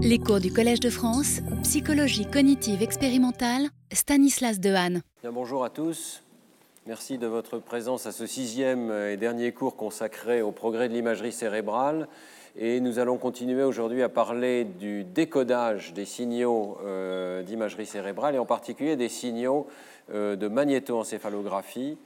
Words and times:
Les 0.00 0.20
cours 0.20 0.38
du 0.38 0.52
Collège 0.52 0.78
de 0.78 0.90
France, 0.90 1.40
psychologie 1.64 2.24
cognitive 2.24 2.84
expérimentale, 2.84 3.62
Stanislas 3.92 4.60
Dehaene. 4.60 5.02
Bien, 5.22 5.32
bonjour 5.32 5.64
à 5.64 5.70
tous. 5.70 6.22
Merci 6.86 7.18
de 7.18 7.26
votre 7.26 7.58
présence 7.58 8.06
à 8.06 8.12
ce 8.12 8.24
sixième 8.24 8.92
et 8.92 9.16
dernier 9.16 9.50
cours 9.50 9.74
consacré 9.74 10.40
au 10.40 10.52
progrès 10.52 10.88
de 10.88 10.94
l'imagerie 10.94 11.32
cérébrale. 11.32 12.06
Et 12.56 12.78
nous 12.78 13.00
allons 13.00 13.16
continuer 13.16 13.64
aujourd'hui 13.64 14.04
à 14.04 14.08
parler 14.08 14.62
du 14.64 15.02
décodage 15.02 15.92
des 15.94 16.04
signaux 16.04 16.78
euh, 16.84 17.42
d'imagerie 17.42 17.84
cérébrale 17.84 18.36
et 18.36 18.38
en 18.38 18.46
particulier 18.46 18.94
des 18.94 19.08
signaux 19.08 19.66
euh, 20.14 20.36
de 20.36 20.46
magnétoencéphalographie 20.46 21.98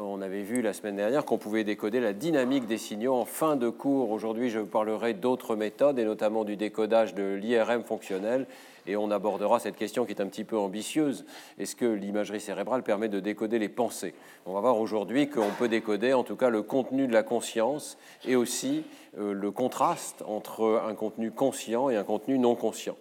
on 0.00 0.22
avait 0.22 0.42
vu 0.42 0.62
la 0.62 0.72
semaine 0.72 0.96
dernière 0.96 1.24
qu'on 1.24 1.38
pouvait 1.38 1.64
décoder 1.64 2.00
la 2.00 2.12
dynamique 2.12 2.66
des 2.66 2.78
signaux 2.78 3.14
en 3.14 3.24
fin 3.24 3.56
de 3.56 3.68
cours. 3.68 4.10
Aujourd'hui, 4.10 4.48
je 4.48 4.60
vous 4.60 4.66
parlerai 4.66 5.14
d'autres 5.14 5.56
méthodes 5.56 5.98
et 5.98 6.04
notamment 6.04 6.44
du 6.44 6.56
décodage 6.56 7.14
de 7.14 7.34
l'IRM 7.34 7.82
fonctionnel. 7.82 8.46
Et 8.86 8.96
on 8.96 9.10
abordera 9.10 9.58
cette 9.58 9.76
question 9.76 10.04
qui 10.04 10.12
est 10.12 10.20
un 10.20 10.28
petit 10.28 10.44
peu 10.44 10.56
ambitieuse. 10.56 11.24
Est-ce 11.58 11.76
que 11.76 11.84
l'imagerie 11.84 12.40
cérébrale 12.40 12.82
permet 12.82 13.08
de 13.08 13.20
décoder 13.20 13.58
les 13.58 13.68
pensées? 13.68 14.14
On 14.46 14.54
va 14.54 14.60
voir 14.60 14.80
aujourd'hui 14.80 15.28
qu'on 15.28 15.50
peut 15.58 15.68
décoder 15.68 16.12
en 16.12 16.22
tout 16.22 16.36
cas 16.36 16.48
le 16.48 16.62
contenu 16.62 17.06
de 17.06 17.12
la 17.12 17.22
conscience 17.22 17.98
et 18.24 18.36
aussi 18.36 18.84
euh, 19.18 19.32
le 19.32 19.50
contraste 19.50 20.22
entre 20.26 20.82
un 20.88 20.94
contenu 20.94 21.30
conscient 21.30 21.90
et 21.90 21.96
un 21.96 22.04
contenu 22.04 22.38
non 22.38 22.54
conscient. 22.54 22.96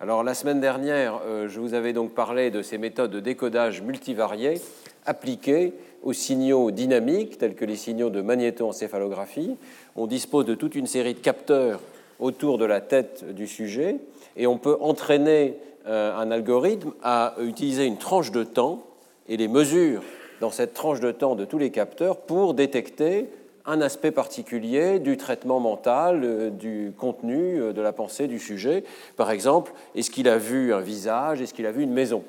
Alors 0.00 0.22
la 0.22 0.34
semaine 0.34 0.60
dernière, 0.60 1.20
euh, 1.26 1.48
je 1.48 1.58
vous 1.58 1.74
avais 1.74 1.92
donc 1.92 2.14
parlé 2.14 2.52
de 2.52 2.62
ces 2.62 2.78
méthodes 2.78 3.10
de 3.10 3.18
décodage 3.18 3.82
multivariées 3.82 4.60
appliquées 5.08 5.72
aux 6.02 6.12
signaux 6.12 6.70
dynamiques, 6.70 7.38
tels 7.38 7.54
que 7.54 7.64
les 7.64 7.76
signaux 7.76 8.10
de 8.10 8.20
magnétoencéphalographie. 8.20 9.56
On 9.96 10.06
dispose 10.06 10.44
de 10.44 10.54
toute 10.54 10.74
une 10.74 10.86
série 10.86 11.14
de 11.14 11.18
capteurs 11.18 11.80
autour 12.20 12.58
de 12.58 12.64
la 12.64 12.80
tête 12.80 13.34
du 13.34 13.46
sujet 13.46 13.96
et 14.36 14.46
on 14.46 14.58
peut 14.58 14.76
entraîner 14.80 15.56
euh, 15.86 16.16
un 16.16 16.30
algorithme 16.30 16.92
à 17.02 17.34
utiliser 17.40 17.86
une 17.86 17.96
tranche 17.96 18.30
de 18.30 18.44
temps 18.44 18.84
et 19.28 19.36
les 19.36 19.48
mesures 19.48 20.02
dans 20.40 20.50
cette 20.50 20.74
tranche 20.74 21.00
de 21.00 21.10
temps 21.10 21.34
de 21.34 21.44
tous 21.44 21.58
les 21.58 21.70
capteurs 21.70 22.18
pour 22.18 22.54
détecter 22.54 23.28
un 23.66 23.80
aspect 23.80 24.10
particulier 24.10 24.98
du 24.98 25.16
traitement 25.16 25.60
mental, 25.60 26.22
euh, 26.24 26.50
du 26.50 26.92
contenu 26.96 27.60
euh, 27.60 27.72
de 27.72 27.80
la 27.80 27.92
pensée 27.92 28.26
du 28.26 28.38
sujet. 28.38 28.84
Par 29.16 29.30
exemple, 29.30 29.72
est-ce 29.94 30.10
qu'il 30.10 30.28
a 30.28 30.38
vu 30.38 30.72
un 30.72 30.80
visage, 30.80 31.40
est-ce 31.40 31.54
qu'il 31.54 31.66
a 31.66 31.72
vu 31.72 31.82
une 31.82 31.92
maison? 31.92 32.22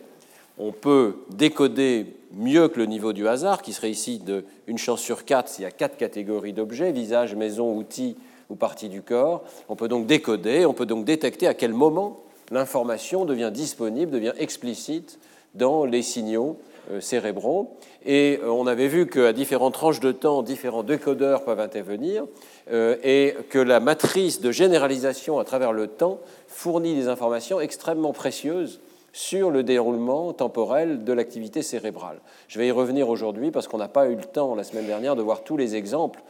On 0.60 0.72
peut 0.72 1.16
décoder 1.30 2.06
mieux 2.34 2.68
que 2.68 2.80
le 2.80 2.86
niveau 2.86 3.14
du 3.14 3.28
hasard, 3.28 3.62
qui 3.62 3.74
serait 3.74 3.90
ici 3.90 4.20
de 4.20 4.44
une 4.68 4.78
chance 4.78 5.02
sur 5.02 5.26
quatre 5.26 5.50
s'il 5.50 5.64
y 5.64 5.68
a 5.68 5.72
quatre 5.72 5.98
catégories 5.98 6.54
d'objets, 6.54 6.92
visage, 6.92 7.34
maison, 7.34 7.76
outils 7.76 8.18
ou 8.50 8.56
partie 8.56 8.90
du 8.90 9.02
corps. 9.02 9.44
On 9.70 9.76
peut 9.76 9.88
donc 9.88 10.06
décoder, 10.06 10.66
on 10.66 10.74
peut 10.74 10.86
donc 10.86 11.06
détecter 11.06 11.48
à 11.48 11.54
quel 11.54 11.74
moment 11.74 12.24
l'information 12.52 13.26
devient 13.26 13.52
disponible, 13.54 14.12
devient 14.12 14.34
explicite 14.38 15.20
dans 15.56 15.86
les 15.86 16.02
signaux 16.02 16.58
euh, 16.92 17.02
cérébraux. 17.02 17.78
Et 18.06 18.40
euh, 18.44 18.50
on 18.50 18.68
avait 18.68 18.88
vu 18.88 19.08
qu'à 19.08 19.34
différentes 19.34 19.74
tranches 19.74 20.00
de 20.00 20.12
temps, 20.12 20.44
différents 20.44 20.84
décodeurs 20.84 21.44
peuvent 21.44 21.60
intervenir 21.60 22.26
euh, 22.72 22.96
et 23.04 23.36
que 23.50 23.60
la 23.60 23.80
matrice 23.80 24.42
de 24.42 24.52
généralisation 24.52 25.40
à 25.40 25.44
travers 25.44 25.74
le 25.74 25.88
temps 25.88 26.20
fournit 26.48 26.96
des 26.96 27.08
informations 27.08 27.60
extrêmement 27.60 28.14
précieuses 28.14 28.80
sur 29.20 29.52
le 29.52 29.64
déroulement 29.64 30.32
temporel 30.32 31.04
de 31.04 31.12
l'activité 31.12 31.62
cérébrale. 31.62 32.22
Je 32.48 32.58
vais 32.58 32.68
y 32.68 32.72
revenir 32.72 33.10
aujourd'hui 33.10 33.52
parce 33.52 33.68
qu'on 33.68 33.78
n'a 33.78 33.90
pas 33.90 34.08
eu 34.08 34.16
le 34.16 34.24
temps 34.24 34.56
la 34.56 34.64
semaine 34.64 34.86
dernière 34.86 35.18
de 35.18 35.22
voir 35.22 35.44
tous 35.44 35.58
les 35.58 35.76
exemples 35.76 36.22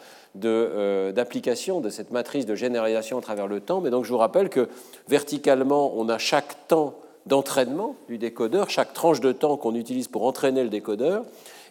euh, 0.43 1.11
d'application 1.11 1.81
de, 1.81 1.91
cette 1.91 2.09
matrice 2.09 2.47
de 2.47 2.55
généralisation 2.55 3.19
à 3.19 3.21
travers 3.21 3.45
le 3.45 3.59
temps. 3.59 3.79
Mais 3.79 3.91
donc 3.91 4.05
je 4.05 4.09
vous 4.09 4.17
rappelle 4.17 4.49
que 4.49 4.69
verticalement, 5.07 5.93
on 5.97 6.09
a 6.09 6.17
chaque 6.17 6.67
temps 6.67 6.95
d'entraînement 7.27 7.95
du 8.07 8.17
décodeur, 8.17 8.71
chaque 8.71 8.93
tranche 8.93 9.21
de 9.21 9.33
temps 9.33 9.55
qu'on 9.55 9.75
utilise 9.75 10.07
pour 10.07 10.25
entraîner 10.25 10.63
le 10.63 10.69
décodeur. 10.69 11.25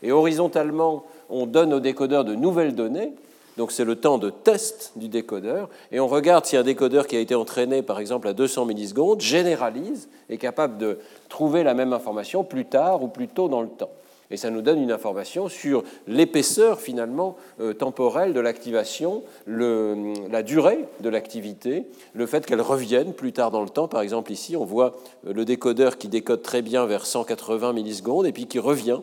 Et 0.05 0.13
horizontalement, 0.13 1.03
on 1.31 1.47
donne 1.47 1.75
au 1.75 1.81
décodeur 1.81 2.25
de 2.25 2.37
nouvelles 2.37 2.77
données 2.77 3.13
donc 3.59 3.73
c'est 3.73 3.85
le 3.85 3.97
temps 3.97 4.19
de 4.19 4.31
test 4.31 4.93
du 4.95 5.09
décodeur. 5.09 5.69
Et 5.91 5.99
on 5.99 6.07
regarde 6.07 6.47
si 6.47 6.57
un 6.57 6.63
décodeur 6.63 7.09
qui 7.09 7.17
a 7.17 7.21
été 7.21 7.35
entraîné 7.35 7.83
par 7.83 7.99
exemple 7.99 8.29
à 8.29 8.33
200 8.33 8.65
millisecondes 8.67 9.21
généralise, 9.21 10.09
est 10.31 10.39
capable 10.39 10.79
de 10.79 10.99
trouver 11.29 11.65
la 11.65 11.75
même 11.75 11.93
information 11.93 12.45
plus 12.45 12.65
tard 12.65 13.03
ou 13.03 13.09
plus 13.09 13.27
tôt 13.27 13.49
dans 13.49 13.61
le 13.61 13.69
temps. 13.69 13.91
Et 14.31 14.37
ça 14.37 14.51
nous 14.51 14.63
donne 14.63 14.81
une 14.81 14.93
information 14.93 15.49
sur 15.49 15.83
l'épaisseur 16.07 16.81
finalement 16.81 17.37
euh, 17.61 17.73
temporelle 17.73 18.33
de 18.33 18.41
l'activation, 18.41 19.25
la 19.47 20.43
durée 20.43 20.85
de 21.01 21.09
l'activité, 21.09 21.87
le 22.13 22.27
fait 22.27 22.47
qu'elle 22.47 22.61
revienne 22.61 23.13
plus 23.13 23.33
tard 23.33 23.51
dans 23.51 23.63
le 23.63 23.71
temps. 23.71 23.89
Par 23.89 24.03
exemple 24.03 24.31
ici, 24.31 24.55
on 24.55 24.65
voit 24.65 24.97
euh, 25.27 25.33
le 25.33 25.45
décodeur 25.45 25.99
qui 25.99 26.09
décode 26.09 26.43
très 26.43 26.63
bien 26.63 26.87
vers 26.87 27.07
180 27.07 27.73
millisecondes 27.73 28.27
et 28.27 28.33
puis 28.33 28.47
qui 28.47 28.59
revient, 28.59 29.01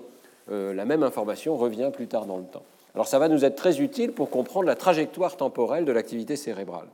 euh, 0.52 0.74
la 0.74 0.86
même 0.86 1.04
information 1.04 1.58
revient 1.58 1.90
plus 1.92 2.08
tard 2.08 2.26
dans 2.26 2.38
le 2.38 2.46
temps. 2.46 2.64
Alors 2.96 3.08
ça 3.08 3.20
va 3.20 3.28
nous 3.28 3.44
être 3.44 3.56
très 3.56 3.82
utile 3.82 4.14
pour 4.14 4.30
comprendre 4.30 4.66
la 4.66 4.76
trajectoire 4.76 5.36
temporelle 5.38 5.86
de 5.86 5.92
l'activité 5.92 6.38
cérébrale. 6.38 6.88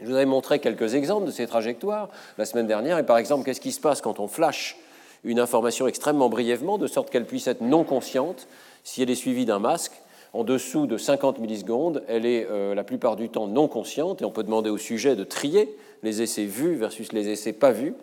Je 0.00 0.06
vous 0.06 0.14
avais 0.14 0.26
montré 0.26 0.60
quelques 0.60 0.94
exemples 0.94 1.26
de 1.26 1.32
ces 1.32 1.46
trajectoires 1.46 2.08
la 2.38 2.44
semaine 2.44 2.66
dernière. 2.66 2.98
Et 2.98 3.04
par 3.04 3.18
exemple, 3.18 3.44
qu'est-ce 3.44 3.60
qui 3.60 3.72
se 3.72 3.80
passe 3.80 4.00
quand 4.00 4.20
on 4.20 4.28
flash 4.28 4.78
une 5.24 5.40
information 5.40 5.88
extrêmement 5.88 6.28
brièvement, 6.28 6.78
de 6.78 6.86
sorte 6.86 7.10
qu'elle 7.10 7.24
puisse 7.24 7.48
être 7.48 7.60
non 7.60 7.82
consciente 7.82 8.46
si 8.84 9.02
elle 9.02 9.10
est 9.10 9.16
suivie 9.16 9.44
d'un 9.44 9.58
masque 9.58 9.94
en 10.32 10.44
dessous 10.44 10.86
de 10.86 10.98
50 10.98 11.38
millisecondes, 11.38 12.04
elle 12.08 12.26
est 12.26 12.46
euh, 12.50 12.74
la 12.74 12.84
plupart 12.84 13.16
du 13.16 13.30
temps 13.30 13.46
non 13.46 13.68
consciente 13.68 14.22
et 14.22 14.24
on 14.24 14.30
peut 14.30 14.44
demander 14.44 14.70
au 14.70 14.76
sujet 14.76 15.16
de 15.16 15.24
trier 15.24 15.74
les 16.02 16.22
essais 16.22 16.44
vus 16.44 16.74
versus 16.74 17.12
les 17.12 17.28
essais 17.28 17.52
pas 17.52 17.72
vus. 17.72 17.94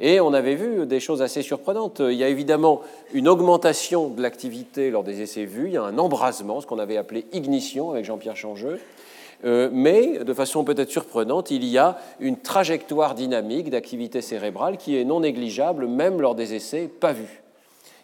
Et 0.00 0.20
on 0.20 0.32
avait 0.32 0.54
vu 0.54 0.86
des 0.86 1.00
choses 1.00 1.22
assez 1.22 1.42
surprenantes. 1.42 2.00
Il 2.00 2.16
y 2.16 2.24
a 2.24 2.28
évidemment 2.28 2.80
une 3.12 3.28
augmentation 3.28 4.08
de 4.08 4.20
l'activité 4.22 4.90
lors 4.90 5.04
des 5.04 5.20
essais 5.22 5.44
vus, 5.44 5.66
il 5.66 5.74
y 5.74 5.76
a 5.76 5.82
un 5.82 5.98
embrasement, 5.98 6.60
ce 6.60 6.66
qu'on 6.66 6.78
avait 6.78 6.96
appelé 6.96 7.26
ignition 7.32 7.92
avec 7.92 8.04
Jean-Pierre 8.04 8.36
Changeux. 8.36 8.80
Euh, 9.44 9.68
mais 9.72 10.18
de 10.18 10.34
façon 10.34 10.64
peut-être 10.64 10.90
surprenante, 10.90 11.50
il 11.50 11.64
y 11.64 11.76
a 11.76 11.98
une 12.20 12.36
trajectoire 12.36 13.14
dynamique 13.14 13.70
d'activité 13.70 14.20
cérébrale 14.20 14.76
qui 14.76 14.96
est 14.96 15.04
non 15.04 15.20
négligeable 15.20 15.86
même 15.86 16.20
lors 16.20 16.34
des 16.34 16.54
essais 16.54 16.88
pas 16.88 17.12
vus. 17.12 17.41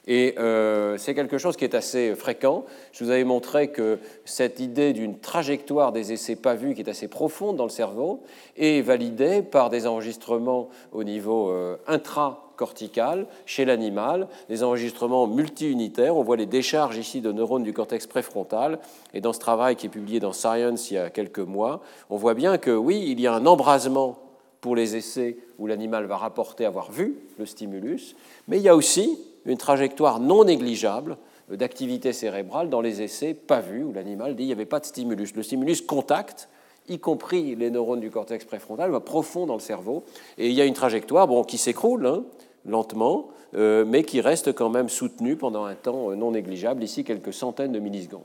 Et 0.09 0.35
euh, 0.39 0.97
c'est 0.97 1.15
quelque 1.15 1.37
chose 1.37 1.59
qui 1.59 1.65
est 1.65 1.75
assez 1.75 2.15
fréquent. 2.15 2.65
Je 2.93 3.05
vous 3.05 3.11
avais 3.11 3.25
montré 3.25 3.69
que 3.69 3.99
cette 4.25 4.59
idée 4.59 4.95
d'une 4.95 5.19
trajectoire 5.19 5.93
des 5.93 6.15
essais 6.15 6.35
pas 6.35 6.55
vus, 6.55 6.75
qui 6.75 6.81
est 6.81 6.89
assez 6.89 7.09
profonde 7.09 7.57
dans 7.57 7.65
le 7.65 7.71
cerveau, 7.71 8.23
est 8.57 8.81
validée 8.81 9.43
par 9.43 9.69
des 9.69 9.87
enregistrements 9.87 10.71
au 10.93 11.05
niveau 11.05 11.51
euh, 11.51 11.77
intracortical 11.87 13.27
chez 13.45 13.67
l'animal, 13.67 14.29
des 14.49 14.63
enregistrements 14.63 15.27
multi-unitaires. 15.27 16.17
On 16.17 16.23
voit 16.23 16.39
les 16.39 16.47
décharges 16.47 16.97
ici 16.97 17.21
de 17.21 17.31
neurones 17.31 17.63
du 17.63 17.75
cortex 17.75 18.07
préfrontal. 18.07 18.79
Et 19.13 19.21
dans 19.21 19.35
ce 19.35 19.41
travail 19.41 19.77
qui 19.77 19.87
est 19.87 19.91
publié 19.91 20.21
dans 20.21 20.33
Science 20.33 20.91
il 20.91 20.95
y 20.95 20.99
a 20.99 21.11
quelques 21.11 21.39
mois, 21.39 21.83
on 22.09 22.17
voit 22.17 22.35
bien 22.35 22.57
que 22.57 22.71
oui, 22.71 23.05
il 23.09 23.21
y 23.21 23.27
a 23.27 23.35
un 23.35 23.45
embrasement 23.45 24.19
pour 24.63 24.75
les 24.75 24.97
essais 24.97 25.37
où 25.59 25.67
l'animal 25.67 26.07
va 26.07 26.17
rapporter 26.17 26.65
avoir 26.65 26.91
vu 26.91 27.17
le 27.39 27.47
stimulus, 27.47 28.17
mais 28.49 28.57
il 28.57 28.63
y 28.63 28.69
a 28.69 28.75
aussi 28.75 29.19
une 29.48 29.59
trajectoire 29.59 30.20
non 30.20 30.44
négligeable 30.44 31.16
d'activité 31.50 32.12
cérébrale 32.12 32.69
dans 32.69 32.81
les 32.81 33.03
essais 33.03 33.34
pas 33.34 33.60
vus, 33.60 33.82
où 33.82 33.92
l'animal 33.92 34.32
dit 34.32 34.38
qu'il 34.38 34.47
n'y 34.47 34.53
avait 34.53 34.66
pas 34.66 34.81
de 34.81 34.84
stimulus. 34.84 35.34
Le 35.34 35.42
stimulus 35.42 35.81
contacte, 35.81 36.48
y 36.88 36.98
compris 36.98 37.56
les 37.56 37.70
neurones 37.70 38.00
du 38.00 38.10
cortex 38.10 38.44
préfrontal, 38.44 38.91
va 38.91 39.00
profond 39.00 39.47
dans 39.47 39.54
le 39.54 39.60
cerveau, 39.60 40.04
et 40.36 40.48
il 40.48 40.54
y 40.54 40.60
a 40.60 40.64
une 40.64 40.75
trajectoire 40.75 41.26
bon, 41.26 41.42
qui 41.44 41.59
s'écroule 41.59 42.06
hein, 42.06 42.25
lentement, 42.66 43.28
euh, 43.54 43.84
mais 43.86 44.03
qui 44.03 44.20
reste 44.20 44.53
quand 44.53 44.69
même 44.69 44.91
soutenue 44.91 45.36
pendant 45.36 45.65
un 45.65 45.75
temps 45.75 46.10
euh, 46.10 46.15
non 46.15 46.32
négligeable, 46.32 46.82
ici 46.82 47.03
quelques 47.03 47.32
centaines 47.32 47.72
de 47.72 47.78
millisecondes. 47.78 48.20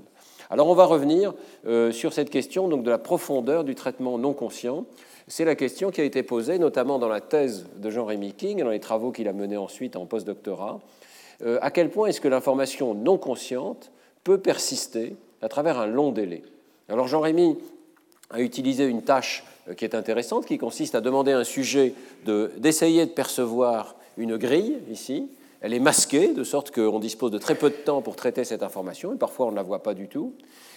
Alors 0.49 0.67
on 0.67 0.75
va 0.75 0.85
revenir 0.85 1.33
euh, 1.65 1.91
sur 1.91 2.11
cette 2.11 2.29
question 2.29 2.67
donc, 2.67 2.83
de 2.83 2.89
la 2.89 2.97
profondeur 2.97 3.63
du 3.63 3.73
traitement 3.73 4.17
non 4.17 4.33
conscient. 4.33 4.85
C'est 5.27 5.45
la 5.45 5.55
question 5.55 5.89
qui 5.89 6.01
a 6.01 6.03
été 6.03 6.21
posée 6.21 6.59
notamment 6.59 6.99
dans 6.99 7.07
la 7.07 7.21
thèse 7.21 7.65
de 7.77 7.89
Jean-Rémy 7.89 8.33
King 8.33 8.59
et 8.59 8.63
dans 8.63 8.69
les 8.69 8.81
travaux 8.81 9.11
qu'il 9.11 9.29
a 9.29 9.33
menés 9.33 9.55
ensuite 9.55 9.95
en 9.95 10.05
postdoctorat. 10.05 10.81
Euh, 11.45 11.57
à 11.61 11.71
quel 11.71 11.89
point 11.89 12.07
est-ce 12.07 12.21
que 12.21 12.27
l'information 12.27 12.93
non 12.93 13.17
consciente 13.17 13.91
peut 14.23 14.37
persister 14.37 15.15
à 15.41 15.49
travers 15.49 15.77
un 15.77 15.87
long 15.87 16.11
délai? 16.11 16.43
Alors 16.89 17.07
Jean-Rémy 17.07 17.57
a 18.29 18.41
utilisé 18.41 18.85
une 18.85 19.03
tâche 19.03 19.43
euh, 19.69 19.73
qui 19.73 19.85
est 19.85 19.95
intéressante, 19.95 20.45
qui 20.45 20.57
consiste 20.57 20.95
à 20.95 21.01
demander 21.01 21.31
à 21.31 21.39
un 21.39 21.43
sujet 21.43 21.93
d'essayer 22.57 23.05
de, 23.05 23.11
percevoir 23.11 23.95
une 24.17 24.37
grille, 24.37 24.77
ici. 24.91 25.27
Elle 25.61 25.73
est 25.73 25.79
masquée, 25.79 26.33
de 26.33 26.43
sorte 26.43 26.71
qu'on 26.71 26.99
dispose 26.99 27.31
de 27.31 27.37
très 27.37 27.55
peu 27.55 27.69
de 27.69 27.75
temps 27.75 28.01
pour 28.01 28.15
traiter 28.15 28.43
cette 28.43 28.63
information, 28.63 29.13
et 29.13 29.17
parfois 29.17 29.47
on 29.47 29.51
ne 29.51 29.55
la 29.55 29.63
voit 29.63 29.81
pas 29.81 29.93
du 29.93 30.07
tout. 30.07 30.33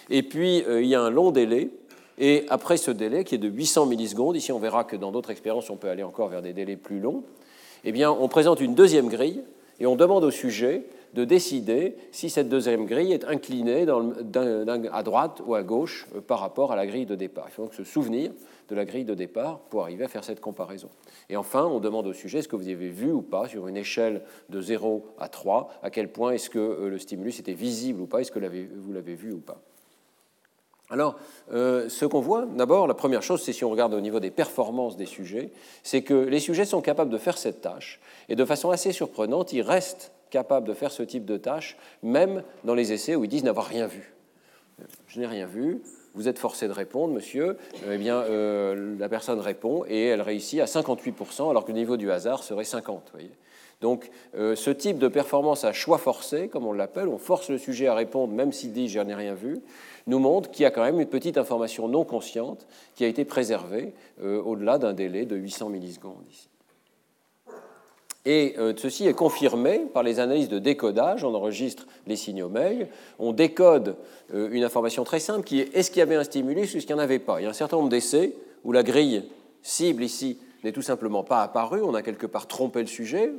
Et 0.09 0.23
puis, 0.23 0.63
euh, 0.63 0.81
il 0.81 0.87
y 0.87 0.95
a 0.95 1.01
un 1.01 1.09
long 1.09 1.31
délai, 1.31 1.69
et 2.17 2.45
après 2.49 2.77
ce 2.77 2.91
délai, 2.91 3.23
qui 3.23 3.35
est 3.35 3.39
de 3.39 3.49
800 3.49 3.85
millisecondes, 3.85 4.35
ici 4.37 4.51
on 4.51 4.59
verra 4.59 4.85
que 4.85 4.95
dans 4.95 5.11
d'autres 5.11 5.29
expériences, 5.29 5.69
on 5.69 5.75
peut 5.75 5.89
aller 5.89 6.03
encore 6.03 6.29
vers 6.29 6.41
des 6.41 6.53
délais 6.53 6.77
plus 6.77 6.99
longs, 6.99 7.23
eh 7.83 7.91
bien, 7.91 8.11
on 8.11 8.27
présente 8.27 8.59
une 8.59 8.75
deuxième 8.75 9.07
grille 9.07 9.43
et 9.79 9.85
on 9.85 9.95
demande 9.95 10.23
au 10.23 10.31
sujet 10.31 10.83
de 11.13 11.25
décider 11.25 11.95
si 12.11 12.29
cette 12.29 12.49
deuxième 12.49 12.85
grille 12.85 13.11
est 13.11 13.25
inclinée 13.25 13.85
à 13.89 15.03
droite 15.03 15.41
ou 15.45 15.55
à 15.55 15.63
gauche 15.63 16.07
euh, 16.15 16.21
par 16.21 16.39
rapport 16.39 16.71
à 16.71 16.75
la 16.75 16.85
grille 16.85 17.05
de 17.05 17.15
départ. 17.15 17.45
Il 17.47 17.53
faut 17.53 17.63
donc 17.63 17.73
se 17.73 17.83
souvenir 17.83 18.31
de 18.69 18.75
la 18.75 18.85
grille 18.85 19.05
de 19.05 19.13
départ 19.13 19.59
pour 19.69 19.83
arriver 19.83 20.03
à 20.03 20.07
faire 20.07 20.23
cette 20.23 20.41
comparaison. 20.41 20.89
Et 21.29 21.37
enfin, 21.37 21.65
on 21.65 21.79
demande 21.79 22.07
au 22.07 22.13
sujet 22.13 22.41
ce 22.41 22.47
que 22.47 22.55
vous 22.55 22.67
avez 22.67 22.89
vu 22.89 23.11
ou 23.11 23.21
pas 23.21 23.47
sur 23.47 23.67
une 23.67 23.77
échelle 23.77 24.21
de 24.49 24.61
0 24.61 25.05
à 25.17 25.29
3, 25.29 25.71
à 25.81 25.89
quel 25.89 26.11
point 26.11 26.31
est-ce 26.31 26.49
que 26.49 26.59
euh, 26.59 26.89
le 26.89 26.99
stimulus 26.99 27.39
était 27.39 27.53
visible 27.53 28.01
ou 28.01 28.05
pas, 28.05 28.21
est-ce 28.21 28.31
que 28.31 28.39
vous 28.39 28.93
l'avez 28.93 29.15
vu 29.15 29.33
ou 29.33 29.39
pas? 29.39 29.61
Alors, 30.89 31.17
euh, 31.51 31.89
ce 31.89 32.05
qu'on 32.05 32.21
voit, 32.21 32.45
d'abord, 32.45 32.87
la 32.87 32.93
première 32.93 33.21
chose, 33.21 33.41
c'est 33.41 33.51
si 33.51 33.65
on 33.65 33.69
regarde 33.69 33.93
au 33.93 33.99
niveau 33.99 34.19
des 34.19 34.31
performances 34.31 34.95
des 34.95 35.05
sujets, 35.05 35.51
c'est 35.83 36.01
que 36.01 36.13
les 36.13 36.39
sujets 36.39 36.65
sont 36.65 36.81
capables 36.81 37.09
de 37.09 37.17
faire 37.17 37.37
cette 37.37 37.61
tâche, 37.61 37.99
et 38.29 38.35
de 38.35 38.45
façon 38.45 38.69
assez 38.69 38.93
surprenante, 38.93 39.51
ils 39.51 39.61
restent 39.61 40.11
capables 40.29 40.67
de 40.67 40.73
faire 40.73 40.91
ce 40.91 41.03
type 41.03 41.25
de 41.25 41.37
tâche, 41.37 41.77
même 42.03 42.43
dans 42.63 42.73
les 42.73 42.93
essais 42.93 43.15
où 43.15 43.23
ils 43.25 43.29
disent 43.29 43.43
n'avoir 43.43 43.65
rien 43.65 43.87
vu. 43.87 44.13
Je 45.07 45.19
n'ai 45.19 45.27
rien 45.27 45.45
vu, 45.45 45.81
vous 46.13 46.27
êtes 46.27 46.39
forcé 46.39 46.67
de 46.67 46.73
répondre, 46.73 47.13
monsieur. 47.13 47.57
Eh 47.89 47.97
bien, 47.97 48.21
euh, 48.21 48.95
la 48.97 49.09
personne 49.09 49.39
répond 49.39 49.83
et 49.87 50.05
elle 50.07 50.21
réussit 50.21 50.59
à 50.59 50.65
58%, 50.65 51.49
alors 51.49 51.65
que 51.65 51.71
le 51.71 51.77
niveau 51.77 51.97
du 51.97 52.11
hasard 52.11 52.43
serait 52.43 52.63
50%. 52.63 53.01
Voyez. 53.11 53.31
Donc, 53.81 54.09
euh, 54.35 54.55
ce 54.55 54.71
type 54.71 54.97
de 54.97 55.07
performance 55.07 55.63
à 55.63 55.73
choix 55.73 55.99
forcé, 55.99 56.47
comme 56.47 56.65
on 56.65 56.73
l'appelle, 56.73 57.07
on 57.07 57.19
force 57.19 57.49
le 57.49 57.59
sujet 57.59 57.87
à 57.87 57.93
répondre 57.93 58.33
même 58.33 58.51
s'il 58.51 58.73
dit 58.73 58.87
je 58.87 58.99
n'ai 58.99 59.13
rien 59.13 59.35
vu, 59.35 59.59
nous 60.07 60.19
montre 60.19 60.49
qu'il 60.49 60.63
y 60.63 60.65
a 60.65 60.71
quand 60.71 60.83
même 60.83 60.99
une 60.99 61.07
petite 61.07 61.37
information 61.37 61.87
non 61.87 62.03
consciente 62.03 62.65
qui 62.95 63.03
a 63.03 63.07
été 63.07 63.25
préservée 63.25 63.93
euh, 64.23 64.41
au-delà 64.41 64.77
d'un 64.77 64.93
délai 64.93 65.25
de 65.25 65.35
800 65.35 65.69
millisecondes 65.69 66.25
ici. 66.31 66.49
Et 68.25 68.55
euh, 68.57 68.73
ceci 68.75 69.07
est 69.07 69.13
confirmé 69.13 69.83
par 69.93 70.03
les 70.03 70.19
analyses 70.19 70.49
de 70.49 70.59
décodage. 70.59 71.23
On 71.23 71.33
enregistre 71.33 71.87
les 72.07 72.17
signaux 72.17 72.49
mail, 72.49 72.89
on 73.19 73.31
décode 73.31 73.95
euh, 74.33 74.49
une 74.51 74.65
information 74.65 75.05
très 75.05 75.21
simple 75.21 75.45
qui 75.45 75.61
est 75.61 75.73
est-ce 75.73 75.91
qu'il 75.91 75.99
y 75.99 76.03
avait 76.03 76.15
un 76.15 76.25
stimulus 76.25 76.73
ou 76.73 76.77
est-ce 76.77 76.85
qu'il 76.85 76.95
n'y 76.95 77.01
en 77.01 77.03
avait 77.03 77.19
pas? 77.19 77.39
Il 77.39 77.43
y 77.43 77.47
a 77.47 77.49
un 77.49 77.53
certain 77.53 77.77
nombre 77.77 77.89
d'essais 77.89 78.33
où 78.65 78.73
la 78.73 78.83
grille 78.83 79.23
cible 79.61 80.03
ici 80.03 80.39
n'est 80.63 80.71
tout 80.71 80.81
simplement 80.81 81.23
pas 81.23 81.41
apparue. 81.41 81.81
On 81.81 81.93
a 81.93 82.01
quelque 82.01 82.25
part 82.25 82.47
trompé 82.47 82.81
le 82.81 82.87
sujet, 82.87 83.31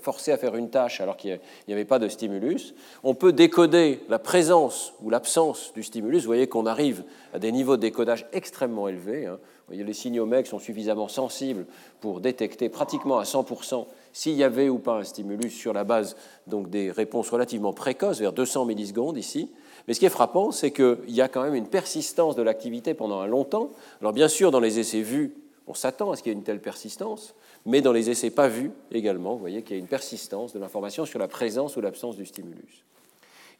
forcé 0.00 0.32
à 0.32 0.36
faire 0.36 0.56
une 0.56 0.70
tâche 0.70 1.00
alors 1.00 1.16
qu'il 1.16 1.38
n'y 1.68 1.74
avait 1.74 1.84
pas 1.84 1.98
de 1.98 2.08
stimulus. 2.08 2.74
On 3.02 3.14
peut 3.14 3.32
décoder 3.32 4.00
la 4.08 4.18
présence 4.18 4.94
ou 5.02 5.10
l'absence 5.10 5.72
du 5.74 5.82
stimulus. 5.82 6.20
Vous 6.20 6.26
voyez 6.26 6.46
qu'on 6.46 6.66
arrive 6.66 7.04
à 7.34 7.38
des 7.38 7.52
niveaux 7.52 7.76
de 7.76 7.82
décodage 7.82 8.26
extrêmement 8.32 8.88
élevés. 8.88 9.26
Hein. 9.26 9.38
Vous 9.40 9.76
voyez, 9.76 9.84
les 9.84 9.94
signaux 9.94 10.26
MEG 10.26 10.46
sont 10.46 10.58
suffisamment 10.58 11.08
sensibles 11.08 11.64
pour 12.00 12.20
détecter 12.20 12.68
pratiquement 12.68 13.18
à 13.18 13.24
100% 13.24 13.86
s'il 14.12 14.34
y 14.34 14.42
avait 14.42 14.68
ou 14.68 14.78
pas 14.78 14.94
un 14.94 15.04
stimulus 15.04 15.50
sur 15.50 15.72
la 15.72 15.84
base 15.84 16.16
donc, 16.46 16.70
des 16.70 16.90
réponses 16.90 17.30
relativement 17.30 17.72
précoces, 17.72 18.18
vers 18.18 18.32
200 18.32 18.64
millisecondes 18.64 19.16
ici. 19.16 19.50
Mais 19.86 19.94
ce 19.94 20.00
qui 20.00 20.06
est 20.06 20.10
frappant, 20.10 20.50
c'est 20.50 20.72
qu'il 20.72 20.98
y 21.08 21.20
a 21.20 21.28
quand 21.28 21.42
même 21.42 21.54
une 21.54 21.68
persistance 21.68 22.36
de 22.36 22.42
l'activité 22.42 22.94
pendant 22.94 23.20
un 23.20 23.26
long 23.26 23.44
temps. 23.44 23.70
Alors 24.00 24.12
bien 24.12 24.28
sûr, 24.28 24.50
dans 24.50 24.60
les 24.60 24.78
essais 24.78 25.02
vus, 25.02 25.34
on 25.70 25.74
s'attend 25.74 26.10
à 26.10 26.16
ce 26.16 26.22
qu'il 26.22 26.32
y 26.32 26.34
ait 26.34 26.38
une 26.38 26.44
telle 26.44 26.60
persistance, 26.60 27.34
mais 27.64 27.80
dans 27.80 27.92
les 27.92 28.10
essais 28.10 28.30
pas 28.30 28.48
vus 28.48 28.72
également, 28.90 29.34
vous 29.34 29.38
voyez 29.38 29.62
qu'il 29.62 29.76
y 29.76 29.78
a 29.78 29.80
une 29.80 29.86
persistance 29.86 30.52
de 30.52 30.58
l'information 30.58 31.06
sur 31.06 31.20
la 31.20 31.28
présence 31.28 31.76
ou 31.76 31.80
l'absence 31.80 32.16
du 32.16 32.26
stimulus. 32.26 32.84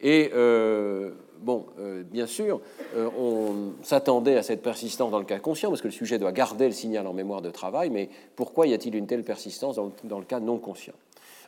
Et 0.00 0.30
euh, 0.34 1.10
euh, 1.78 2.02
bien 2.02 2.26
sûr, 2.26 2.60
euh, 2.96 3.08
on 3.16 3.84
s'attendait 3.84 4.36
à 4.36 4.42
cette 4.42 4.62
persistance 4.62 5.12
dans 5.12 5.20
le 5.20 5.24
cas 5.24 5.38
conscient, 5.38 5.68
parce 5.68 5.82
que 5.82 5.88
le 5.88 5.92
sujet 5.92 6.18
doit 6.18 6.32
garder 6.32 6.66
le 6.66 6.72
signal 6.72 7.06
en 7.06 7.12
mémoire 7.12 7.42
de 7.42 7.50
travail, 7.50 7.90
mais 7.90 8.08
pourquoi 8.34 8.66
y 8.66 8.74
a-t-il 8.74 8.96
une 8.96 9.06
telle 9.06 9.22
persistance 9.22 9.76
dans 9.76 10.18
le, 10.18 10.24
cas 10.24 10.40
non 10.40 10.58
conscient? 10.58 10.94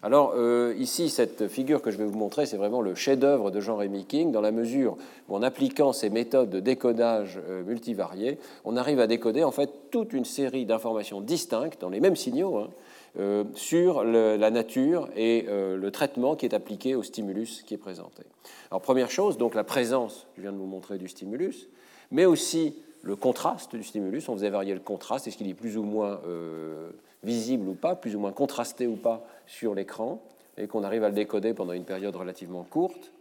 Alors 0.02 0.34
ici, 0.76 1.08
cette 1.08 1.48
figure 1.48 1.80
que 1.80 1.90
je 1.90 1.96
vais 1.96 2.04
vous 2.04 2.18
montrer, 2.18 2.44
c'est 2.46 2.56
vraiment 2.56 2.80
le 2.80 2.94
chef-d'œuvre 2.94 3.50
de 3.50 3.60
Jean-Rémy 3.60 4.04
King, 4.04 4.32
dans 4.32 4.40
la 4.40 4.50
mesure 4.50 4.96
où 5.28 5.36
en 5.36 5.42
appliquant 5.42 5.92
ces 5.92 6.10
méthodes 6.10 6.50
de 6.50 6.60
décodage 6.60 7.40
multivariées, 7.66 8.38
on 8.64 8.76
arrive 8.76 8.98
à 8.98 9.06
décoder 9.06 9.44
en 9.44 9.52
fait 9.52 9.70
toute 9.90 10.12
une 10.12 10.24
série 10.24 10.66
d'informations 10.66 11.20
distinctes 11.20 11.80
dans 11.80 11.88
les 11.88 12.00
mêmes 12.00 12.16
signaux, 12.16 12.56
hein, 12.56 12.70
euh, 13.18 13.44
sur 13.54 14.04
la 14.04 14.50
nature 14.50 15.10
et 15.14 15.44
euh, 15.46 15.76
le 15.76 15.90
traitement 15.90 16.34
qui 16.34 16.46
est 16.46 16.54
appliqué 16.54 16.94
au 16.94 17.02
stimulus 17.02 17.62
qui 17.62 17.74
est 17.74 17.78
présenté. 17.78 18.22
Alors 18.70 18.80
première 18.80 19.10
chose, 19.10 19.36
donc 19.36 19.54
la 19.54 19.64
présence, 19.64 20.26
je 20.38 20.40
viens 20.40 20.52
de 20.52 20.56
vous 20.56 20.64
montrer 20.64 20.96
du 20.96 21.08
stimulus, 21.08 21.68
mais 22.10 22.24
aussi 22.24 22.74
le 23.02 23.14
contraste 23.14 23.76
du 23.76 23.84
stimulus. 23.84 24.30
On 24.30 24.34
faisait 24.34 24.48
varier 24.48 24.72
le 24.72 24.80
contraste, 24.80 25.26
est-ce 25.26 25.36
qu'il 25.36 25.50
est 25.50 25.54
plus 25.54 25.76
ou 25.76 25.82
moins 25.82 26.22
euh, 26.26 26.90
visible 27.22 27.68
ou 27.68 27.74
pas, 27.74 27.94
plus 27.94 28.16
ou 28.16 28.20
moins 28.20 28.32
contrasté 28.32 28.86
ou 28.86 28.96
pas 28.96 29.24
sur 29.46 29.74
l'écran, 29.74 30.22
et 30.56 30.66
qu'on 30.66 30.84
arrive 30.84 31.04
à 31.04 31.08
le 31.08 31.14
décoder 31.14 31.54
pendant 31.54 31.72
une 31.72 31.84
période 31.84 32.14
relativement 32.14 32.64
courte. 32.64 33.12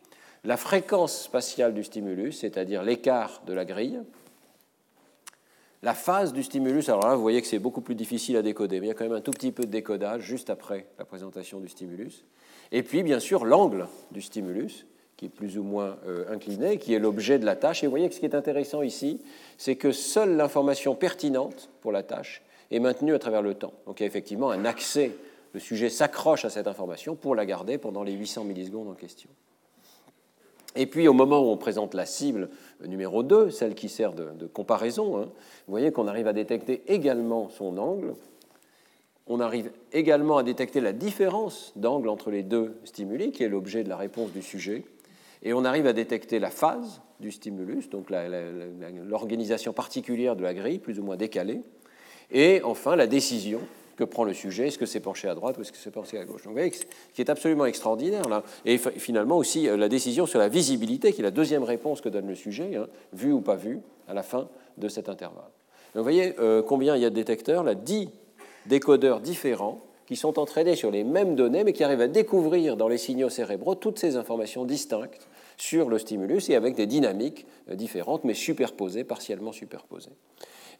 La 0.44 0.58
fréquence 0.58 1.22
spatiale 1.24 1.74
du 1.74 1.84
stimulus, 1.84 2.40
c'est-à-dire 2.40 2.84
l'écart 2.84 3.42
de 3.46 3.54
la 3.54 3.66
grille, 3.66 4.02
la 5.84 5.94
phase 5.96 6.32
du 6.34 6.44
stimulus, 6.44 6.90
alors 6.90 7.08
là, 7.08 7.16
vous 7.16 7.22
voyez 7.22 7.42
que 7.42 7.48
c'est 7.48 7.60
beaucoup 7.60 7.82
plus 7.82 7.96
difficile 7.96 8.38
à 8.38 8.44
décoder, 8.44 8.80
mais 8.80 8.88
il 8.88 8.90
y 8.90 8.92
a 8.92 8.96
quand 8.96 9.04
même 9.04 9.14
un 9.14 9.22
tout 9.22 9.32
petit 9.32 9.52
peu 9.52 9.66
de 9.66 9.72
décodage 9.72 10.22
juste 10.22 10.50
après 10.50 10.86
la 11.00 11.06
présentation 11.06 11.60
du 11.60 11.68
stimulus. 11.68 12.24
Et 12.72 12.84
puis, 12.84 13.02
bien 13.02 13.20
sûr, 13.20 13.46
l'angle 13.46 13.88
du 14.12 14.22
stimulus, 14.22 14.86
qui 15.18 15.26
est 15.26 15.30
plus 15.30 15.58
ou 15.58 15.64
moins 15.64 15.98
euh, 16.08 16.32
incliné, 16.32 16.78
qui 16.78 16.94
est 16.94 17.00
l'objet 17.00 17.40
de 17.40 17.46
la 17.46 17.56
tâche. 17.56 17.84
Et 17.84 17.88
vous 17.88 17.92
voyez 17.92 18.10
que 18.10 18.16
ce 18.16 18.20
qui 18.20 18.26
est 18.26 18.36
intéressant 18.36 18.82
ici, 18.82 19.22
c'est 19.58 19.76
que 19.76 19.92
seule 19.92 20.36
l'information 20.36 20.96
pertinente 20.96 21.70
pour 21.82 21.92
la 21.92 22.04
tâche 22.04 22.44
est 22.72 22.80
maintenue 22.80 23.14
à 23.14 23.20
travers 23.20 23.42
le 23.42 23.54
temps. 23.54 23.74
Donc 23.86 24.00
il 24.00 24.04
y 24.04 24.06
a 24.06 24.08
effectivement 24.08 24.50
un 24.50 24.66
accès, 24.66 25.12
le 25.54 25.60
sujet 25.60 25.90
s'accroche 25.90 26.46
à 26.46 26.50
cette 26.50 26.68
information 26.68 27.16
pour 27.16 27.36
la 27.36 27.46
garder 27.46 27.78
pendant 27.78 28.04
les 28.04 28.14
800 28.14 28.46
millisecondes 28.46 28.88
en 28.88 28.94
question. 28.94 29.30
Et 30.76 30.86
puis 30.86 31.08
au 31.08 31.14
moment 31.14 31.42
où 31.42 31.52
on 31.52 31.58
présente 31.58 31.94
la 31.94 32.06
cible 32.06 32.50
numéro 32.86 33.24
2, 33.24 33.50
celle 33.50 33.76
qui 33.76 33.90
sert 33.90 34.14
de, 34.14 34.48
comparaison, 34.48 35.18
hein, 35.18 35.26
vous 35.26 35.72
voyez 35.72 35.92
qu'on 35.92 36.08
arrive 36.08 36.28
à 36.28 36.34
détecter 36.34 36.82
également 36.88 37.50
son 37.50 37.78
angle. 37.78 38.14
On 39.28 39.40
arrive 39.40 39.72
également 39.92 40.38
à 40.38 40.44
détecter 40.44 40.80
la 40.80 40.94
différence 40.94 41.74
d'angle 41.76 42.10
entre 42.10 42.32
les 42.32 42.44
deux 42.44 42.80
stimuli, 42.86 43.32
qui 43.32 43.44
est 43.44 43.50
l'objet 43.50 43.84
de 43.84 43.90
la 43.90 43.98
réponse 43.98 44.32
du 44.32 44.42
sujet. 44.42 44.86
Et 45.44 45.54
on 45.54 45.66
arrive 45.66 45.88
à 45.88 45.94
détecter 45.94 46.40
la 46.40 46.50
phase 46.50 47.02
du 47.20 47.32
stimulus, 47.32 47.90
donc 47.90 48.08
l'organisation 48.10 49.74
particulière 49.74 50.36
de 50.36 50.44
la 50.44 50.54
grille, 50.54 50.80
plus 50.80 51.00
ou 51.00 51.04
moins 51.04 51.18
décalée. 51.18 51.62
Et 52.32 52.62
enfin, 52.64 52.96
la 52.96 53.08
décision 53.08 53.60
que 53.98 54.04
prend 54.04 54.24
le 54.24 54.34
sujet, 54.34 54.68
est-ce 54.68 54.78
que 54.78 54.86
c'est 54.86 55.00
penché 55.00 55.28
à 55.28 55.36
droite 55.36 55.58
ou 55.58 55.62
est-ce 55.62 55.72
que 55.72 55.78
c'est 55.78 55.92
penché 55.92 56.18
à 56.18 56.26
gauche. 56.26 56.44
Donc, 56.44 56.54
vous 56.54 56.60
voyez, 56.60 56.72
ce 56.72 56.86
qui 57.14 57.22
est 57.22 57.30
absolument 57.30 57.66
extraordinaire 57.66 58.28
là. 58.28 58.44
Et 58.66 58.78
finalement 58.78 59.38
aussi 59.38 59.68
euh, 59.68 59.78
la 59.78 59.90
décision 59.90 60.26
sur 60.26 60.40
la 60.40 60.48
visibilité, 60.48 61.14
qui 61.14 61.22
est 61.22 61.24
la 61.24 61.32
deuxième 61.32 61.64
réponse 61.64 62.02
que 62.02 62.10
donne 62.10 62.28
le 62.28 62.36
sujet, 62.36 62.76
hein, 62.76 62.88
vu 63.14 63.32
ou 63.32 63.42
pas 63.42 63.56
vu, 63.56 63.80
à 64.08 64.14
la 64.14 64.24
fin 64.24 64.48
de 64.78 64.88
cet 64.88 65.10
intervalle. 65.10 65.52
Donc, 65.94 65.98
vous 65.98 66.04
voyez 66.04 66.34
euh, 66.40 66.64
combien 66.64 66.96
il 66.96 67.02
y 67.02 67.06
a 67.06 67.10
de 67.10 67.16
détecteurs, 67.16 67.64
là, 67.64 67.76
10 67.76 68.10
décodeurs 68.66 69.20
différents 69.20 69.82
qui 70.08 70.16
sont 70.16 70.40
entraînés 70.40 70.76
sur 70.76 70.92
les 70.92 71.04
mêmes 71.04 71.36
données, 71.36 71.64
mais 71.64 71.74
qui 71.74 71.84
arrivent 71.84 72.02
à 72.02 72.08
découvrir 72.08 72.78
dans 72.78 72.88
les 72.88 72.98
signaux 72.98 73.30
cérébraux 73.30 73.76
toutes 73.76 74.00
ces 74.00 74.16
informations 74.16 74.66
distinctes 74.66 75.28
sur 75.58 75.90
le 75.90 76.00
stimulus 76.00 76.50
et 76.50 76.56
avec 76.56 76.76
des 76.76 76.88
dynamiques 76.88 77.46
euh, 77.70 77.76
différentes, 77.76 78.24
mais 78.24 78.34
superposées, 78.34 79.04
partiellement 79.04 79.52
superposées. 79.52 80.12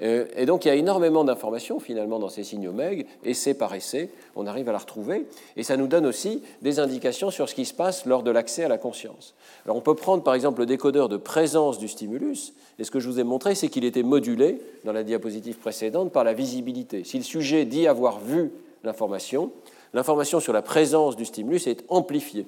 Euh, 0.02 0.26
et 0.36 0.46
donc 0.46 0.66
il 0.66 0.70
y 0.70 0.72
a 0.72 0.76
énormément 0.76 1.24
d'informations 1.24 1.80
finalement 1.80 2.20
dans 2.20 2.30
ces 2.30 2.44
signaux 2.44 2.72
MEG, 2.72 3.06
essai 3.24 3.54
par 3.54 3.74
essai, 3.74 4.10
on 4.36 4.48
arrive 4.48 4.68
à 4.70 4.72
la 4.72 4.80
retrouver, 4.80 5.26
et 5.58 5.64
ça 5.64 5.78
nous 5.78 5.88
donne 5.88 6.06
aussi 6.06 6.42
des 6.62 6.80
indications 6.80 7.30
sur 7.30 7.48
ce 7.48 7.56
qui 7.56 7.66
se 7.66 7.74
passe 7.74 8.06
lors 8.06 8.24
de 8.24 8.32
l'accès 8.32 8.64
à 8.64 8.68
la 8.68 8.78
conscience. 8.78 9.36
Alors 9.66 9.78
on 9.78 9.82
peut 9.82 9.96
prendre 9.96 10.24
par 10.24 10.34
exemple 10.34 10.62
le 10.62 10.66
décodeur 10.66 11.10
de 11.10 11.18
présence 11.18 11.78
du 11.78 11.88
stimulus, 11.88 12.54
et 12.80 12.84
ce 12.84 12.92
que 12.92 13.00
je 13.00 13.08
vous 13.08 13.20
ai 13.20 13.24
montré, 13.24 13.54
c'est 13.54 13.68
qu'il 13.68 13.86
était 13.86 14.04
modulé 14.04 14.60
dans 14.86 14.94
la 14.94 15.04
diapositive 15.04 15.58
précédente 15.58 16.12
par 16.12 16.24
la 16.24 16.34
visibilité. 16.34 17.04
Si 17.04 17.18
le 17.18 17.24
sujet 17.24 17.66
dit 17.66 17.88
avoir 17.88 18.20
vu 18.20 18.52
l'information, 18.84 19.52
l'information 19.94 20.40
sur 20.40 20.54
la 20.54 20.62
présence 20.62 21.16
du 21.16 21.26
stimulus 21.26 21.68
est 21.68 21.84
amplifiée. 21.90 22.48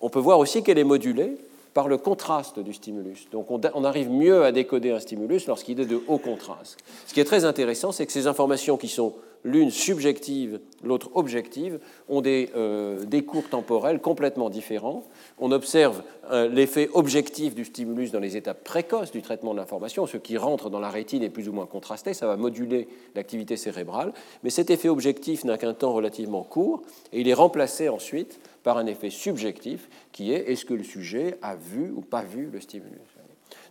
On 0.00 0.10
peut 0.10 0.20
voir 0.20 0.38
aussi 0.38 0.62
qu'elle 0.62 0.78
est 0.78 0.84
modulée 0.84 1.36
par 1.74 1.88
le 1.88 1.98
contraste 1.98 2.58
du 2.58 2.72
stimulus. 2.72 3.28
Donc 3.30 3.50
on, 3.50 3.84
arrive 3.84 4.10
mieux 4.10 4.44
à 4.44 4.52
décoder 4.52 4.90
un 4.90 5.00
stimulus 5.00 5.46
lorsqu'il 5.46 5.80
est 5.80 5.86
de 5.86 6.00
haut 6.08 6.18
contraste. 6.18 6.78
Ce 7.06 7.14
qui 7.14 7.20
est 7.20 7.24
très 7.24 7.44
intéressant, 7.44 7.92
c'est 7.92 8.06
que 8.06 8.12
ces 8.12 8.26
informations 8.26 8.76
qui 8.76 8.88
sont 8.88 9.14
l'une 9.44 9.70
subjective, 9.70 10.60
l'autre 10.82 11.10
objective, 11.14 11.78
ont 12.08 12.20
des, 12.20 12.50
euh, 12.56 13.04
cours 13.26 13.48
temporels 13.48 14.00
complètement 14.00 14.50
différents. 14.50 15.04
On 15.38 15.52
observe 15.52 16.02
euh, 16.30 16.48
l'effet 16.48 16.88
objectif 16.92 17.54
du 17.54 17.64
stimulus 17.64 18.10
dans 18.10 18.20
les 18.20 18.36
étapes 18.36 18.64
précoces 18.64 19.10
du 19.10 19.22
traitement 19.22 19.52
de 19.52 19.58
l'information. 19.58 20.06
Ce 20.06 20.16
qui 20.16 20.36
rentre 20.36 20.70
dans 20.70 20.80
la 20.80 20.90
rétine 20.90 21.22
est 21.22 21.30
plus 21.30 21.48
ou 21.48 21.52
moins 21.52 21.66
contrasté, 21.66 22.14
ça 22.14 22.26
va 22.26 22.36
moduler 22.36 22.88
l'activité 23.14 23.56
cérébrale. 23.56 24.12
Mais 24.42 24.50
cet 24.50 24.70
effet 24.70 24.88
objectif 24.88 25.44
n'a 25.44 25.58
qu'un 25.58 25.74
temps 25.74 25.92
relativement 25.92 26.42
court 26.42 26.82
et 27.12 27.20
il 27.20 27.28
est 27.28 27.34
remplacé 27.34 27.88
ensuite 27.88 28.40
par 28.68 28.76
un 28.76 28.84
effet 28.84 29.08
subjectif 29.08 29.88
qui 30.12 30.30
est 30.30 30.52
est-ce 30.52 30.66
que 30.66 30.74
le 30.74 30.84
sujet 30.84 31.38
a 31.40 31.56
vu 31.56 31.90
ou 31.96 32.02
pas 32.02 32.20
vu 32.20 32.50
le 32.52 32.60
stimulus? 32.60 33.00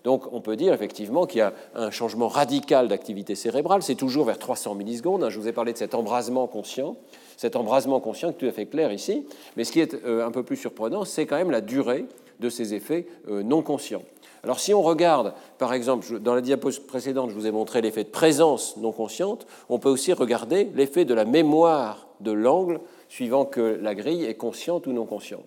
Donc 0.03 0.33
on 0.33 0.41
peut 0.41 0.55
dire 0.55 0.73
effectivement 0.73 1.27
qu'il 1.27 1.37
y 1.37 1.41
a 1.41 1.53
un 1.75 1.91
changement 1.91 2.27
radical 2.27 2.87
d'activité 2.87 3.35
cérébrale, 3.35 3.83
c'est 3.83 3.93
toujours 3.93 4.25
vers 4.25 4.39
300 4.39 4.73
millisecondes, 4.73 5.23
hein. 5.23 5.29
je 5.29 5.39
vous 5.39 5.47
ai 5.47 5.51
parlé 5.51 5.71
de 5.71 5.77
cet 5.77 5.93
embrasement 5.93 6.47
conscient, 6.47 6.95
cet 7.35 7.55
embrasement 7.55 7.99
conscient 7.99 8.31
est 8.31 8.33
tout 8.33 8.47
à 8.47 8.51
fait 8.51 8.65
clair 8.65 8.91
ici, 8.91 9.27
mais 9.55 9.65
ce 9.65 9.71
qui 9.71 9.81
est 9.81 9.93
euh, 10.03 10.25
un 10.25 10.31
peu 10.31 10.41
plus 10.41 10.57
surprenant, 10.57 11.05
c'est 11.05 11.27
quand 11.27 11.37
même 11.37 11.51
la 11.51 11.61
durée 11.61 12.05
de 12.39 12.49
ces 12.49 12.73
effets 12.73 13.05
euh, 13.29 13.43
non 13.43 13.61
conscients. 13.61 14.01
Alors 14.43 14.59
si 14.59 14.73
on 14.73 14.81
regarde, 14.81 15.35
par 15.59 15.75
exemple, 15.75 16.17
dans 16.17 16.33
la 16.33 16.41
diapositive 16.41 16.87
précédente, 16.87 17.29
je 17.29 17.35
vous 17.35 17.45
ai 17.45 17.51
montré 17.51 17.81
l'effet 17.81 18.03
de 18.03 18.09
présence 18.09 18.77
non 18.77 18.91
consciente, 18.91 19.45
on 19.69 19.77
peut 19.77 19.89
aussi 19.89 20.11
regarder 20.11 20.71
l'effet 20.73 21.05
de 21.05 21.13
la 21.13 21.25
mémoire 21.25 22.07
de 22.19 22.31
l'angle, 22.31 22.79
suivant 23.09 23.45
que 23.45 23.79
la 23.81 23.95
grille 23.95 24.25
est 24.25 24.35
consciente 24.35 24.87
ou 24.87 24.93
non 24.93 25.05
consciente. 25.05 25.45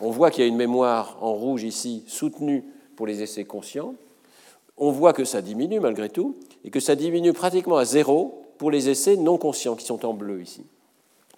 On 0.00 0.10
voit 0.10 0.30
qu'il 0.30 0.42
y 0.42 0.44
a 0.44 0.48
une 0.48 0.56
mémoire 0.56 1.18
en 1.20 1.32
rouge 1.32 1.62
ici 1.62 2.04
soutenue 2.06 2.64
pour 2.96 3.06
les 3.06 3.22
essais 3.22 3.44
conscients. 3.44 3.94
On 4.76 4.90
voit 4.90 5.12
que 5.12 5.24
ça 5.24 5.40
diminue 5.40 5.80
malgré 5.80 6.08
tout, 6.08 6.36
et 6.64 6.70
que 6.70 6.80
ça 6.80 6.96
diminue 6.96 7.32
pratiquement 7.32 7.76
à 7.76 7.84
zéro 7.84 8.42
pour 8.58 8.70
les 8.70 8.88
essais 8.88 9.16
non 9.16 9.38
conscients 9.38 9.76
qui 9.76 9.84
sont 9.84 10.04
en 10.04 10.14
bleu 10.14 10.42
ici. 10.42 10.64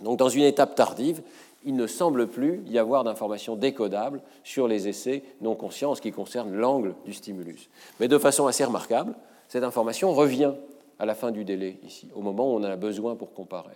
Donc 0.01 0.19
dans 0.19 0.29
une 0.29 0.45
étape 0.45 0.75
tardive, 0.75 1.23
il 1.65 1.75
ne 1.75 1.87
semble 1.87 2.29
plus 2.29 2.63
y 2.69 2.79
avoir 2.79 3.03
d'informations 3.03 3.57
décodables 3.57 4.23
sur 4.45 4.69
les 4.69 4.89
essais 4.89 5.23
non 5.41 5.55
conscients 5.55 5.91
en 5.91 5.95
ce 5.95 6.01
qui 6.01 6.13
concerne 6.13 6.55
l'angle 6.55 6.95
du 7.05 7.13
stimulus. 7.13 7.69
Mais 7.99 8.09
de 8.09 8.19
façon 8.19 8.47
assez 8.47 8.65
remarquable, 8.65 9.15
cette 9.49 9.65
information 9.65 10.13
revient 10.13 10.53
à 10.99 11.07
la 11.07 11.15
fin 11.15 11.31
du 11.31 11.45
délai, 11.45 11.79
ici, 11.85 12.09
au 12.15 12.21
moment 12.21 12.53
où 12.53 12.57
on 12.57 12.61
en 12.61 12.65
a 12.65 12.77
besoin 12.77 13.17
pour 13.17 13.33
comparer. 13.35 13.75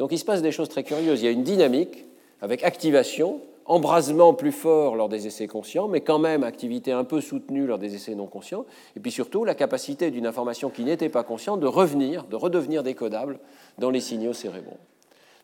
Donc 0.00 0.12
il 0.12 0.18
se 0.18 0.24
passe 0.24 0.40
des 0.40 0.50
choses 0.50 0.70
très 0.70 0.82
curieuses. 0.82 1.20
Il 1.20 1.26
y 1.26 1.28
a 1.28 1.30
une 1.30 1.42
dynamique 1.42 2.06
avec 2.40 2.64
activation, 2.64 3.42
embrasement 3.66 4.32
plus 4.32 4.50
fort 4.50 4.96
lors 4.96 5.10
des 5.10 5.26
essais 5.26 5.46
conscients, 5.46 5.88
mais 5.88 6.00
quand 6.00 6.18
même 6.18 6.42
activité 6.42 6.90
un 6.90 7.04
peu 7.04 7.20
soutenue 7.20 7.66
lors 7.66 7.78
des 7.78 7.94
essais 7.94 8.14
non 8.14 8.26
conscients, 8.26 8.64
et 8.96 9.00
puis 9.00 9.10
surtout 9.10 9.44
la 9.44 9.54
capacité 9.54 10.10
d'une 10.10 10.26
information 10.26 10.70
qui 10.70 10.84
n'était 10.84 11.10
pas 11.10 11.22
consciente 11.22 11.60
de 11.60 11.66
revenir, 11.66 12.24
de 12.24 12.36
redevenir 12.36 12.82
décodable 12.82 13.40
dans 13.76 13.90
les 13.90 14.00
signaux 14.00 14.32
cérébraux. 14.32 14.78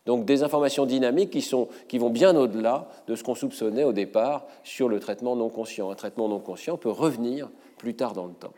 Donc 0.07 0.25
des 0.25 0.41
informations 0.41 0.87
dynamiques 0.87 1.29
qui, 1.29 1.43
sont, 1.43 1.67
qui 1.87 1.99
vont 1.99 2.09
bien 2.09 2.35
au-delà 2.35 2.87
de 3.05 3.13
ce 3.13 3.23
qu'on 3.23 3.35
soupçonnait 3.35 3.83
au 3.83 3.93
départ 3.93 4.47
sur 4.63 4.89
le 4.89 4.99
traitement 4.99 5.35
non 5.35 5.49
conscient. 5.49 5.91
Un 5.91 5.95
traitement 5.95 6.29
non 6.29 6.39
conscient 6.39 6.77
peut 6.77 6.89
revenir 6.89 7.47
plus 7.77 7.93
tard 7.93 8.13
dans 8.13 8.25
le 8.25 8.33
temps. 8.33 8.53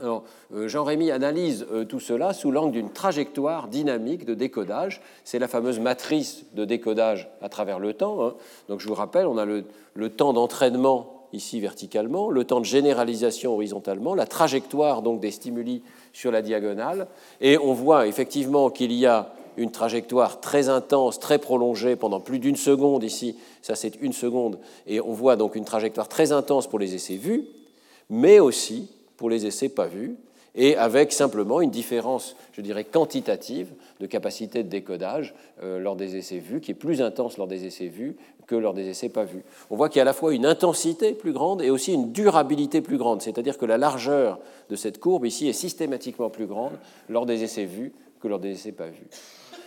Alors, 0.00 0.22
euh, 0.54 0.68
Jean-Rémy 0.68 1.10
analyse 1.10 1.66
euh, 1.72 1.84
tout 1.84 1.98
cela 1.98 2.32
sous 2.32 2.52
l'angle 2.52 2.72
d'une 2.72 2.90
trajectoire 2.90 3.66
dynamique 3.66 4.24
de 4.24 4.34
décodage. 4.34 5.00
C'est 5.24 5.40
la 5.40 5.48
fameuse 5.48 5.80
matrice 5.80 6.44
de 6.54 6.64
décodage 6.64 7.28
à 7.42 7.48
travers 7.48 7.80
le 7.80 7.94
temps. 7.94 8.24
Hein. 8.24 8.34
Donc, 8.68 8.80
je 8.80 8.86
vous 8.86 8.94
rappelle, 8.94 9.26
on 9.26 9.38
a 9.38 9.44
le, 9.44 9.64
le 9.94 10.10
temps 10.10 10.32
d'entraînement 10.32 11.26
ici 11.32 11.60
verticalement, 11.60 12.30
le 12.30 12.44
temps 12.44 12.60
de 12.60 12.64
généralisation 12.64 13.54
horizontalement, 13.54 14.14
la 14.14 14.26
trajectoire 14.26 15.02
donc 15.02 15.20
des 15.20 15.30
stimuli 15.30 15.82
sur 16.12 16.30
la 16.30 16.42
diagonale, 16.42 17.06
et 17.40 17.58
on 17.58 17.74
voit 17.74 18.06
effectivement 18.06 18.70
qu'il 18.70 18.92
y 18.92 19.04
a 19.04 19.32
une 19.58 19.70
trajectoire 19.70 20.40
très 20.40 20.68
intense, 20.68 21.18
très 21.18 21.38
prolongée 21.38 21.96
pendant 21.96 22.20
plus 22.20 22.38
d'une 22.38 22.56
seconde 22.56 23.04
ici, 23.04 23.36
ça 23.60 23.74
c'est 23.74 24.00
une 24.00 24.12
seconde, 24.14 24.58
et 24.86 25.00
on 25.00 25.12
voit 25.12 25.36
donc 25.36 25.54
une 25.54 25.64
trajectoire 25.64 26.08
très 26.08 26.32
intense 26.32 26.66
pour 26.66 26.78
les 26.78 26.94
essais 26.94 27.16
vus, 27.16 27.44
mais 28.08 28.38
aussi 28.40 28.88
pour 29.18 29.28
les 29.28 29.44
essais 29.44 29.68
pas 29.68 29.86
vus, 29.86 30.16
et 30.54 30.76
avec 30.76 31.12
simplement 31.12 31.60
une 31.60 31.70
différence, 31.70 32.34
je 32.52 32.62
dirais, 32.62 32.84
quantitative 32.84 33.68
de 34.00 34.06
capacité 34.06 34.62
de 34.62 34.68
décodage 34.68 35.34
euh, 35.62 35.78
lors 35.78 35.94
des 35.94 36.16
essais 36.16 36.38
vus, 36.38 36.60
qui 36.60 36.70
est 36.70 36.74
plus 36.74 37.02
intense 37.02 37.36
lors 37.36 37.46
des 37.46 37.66
essais 37.66 37.88
vus 37.88 38.16
que 38.46 38.56
lors 38.56 38.72
des 38.72 38.88
essais 38.88 39.10
pas 39.10 39.24
vus. 39.24 39.44
On 39.70 39.76
voit 39.76 39.88
qu'il 39.88 39.98
y 39.98 40.00
a 40.00 40.02
à 40.02 40.06
la 40.06 40.14
fois 40.14 40.34
une 40.34 40.46
intensité 40.46 41.12
plus 41.12 41.32
grande 41.32 41.60
et 41.60 41.70
aussi 41.70 41.92
une 41.92 42.12
durabilité 42.12 42.80
plus 42.80 42.96
grande, 42.96 43.20
c'est-à-dire 43.20 43.58
que 43.58 43.66
la 43.66 43.76
largeur 43.76 44.40
de 44.70 44.74
cette 44.74 44.98
courbe 44.98 45.26
ici 45.26 45.48
est 45.48 45.52
systématiquement 45.52 46.30
plus 46.30 46.46
grande 46.46 46.72
lors 47.08 47.26
des 47.26 47.44
essais 47.44 47.66
vus 47.66 47.92
que 48.20 48.26
lors 48.26 48.40
des 48.40 48.52
essais 48.52 48.72
pas 48.72 48.88
vus. 48.88 49.06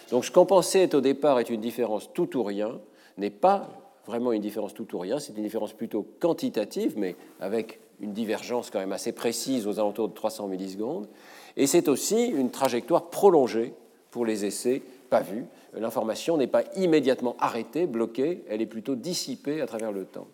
Donc 0.10 0.26
ce 0.26 0.32
qu'on 0.32 0.48
pensait 0.48 0.94
au 0.96 1.02
départ 1.02 1.40
être 1.40 1.52
une 1.52 1.62
différence 1.62 2.10
tout 2.14 2.38
ou 2.38 2.44
rien 2.44 2.80
n'est 3.18 3.30
pas 3.30 3.70
vraiment 4.08 4.34
une 4.34 4.42
différence 4.42 4.74
tout 4.74 4.94
ou 4.96 5.00
rien, 5.00 5.20
c'est 5.20 5.38
une 5.38 5.44
différence 5.44 5.74
plutôt 5.74 6.06
quantitative, 6.20 6.96
mais 6.98 7.16
avec 7.40 7.80
une 8.02 8.14
divergence 8.14 8.70
quand 8.70 8.80
même 8.80 8.92
assez 8.92 9.14
précise 9.14 9.68
aux 9.68 9.80
alentours 9.80 10.10
de 10.10 10.14
300 10.14 10.48
millisecondes. 10.48 11.08
Et 11.56 11.68
c'est 11.68 11.88
aussi 11.88 12.26
une 12.28 12.50
trajectoire 12.50 13.10
prolongée 13.10 13.74
pour 14.10 14.26
les 14.26 14.46
essais 14.46 14.82
pas 15.10 15.22
vus. 15.22 15.46
L'information 15.74 16.38
n'est 16.38 16.48
pas 16.48 16.64
immédiatement 16.76 17.36
arrêtée, 17.40 17.86
bloquée, 17.86 18.44
elle 18.50 18.62
est 18.62 18.66
plutôt 18.66 18.96
dissipée 18.96 19.62
à 19.62 19.68
travers 19.68 19.92
le 19.92 20.06
temps. 20.06 20.28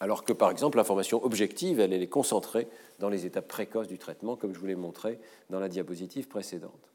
Alors 0.00 0.24
que 0.24 0.32
par 0.32 0.50
exemple 0.50 0.78
l'information 0.78 1.24
objective, 1.24 1.78
elle, 1.78 1.92
est 1.92 2.06
concentrée 2.08 2.66
dans 2.98 3.08
les 3.08 3.24
étapes 3.24 3.46
précoces 3.46 3.86
du 3.86 3.98
traitement, 3.98 4.34
comme 4.34 4.52
je 4.52 4.58
vous 4.58 4.66
l'ai 4.66 4.74
montré 4.74 5.18
dans 5.48 5.60
la 5.60 5.68
diapositive 5.68 6.26
précédente. 6.26 6.90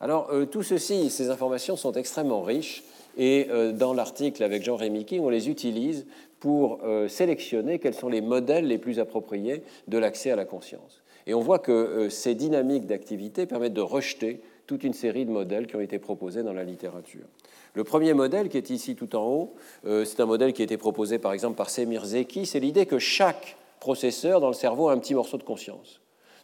Alors, 0.00 0.30
euh, 0.30 0.46
tout 0.46 0.62
ceci, 0.62 1.10
ces 1.10 1.30
informations 1.30 1.76
sont 1.76 1.92
extrêmement 1.92 2.42
riches 2.42 2.84
et 3.16 3.48
euh, 3.50 3.72
dans 3.72 3.92
l'article 3.92 4.44
avec 4.44 4.62
Jean-Rémy 4.62 5.04
King, 5.04 5.22
on 5.22 5.28
les 5.28 5.48
utilise 5.48 6.06
pour 6.40 6.80
euh, 6.84 7.08
sélectionner 7.08 7.78
quels 7.78 7.94
sont 7.94 8.08
les 8.08 8.20
modèles 8.20 8.66
les 8.66 8.78
plus 8.78 8.98
appropriés 8.98 9.62
de 9.88 9.98
l'accès 9.98 10.30
à 10.30 10.36
la 10.36 10.44
conscience. 10.44 11.02
Et 11.26 11.34
on 11.34 11.40
voit 11.40 11.58
que 11.58 12.08
ces 12.08 12.34
dynamiques 12.34 12.86
d'activité 12.86 13.44
permettent 13.44 13.74
de 13.74 13.82
rejeter 13.82 14.40
toute 14.66 14.82
une 14.82 14.94
série 14.94 15.26
de 15.26 15.30
modèles 15.30 15.66
qui 15.66 15.76
ont 15.76 15.80
été 15.80 15.98
proposés 15.98 16.42
dans 16.42 16.54
la 16.54 16.64
littérature. 16.64 17.26
Le 17.74 17.84
premier 17.84 18.14
modèle, 18.14 18.48
qui 18.48 18.56
est 18.56 18.70
ici 18.70 18.96
tout 18.96 19.14
en 19.14 19.26
haut, 19.26 19.54
c'est 19.84 20.20
un 20.20 20.26
modèle 20.26 20.54
qui 20.54 20.62
a 20.62 20.64
été 20.64 20.78
proposé 20.78 21.18
par 21.18 21.34
exemple 21.34 21.56
par 21.56 21.68
Semir 21.68 22.02
Zeki, 22.06 22.46
c'est 22.46 22.60
l'idée 22.60 22.86
que 22.86 22.98
chaque 22.98 23.58
processeur 23.78 24.40
dans 24.40 24.48
le 24.48 24.54
cerveau 24.54 24.88
a 24.88 24.92
un 24.92 24.98
petit 24.98 25.14
morceau 25.14 25.36
de 25.36 25.42
conscience. 25.42 26.00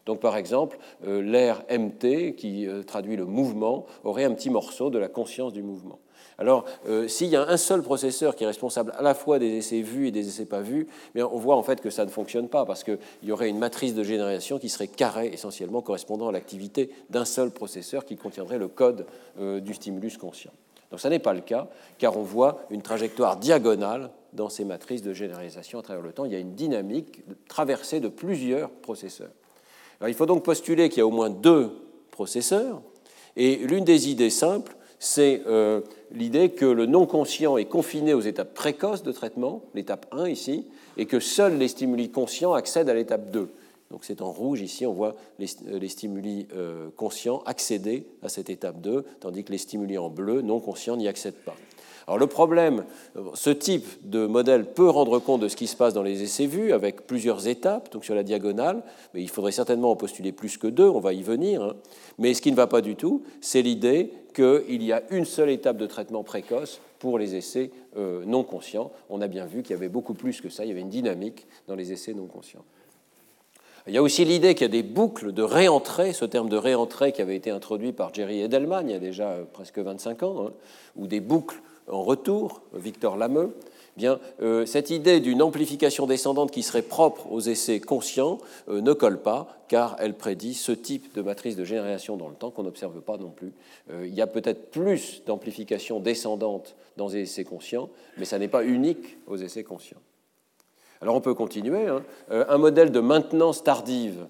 Donc 0.06 0.20
par 0.20 0.36
exemple, 0.36 0.78
euh, 1.06 1.22
l'air 1.22 1.64
MT, 1.70 2.34
qui 2.36 2.66
euh, 2.66 2.82
traduit 2.82 3.16
le 3.16 3.24
mouvement, 3.24 3.86
aurait 4.04 4.24
un 4.24 4.34
petit 4.34 4.50
morceau 4.50 4.90
de 4.90 4.98
la 4.98 5.08
conscience 5.08 5.52
du 5.52 5.62
mouvement. 5.62 5.98
Alors, 6.38 6.64
euh, 6.88 7.06
s'il 7.08 7.28
y 7.28 7.36
a 7.36 7.48
un 7.48 7.56
seul 7.56 7.82
processeur 7.82 8.34
qui 8.34 8.44
est 8.44 8.46
responsable 8.46 8.92
à 8.96 9.02
la 9.02 9.14
fois 9.14 9.38
des 9.38 9.56
essais 9.56 9.80
vus 9.80 10.08
et 10.08 10.10
des 10.10 10.28
essais 10.28 10.46
pas 10.46 10.60
vus, 10.60 10.86
eh 11.14 11.22
on 11.22 11.38
voit 11.38 11.56
en 11.56 11.62
fait 11.62 11.80
que 11.80 11.90
ça 11.90 12.04
ne 12.04 12.10
fonctionne 12.10 12.48
pas 12.48 12.64
parce 12.64 12.84
qu'il 12.84 12.98
y 13.22 13.32
aurait 13.32 13.48
une 13.48 13.58
matrice 13.58 13.94
de 13.94 14.02
génération 14.02 14.58
qui 14.58 14.68
serait 14.68 14.88
carrée 14.88 15.30
essentiellement 15.32 15.80
correspondant 15.80 16.28
à 16.28 16.32
l'activité 16.32 16.90
d'un 17.10 17.24
seul 17.24 17.50
processeur 17.50 18.04
qui 18.04 18.16
contiendrait 18.16 18.58
le 18.58 18.68
code 18.68 19.06
du 19.38 19.74
stimulus 19.74 20.18
conscient. 20.18 20.52
Donc, 20.90 21.00
ça 21.00 21.08
n'est 21.08 21.18
pas 21.18 21.34
le 21.34 21.40
cas 21.40 21.68
car 21.98 22.16
on 22.16 22.22
voit 22.22 22.62
une 22.70 22.82
trajectoire 22.82 23.36
diagonale 23.36 24.10
dans 24.32 24.48
ces 24.48 24.64
matrices 24.64 25.02
de 25.02 25.12
généralisation 25.12 25.78
à 25.78 25.82
travers 25.82 26.02
le 26.02 26.12
temps. 26.12 26.24
Il 26.24 26.32
y 26.32 26.36
a 26.36 26.40
une 26.40 26.54
dynamique 26.54 27.22
traversée 27.48 28.00
de 28.00 28.08
plusieurs 28.08 28.70
processeurs 28.70 29.30
il 30.08 30.14
faut 30.14 30.26
donc 30.26 30.44
postuler 30.44 30.88
qu'il 30.88 30.98
y 30.98 31.02
a 31.02 31.06
au 31.06 31.10
moins 31.10 31.30
deux 31.30 31.70
processeurs, 32.10 32.80
et 33.36 33.56
l'une 33.56 33.84
des 33.84 34.10
idées 34.10 34.30
simples, 34.30 34.76
c'est 35.04 35.42
euh, 35.46 35.82
l'idée 36.12 36.48
que 36.50 36.64
le 36.64 36.86
non-conscient 36.86 37.58
est 37.58 37.66
confiné 37.66 38.14
aux 38.14 38.22
étapes 38.22 38.54
précoces 38.54 39.02
de 39.02 39.12
traitement, 39.12 39.62
l'étape 39.74 40.06
1 40.12 40.28
ici, 40.28 40.66
et 40.96 41.04
que 41.04 41.20
seuls 41.20 41.58
les 41.58 41.68
stimuli 41.68 42.10
conscients 42.10 42.54
accèdent 42.54 42.88
à 42.88 42.94
l'étape 42.94 43.30
2. 43.30 43.50
Donc 43.90 44.04
c'est 44.04 44.22
en 44.22 44.32
rouge 44.32 44.62
ici, 44.62 44.86
on 44.86 44.94
voit 44.94 45.14
les, 45.38 45.46
euh, 45.68 45.88
stimuli 45.88 46.46
euh, 46.56 46.88
conscients 46.96 47.42
accéder 47.44 48.06
à 48.22 48.30
cette 48.30 48.48
étape 48.48 48.80
2, 48.80 49.04
tandis 49.20 49.44
que 49.44 49.52
les 49.52 49.58
stimuli 49.58 49.98
en 49.98 50.08
bleu 50.08 50.40
non 50.40 50.58
conscients 50.58 50.96
n'y 50.96 51.06
accèdent 51.06 51.34
pas. 51.34 51.54
Alors 52.06 52.18
le 52.18 52.26
problème, 52.26 52.84
ce 53.34 53.50
type 53.50 53.86
de 54.02 54.26
modèle 54.26 54.66
peut 54.66 54.88
rendre 54.88 55.18
compte 55.18 55.40
de 55.40 55.48
ce 55.48 55.56
qui 55.56 55.66
se 55.66 55.76
passe 55.76 55.94
dans 55.94 56.02
les 56.02 56.22
essais 56.22 56.46
vus 56.46 56.72
avec 56.72 57.06
plusieurs 57.06 57.48
étapes, 57.48 57.90
donc 57.92 58.04
sur 58.04 58.14
la 58.14 58.22
diagonale, 58.22 58.82
mais 59.14 59.22
il 59.22 59.30
faudrait 59.30 59.52
certainement 59.52 59.90
en 59.90 59.96
postuler 59.96 60.32
plus 60.32 60.58
que 60.58 60.66
deux, 60.66 60.88
on 60.88 61.00
va 61.00 61.14
y 61.14 61.22
venir. 61.22 61.62
Hein. 61.62 61.76
Mais 62.18 62.34
ce 62.34 62.42
qui 62.42 62.50
ne 62.50 62.56
va 62.56 62.66
pas 62.66 62.82
du 62.82 62.96
tout, 62.96 63.22
c'est 63.40 63.62
l'idée 63.62 64.10
qu'il 64.34 64.82
y 64.82 64.92
a 64.92 65.02
une 65.10 65.24
seule 65.24 65.50
étape 65.50 65.78
de 65.78 65.86
traitement 65.86 66.24
précoce 66.24 66.80
pour 66.98 67.18
les 67.18 67.36
essais 67.36 67.70
euh, 67.96 68.24
non 68.26 68.44
conscients. 68.44 68.90
On 69.08 69.20
a 69.20 69.28
bien 69.28 69.46
vu 69.46 69.62
qu'il 69.62 69.70
y 69.70 69.78
avait 69.78 69.88
beaucoup 69.88 70.14
plus 70.14 70.40
que 70.40 70.48
ça, 70.48 70.64
il 70.64 70.68
y 70.68 70.72
avait 70.72 70.80
une 70.80 70.90
dynamique 70.90 71.46
dans 71.68 71.74
les 71.74 71.92
essais 71.92 72.12
non 72.12 72.26
conscients. 72.26 72.64
Il 73.86 73.92
y 73.92 73.98
a 73.98 74.02
aussi 74.02 74.24
l'idée 74.24 74.54
qu'il 74.54 74.62
y 74.62 74.70
a 74.70 74.72
des 74.72 74.82
boucles 74.82 75.32
de 75.32 75.42
réentrée, 75.42 76.14
ce 76.14 76.24
terme 76.24 76.48
de 76.48 76.56
réentrée 76.56 77.12
qui 77.12 77.20
avait 77.20 77.36
été 77.36 77.50
introduit 77.50 77.92
par 77.92 78.14
Jerry 78.14 78.40
Edelman 78.40 78.88
il 78.88 78.92
y 78.92 78.96
a 78.96 78.98
déjà 78.98 79.30
euh, 79.30 79.44
presque 79.50 79.78
25 79.78 80.22
ans, 80.22 80.46
hein, 80.46 80.52
ou 80.96 81.06
des 81.06 81.20
boucles 81.20 81.60
en 81.88 82.02
retour, 82.02 82.62
Victor 82.72 83.16
Lameux, 83.16 83.54
eh 83.96 84.00
bien, 84.00 84.18
euh, 84.42 84.66
cette 84.66 84.90
idée 84.90 85.20
d'une 85.20 85.40
amplification 85.40 86.06
descendante 86.06 86.50
qui 86.50 86.62
serait 86.62 86.82
propre 86.82 87.30
aux 87.30 87.40
essais 87.40 87.78
conscients 87.78 88.38
euh, 88.68 88.80
ne 88.80 88.92
colle 88.92 89.22
pas, 89.22 89.46
car 89.68 89.96
elle 90.00 90.14
prédit 90.14 90.54
ce 90.54 90.72
type 90.72 91.14
de 91.14 91.22
matrice 91.22 91.54
de 91.54 91.64
génération 91.64 92.16
dans 92.16 92.28
le 92.28 92.34
temps 92.34 92.50
qu'on 92.50 92.64
n'observe 92.64 93.00
pas 93.00 93.18
non 93.18 93.30
plus. 93.30 93.52
Euh, 93.90 94.06
il 94.06 94.14
y 94.14 94.20
a 94.20 94.26
peut-être 94.26 94.70
plus 94.72 95.22
d'amplification 95.26 96.00
descendante 96.00 96.74
dans 96.96 97.08
les 97.08 97.22
essais 97.22 97.44
conscients, 97.44 97.88
mais 98.18 98.24
ça 98.24 98.38
n'est 98.38 98.48
pas 98.48 98.64
unique 98.64 99.16
aux 99.28 99.36
essais 99.36 99.62
conscients. 99.62 100.00
Alors 101.00 101.14
on 101.14 101.20
peut 101.20 101.34
continuer. 101.34 101.86
Hein. 101.86 102.02
un 102.30 102.58
modèle 102.58 102.90
de 102.90 103.00
maintenance 103.00 103.62
tardive 103.62 104.26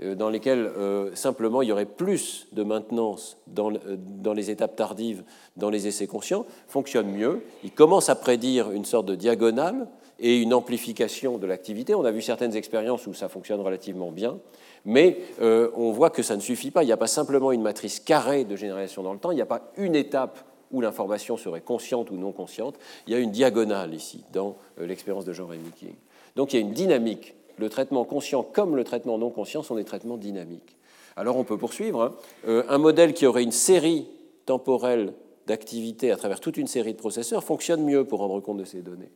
dans 0.00 0.28
lesquels 0.28 0.70
euh, 0.76 1.14
simplement 1.14 1.62
il 1.62 1.68
y 1.68 1.72
aurait 1.72 1.84
plus 1.84 2.46
de 2.52 2.62
maintenance 2.62 3.36
dans, 3.46 3.72
euh, 3.72 3.96
dans, 3.96 4.32
les 4.32 4.50
étapes 4.50 4.76
tardives 4.76 5.24
dans 5.56 5.70
les 5.70 5.88
essais 5.88 6.06
conscients, 6.06 6.46
fonctionne 6.68 7.10
mieux. 7.10 7.42
Il 7.64 7.72
commence 7.72 8.08
à 8.08 8.14
prédire 8.14 8.70
une 8.70 8.84
sorte 8.84 9.06
de 9.06 9.14
diagonale 9.14 9.88
et 10.20 10.40
une 10.40 10.54
amplification 10.54 11.38
de 11.38 11.46
l'activité. 11.46 11.94
On 11.94 12.04
a 12.04 12.10
vu 12.10 12.22
certaines 12.22 12.56
expériences 12.56 13.06
où 13.06 13.14
ça 13.14 13.28
fonctionne 13.28 13.60
relativement 13.60 14.10
bien, 14.10 14.38
mais 14.84 15.18
euh, 15.40 15.70
on 15.74 15.90
voit 15.92 16.10
que 16.10 16.22
ça 16.22 16.36
ne 16.36 16.40
suffit 16.40 16.70
pas. 16.70 16.82
Il 16.82 16.86
n'y 16.86 16.92
a 16.92 16.96
pas 16.96 17.06
simplement 17.06 17.52
une 17.52 17.62
matrice 17.62 18.00
carrée 18.00 18.44
de 18.44 18.56
génération 18.56 19.02
dans 19.02 19.12
le 19.12 19.18
temps, 19.18 19.32
il 19.32 19.36
n'y 19.36 19.42
a 19.42 19.46
pas 19.46 19.72
une 19.76 19.96
étape 19.96 20.38
où 20.70 20.80
l'information 20.80 21.36
serait 21.36 21.60
consciente 21.60 22.10
ou 22.10 22.16
non 22.16 22.32
consciente. 22.32 22.76
Il 23.06 23.12
y 23.12 23.16
a 23.16 23.18
une 23.18 23.30
diagonale 23.30 23.94
ici 23.94 24.24
dans 24.32 24.56
euh, 24.80 24.86
l'expérience 24.86 25.24
de 25.24 25.32
Jean-Rémy 25.32 25.70
King. 25.70 25.94
Donc 26.36 26.52
il 26.52 26.56
y 26.56 26.58
a 26.58 26.62
une 26.62 26.72
dynamique. 26.72 27.34
Le 27.58 27.68
traitement 27.68 28.04
conscient 28.04 28.42
comme 28.42 28.76
le 28.76 28.84
traitement 28.84 29.18
non 29.18 29.30
conscient 29.30 29.62
sont 29.62 29.74
des 29.74 29.84
traitements 29.84 30.16
dynamiques. 30.16 30.76
Alors 31.16 31.36
on 31.36 31.44
peut 31.44 31.58
poursuivre. 31.58 32.02
Hein. 32.02 32.14
Euh, 32.46 32.62
un 32.68 32.78
modèle 32.78 33.12
qui 33.12 33.26
aurait 33.26 33.42
une 33.42 33.52
série 33.52 34.06
temporelle 34.46 35.12
d'activité 35.46 36.12
à 36.12 36.16
travers 36.16 36.40
toute 36.40 36.56
une 36.56 36.66
série 36.66 36.92
de 36.92 36.98
processeurs 36.98 37.42
fonctionne 37.42 37.82
mieux 37.82 38.04
pour 38.04 38.20
rendre 38.20 38.40
compte 38.40 38.58
de 38.58 38.64
ces 38.64 38.82
données. 38.82 39.10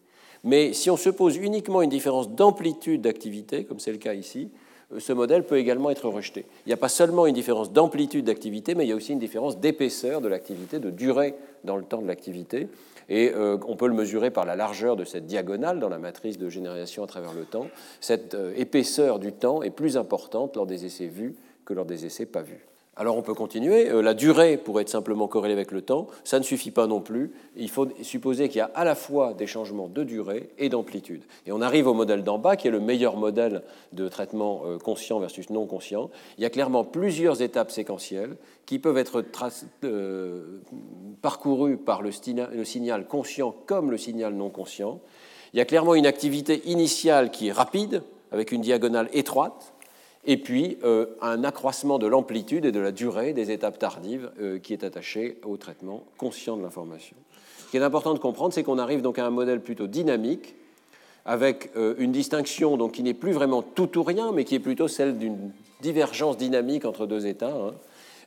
Mais 0.44 0.72
si 0.72 0.90
on 0.90 0.96
se 0.96 1.10
pose 1.10 1.36
uniquement 1.36 1.82
une 1.82 1.90
différence 1.90 2.30
d'amplitude 2.30 3.02
d'activité, 3.02 3.64
comme 3.64 3.78
c'est 3.78 3.92
le 3.92 3.98
cas 3.98 4.14
ici, 4.14 4.50
euh, 4.92 4.98
ce 4.98 5.12
modèle 5.12 5.44
peut 5.44 5.58
également 5.58 5.90
être 5.90 6.08
rejeté. 6.08 6.44
Il 6.66 6.70
n'y 6.70 6.72
a 6.72 6.78
pas 6.78 6.88
seulement 6.88 7.26
une 7.26 7.34
différence 7.34 7.72
d'amplitude 7.72 8.24
d'activité, 8.24 8.74
mais 8.74 8.84
il 8.84 8.88
y 8.88 8.92
a 8.92 8.96
aussi 8.96 9.12
une 9.12 9.18
différence 9.18 9.58
d'épaisseur 9.58 10.20
de 10.20 10.28
l'activité, 10.28 10.80
de 10.80 10.90
durée 10.90 11.34
dans 11.64 11.76
le 11.76 11.84
temps 11.84 12.02
de 12.02 12.08
l'activité. 12.08 12.68
Et 13.08 13.32
euh, 13.34 13.58
on 13.66 13.76
peut 13.76 13.88
le 13.88 13.94
mesurer 13.94 14.30
par 14.30 14.44
la 14.44 14.56
largeur 14.56 14.96
de 14.96 15.04
cette 15.04 15.26
diagonale 15.26 15.78
dans 15.78 15.88
la 15.88 15.98
matrice 15.98 16.38
de 16.38 16.48
génération 16.48 17.04
à 17.04 17.06
travers 17.06 17.32
le 17.32 17.44
temps. 17.44 17.68
Cette 18.00 18.34
euh, 18.34 18.52
épaisseur 18.56 19.18
du 19.18 19.32
temps 19.32 19.62
est 19.62 19.70
plus 19.70 19.96
importante 19.96 20.56
lors 20.56 20.66
des 20.66 20.84
essais 20.84 21.06
vus 21.06 21.34
que 21.64 21.74
lors 21.74 21.86
des 21.86 22.06
essais 22.06 22.26
pas 22.26 22.42
vus. 22.42 22.66
Alors 22.94 23.16
on 23.16 23.22
peut 23.22 23.32
continuer. 23.32 23.88
Euh, 23.88 24.02
la 24.02 24.12
durée 24.12 24.58
pourrait 24.58 24.82
être 24.82 24.90
simplement 24.90 25.26
corrélée 25.26 25.54
avec 25.54 25.72
le 25.72 25.80
temps. 25.80 26.08
Ça 26.24 26.38
ne 26.38 26.44
suffit 26.44 26.70
pas 26.70 26.86
non 26.86 27.00
plus. 27.00 27.32
Il 27.56 27.70
faut 27.70 27.88
supposer 28.02 28.48
qu'il 28.48 28.58
y 28.58 28.60
a 28.60 28.70
à 28.74 28.84
la 28.84 28.94
fois 28.94 29.32
des 29.32 29.46
changements 29.46 29.88
de 29.88 30.04
durée 30.04 30.50
et 30.58 30.68
d'amplitude. 30.68 31.22
Et 31.46 31.52
on 31.52 31.62
arrive 31.62 31.86
au 31.86 31.94
modèle 31.94 32.22
d'en 32.22 32.38
bas, 32.38 32.56
qui 32.56 32.68
est 32.68 32.70
le 32.70 32.80
meilleur 32.80 33.16
modèle 33.16 33.62
de 33.92 34.08
traitement 34.08 34.62
euh, 34.66 34.76
conscient 34.76 35.20
versus 35.20 35.48
non 35.48 35.64
conscient. 35.64 36.10
Il 36.36 36.42
y 36.42 36.44
a 36.44 36.50
clairement 36.50 36.84
plusieurs 36.84 37.40
étapes 37.40 37.70
séquentielles 37.70 38.36
qui 38.66 38.78
peuvent 38.78 38.98
être 38.98 39.24
euh, 39.84 40.60
parcourues 41.22 41.78
par 41.78 42.02
le, 42.02 42.10
le 42.54 42.64
signal 42.64 43.06
conscient 43.06 43.54
comme 43.64 43.90
le 43.90 43.96
signal 43.96 44.34
non 44.34 44.50
conscient. 44.50 45.00
Il 45.54 45.58
y 45.58 45.60
a 45.60 45.64
clairement 45.64 45.94
une 45.94 46.06
activité 46.06 46.60
initiale 46.66 47.30
qui 47.30 47.48
est 47.48 47.52
rapide, 47.52 48.02
avec 48.32 48.52
une 48.52 48.60
diagonale 48.60 49.08
étroite 49.12 49.71
et 50.24 50.36
puis 50.36 50.78
euh, 50.84 51.06
un 51.20 51.44
accroissement 51.44 51.98
de 51.98 52.06
l'amplitude 52.06 52.64
et 52.64 52.72
de 52.72 52.80
la 52.80 52.92
durée 52.92 53.32
des 53.32 53.50
étapes 53.50 53.78
tardives 53.78 54.30
euh, 54.40 54.58
qui 54.58 54.72
est 54.72 54.84
attaché 54.84 55.38
au 55.44 55.56
traitement 55.56 56.04
conscient 56.16 56.56
de 56.56 56.62
l'information. 56.62 57.16
Ce 57.66 57.70
qui 57.70 57.76
est 57.76 57.82
important 57.82 58.14
de 58.14 58.18
comprendre, 58.18 58.52
c'est 58.52 58.62
qu'on 58.62 58.78
arrive 58.78 59.02
donc 59.02 59.18
à 59.18 59.26
un 59.26 59.30
modèle 59.30 59.60
plutôt 59.60 59.86
dynamique, 59.86 60.54
avec 61.24 61.70
euh, 61.76 61.94
une 61.98 62.12
distinction 62.12 62.76
donc, 62.76 62.92
qui 62.92 63.02
n'est 63.02 63.14
plus 63.14 63.32
vraiment 63.32 63.62
tout 63.62 63.98
ou 63.98 64.02
rien, 64.02 64.32
mais 64.32 64.44
qui 64.44 64.54
est 64.54 64.60
plutôt 64.60 64.88
celle 64.88 65.18
d'une 65.18 65.52
divergence 65.80 66.36
dynamique 66.36 66.84
entre 66.84 67.06
deux 67.06 67.26
états. 67.26 67.54
Hein. 67.54 67.72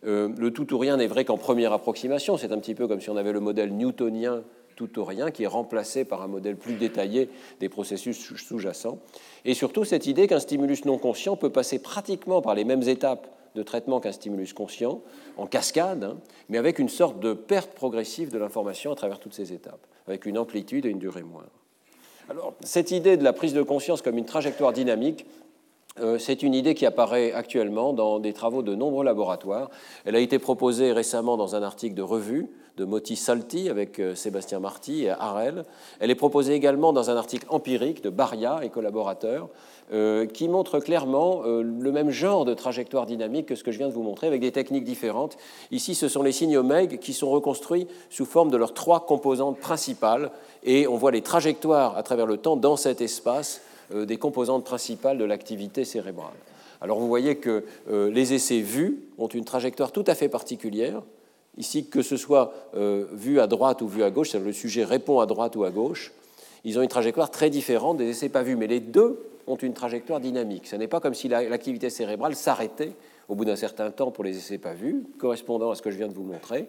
le 0.04 0.50
tout 0.50 0.74
ou 0.74 0.78
rien 0.78 0.98
n'est 0.98 1.08
vrai 1.08 1.24
qu'en 1.24 1.38
première 1.38 1.72
approximation, 1.72 2.38
c'est 2.38 2.52
un 2.52 2.60
petit 2.60 2.76
peu 2.76 2.88
comme 2.88 3.00
si 3.00 3.10
on 3.10 3.18
avait 3.18 3.32
le 3.32 3.40
modèle 3.40 3.74
newtonien 3.74 4.44
tout 4.76 5.00
ou 5.00 5.04
rien 5.04 5.32
qui 5.32 5.44
est 5.44 5.48
remplacé 5.48 6.06
par 6.06 6.22
un 6.22 6.28
modèle 6.28 6.56
plus 6.56 6.74
détaillé 6.74 7.30
des 7.60 7.70
processus 7.70 8.36
sous-jacents. 8.36 9.00
Et 9.46 9.54
surtout 9.54 9.84
cette 9.84 10.08
idée 10.08 10.28
qu'un 10.28 10.40
stimulus 10.40 10.86
non 10.86 10.98
conscient 10.98 11.36
peut 11.36 11.50
passer 11.50 11.80
pratiquement 11.80 12.42
par 12.42 12.56
les 12.56 12.64
mêmes 12.64 12.84
étapes 12.84 13.28
de 13.56 13.64
traitement 13.64 14.00
qu'un 14.00 14.12
stimulus 14.12 14.54
conscient, 14.54 15.02
en 15.38 15.48
cascade, 15.48 16.04
hein, 16.04 16.18
mais 16.50 16.58
avec 16.58 16.78
une 16.78 16.90
sorte 16.90 17.20
de 17.20 17.34
perte 17.34 17.72
progressive 17.72 18.30
de 18.30 18.38
l'information 18.38 18.92
à 18.92 18.96
travers 18.96 19.20
toutes 19.20 19.34
ces 19.34 19.54
étapes, 19.54 19.88
avec 20.08 20.26
une 20.26 20.38
amplitude 20.38 20.86
et 20.86 20.90
une 20.90 21.00
durée 21.00 21.24
moindre. 21.24 21.50
Alors, 22.30 22.54
cette 22.62 22.92
idée 22.92 23.18
de 23.18 23.24
la 23.24 23.34
prise 23.34 23.54
de 23.54 23.62
conscience 23.62 24.02
comme 24.02 24.18
une 24.18 24.26
trajectoire 24.26 24.74
dynamique, 24.74 25.26
c'est 26.20 26.44
une 26.44 26.54
idée 26.54 26.76
qui 26.76 26.86
apparaît 26.86 27.32
actuellement 27.32 27.94
dans 27.94 28.20
des 28.20 28.34
travaux 28.34 28.62
de 28.62 28.76
nombreux 28.76 29.06
laboratoires. 29.06 29.70
Elle 30.04 30.16
a 30.16 30.20
été 30.20 30.40
proposée 30.40 30.92
récemment 30.92 31.38
dans 31.38 31.56
un 31.56 31.64
article 31.64 31.96
de 31.96 32.02
revue 32.02 32.50
de 32.78 32.86
Moti 32.86 33.16
Salti 33.16 33.70
avec 33.70 34.00
euh, 34.00 34.16
Sébastien 34.16 34.60
Marty 34.60 35.06
et 35.06 35.10
Harel. 35.10 35.64
Elle 36.00 36.12
est 36.12 36.16
proposée 36.16 36.54
également 36.54 36.94
dans 36.94 37.10
un 37.10 37.16
article 37.16 37.46
empirique 37.50 38.04
de 38.04 38.10
Baria 38.10 38.60
et 38.64 38.70
collaborateurs 38.70 39.48
euh, 39.94 40.26
qui 40.26 40.50
montre 40.50 40.80
clairement 40.80 41.44
le 41.46 41.92
même 41.92 42.10
genre 42.10 42.44
de 42.44 42.54
trajectoire 42.54 43.06
dynamique 43.06 43.48
que 43.48 43.56
ce 43.56 43.64
que 43.64 43.72
je 43.72 43.78
viens 43.78 43.88
de 43.88 43.94
vous 43.94 44.04
montrer 44.04 44.28
avec 44.28 44.42
des 44.42 44.52
techniques 44.52 44.84
différentes. 44.84 45.38
Ici, 45.72 45.96
ce 45.96 46.08
sont 46.08 46.24
les 46.24 46.32
signes 46.32 46.58
omega 46.58 46.98
qui 46.98 47.14
sont 47.14 47.30
reconstruits 47.30 47.88
sous 48.10 48.26
forme 48.26 48.52
de 48.52 48.58
leurs 48.58 48.74
trois 48.74 49.06
composantes 49.06 49.60
principales 49.60 50.32
et 50.64 50.88
on 50.88 50.98
voit 50.98 51.12
les 51.12 51.22
trajectoires 51.22 51.98
à 51.98 52.04
travers 52.04 52.26
le 52.26 52.38
temps 52.38 52.58
dans 52.58 52.76
cet 52.76 53.02
espace 53.02 53.62
euh, 53.62 53.75
des 53.94 54.18
composantes 54.18 54.66
principales 54.66 55.18
de 55.18 55.26
l'activité 55.26 55.86
cérébrale. 55.86 56.34
Alors 56.82 57.00
vous 57.00 57.08
voyez 57.08 57.38
que 57.38 57.64
euh, 57.90 58.12
les 58.12 58.34
essais 58.34 58.60
vus 58.60 59.00
ont 59.18 59.28
une 59.28 59.46
trajectoire 59.46 59.92
tout 59.92 60.04
à 60.08 60.16
fait 60.16 60.30
particulière. 60.30 61.02
Ici, 61.58 61.88
que 61.88 62.02
ce 62.02 62.18
soit 62.18 62.54
euh, 62.76 63.06
vu 63.14 63.40
à 63.40 63.48
droite 63.48 63.82
ou 63.82 63.88
vu 63.88 64.04
à 64.04 64.12
gauche, 64.12 64.34
le 64.34 64.52
sujet 64.52 64.84
répond 64.84 65.20
à 65.20 65.26
droite 65.26 65.56
ou 65.56 65.64
à 65.64 65.72
gauche, 65.72 66.12
ils 66.64 66.78
ont 66.78 66.82
une 66.82 66.90
trajectoire 66.90 67.32
très 67.32 67.50
différente 67.50 67.98
des 67.98 68.10
essais 68.10 68.30
pas 68.30 68.44
vus, 68.44 68.56
mais 68.56 68.68
les 68.68 68.80
deux 68.80 69.20
ont 69.48 69.56
une 69.56 69.74
trajectoire 69.74 70.20
dynamique. 70.20 70.68
Ce 70.68 70.76
n'est 70.76 70.88
pas 70.88 71.00
comme 71.00 71.14
si 71.14 71.28
l'activité 71.28 71.90
cérébrale 71.90 72.36
s'arrêtait 72.36 72.92
au 73.30 73.36
bout 73.36 73.46
d'un 73.46 73.56
certain 73.56 73.92
temps 73.92 74.12
pour 74.12 74.24
les 74.24 74.38
essais 74.38 74.58
pas 74.58 74.74
vus, 74.74 75.04
correspondant 75.18 75.72
à 75.72 75.76
ce 75.76 75.82
que 75.82 75.92
je 75.92 75.98
viens 75.98 76.08
de 76.08 76.14
vous 76.14 76.24
montrer. 76.24 76.68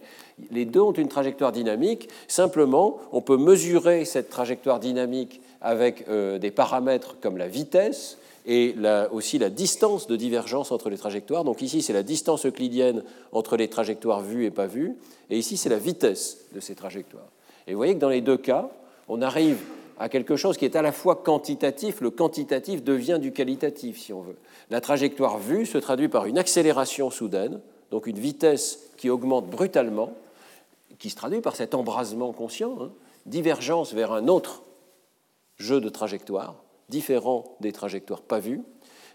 Les 0.51 0.64
deux 0.64 0.81
ont 0.81 0.92
une 0.92 1.09
trajectoire 1.09 1.53
dynamique. 1.53 2.09
Simplement, 2.29 2.99
on 3.12 3.21
peut 3.21 3.37
mesurer 3.37 4.05
cette 4.05 4.31
trajectoire 4.31 4.81
dynamique 4.81 5.40
avec 5.61 6.07
euh, 6.09 6.38
des 6.38 6.51
paramètres 6.51 7.16
comme 7.21 7.37
la 7.37 7.49
vitesse 7.49 8.19
et 8.47 8.77
aussi 9.11 9.38
la 9.38 9.51
distance 9.51 10.07
de 10.07 10.14
divergence 10.14 10.71
entre 10.71 10.88
les 10.88 10.97
trajectoires. 10.97 11.42
Donc 11.42 11.62
ici, 11.62 11.83
c'est 11.83 11.92
la 11.92 12.05
distance 12.05 12.47
euclidienne 12.47 13.03
entre 13.33 13.57
les 13.57 13.69
trajectoires 13.69 14.21
vues 14.21 14.45
et 14.45 14.53
pas 14.53 14.69
vues, 14.69 14.95
et 15.31 15.37
ici, 15.37 15.57
c'est 15.57 15.69
la 15.69 15.79
vitesse 15.79 16.47
de 16.55 16.61
ces 16.61 16.77
trajectoires. 16.77 17.27
Et 17.66 17.73
vous 17.73 17.79
voyez 17.79 17.95
que 17.95 18.01
dans 18.01 18.09
les 18.09 18.21
deux 18.21 18.37
cas, 18.37 18.71
on 19.09 19.21
arrive 19.21 19.59
à 19.98 20.09
quelque 20.09 20.37
chose 20.37 20.56
qui 20.56 20.64
est 20.64 20.76
à 20.76 20.82
la 20.82 20.92
fois 20.92 21.16
quantitatif, 21.16 22.00
le 22.00 22.11
quantitatif 22.11 22.82
devient 22.82 23.18
du 23.20 23.32
qualitatif, 23.32 23.98
si 23.98 24.12
on 24.12 24.20
veut. 24.20 24.37
La 24.70 24.80
trajectoire 24.80 25.38
vue 25.38 25.66
se 25.66 25.78
traduit 25.78 26.09
par 26.09 26.26
une 26.26 26.38
accélération 26.38 27.11
soudaine, 27.11 27.61
donc 27.90 28.06
une 28.06 28.18
vitesse 28.18 28.90
qui 28.96 29.11
augmente 29.11 29.46
brutalement, 29.46 30.12
qui 30.98 31.11
se 31.11 31.16
traduit 31.16 31.40
par 31.40 31.56
cet 31.56 31.74
embrasement 31.74 32.32
conscient, 32.32 32.76
hein, 32.80 32.90
divergence 33.26 33.92
vers 33.92 34.12
un 34.12 34.28
autre 34.28 34.62
jeu 35.59 35.80
de 35.80 35.88
trajectoire, 35.88 36.56
différent 36.88 37.44
des 37.61 37.72
trajectoires 37.72 38.22
pas 38.22 38.38
vues, 38.38 38.62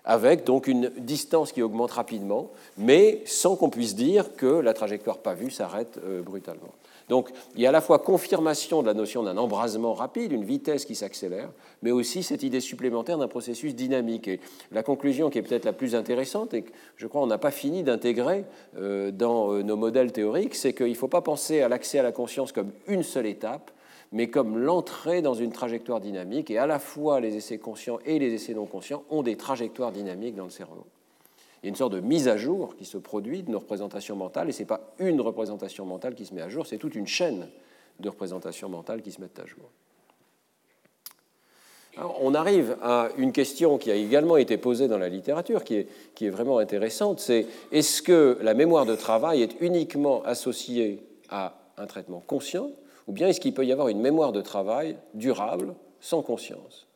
avec 0.03 0.43
donc 0.45 0.67
une 0.67 0.91
distance 0.97 1.51
qui 1.51 1.61
augmente 1.61 1.91
rapidement, 1.91 2.49
mais 2.77 3.21
sans 3.25 3.55
qu'on 3.55 3.69
puisse 3.69 3.95
dire 3.95 4.35
que 4.35 4.47
la 4.47 4.73
trajectoire 4.73 5.19
pas 5.19 5.35
vue 5.35 5.51
s'arrête 5.51 5.99
euh, 6.03 6.21
brutalement. 6.21 6.73
Donc 7.11 7.29
il 7.57 7.61
y 7.61 7.65
a 7.65 7.69
à 7.69 7.71
la 7.73 7.81
fois 7.81 7.99
confirmation 7.99 8.81
de 8.81 8.87
la 8.87 8.93
notion 8.93 9.21
d'un 9.21 9.35
embrasement 9.35 9.93
rapide, 9.93 10.31
une 10.31 10.45
vitesse 10.45 10.85
qui 10.85 10.95
s'accélère, 10.95 11.49
mais 11.81 11.91
aussi 11.91 12.23
cette 12.23 12.41
idée 12.41 12.61
supplémentaire 12.61 13.17
d'un 13.17 13.27
processus 13.27 13.75
dynamique. 13.75 14.29
Et 14.29 14.39
la 14.71 14.81
conclusion 14.81 15.29
qui 15.29 15.37
est 15.37 15.41
peut-être 15.41 15.65
la 15.65 15.73
plus 15.73 15.93
intéressante, 15.93 16.53
et 16.53 16.61
que 16.61 16.71
je 16.95 17.07
crois 17.07 17.21
on 17.21 17.27
n'a 17.27 17.37
pas 17.37 17.51
fini 17.51 17.83
d'intégrer 17.83 18.45
euh, 18.77 19.11
dans 19.11 19.51
euh, 19.51 19.61
nos 19.61 19.75
modèles 19.75 20.13
théoriques, 20.13 20.55
c'est 20.55 20.71
qu'il 20.71 20.87
ne 20.87 20.93
faut 20.93 21.09
pas 21.09 21.19
penser 21.19 21.59
à 21.59 21.67
l'accès 21.67 21.99
à 21.99 22.03
la 22.03 22.13
conscience 22.13 22.53
comme 22.53 22.71
une 22.87 23.03
seule 23.03 23.25
étape, 23.25 23.71
mais 24.13 24.29
comme 24.29 24.57
l'entrée 24.57 25.21
dans 25.21 25.33
une 25.33 25.51
trajectoire 25.51 25.99
dynamique, 25.99 26.49
et 26.49 26.59
à 26.59 26.65
la 26.65 26.79
fois 26.79 27.19
les 27.19 27.35
essais 27.35 27.57
conscients 27.57 27.99
et 28.05 28.19
les 28.19 28.33
essais 28.33 28.53
non 28.53 28.65
conscients 28.65 29.03
ont 29.09 29.21
des 29.21 29.35
trajectoires 29.35 29.91
dynamiques 29.91 30.35
dans 30.35 30.45
le 30.45 30.49
cerveau. 30.49 30.85
Il 31.61 31.67
y 31.67 31.67
a 31.67 31.69
une 31.69 31.75
sorte 31.75 31.93
de 31.93 31.99
mise 31.99 32.27
à 32.27 32.37
jour 32.37 32.75
qui 32.75 32.85
se 32.85 32.97
produit 32.97 33.43
de 33.43 33.51
nos 33.51 33.59
représentations 33.59 34.15
mentales, 34.15 34.49
et 34.49 34.51
ce 34.51 34.59
n'est 34.59 34.65
pas 34.65 34.93
une 34.97 35.21
représentation 35.21 35.85
mentale 35.85 36.15
qui 36.15 36.25
se 36.25 36.33
met 36.33 36.41
à 36.41 36.49
jour, 36.49 36.65
c'est 36.65 36.77
toute 36.77 36.95
une 36.95 37.05
chaîne 37.05 37.47
de 37.99 38.09
représentations 38.09 38.67
mentales 38.67 39.03
qui 39.03 39.11
se 39.11 39.21
mettent 39.21 39.39
à 39.39 39.45
jour. 39.45 39.69
on 42.19 42.33
arrive 42.33 42.77
à 42.81 43.09
une 43.17 43.31
question 43.31 43.77
qui 43.77 43.91
a 43.91 43.95
également 43.95 44.37
été 44.37 44.57
posée 44.57 44.87
dans 44.87 44.97
la 44.97 45.07
littérature, 45.09 45.63
qui 45.63 45.75
est, 45.75 46.29
vraiment 46.29 46.57
intéressante, 46.57 47.19
c'est 47.19 47.45
est-ce 47.71 48.01
que 48.01 48.39
la 48.41 48.55
mémoire 48.55 48.87
de 48.87 48.95
travail 48.95 49.43
est 49.43 49.61
uniquement 49.61 50.23
associée 50.23 51.03
à 51.29 51.53
un 51.77 51.85
traitement 51.85 52.23
conscient, 52.25 52.71
ou 53.05 53.11
bien 53.11 53.27
est-ce 53.27 53.39
qu'il 53.39 53.53
peut 53.53 53.65
y 53.65 53.71
avoir 53.71 53.89
une 53.89 54.01
mémoire 54.01 54.31
de 54.31 54.41
travail 54.41 54.97
durable, 55.13 55.75
sans 55.99 56.23
conscience? 56.23 56.87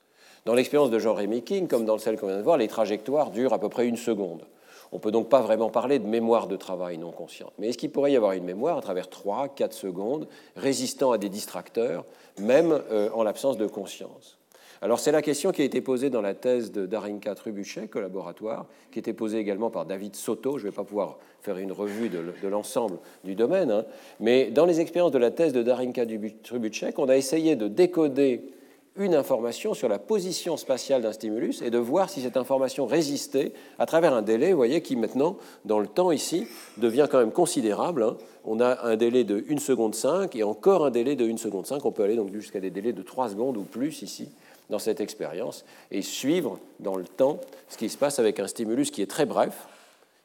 Dans 0.45 0.55
l'expérience 0.55 0.89
de 0.89 0.97
Jean-Rémy 0.97 1.43
King, 1.43 1.67
comme 1.67 1.85
dans 1.85 1.99
celle 1.99 2.17
qu'on 2.17 2.27
vient 2.27 2.37
de 2.37 2.43
voir, 2.43 2.57
les 2.57 2.67
trajectoires 2.67 3.29
durent 3.29 3.53
à 3.53 3.59
peu 3.59 3.69
près 3.69 3.87
une 3.87 3.97
seconde. 3.97 4.45
On 4.91 4.97
ne 4.97 5.01
peut 5.01 5.11
donc 5.11 5.29
pas 5.29 5.41
vraiment 5.41 5.69
parler 5.69 5.99
de 5.99 6.07
mémoire 6.07 6.47
de 6.47 6.55
travail 6.55 6.97
non 6.97 7.11
consciente. 7.11 7.53
Mais 7.57 7.69
est-ce 7.69 7.77
qu'il 7.77 7.91
pourrait 7.91 8.11
y 8.11 8.15
avoir 8.15 8.33
une 8.33 8.43
mémoire 8.43 8.77
à 8.77 8.81
travers 8.81 9.09
3, 9.09 9.49
4 9.49 9.73
secondes, 9.73 10.27
résistant 10.55 11.11
à 11.11 11.17
des 11.17 11.29
distracteurs, 11.29 12.05
même 12.39 12.79
euh, 12.91 13.09
en 13.13 13.23
l'absence 13.23 13.57
de 13.57 13.67
conscience? 13.67 14.37
Alors 14.81 14.99
c'est 14.99 15.11
la 15.11 15.21
question 15.21 15.51
qui 15.51 15.61
a 15.61 15.65
été 15.65 15.81
posée 15.81 16.09
dans 16.09 16.21
la 16.21 16.33
thèse 16.33 16.71
de 16.71 16.85
Darinka 16.85 17.33
Trubuchet, 17.33 17.87
collaboratoire, 17.87 18.67
qui 18.91 18.99
était 18.99 19.13
posée 19.13 19.39
également 19.39 19.69
par 19.69 19.85
David 19.85 20.15
Soto. 20.15 20.57
Je 20.57 20.65
ne 20.65 20.69
vais 20.69 20.75
pas 20.75 20.83
pouvoir 20.83 21.17
faire 21.41 21.57
une 21.57 21.71
revue 21.71 22.09
de, 22.09 22.47
l'ensemble 22.47 22.97
du 23.23 23.35
domaine, 23.35 23.71
hein. 23.71 23.85
mais 24.19 24.51
dans 24.51 24.65
les 24.65 24.81
expériences 24.81 25.11
de 25.11 25.17
la 25.17 25.31
thèse 25.31 25.53
de 25.53 25.63
Darinka 25.63 26.05
Trubuchet, 26.43 26.93
on 26.97 27.09
a 27.09 27.15
essayé 27.15 27.55
de 27.55 27.67
décoder 27.67 28.43
une 28.97 29.13
information 29.13 29.73
sur 29.73 29.89
la 29.89 29.99
position 29.99 30.55
spatiale 30.55 31.01
d'un 31.01 31.11
stimulus 31.11 31.61
et 31.61 31.69
de 31.69 31.77
voir 31.77 32.09
si 32.09 32.21
cette 32.21 32.37
information 32.37 32.85
résistait 32.85 33.51
à 33.77 33.85
travers 33.85 34.13
un 34.13 34.21
délai, 34.21 34.51
vous 34.51 34.57
voyez, 34.57 34.81
qui 34.81 34.95
maintenant, 34.95 35.37
dans 35.65 35.79
le 35.79 35.87
temps 35.87 36.11
ici, 36.11 36.47
devient 36.77 37.07
quand 37.11 37.19
même 37.19 37.31
considérable. 37.31 38.03
Hein. 38.03 38.17
On 38.45 38.61
a 38.61 38.85
un 38.85 38.95
délai 38.95 39.23
de 39.23 39.43
1 39.49 39.57
seconde 39.57 39.95
5 39.95 40.35
et 40.35 40.43
encore 40.43 40.85
un 40.85 40.91
délai 40.91 41.15
de 41.15 41.29
1 41.29 41.37
seconde 41.37 41.67
5. 41.67 41.83
On 41.85 41.91
peut 41.91 42.03
aller 42.03 42.15
donc 42.15 42.31
jusqu'à 42.31 42.61
des 42.61 42.69
délais 42.69 42.93
de 42.93 43.01
3 43.01 43.29
secondes 43.29 43.57
ou 43.57 43.63
plus 43.63 44.01
ici 44.01 44.29
dans 44.69 44.79
cette 44.79 45.01
expérience 45.01 45.65
et 45.91 46.01
suivre 46.01 46.59
dans 46.79 46.95
le 46.95 47.05
temps 47.05 47.39
ce 47.67 47.77
qui 47.77 47.89
se 47.89 47.97
passe 47.97 48.19
avec 48.19 48.39
un 48.39 48.47
stimulus 48.47 48.91
qui 48.91 49.01
est 49.01 49.09
très 49.09 49.25
bref, 49.25 49.67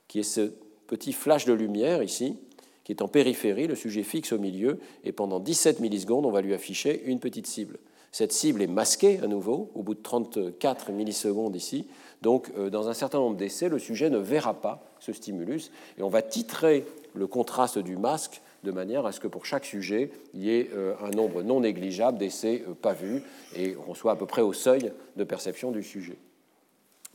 qui 0.06 0.20
est 0.20 0.24
ce 0.24 0.52
petit 0.86 1.12
flash 1.12 1.44
de 1.44 1.52
lumière 1.52 2.02
ici, 2.02 2.36
qui 2.84 2.92
est 2.92 3.02
en 3.02 3.08
périphérie, 3.08 3.66
le 3.66 3.74
sujet 3.74 4.02
fixe 4.02 4.32
au 4.32 4.38
milieu, 4.38 4.78
et 5.04 5.12
pendant 5.12 5.40
17 5.40 5.80
millisecondes, 5.80 6.26
on 6.26 6.30
va 6.30 6.40
lui 6.40 6.54
afficher 6.54 7.02
une 7.06 7.20
petite 7.20 7.46
cible. 7.46 7.78
Cette 8.12 8.32
cible 8.32 8.62
est 8.62 8.66
masquée 8.66 9.20
à 9.22 9.26
nouveau 9.26 9.70
au 9.74 9.82
bout 9.82 9.94
de 9.94 10.02
34 10.02 10.90
millisecondes 10.90 11.54
ici. 11.54 11.86
Donc, 12.22 12.50
euh, 12.58 12.70
dans 12.70 12.88
un 12.88 12.94
certain 12.94 13.18
nombre 13.18 13.36
d'essais, 13.36 13.68
le 13.68 13.78
sujet 13.78 14.10
ne 14.10 14.18
verra 14.18 14.54
pas 14.54 14.82
ce 14.98 15.12
stimulus 15.12 15.70
et 15.96 16.02
on 16.02 16.08
va 16.08 16.22
titrer 16.22 16.84
le 17.14 17.26
contraste 17.26 17.78
du 17.78 17.96
masque 17.96 18.42
de 18.62 18.72
manière 18.72 19.06
à 19.06 19.12
ce 19.12 19.20
que 19.20 19.28
pour 19.28 19.46
chaque 19.46 19.64
sujet, 19.64 20.10
il 20.34 20.42
y 20.42 20.50
ait 20.50 20.70
euh, 20.74 20.94
un 21.02 21.10
nombre 21.10 21.42
non 21.42 21.60
négligeable 21.60 22.18
d'essais 22.18 22.64
euh, 22.68 22.74
pas 22.74 22.92
vus 22.92 23.22
et 23.56 23.76
on 23.88 23.94
soit 23.94 24.12
à 24.12 24.16
peu 24.16 24.26
près 24.26 24.42
au 24.42 24.52
seuil 24.52 24.92
de 25.16 25.24
perception 25.24 25.70
du 25.70 25.82
sujet. 25.82 26.18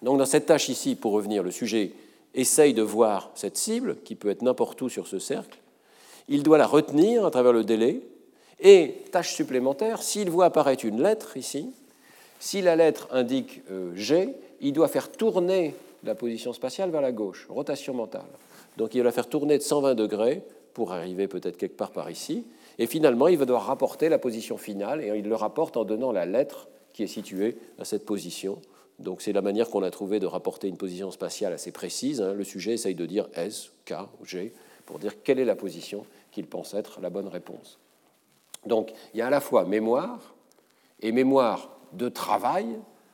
Donc, 0.02 0.18
dans 0.18 0.26
cette 0.26 0.48
tâche 0.48 0.70
ici, 0.70 0.96
pour 0.96 1.12
revenir, 1.12 1.44
le 1.44 1.52
sujet 1.52 1.92
essaye 2.34 2.74
de 2.74 2.82
voir 2.82 3.32
cette 3.36 3.58
cible, 3.58 3.98
qui 4.04 4.16
peut 4.16 4.30
être 4.30 4.42
n'importe 4.42 4.82
où 4.82 4.90
sur 4.90 5.08
ce 5.08 5.20
cercle. 5.20 5.60
Il 6.28 6.44
doit 6.44 6.58
la 6.58 6.68
retenir 6.68 7.26
à 7.26 7.32
travers 7.32 7.54
le 7.54 7.64
délai, 7.64 8.02
et, 8.60 9.04
tâche 9.12 9.34
supplémentaire, 9.34 10.02
s'il 10.02 10.30
voit 10.30 10.46
apparaître 10.46 10.86
une 10.86 11.02
lettre 11.02 11.38
ici, 11.38 11.70
si 12.40 12.62
la 12.62 12.76
lettre 12.76 13.08
indique 13.12 13.62
euh, 13.72 13.92
G, 13.96 14.30
il 14.62 14.74
doit 14.74 14.88
faire 14.88 15.12
tourner 15.12 15.76
la 16.04 16.16
position 16.16 16.54
spatiale 16.54 16.90
vers 16.90 17.02
la 17.02 17.12
gauche, 17.12 17.48
rotation 17.50 17.94
mentale. 17.94 18.22
Donc 18.78 18.94
il 18.94 19.00
va 19.00 19.06
la 19.06 19.12
faire 19.12 19.28
tourner 19.28 19.58
de 19.58 19.64
120 19.64 19.96
degrés 19.96 20.42
pour 20.74 20.92
arriver 20.92 21.28
peut-être 21.28 21.58
quelque 21.58 21.78
part 21.78 21.92
par 21.92 22.10
ici. 22.12 22.46
Et 22.78 22.88
finalement, 22.88 23.28
il 23.28 23.38
va 23.38 23.46
devoir 23.46 23.66
rapporter 23.66 24.10
la 24.10 24.20
position 24.20 24.58
finale, 24.58 25.02
et 25.02 25.18
il 25.18 25.28
le 25.28 25.36
rapporte 25.36 25.78
en 25.78 25.86
donnant 25.86 26.12
la 26.12 26.26
lettre 26.26 26.68
qui 26.94 27.04
est 27.04 27.08
située 27.08 27.58
à 27.80 27.86
cette 27.86 28.06
position. 28.06 28.60
Donc 29.00 29.22
c'est 29.22 29.34
la 29.34 29.42
manière 29.42 29.70
qu'on 29.70 29.84
a 29.84 29.92
trouvé 29.92 30.20
de 30.20 30.26
rapporter 30.26 30.68
une 30.68 30.78
position 30.78 31.12
spatiale 31.12 31.54
assez 31.54 31.72
précise. 31.72 32.22
Hein. 32.22 32.34
Le 32.34 32.44
sujet 32.44 32.74
essaye 32.74 32.96
de 32.96 33.06
dire 33.06 33.28
S, 33.36 33.72
K 33.86 33.94
ou 34.22 34.26
G 34.26 34.54
pour 34.86 35.00
dire 35.00 35.22
quelle 35.24 35.40
est 35.40 35.46
la 35.46 35.56
position 35.56 36.06
qu'il 36.32 36.46
pense 36.46 36.74
être 36.74 37.02
la 37.02 37.10
bonne 37.10 37.28
réponse. 37.28 37.80
Donc 38.66 38.94
il 39.14 39.20
y 39.20 39.22
a 39.22 39.28
à 39.28 39.30
la 39.30 39.42
fois 39.42 39.66
mémoire 39.66 40.36
et 41.02 41.12
mémoire 41.12 41.70
de 41.94 42.10
travail, 42.10 42.68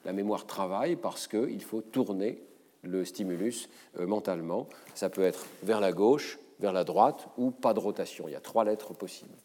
la 0.05 0.13
mémoire 0.13 0.45
travail 0.45 0.95
parce 0.95 1.27
qu'il 1.27 1.63
faut 1.63 1.81
tourner 1.81 2.41
le 2.83 3.05
stimulus 3.05 3.69
euh, 3.99 4.07
mentalement. 4.07 4.67
Ça 4.95 5.09
peut 5.09 5.23
être 5.23 5.45
vers 5.63 5.79
la 5.79 5.91
gauche, 5.91 6.39
vers 6.59 6.73
la 6.73 6.83
droite 6.83 7.27
ou 7.37 7.51
pas 7.51 7.73
de 7.73 7.79
rotation. 7.79 8.25
Il 8.27 8.31
y 8.31 8.35
a 8.35 8.39
trois 8.39 8.63
lettres 8.63 8.93
possibles. 8.93 9.35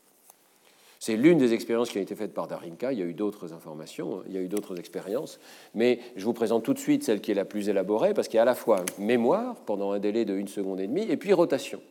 C'est 0.99 1.17
l'une 1.17 1.39
des 1.39 1.53
expériences 1.53 1.91
qui 1.91 1.99
a 1.99 2.01
été 2.01 2.15
faite 2.15 2.33
par 2.33 2.49
Darinka. 2.49 2.93
Il 2.93 2.99
y 2.99 3.03
a 3.03 3.05
eu 3.05 3.13
d'autres 3.13 3.53
informations, 3.53 4.23
il 4.27 4.35
y 4.35 4.39
a 4.39 4.41
eu 4.41 4.49
d'autres 4.49 4.79
expériences. 4.79 5.39
Mais 5.75 6.01
je 6.17 6.25
vous 6.25 6.33
présente 6.33 6.65
tout 6.65 6.73
de 6.73 6.79
suite 6.79 7.05
celle 7.05 7.21
qui 7.21 7.31
est 7.31 7.35
la 7.35 7.45
plus 7.45 7.69
élaborée 7.69 8.15
parce 8.15 8.29
qu'il 8.29 8.37
y 8.37 8.39
a 8.39 8.43
à 8.43 8.47
la 8.47 8.55
fois 8.55 8.85
mémoire 8.99 9.57
pendant 9.67 9.93
un 9.93 9.99
délai 9.99 10.25
de 10.25 10.35
1 10.35 10.47
seconde 10.47 10.81
et 10.81 10.87
demie 10.87 11.07
et 11.09 11.17
puis 11.17 11.33
rotation. 11.33 11.83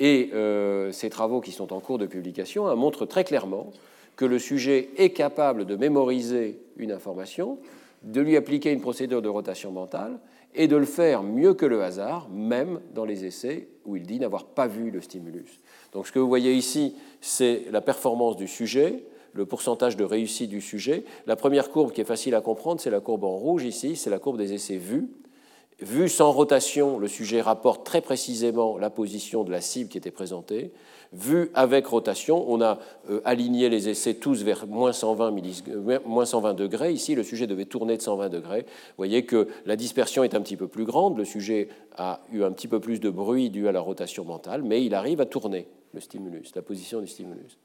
Et 0.00 0.30
euh, 0.32 0.90
ces 0.92 1.10
travaux 1.10 1.40
qui 1.40 1.52
sont 1.52 1.72
en 1.72 1.80
cours 1.80 1.98
de 1.98 2.06
publication 2.06 2.66
hein, 2.66 2.74
montrent 2.74 3.06
très 3.06 3.22
clairement 3.22 3.70
que 4.16 4.24
le 4.24 4.38
sujet 4.38 4.88
est 4.96 5.10
capable 5.10 5.66
de 5.66 5.76
mémoriser 5.76 6.58
une 6.76 6.90
information, 6.90 7.58
de 8.02 8.20
lui 8.22 8.36
appliquer 8.36 8.72
une 8.72 8.80
procédure 8.80 9.22
de 9.22 9.28
rotation 9.28 9.70
mentale 9.70 10.18
et 10.54 10.68
de 10.68 10.76
le 10.76 10.86
faire 10.86 11.22
mieux 11.22 11.54
que 11.54 11.66
le 11.66 11.82
hasard, 11.82 12.28
même 12.30 12.80
dans 12.94 13.04
les 13.04 13.24
essais 13.24 13.68
où 13.84 13.96
il 13.96 14.02
dit 14.04 14.18
n'avoir 14.18 14.46
pas 14.46 14.66
vu 14.66 14.90
le 14.90 15.00
stimulus. 15.00 15.60
Donc 15.92 16.06
ce 16.06 16.12
que 16.12 16.18
vous 16.18 16.28
voyez 16.28 16.54
ici, 16.54 16.96
c'est 17.20 17.66
la 17.70 17.80
performance 17.80 18.36
du 18.36 18.48
sujet, 18.48 19.04
le 19.32 19.46
pourcentage 19.46 19.96
de 19.96 20.04
réussite 20.04 20.50
du 20.50 20.60
sujet. 20.60 21.04
La 21.26 21.36
première 21.36 21.70
courbe 21.70 21.92
qui 21.92 22.00
est 22.00 22.04
facile 22.04 22.34
à 22.34 22.40
comprendre, 22.40 22.80
c'est 22.80 22.90
la 22.90 23.00
courbe 23.00 23.24
en 23.24 23.36
rouge 23.36 23.64
ici, 23.64 23.96
c'est 23.96 24.10
la 24.10 24.18
courbe 24.18 24.38
des 24.38 24.54
essais 24.54 24.76
vus. 24.76 25.08
Vu 25.82 26.10
sans 26.10 26.30
rotation, 26.30 26.98
le 26.98 27.08
sujet 27.08 27.40
rapporte 27.40 27.86
très 27.86 28.02
précisément 28.02 28.76
la 28.76 28.90
position 28.90 29.44
de 29.44 29.50
la 29.50 29.62
cible 29.62 29.88
qui 29.88 29.96
était 29.96 30.10
présentée. 30.10 30.72
Vu 31.14 31.50
avec 31.54 31.86
rotation, 31.86 32.44
on 32.48 32.60
a 32.60 32.78
euh, 33.08 33.22
aligné 33.24 33.70
les 33.70 33.88
essais 33.88 34.14
tous 34.14 34.42
vers 34.42 34.66
moins 34.66 34.92
120, 34.92 35.34
euh, 35.68 35.98
moins 36.04 36.26
120 36.26 36.52
degrés. 36.52 36.92
Ici, 36.92 37.14
le 37.14 37.22
sujet 37.22 37.46
devait 37.46 37.64
tourner 37.64 37.96
de 37.96 38.02
120 38.02 38.28
degrés. 38.28 38.60
Vous 38.60 38.94
voyez 38.98 39.24
que 39.24 39.48
la 39.64 39.74
dispersion 39.74 40.22
est 40.22 40.34
un 40.34 40.42
petit 40.42 40.58
peu 40.58 40.68
plus 40.68 40.84
grande. 40.84 41.16
Le 41.16 41.24
sujet 41.24 41.68
a 41.96 42.20
eu 42.30 42.42
un 42.42 42.52
petit 42.52 42.68
peu 42.68 42.78
plus 42.78 43.00
de 43.00 43.08
bruit 43.08 43.48
dû 43.48 43.66
à 43.66 43.72
la 43.72 43.80
rotation 43.80 44.24
mentale, 44.24 44.62
mais 44.62 44.84
il 44.84 44.94
arrive 44.94 45.22
à 45.22 45.26
tourner 45.26 45.66
le 45.94 46.00
stimulus, 46.00 46.52
la 46.54 46.62
position 46.62 47.00
du 47.00 47.06
stimulus. 47.06 47.58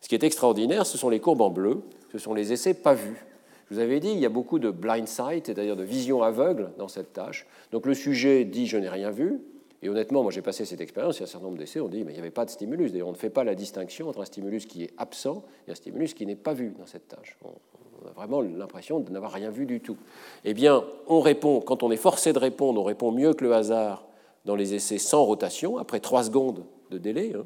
Ce 0.00 0.08
qui 0.08 0.14
est 0.14 0.24
extraordinaire, 0.24 0.86
ce 0.86 0.96
sont 0.96 1.10
les 1.10 1.20
courbes 1.20 1.42
en 1.42 1.50
bleu. 1.50 1.82
Ce 2.10 2.18
sont 2.18 2.32
les 2.32 2.52
essais 2.52 2.74
pas 2.74 2.94
vus. 2.94 3.24
Vous 3.70 3.78
avais 3.78 4.00
dit, 4.00 4.10
il 4.10 4.18
y 4.18 4.26
a 4.26 4.30
beaucoup 4.30 4.58
de 4.58 4.70
blind 4.70 5.06
sight, 5.06 5.46
c'est-à-dire 5.46 5.76
de 5.76 5.84
vision 5.84 6.22
aveugle 6.22 6.72
dans 6.76 6.88
cette 6.88 7.12
tâche. 7.12 7.46
Donc 7.70 7.86
le 7.86 7.94
sujet 7.94 8.44
dit 8.44 8.66
je 8.66 8.76
n'ai 8.76 8.88
rien 8.88 9.10
vu. 9.10 9.40
Et 9.82 9.88
honnêtement, 9.88 10.22
moi 10.22 10.32
j'ai 10.32 10.42
passé 10.42 10.64
cette 10.64 10.80
expérience, 10.80 11.16
il 11.16 11.20
y 11.20 11.22
a 11.22 11.24
un 11.24 11.28
certain 11.28 11.46
nombre 11.46 11.58
d'essais, 11.58 11.80
on 11.80 11.88
dit 11.88 12.04
mais 12.04 12.12
il 12.12 12.14
n'y 12.14 12.20
avait 12.20 12.30
pas 12.30 12.44
de 12.44 12.50
stimulus. 12.50 12.90
D'ailleurs, 12.92 13.08
on 13.08 13.12
ne 13.12 13.16
fait 13.16 13.30
pas 13.30 13.44
la 13.44 13.54
distinction 13.54 14.08
entre 14.08 14.20
un 14.20 14.24
stimulus 14.24 14.66
qui 14.66 14.84
est 14.84 14.90
absent 14.98 15.44
et 15.66 15.70
un 15.70 15.74
stimulus 15.74 16.14
qui 16.14 16.26
n'est 16.26 16.36
pas 16.36 16.52
vu 16.52 16.74
dans 16.78 16.86
cette 16.86 17.08
tâche. 17.08 17.38
On 17.44 18.08
a 18.08 18.12
vraiment 18.12 18.40
l'impression 18.40 18.98
de 19.00 19.10
n'avoir 19.10 19.32
rien 19.32 19.50
vu 19.50 19.66
du 19.66 19.80
tout. 19.80 19.96
Eh 20.44 20.52
bien, 20.52 20.84
on 21.06 21.20
répond, 21.20 21.60
quand 21.60 21.82
on 21.82 21.90
est 21.90 21.96
forcé 21.96 22.32
de 22.32 22.38
répondre, 22.38 22.80
on 22.80 22.84
répond 22.84 23.12
mieux 23.12 23.34
que 23.34 23.44
le 23.44 23.54
hasard 23.54 24.06
dans 24.46 24.56
les 24.56 24.74
essais 24.74 24.98
sans 24.98 25.24
rotation, 25.24 25.78
après 25.78 26.00
trois 26.00 26.24
secondes 26.24 26.64
de 26.90 26.98
délai. 26.98 27.32
Hein. 27.36 27.44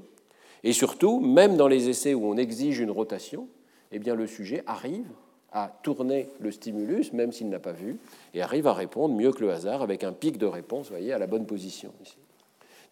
Et 0.63 0.73
surtout, 0.73 1.21
même 1.21 1.57
dans 1.57 1.69
les 1.69 1.89
essais 1.89 2.15
où 2.15 2.25
on 2.25 2.37
exige 2.37 2.79
une 2.79 2.91
rotation, 2.91 3.49
eh 3.93 3.99
bien, 3.99 4.15
le 4.15 4.27
sujet 4.27 4.63
arrive 4.67 5.07
à 5.55 5.71
tourner 5.83 6.29
le 6.41 6.51
stimulus, 6.51 7.13
même 7.13 7.33
s'il 7.33 7.49
n'a 7.49 7.61
pas 7.61 7.73
vu, 7.73 7.97
et 8.35 8.43
arrive 8.43 8.67
à 8.67 8.75
répondre 8.75 9.15
mieux 9.15 9.33
que 9.33 9.41
le 9.41 9.53
hasard 9.53 9.83
avec 9.83 10.03
un 10.03 10.13
pic 10.13 10.37
de 10.37 10.47
réponse, 10.47 10.91
voyez, 10.91 11.13
à 11.13 11.19
la 11.19 11.29
bonne 11.29 11.47
position. 11.47 11.93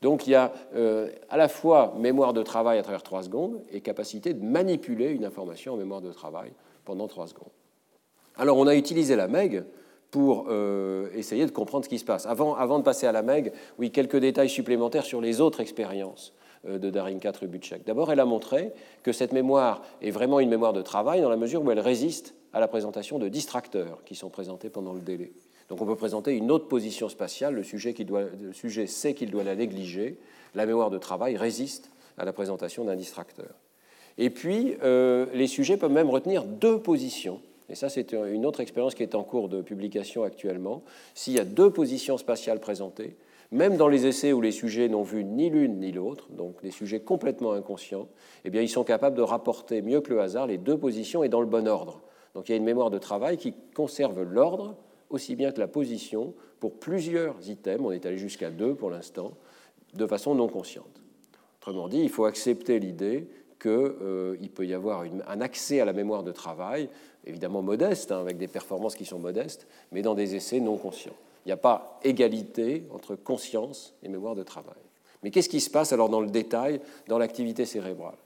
Donc 0.00 0.26
il 0.26 0.30
y 0.30 0.34
a 0.36 0.52
euh, 0.74 1.08
à 1.28 1.36
la 1.36 1.48
fois 1.48 1.94
mémoire 1.98 2.32
de 2.32 2.42
travail 2.42 2.78
à 2.78 2.82
travers 2.82 3.02
trois 3.02 3.24
secondes 3.24 3.60
et 3.72 3.80
capacité 3.80 4.32
de 4.32 4.44
manipuler 4.44 5.10
une 5.10 5.24
information 5.24 5.74
en 5.74 5.76
mémoire 5.76 6.00
de 6.00 6.12
travail 6.12 6.52
pendant 6.84 7.08
trois 7.08 7.26
secondes. 7.26 7.50
Alors 8.36 8.56
on 8.56 8.66
a 8.66 8.76
utilisé 8.76 9.16
la 9.16 9.26
MEG 9.28 9.64
pour 10.12 10.46
euh, 10.48 11.08
essayer 11.14 11.46
de 11.46 11.50
comprendre 11.50 11.84
ce 11.84 11.88
qui 11.88 11.98
se 11.98 12.04
passe. 12.04 12.26
Avant, 12.26 12.54
avant 12.54 12.78
de 12.78 12.84
passer 12.84 13.06
à 13.06 13.12
la 13.12 13.22
MEG, 13.22 13.52
oui, 13.78 13.90
quelques 13.90 14.18
détails 14.18 14.48
supplémentaires 14.48 15.04
sur 15.04 15.20
les 15.20 15.40
autres 15.40 15.60
expériences 15.60 16.32
euh, 16.68 16.78
de 16.78 16.90
Darinka 16.90 17.32
Trubutschek. 17.32 17.84
D'abord, 17.86 18.12
elle 18.12 18.20
a 18.20 18.24
montré 18.24 18.72
que 19.02 19.12
cette 19.12 19.32
mémoire 19.32 19.82
est 20.00 20.10
vraiment 20.10 20.38
une 20.38 20.50
mémoire 20.50 20.72
de 20.72 20.82
travail 20.82 21.22
dans 21.22 21.30
la 21.30 21.36
mesure 21.36 21.64
où 21.64 21.70
elle 21.70 21.80
résiste 21.80 22.34
à 22.52 22.60
la 22.60 22.68
présentation 22.68 23.18
de 23.18 23.28
distracteurs 23.28 24.02
qui 24.04 24.14
sont 24.14 24.30
présentés 24.30 24.68
pendant 24.68 24.92
le 24.92 25.00
délai. 25.00 25.32
Donc 25.68 25.80
on 25.80 25.86
peut 25.86 25.96
présenter 25.96 26.36
une 26.36 26.50
autre 26.50 26.68
position 26.68 27.08
spatiale, 27.08 27.54
le 27.54 27.62
sujet, 27.62 27.94
sait 28.86 29.14
qu'il 29.14 29.30
doit 29.30 29.44
la 29.44 29.54
négliger, 29.54 30.18
la 30.54 30.66
mémoire 30.66 30.90
de 30.90 30.98
travail 30.98 31.36
résiste 31.36 31.90
à 32.18 32.24
la 32.24 32.32
présentation 32.32 32.84
d'un 32.84 32.96
distracteur. 32.96 33.54
Et 34.18 34.28
puis, 34.28 34.76
euh, 34.82 35.26
les 35.32 35.46
sujets 35.46 35.78
peuvent 35.78 35.92
même 35.92 36.10
retenir 36.10 36.44
deux 36.44 36.78
positions. 36.78 37.40
Et 37.70 37.74
ça, 37.74 37.88
c'est 37.88 38.12
une 38.12 38.44
autre 38.44 38.60
expérience 38.60 38.94
qui 38.94 39.02
est 39.02 39.14
en 39.14 39.22
cours 39.22 39.48
de 39.48 39.62
publication 39.62 40.24
actuellement. 40.24 40.82
S'il 41.14 41.32
y 41.32 41.38
a 41.38 41.44
deux 41.44 41.70
positions 41.70 42.18
spatiales 42.18 42.60
présentées, 42.60 43.16
même 43.50 43.78
dans 43.78 43.88
les 43.88 44.06
essais 44.06 44.32
où 44.32 44.42
les 44.42 44.52
sujets 44.52 44.88
n'ont 44.88 45.02
vu 45.02 45.24
ni 45.24 45.48
l'une 45.48 45.80
ni 45.80 45.92
l'autre, 45.92 46.28
donc 46.30 46.60
des 46.62 46.70
sujets 46.70 47.00
complètement 47.00 47.52
inconscients, 47.52 48.08
eh 48.44 48.50
bien, 48.50 48.60
ils 48.60 48.68
sont 48.68 48.84
capables 48.84 49.16
de 49.16 49.22
rapporter 49.22 49.80
mieux 49.80 50.02
que 50.02 50.12
le 50.12 50.20
hasard 50.20 50.46
les 50.46 50.58
deux 50.58 50.76
positions 50.76 51.24
et 51.24 51.30
dans 51.30 51.40
le 51.40 51.46
bon 51.46 51.66
ordre. 51.66 52.02
Donc 52.34 52.48
il 52.48 52.52
y 52.52 52.54
a 52.54 52.56
une 52.56 52.64
mémoire 52.64 52.90
de 52.90 52.98
travail 52.98 53.36
qui 53.36 53.54
conserve 53.74 54.22
l'ordre 54.22 54.76
aussi 55.10 55.36
bien 55.36 55.52
que 55.52 55.60
la 55.60 55.68
position 55.68 56.34
pour 56.58 56.78
plusieurs 56.78 57.48
items, 57.48 57.84
on 57.84 57.92
est 57.92 58.06
allé 58.06 58.16
jusqu'à 58.16 58.50
deux 58.50 58.74
pour 58.74 58.90
l'instant, 58.90 59.32
de 59.94 60.06
façon 60.06 60.34
non 60.34 60.48
consciente. 60.48 61.02
Autrement 61.60 61.88
dit, 61.88 62.00
il 62.00 62.08
faut 62.08 62.24
accepter 62.24 62.78
l'idée 62.78 63.28
qu'il 63.60 63.70
euh, 63.70 64.36
peut 64.54 64.66
y 64.66 64.74
avoir 64.74 65.04
un 65.28 65.40
accès 65.40 65.80
à 65.80 65.84
la 65.84 65.92
mémoire 65.92 66.22
de 66.22 66.32
travail, 66.32 66.88
évidemment 67.24 67.62
modeste, 67.62 68.10
hein, 68.10 68.20
avec 68.20 68.38
des 68.38 68.48
performances 68.48 68.96
qui 68.96 69.04
sont 69.04 69.18
modestes, 69.18 69.66
mais 69.92 70.02
dans 70.02 70.14
des 70.14 70.34
essais 70.34 70.60
non 70.60 70.76
conscients. 70.76 71.16
Il 71.44 71.48
n'y 71.48 71.52
a 71.52 71.56
pas 71.56 71.98
égalité 72.02 72.84
entre 72.92 73.14
conscience 73.14 73.94
et 74.02 74.08
mémoire 74.08 74.34
de 74.34 74.42
travail. 74.42 74.74
Mais 75.22 75.30
qu'est-ce 75.30 75.48
qui 75.48 75.60
se 75.60 75.70
passe 75.70 75.92
alors 75.92 76.08
dans 76.08 76.20
le 76.20 76.30
détail 76.30 76.80
dans 77.08 77.18
l'activité 77.18 77.64
cérébrale? 77.64 78.16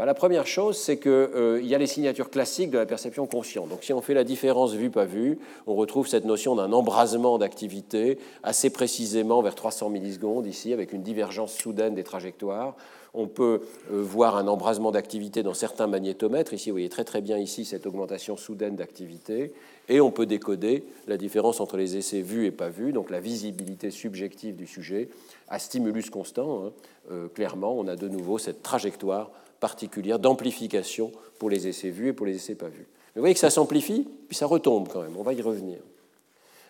Bah, 0.00 0.06
La 0.06 0.14
première 0.14 0.46
chose, 0.46 0.78
c'est 0.78 0.98
qu'il 0.98 1.10
euh, 1.10 1.60
y 1.62 1.74
a 1.74 1.78
les 1.78 1.86
signatures 1.86 2.30
classiques 2.30 2.70
de 2.70 2.78
la 2.78 2.86
perception 2.86 3.26
consciente. 3.26 3.68
Donc 3.68 3.84
si 3.84 3.92
on 3.92 4.00
fait 4.00 4.14
la 4.14 4.24
différence 4.24 4.72
vue-pas 4.72 5.04
vue, 5.04 5.38
on 5.66 5.74
retrouve 5.74 6.08
cette 6.08 6.24
notion 6.24 6.56
d'un 6.56 6.72
embrasement 6.72 7.36
d'activité 7.36 8.18
assez 8.42 8.70
précisément 8.70 9.42
vers 9.42 9.54
300 9.54 9.90
millisecondes 9.90 10.46
ici, 10.46 10.72
avec 10.72 10.94
une 10.94 11.02
divergence 11.02 11.52
soudaine 11.52 11.94
des 11.94 12.02
trajectoires. 12.02 12.76
On 13.12 13.26
peut 13.26 13.60
euh, 13.92 14.02
voir 14.02 14.38
un 14.38 14.48
embrasement 14.48 14.90
d'activité 14.90 15.42
dans 15.42 15.52
certains 15.52 15.86
magnétomètres. 15.86 16.54
Ici, 16.54 16.70
vous 16.70 16.74
voyez 16.74 16.88
très 16.88 17.04
très 17.04 17.20
bien 17.20 17.36
ici 17.36 17.66
cette 17.66 17.84
augmentation 17.86 18.38
soudaine 18.38 18.76
d'activité. 18.76 19.52
Et 19.90 20.00
on 20.00 20.10
peut 20.10 20.26
décoder 20.26 20.84
la 21.08 21.18
différence 21.18 21.60
entre 21.60 21.76
les 21.76 21.98
essais 21.98 22.22
vus 22.22 22.46
et 22.46 22.52
pas 22.52 22.70
vus, 22.70 22.92
donc 22.92 23.10
la 23.10 23.20
visibilité 23.20 23.90
subjective 23.90 24.56
du 24.56 24.66
sujet, 24.66 25.10
à 25.48 25.58
stimulus 25.58 26.08
constant. 26.08 26.64
Hein. 26.64 26.72
Euh, 27.10 27.28
clairement, 27.28 27.74
on 27.76 27.86
a 27.86 27.96
de 27.96 28.08
nouveau 28.08 28.38
cette 28.38 28.62
trajectoire 28.62 29.30
particulière 29.60 30.18
d'amplification 30.18 31.12
pour 31.38 31.50
les 31.50 31.68
essais 31.68 31.90
vus 31.90 32.08
et 32.08 32.12
pour 32.12 32.26
les 32.26 32.36
essais 32.36 32.54
pas 32.54 32.68
vus. 32.68 32.86
Vous 33.14 33.20
voyez 33.20 33.34
que 33.34 33.40
ça 33.40 33.50
s'amplifie, 33.50 34.08
puis 34.28 34.36
ça 34.36 34.46
retombe 34.46 34.88
quand 34.88 35.02
même. 35.02 35.16
On 35.16 35.22
va 35.22 35.32
y 35.32 35.42
revenir. 35.42 35.78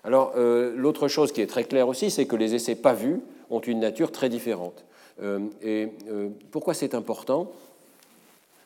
Alors, 0.05 0.33
euh, 0.37 0.75
l'autre 0.77 1.09
chose 1.09 1.33
qui 1.33 1.43
est 1.43 1.47
très 1.47 1.65
claire 1.65 1.89
aussi, 1.89 2.11
c'est 2.11 2.27
que 2.27 2.37
les 2.37 2.55
essais 2.55 2.75
pas 2.75 2.95
vus 2.95 3.21
ont 3.51 3.61
une 3.61 3.81
nature 3.81 4.11
très 4.11 4.29
différente. 4.29 4.85
Euh, 5.23 5.41
et 5.63 5.89
euh, 6.09 6.29
pourquoi 6.51 6.73
c'est 6.73 6.95
important? 6.95 7.53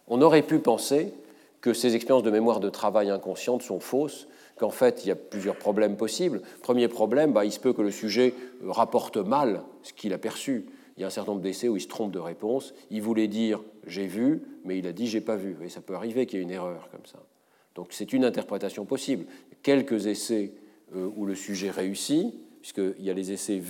On 0.07 0.23
aurait 0.23 0.43
pu 0.43 0.59
penser 0.59 1.13
que 1.61 1.73
ces 1.73 1.97
expériences 1.97 2.23
de 2.23 2.31
mémoire 2.31 2.61
de 2.61 2.71
travail 2.71 3.11
inconsciente 3.11 3.63
sont 3.63 3.81
fausses, 3.81 4.29
qu'en 4.57 4.71
fait, 4.71 5.05
il 5.05 5.09
y 5.09 5.11
a 5.11 5.17
plusieurs 5.17 5.57
problèmes 5.57 5.97
possibles. 5.97 6.43
Premier 6.63 6.87
problème, 6.87 7.33
bah, 7.33 7.45
il 7.45 7.51
se 7.51 7.59
peut 7.59 7.73
que 7.73 7.83
le 7.83 7.91
sujet 7.91 8.35
rapporte 8.65 9.17
mal 9.17 9.63
ce 9.83 9.93
qu'il 9.93 10.13
a 10.13 10.19
perçu. 10.19 10.67
Il 10.97 11.01
y 11.01 11.05
a 11.05 11.09
un 11.09 11.11
certain 11.11 11.33
nombre 11.33 11.43
d'essais 11.43 11.69
où 11.69 11.77
il 11.77 11.81
se 11.81 11.89
trompe 11.89 12.13
de 12.13 12.19
réponse. 12.19 12.75
Il 12.91 13.03
voulait 13.03 13.29
dire 13.29 13.63
j'ai 13.87 14.07
vu, 14.07 14.43
mais 14.65 14.79
il 14.79 14.87
a 14.87 14.93
dit 14.93 15.07
j'ai 15.07 15.21
pas 15.21 15.37
vu. 15.37 15.57
Et 15.63 15.69
ça 15.69 15.81
peut 15.81 15.95
arriver 15.95 16.27
qu'il 16.27 16.39
y 16.39 16.43
ait 16.43 16.45
une 16.45 16.51
erreur 16.51 16.89
comme 16.91 17.07
ça. 17.07 17.19
Donc 17.75 17.89
c'est 17.91 18.13
une 18.13 18.25
interprétation 18.25 18.85
possible. 18.85 19.27
Quelques 19.63 20.07
essais 20.07 20.53
euh, 20.95 21.09
où 21.17 21.27
le 21.27 21.35
sujet 21.35 21.71
réussit, 21.71 22.35
puisqu'il 22.61 23.03
y 23.03 23.11
a 23.11 23.15
les 23.15 23.33
essais 23.33 23.61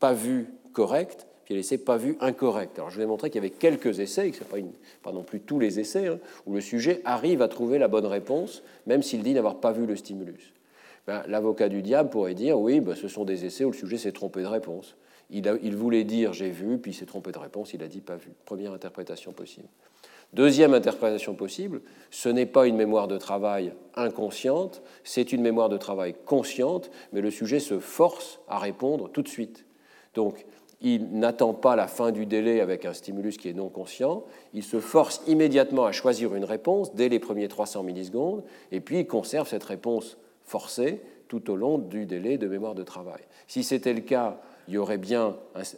pas 0.00 0.12
vus 0.12 0.46
corrects, 0.72 1.26
puis 1.44 1.54
l'essai 1.54 1.78
pas 1.78 1.96
vu 1.96 2.16
incorrect. 2.20 2.78
Alors 2.78 2.90
je 2.90 2.96
vous 2.96 3.02
ai 3.02 3.06
montré 3.06 3.30
qu'il 3.30 3.42
y 3.42 3.46
avait 3.46 3.54
quelques 3.54 4.00
essais, 4.00 4.30
que 4.30 4.36
ce 4.36 4.42
n'est 4.42 4.64
pas, 5.02 5.12
non 5.12 5.22
plus 5.22 5.40
tous 5.40 5.58
les 5.58 5.80
essais, 5.80 6.08
hein, 6.08 6.18
où 6.46 6.54
le 6.54 6.60
sujet 6.60 7.00
arrive 7.04 7.42
à 7.42 7.48
trouver 7.48 7.78
la 7.78 7.88
bonne 7.88 8.06
réponse, 8.06 8.62
même 8.86 9.02
s'il 9.02 9.22
dit 9.22 9.34
n'avoir 9.34 9.56
pas 9.56 9.72
vu 9.72 9.86
le 9.86 9.96
stimulus. 9.96 10.52
Ben, 11.06 11.22
l'avocat 11.26 11.68
du 11.68 11.82
diable 11.82 12.10
pourrait 12.10 12.34
dire 12.34 12.58
oui, 12.58 12.80
ben, 12.80 12.94
ce 12.94 13.08
sont 13.08 13.24
des 13.24 13.44
essais 13.44 13.64
où 13.64 13.70
le 13.70 13.76
sujet 13.76 13.98
s'est 13.98 14.12
trompé 14.12 14.42
de 14.42 14.46
réponse. 14.46 14.96
Il, 15.32 15.74
voulait 15.74 16.04
dire 16.04 16.34
j'ai 16.34 16.50
vu, 16.50 16.78
puis 16.78 16.92
il 16.92 16.94
s'est 16.94 17.06
trompé 17.06 17.32
de 17.32 17.38
réponse, 17.38 17.72
il 17.72 17.82
a 17.82 17.88
dit 17.88 18.02
pas 18.02 18.16
vu. 18.16 18.32
Première 18.44 18.72
interprétation 18.72 19.32
possible. 19.32 19.66
Deuxième 20.34 20.72
interprétation 20.72 21.34
possible, 21.34 21.80
ce 22.10 22.28
n'est 22.28 22.46
pas 22.46 22.66
une 22.66 22.76
mémoire 22.76 23.08
de 23.08 23.18
travail 23.18 23.72
inconsciente, 23.94 24.82
c'est 25.04 25.32
une 25.32 25.42
mémoire 25.42 25.68
de 25.68 25.76
travail 25.76 26.14
consciente, 26.24 26.90
mais 27.12 27.20
le 27.20 27.30
sujet 27.30 27.60
se 27.60 27.78
force 27.78 28.40
à 28.48 28.58
répondre 28.58 29.10
tout 29.10 29.22
de 29.22 29.28
suite. 29.28 29.66
Donc, 30.14 30.46
il 30.80 31.18
n'attend 31.18 31.54
pas 31.54 31.76
la 31.76 31.86
fin 31.86 32.10
du 32.12 32.26
délai 32.26 32.60
avec 32.60 32.84
un 32.84 32.92
stimulus 32.92 33.36
qui 33.36 33.48
est 33.48 33.54
non 33.54 33.68
conscient, 33.68 34.24
il 34.52 34.64
se 34.64 34.80
force 34.80 35.22
immédiatement 35.26 35.84
à 35.84 35.92
choisir 35.92 36.34
une 36.34 36.44
réponse 36.44 36.94
dès 36.94 37.08
les 37.08 37.18
premiers 37.18 37.48
300 37.48 37.82
millisecondes, 37.84 38.42
et 38.70 38.80
puis 38.80 39.00
il 39.00 39.06
conserve 39.06 39.48
cette 39.48 39.64
réponse 39.64 40.18
forcée 40.44 41.00
tout 41.28 41.50
au 41.50 41.56
long 41.56 41.78
du 41.78 42.04
délai 42.04 42.36
de 42.36 42.48
mémoire 42.48 42.74
de 42.74 42.82
travail. 42.82 43.22
Si 43.46 43.62
c'était 43.62 43.94
le 43.94 44.00
cas, 44.00 44.40
il 44.68 44.74
y 44.74 44.78
aurait 44.78 44.98
bien 44.98 45.36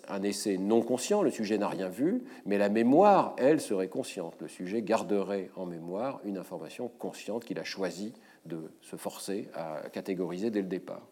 un, 0.08 0.22
essai 0.22 0.58
non 0.58 0.82
conscient, 0.82 1.22
le 1.22 1.30
sujet 1.30 1.58
n'a 1.58 1.68
rien 1.68 1.88
vu, 1.88 2.22
mais 2.44 2.58
la 2.58 2.68
mémoire, 2.68 3.34
elle, 3.38 3.60
serait 3.60 3.88
consciente. 3.88 4.34
Le 4.40 4.48
sujet 4.48 4.82
garderait 4.82 5.50
en 5.56 5.66
mémoire 5.66 6.20
une 6.24 6.38
information 6.38 6.90
consciente 6.98 7.44
qu'il 7.44 7.58
a 7.58 7.64
choisi 7.64 8.12
de 8.46 8.58
se 8.82 8.96
forcer 8.96 9.48
à 9.54 9.88
catégoriser 9.90 10.50
dès 10.50 10.60
le 10.60 10.68
départ. 10.68 11.02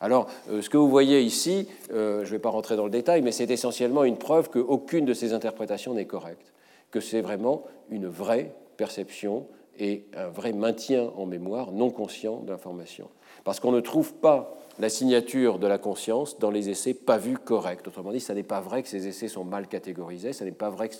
Alors, 0.00 0.28
euh, 0.50 0.60
ce 0.60 0.68
que 0.68 0.76
vous 0.76 0.88
voyez 0.88 1.22
ici, 1.22 1.68
euh, 1.92 2.20
je 2.20 2.30
ne 2.30 2.30
vais 2.32 2.38
pas 2.38 2.50
rentrer 2.50 2.76
dans 2.76 2.84
le 2.84 2.90
détail, 2.90 3.22
mais 3.22 3.32
c'est 3.32 3.50
essentiellement 3.50 4.04
une 4.04 4.18
preuve 4.18 4.50
qu'aucune 4.50 5.04
de 5.04 5.14
ces 5.14 5.32
interprétations 5.32 5.94
n'est 5.94 6.06
correcte, 6.06 6.52
que 6.90 7.00
c'est 7.00 7.22
vraiment 7.22 7.64
une 7.90 8.06
vraie 8.06 8.52
perception 8.76 9.46
et 9.78 10.04
un 10.16 10.28
vrai 10.28 10.52
maintien 10.52 11.10
en 11.16 11.26
mémoire 11.26 11.72
non 11.72 11.90
conscient 11.90 12.36
d'information. 12.40 13.08
Parce 13.44 13.60
qu'on 13.60 13.72
ne 13.72 13.80
trouve 13.80 14.14
pas 14.14 14.56
la 14.78 14.88
signature 14.88 15.58
de 15.58 15.66
la 15.66 15.78
conscience 15.78 16.38
dans 16.38 16.50
les 16.50 16.68
essais 16.68 16.94
pas 16.94 17.18
vus 17.18 17.38
corrects. 17.38 17.86
Autrement 17.86 18.12
dit, 18.12 18.20
ce 18.20 18.32
n'est 18.32 18.42
pas 18.42 18.60
vrai 18.60 18.82
que 18.82 18.88
ces 18.88 19.06
essais 19.06 19.28
sont 19.28 19.44
mal 19.44 19.68
catégorisés, 19.68 20.32
ce 20.32 20.44
n'est 20.44 20.52
pas 20.52 20.70
vrai 20.70 20.88
que 20.88 20.94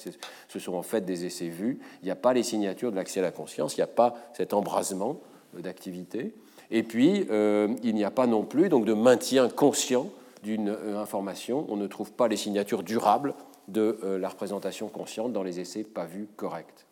ce 0.48 0.58
sont 0.58 0.74
en 0.74 0.82
fait 0.82 1.04
des 1.04 1.24
essais 1.24 1.48
vus. 1.48 1.78
Il 2.02 2.04
n'y 2.04 2.10
a 2.10 2.16
pas 2.16 2.32
les 2.32 2.42
signatures 2.42 2.90
de 2.90 2.96
l'accès 2.96 3.20
à 3.20 3.24
la 3.24 3.32
conscience, 3.32 3.76
il 3.76 3.80
n'y 3.80 3.84
a 3.84 3.88
pas 3.88 4.14
cet 4.34 4.54
embrasement 4.54 5.20
d'activité. 5.54 6.34
Et 6.70 6.82
puis, 6.82 7.26
euh, 7.30 7.68
il 7.82 7.94
n'y 7.94 8.04
a 8.04 8.10
pas 8.10 8.26
non 8.26 8.44
plus 8.44 8.68
donc, 8.68 8.84
de 8.84 8.94
maintien 8.94 9.48
conscient 9.48 10.08
d'une 10.42 10.70
euh, 10.70 11.00
information. 11.00 11.66
On 11.68 11.76
ne 11.76 11.86
trouve 11.86 12.12
pas 12.12 12.28
les 12.28 12.36
signatures 12.36 12.82
durables 12.82 13.34
de 13.68 13.98
euh, 14.02 14.18
la 14.18 14.28
représentation 14.28 14.88
consciente 14.88 15.32
dans 15.32 15.42
les 15.42 15.60
essais 15.60 15.84
pas 15.84 16.04
vus 16.04 16.28
corrects. 16.36 16.86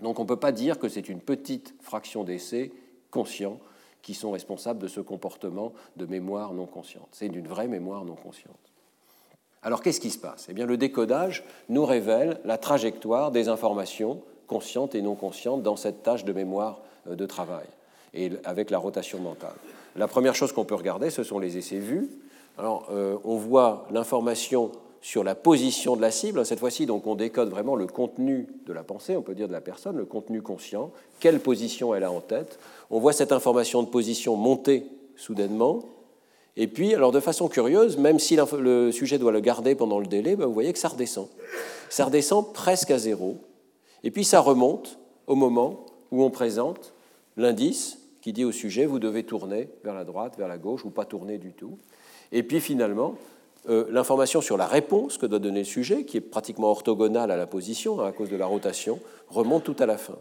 Donc 0.00 0.18
on 0.18 0.22
ne 0.22 0.28
peut 0.28 0.36
pas 0.36 0.52
dire 0.52 0.78
que 0.78 0.88
c'est 0.88 1.08
une 1.08 1.20
petite 1.20 1.74
fraction 1.80 2.24
d'essais 2.24 2.72
conscients 3.10 3.58
qui 4.02 4.14
sont 4.14 4.30
responsables 4.30 4.80
de 4.80 4.88
ce 4.88 5.00
comportement 5.00 5.72
de 5.96 6.06
mémoire 6.06 6.52
non 6.52 6.66
consciente. 6.66 7.08
C'est 7.12 7.26
une 7.26 7.48
vraie 7.48 7.68
mémoire 7.68 8.04
non 8.04 8.14
consciente. 8.14 8.56
Alors 9.62 9.82
qu'est-ce 9.82 10.00
qui 10.00 10.10
se 10.10 10.18
passe? 10.18 10.46
Eh 10.48 10.54
bien 10.54 10.66
le 10.66 10.76
décodage 10.76 11.44
nous 11.68 11.84
révèle 11.84 12.40
la 12.44 12.58
trajectoire 12.58 13.30
des 13.30 13.48
informations 13.48 14.22
conscientes 14.46 14.94
et 14.94 15.02
non 15.02 15.14
conscientes 15.14 15.62
dans 15.62 15.76
cette 15.76 16.02
tâche 16.02 16.24
de 16.24 16.32
mémoire 16.32 16.80
de 17.06 17.26
travail 17.26 17.66
et 18.14 18.32
avec 18.44 18.70
la 18.70 18.78
rotation 18.78 19.18
mentale. 19.20 19.54
La 19.96 20.08
première 20.08 20.34
chose 20.34 20.52
qu'on 20.52 20.64
peut 20.64 20.74
regarder, 20.74 21.10
ce 21.10 21.22
sont 21.22 21.38
les 21.38 21.56
essais 21.56 21.78
vus. 21.78 22.08
Alors, 22.58 22.88
euh, 22.90 23.16
on 23.24 23.36
voit 23.36 23.86
l'information 23.90 24.72
sur 25.00 25.24
la 25.24 25.34
position 25.34 25.96
de 25.96 26.02
la 26.02 26.10
cible. 26.10 26.44
Cette 26.44 26.58
fois-ci, 26.58 26.86
donc, 26.86 27.06
on 27.06 27.14
décode 27.14 27.48
vraiment 27.48 27.74
le 27.74 27.86
contenu 27.86 28.46
de 28.66 28.72
la 28.72 28.82
pensée, 28.82 29.16
on 29.16 29.22
peut 29.22 29.34
dire 29.34 29.48
de 29.48 29.52
la 29.52 29.60
personne, 29.60 29.96
le 29.96 30.04
contenu 30.04 30.42
conscient, 30.42 30.92
quelle 31.20 31.40
position 31.40 31.94
elle 31.94 32.04
a 32.04 32.12
en 32.12 32.20
tête. 32.20 32.58
On 32.90 32.98
voit 32.98 33.12
cette 33.12 33.32
information 33.32 33.82
de 33.82 33.88
position 33.88 34.36
monter 34.36 34.84
soudainement. 35.16 35.80
Et 36.56 36.66
puis, 36.66 36.94
alors 36.94 37.12
de 37.12 37.20
façon 37.20 37.48
curieuse, 37.48 37.96
même 37.96 38.18
si 38.18 38.36
le 38.58 38.92
sujet 38.92 39.18
doit 39.18 39.32
le 39.32 39.40
garder 39.40 39.74
pendant 39.74 39.98
le 39.98 40.06
délai, 40.06 40.36
ben, 40.36 40.46
vous 40.46 40.52
voyez 40.54 40.72
que 40.72 40.78
ça 40.78 40.88
redescend. 40.88 41.28
Ça 41.88 42.04
redescend 42.04 42.52
presque 42.52 42.90
à 42.90 42.98
zéro. 42.98 43.38
Et 44.02 44.10
puis 44.10 44.24
ça 44.24 44.40
remonte 44.40 44.98
au 45.26 45.34
moment 45.34 45.86
où 46.10 46.22
on 46.22 46.30
présente 46.30 46.92
l'indice 47.36 47.98
qui 48.20 48.32
dit 48.32 48.44
au 48.44 48.52
sujet, 48.52 48.84
vous 48.84 48.98
devez 48.98 49.24
tourner 49.24 49.68
vers 49.84 49.94
la 49.94 50.04
droite, 50.04 50.36
vers 50.36 50.48
la 50.48 50.58
gauche, 50.58 50.84
ou 50.84 50.90
pas 50.90 51.04
tourner 51.04 51.38
du 51.38 51.52
tout. 51.52 51.78
Et 52.32 52.42
puis 52.42 52.60
finalement, 52.60 53.14
euh, 53.68 53.86
l'information 53.90 54.40
sur 54.40 54.56
la 54.56 54.66
réponse 54.66 55.18
que 55.18 55.26
doit 55.26 55.38
donner 55.38 55.60
le 55.60 55.64
sujet, 55.64 56.04
qui 56.04 56.16
est 56.16 56.22
pratiquement 56.22 56.70
orthogonale 56.70 57.30
à 57.30 57.36
la 57.36 57.46
position 57.46 58.00
hein, 58.00 58.06
à 58.06 58.12
cause 58.12 58.30
de 58.30 58.36
la 58.36 58.46
rotation, 58.46 58.98
remonte 59.28 59.64
tout 59.64 59.76
à 59.78 59.86
la 59.86 59.98
fin. 59.98 60.16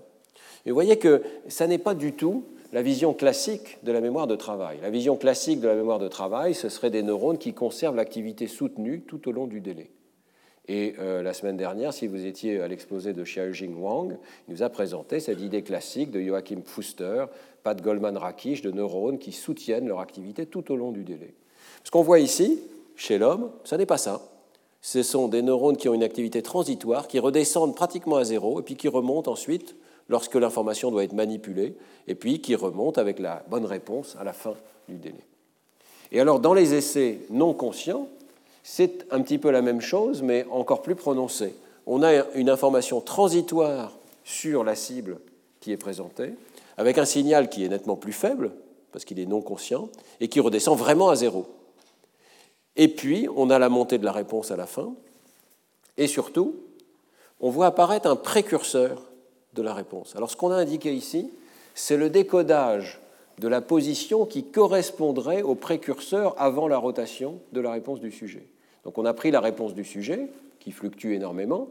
Vous 0.65 0.73
voyez 0.73 0.97
que 0.97 1.23
ça 1.47 1.65
n'est 1.67 1.78
pas 1.78 1.93
du 1.93 2.13
tout 2.13 2.43
la 2.73 2.82
vision 2.82 3.13
classique 3.13 3.78
de 3.84 3.91
la 3.91 4.02
mémoire 4.02 4.28
de 4.28 4.36
travail. 4.36 4.78
La 4.82 4.89
vision 4.89 5.15
classique 5.15 5.60
de 5.60 5.67
la 5.67 5.75
mémoire 5.75 5.99
de 5.99 6.08
travail, 6.08 6.54
ce 6.54 6.69
serait 6.69 6.91
des 6.91 7.02
neurones 7.02 7.38
qui 7.38 7.54
conservent 7.54 7.95
l'activité 7.95 8.47
soutenue 8.47 9.02
tout 9.02 9.28
au 9.28 9.32
long 9.32 9.47
du 9.47 9.62
délai. 9.62 9.89
Et 10.67 10.93
euh, 10.99 11.23
la 11.23 11.34
semaine 11.34 11.58
dernière, 11.58 11.93
si 11.93 12.06
vous 12.06 12.28
étiez 12.28 12.62
à 12.62 12.67
l'exposé 12.67 13.13
de 13.13 13.23
Xiaojing 13.23 13.75
Wang, 13.82 14.17
il 14.47 14.54
nous 14.54 14.62
a 14.62 14.69
présenté 14.69 15.19
cette 15.19 15.41
idée 15.41 15.63
classique 15.63 16.12
de 16.12 16.21
Joachim 16.21 16.62
Pfuster, 16.62 17.25
Pat 17.63 17.82
Goldman-Rakic, 17.82 18.62
de 18.62 18.69
neurones 18.69 19.17
qui 19.17 19.32
soutiennent 19.32 19.88
leur 19.88 19.99
activité 19.99 20.45
tout 20.45 20.71
au 20.71 20.75
long 20.75 20.91
du 20.91 21.04
délai. 21.04 21.34
Ce 21.84 21.89
qu'on 21.89 22.04
voit 22.04 22.19
ici, 22.19 22.60
chez 22.99 23.17
l'homme, 23.17 23.49
ce 23.63 23.75
n'est 23.75 23.85
pas 23.85 23.97
ça. 23.97 24.21
Ce 24.81 25.03
sont 25.03 25.27
des 25.27 25.41
neurones 25.41 25.77
qui 25.77 25.89
ont 25.89 25.93
une 25.93 26.03
activité 26.03 26.41
transitoire, 26.41 27.07
qui 27.07 27.19
redescendent 27.19 27.75
pratiquement 27.75 28.17
à 28.17 28.25
zéro, 28.25 28.59
et 28.59 28.63
puis 28.63 28.75
qui 28.75 28.88
remontent 28.88 29.31
ensuite 29.31 29.75
lorsque 30.09 30.35
l'information 30.35 30.91
doit 30.91 31.03
être 31.03 31.13
manipulée, 31.13 31.75
et 32.07 32.15
puis 32.15 32.41
qui 32.41 32.55
remontent 32.55 32.99
avec 32.99 33.19
la 33.19 33.43
bonne 33.49 33.65
réponse 33.65 34.15
à 34.19 34.23
la 34.23 34.33
fin 34.33 34.53
du 34.88 34.97
délai. 34.97 35.25
Et 36.12 36.19
alors, 36.19 36.39
dans 36.39 36.53
les 36.53 36.73
essais 36.73 37.19
non 37.29 37.53
conscients, 37.53 38.07
c'est 38.63 39.05
un 39.12 39.21
petit 39.21 39.38
peu 39.38 39.49
la 39.49 39.62
même 39.62 39.81
chose, 39.81 40.21
mais 40.21 40.45
encore 40.51 40.81
plus 40.81 40.95
prononcée. 40.95 41.55
On 41.85 42.03
a 42.03 42.25
une 42.35 42.49
information 42.49 42.99
transitoire 42.99 43.93
sur 44.23 44.63
la 44.63 44.75
cible 44.75 45.19
qui 45.62 45.71
est 45.71 45.77
présentée, 45.77 46.33
avec 46.77 46.97
un 46.97 47.05
signal 47.05 47.49
qui 47.49 47.63
est 47.63 47.69
nettement 47.69 47.95
plus 47.95 48.13
faible, 48.13 48.51
parce 48.91 49.05
qu'il 49.05 49.19
est 49.19 49.25
non 49.25 49.41
conscient, 49.41 49.89
et 50.19 50.27
qui 50.27 50.39
redescend 50.39 50.77
vraiment 50.77 51.09
à 51.09 51.15
zéro. 51.15 51.45
Et 52.81 52.87
puis, 52.87 53.27
on 53.35 53.49
a 53.49 53.59
la 53.59 53.67
montée 53.67 53.97
de 53.97 54.05
la 54.05 54.13
réponse 54.13 54.51
à 54.51 54.55
la 54.55 54.65
fin, 54.65 54.93
et 55.97 56.07
surtout, 56.07 56.55
on 57.41 57.49
voit 57.49 57.65
apparaître 57.65 58.07
un 58.07 58.15
précurseur 58.15 59.03
de 59.53 59.61
la 59.61 59.73
réponse. 59.73 60.15
Alors, 60.15 60.31
ce 60.31 60.37
qu'on 60.37 60.51
a 60.51 60.55
indiqué 60.55 60.93
ici, 60.93 61.29
c'est 61.75 61.97
le 61.97 62.09
décodage 62.09 63.01
de 63.37 63.49
la 63.49 63.59
position 63.59 64.25
qui 64.25 64.45
correspondrait 64.45 65.41
au 65.41 65.55
précurseur 65.55 66.35
avant 66.37 66.69
la 66.69 66.77
rotation 66.77 67.39
de 67.51 67.59
la 67.59 67.73
réponse 67.73 67.99
du 67.99 68.11
sujet. 68.11 68.47
Donc 68.85 68.97
on 68.97 69.03
a 69.03 69.13
pris 69.13 69.29
la 69.29 69.41
réponse 69.41 69.73
du 69.73 69.83
sujet, 69.83 70.27
qui 70.61 70.71
fluctue 70.71 71.11
énormément, 71.11 71.67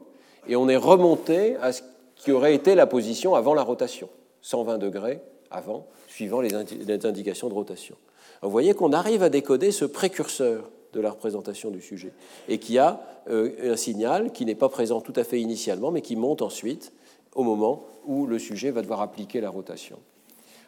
et 0.46 0.56
on 0.56 0.68
est 0.68 0.76
remonté 0.76 1.56
à 1.56 1.72
ce 1.72 1.80
qui 2.16 2.32
aurait 2.32 2.54
été 2.54 2.74
la 2.74 2.86
position 2.86 3.34
avant 3.34 3.54
la 3.54 3.62
rotation, 3.62 4.10
120 4.42 4.76
degrés 4.76 5.20
avant, 5.50 5.86
suivant 6.06 6.42
les, 6.42 6.54
indications 6.54 7.48
de 7.48 7.54
rotation. 7.54 7.96
vous 8.42 8.50
voyez 8.50 8.74
qu'on 8.74 8.92
arrive 8.92 9.22
à 9.22 9.30
décoder 9.30 9.72
ce 9.72 9.86
précurseur 9.86 10.70
de 10.92 11.00
la 11.00 11.10
représentation 11.10 11.70
du 11.70 11.80
sujet, 11.80 12.12
et 12.48 12.58
qui 12.58 12.78
a 12.78 13.00
euh, 13.28 13.72
un 13.72 13.76
signal 13.76 14.32
qui 14.32 14.44
n'est 14.44 14.54
pas 14.54 14.68
présent 14.68 15.00
tout 15.00 15.12
à 15.16 15.24
fait 15.24 15.40
initialement, 15.40 15.90
mais 15.90 16.02
qui 16.02 16.16
monte 16.16 16.42
ensuite 16.42 16.92
au 17.34 17.42
moment 17.42 17.84
où 18.06 18.26
le 18.26 18.38
sujet 18.38 18.70
va 18.70 18.82
devoir 18.82 19.00
appliquer 19.00 19.40
la 19.40 19.50
rotation. 19.50 19.98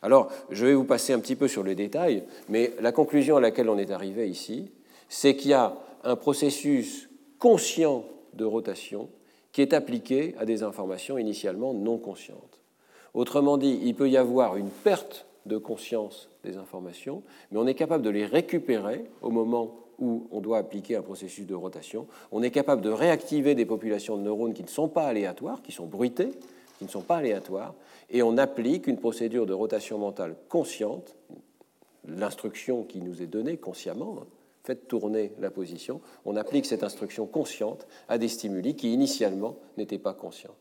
Alors, 0.02 0.30
je 0.50 0.66
vais 0.66 0.74
vous 0.74 0.84
passer 0.84 1.12
un 1.12 1.20
petit 1.20 1.36
peu 1.36 1.48
sur 1.48 1.62
les 1.62 1.74
détails, 1.74 2.24
mais 2.48 2.72
la 2.80 2.92
conclusion 2.92 3.36
à 3.36 3.40
laquelle 3.40 3.68
on 3.68 3.78
est 3.78 3.90
arrivé 3.90 4.28
ici, 4.28 4.70
c'est 5.08 5.36
qu'il 5.36 5.50
y 5.50 5.54
a 5.54 5.76
un 6.04 6.16
processus 6.16 7.10
conscient 7.38 8.04
de 8.34 8.44
rotation 8.44 9.08
qui 9.52 9.62
est 9.62 9.74
appliqué 9.74 10.34
à 10.38 10.44
des 10.44 10.62
informations 10.62 11.18
initialement 11.18 11.74
non 11.74 11.98
conscientes. 11.98 12.60
Autrement 13.14 13.58
dit, 13.58 13.80
il 13.82 13.94
peut 13.94 14.08
y 14.08 14.16
avoir 14.16 14.56
une 14.56 14.70
perte 14.70 15.26
de 15.46 15.58
conscience 15.58 16.28
des 16.44 16.56
informations, 16.56 17.22
mais 17.50 17.58
on 17.58 17.66
est 17.66 17.74
capable 17.74 18.04
de 18.04 18.10
les 18.10 18.24
récupérer 18.24 19.04
au 19.22 19.30
moment 19.30 19.74
où 20.00 20.26
on 20.32 20.40
doit 20.40 20.58
appliquer 20.58 20.96
un 20.96 21.02
processus 21.02 21.46
de 21.46 21.54
rotation. 21.54 22.06
On 22.32 22.42
est 22.42 22.50
capable 22.50 22.82
de 22.82 22.90
réactiver 22.90 23.54
des 23.54 23.66
populations 23.66 24.16
de 24.16 24.22
neurones 24.22 24.54
qui 24.54 24.62
ne 24.62 24.68
sont 24.68 24.88
pas 24.88 25.04
aléatoires, 25.04 25.62
qui 25.62 25.72
sont 25.72 25.86
bruitées, 25.86 26.30
qui 26.78 26.84
ne 26.84 26.90
sont 26.90 27.02
pas 27.02 27.16
aléatoires, 27.16 27.74
et 28.08 28.22
on 28.22 28.38
applique 28.38 28.86
une 28.86 28.96
procédure 28.96 29.46
de 29.46 29.52
rotation 29.52 29.98
mentale 29.98 30.34
consciente, 30.48 31.14
l'instruction 32.08 32.82
qui 32.82 33.00
nous 33.00 33.22
est 33.22 33.26
donnée 33.26 33.58
consciemment, 33.58 34.16
hein, 34.20 34.26
faites 34.64 34.88
tourner 34.88 35.32
la 35.38 35.50
position, 35.50 36.00
on 36.24 36.36
applique 36.36 36.66
cette 36.66 36.82
instruction 36.82 37.26
consciente 37.26 37.86
à 38.08 38.18
des 38.18 38.28
stimuli 38.28 38.74
qui 38.74 38.92
initialement 38.92 39.56
n'étaient 39.76 39.98
pas 39.98 40.14
conscients. 40.14 40.54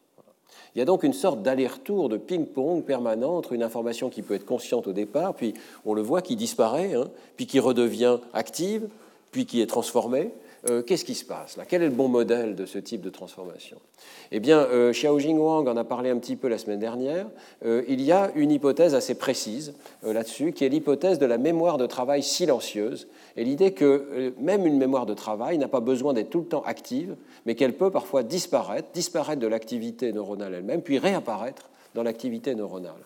Il 0.76 0.80
y 0.80 0.82
a 0.82 0.86
donc 0.86 1.04
une 1.04 1.14
sorte 1.14 1.42
d'aller-retour 1.42 2.10
de 2.10 2.18
ping-pong 2.18 2.84
permanent 2.84 3.38
entre 3.38 3.54
une 3.54 3.64
information 3.64 4.10
qui 4.10 4.22
peut 4.22 4.34
être 4.34 4.46
consciente 4.46 4.88
au 4.88 4.94
départ, 4.94 5.34
puis 5.34 5.54
on 5.86 5.94
le 5.94 6.02
voit 6.02 6.22
qui 6.22 6.36
disparaît, 6.36 6.94
hein, 6.94 7.10
puis 7.38 7.48
qui 7.48 7.60
redevient 7.60 8.18
active, 8.34 8.90
puis 9.32 9.46
qui 9.46 9.62
est 9.62 9.68
transformée, 9.68 10.32
euh, 10.70 10.82
qu'est-ce 10.82 11.06
qui 11.06 11.16
se 11.16 11.24
passe 11.24 11.56
là? 11.56 11.64
Quel 11.66 11.82
est 11.84 11.88
le 11.88 11.94
bon 11.94 12.10
modèle 12.10 12.56
de 12.56 12.66
ce 12.66 12.80
type 12.80 13.02
de 13.02 13.10
transformation? 13.10 13.78
Eh 14.32 14.42
bien, 14.42 14.60
euh, 14.60 14.92
Xiaojing 14.92 15.38
Wang 15.38 15.68
en 15.70 15.78
a 15.78 15.86
parlé 15.86 16.10
un 16.10 16.18
petit 16.18 16.36
peu 16.36 16.50
la 16.50 16.58
semaine 16.58 16.80
dernière. 16.80 17.28
Euh, 17.64 17.84
il 17.88 18.02
y 18.02 18.12
a 18.12 18.32
une 18.36 18.52
hypothèse 18.52 18.94
assez 18.94 19.16
précise 19.16 19.74
là-dessus, 20.04 20.52
qui 20.52 20.66
est 20.66 20.70
l'hypothèse 20.70 21.18
de 21.18 21.26
la 21.26 21.38
mémoire 21.38 21.78
de 21.78 21.86
travail 21.86 22.24
silencieuse, 22.24 23.08
et 23.38 23.46
l'idée 23.46 23.72
que 23.72 24.34
même 24.40 24.66
une 24.66 24.78
mémoire 24.78 25.06
de 25.06 25.14
travail 25.14 25.58
n'a 25.58 25.70
pas 25.70 25.80
besoin 25.80 26.14
d'être 26.14 26.30
tout 26.30 26.40
le 26.40 26.48
temps 26.48 26.64
active, 26.64 27.16
mais 27.46 27.56
qu'elle 27.56 27.74
peut 27.74 27.92
parfois 27.92 28.24
disparaître, 28.24 28.90
disparaître 28.94 29.40
de 29.40 29.48
l'activité 29.48 30.12
neuronale 30.12 30.56
elle-même, 30.56 30.82
puis 30.82 31.00
réapparaître 31.00 31.70
dans 31.96 32.04
l'activité 32.04 32.54
neuronale. 32.54 33.06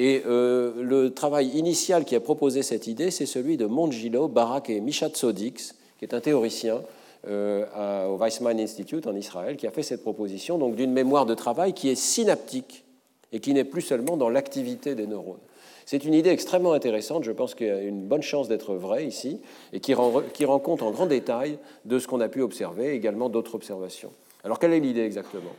Et 0.00 0.22
le 0.24 1.08
travail 1.08 1.48
initial 1.48 2.04
qui 2.04 2.14
a 2.14 2.20
proposé 2.20 2.62
cette 2.62 2.86
idée, 2.86 3.10
c'est 3.10 3.26
celui 3.26 3.56
de 3.56 3.66
Mongilo, 3.66 4.28
Barak 4.28 4.70
et 4.70 4.80
Misha 4.80 5.08
Tsodix, 5.08 5.74
qui 5.98 6.04
est 6.04 6.14
un 6.14 6.20
théoricien 6.20 6.82
euh, 7.26 8.06
au 8.06 8.16
Weizmann 8.16 8.60
Institute 8.60 9.08
en 9.08 9.16
Israël, 9.16 9.56
qui 9.56 9.66
a 9.66 9.72
fait 9.72 9.82
cette 9.82 10.02
proposition 10.02 10.56
donc 10.56 10.76
d'une 10.76 10.92
mémoire 10.92 11.26
de 11.26 11.34
travail 11.34 11.72
qui 11.72 11.88
est 11.88 11.96
synaptique 11.96 12.84
et 13.32 13.40
qui 13.40 13.52
n'est 13.52 13.64
plus 13.64 13.82
seulement 13.82 14.16
dans 14.16 14.28
l'activité 14.28 14.94
des 14.94 15.08
neurones. 15.08 15.40
C'est 15.84 16.04
une 16.04 16.14
idée 16.14 16.30
extrêmement 16.30 16.74
intéressante, 16.74 17.24
je 17.24 17.32
pense 17.32 17.56
qu'il 17.56 17.66
y 17.66 17.70
a 17.70 17.82
une 17.82 18.06
bonne 18.06 18.22
chance 18.22 18.46
d'être 18.46 18.76
vraie 18.76 19.04
ici, 19.04 19.40
et 19.72 19.80
qui 19.80 19.94
rend, 19.94 20.22
qui 20.32 20.44
rend 20.44 20.60
compte 20.60 20.82
en 20.82 20.92
grand 20.92 21.06
détail 21.06 21.58
de 21.86 21.98
ce 21.98 22.06
qu'on 22.06 22.20
a 22.20 22.28
pu 22.28 22.40
observer, 22.40 22.92
également 22.92 23.28
d'autres 23.28 23.56
observations. 23.56 24.12
Alors 24.44 24.60
quelle 24.60 24.74
est 24.74 24.80
l'idée 24.80 25.02
exactement? 25.02 25.56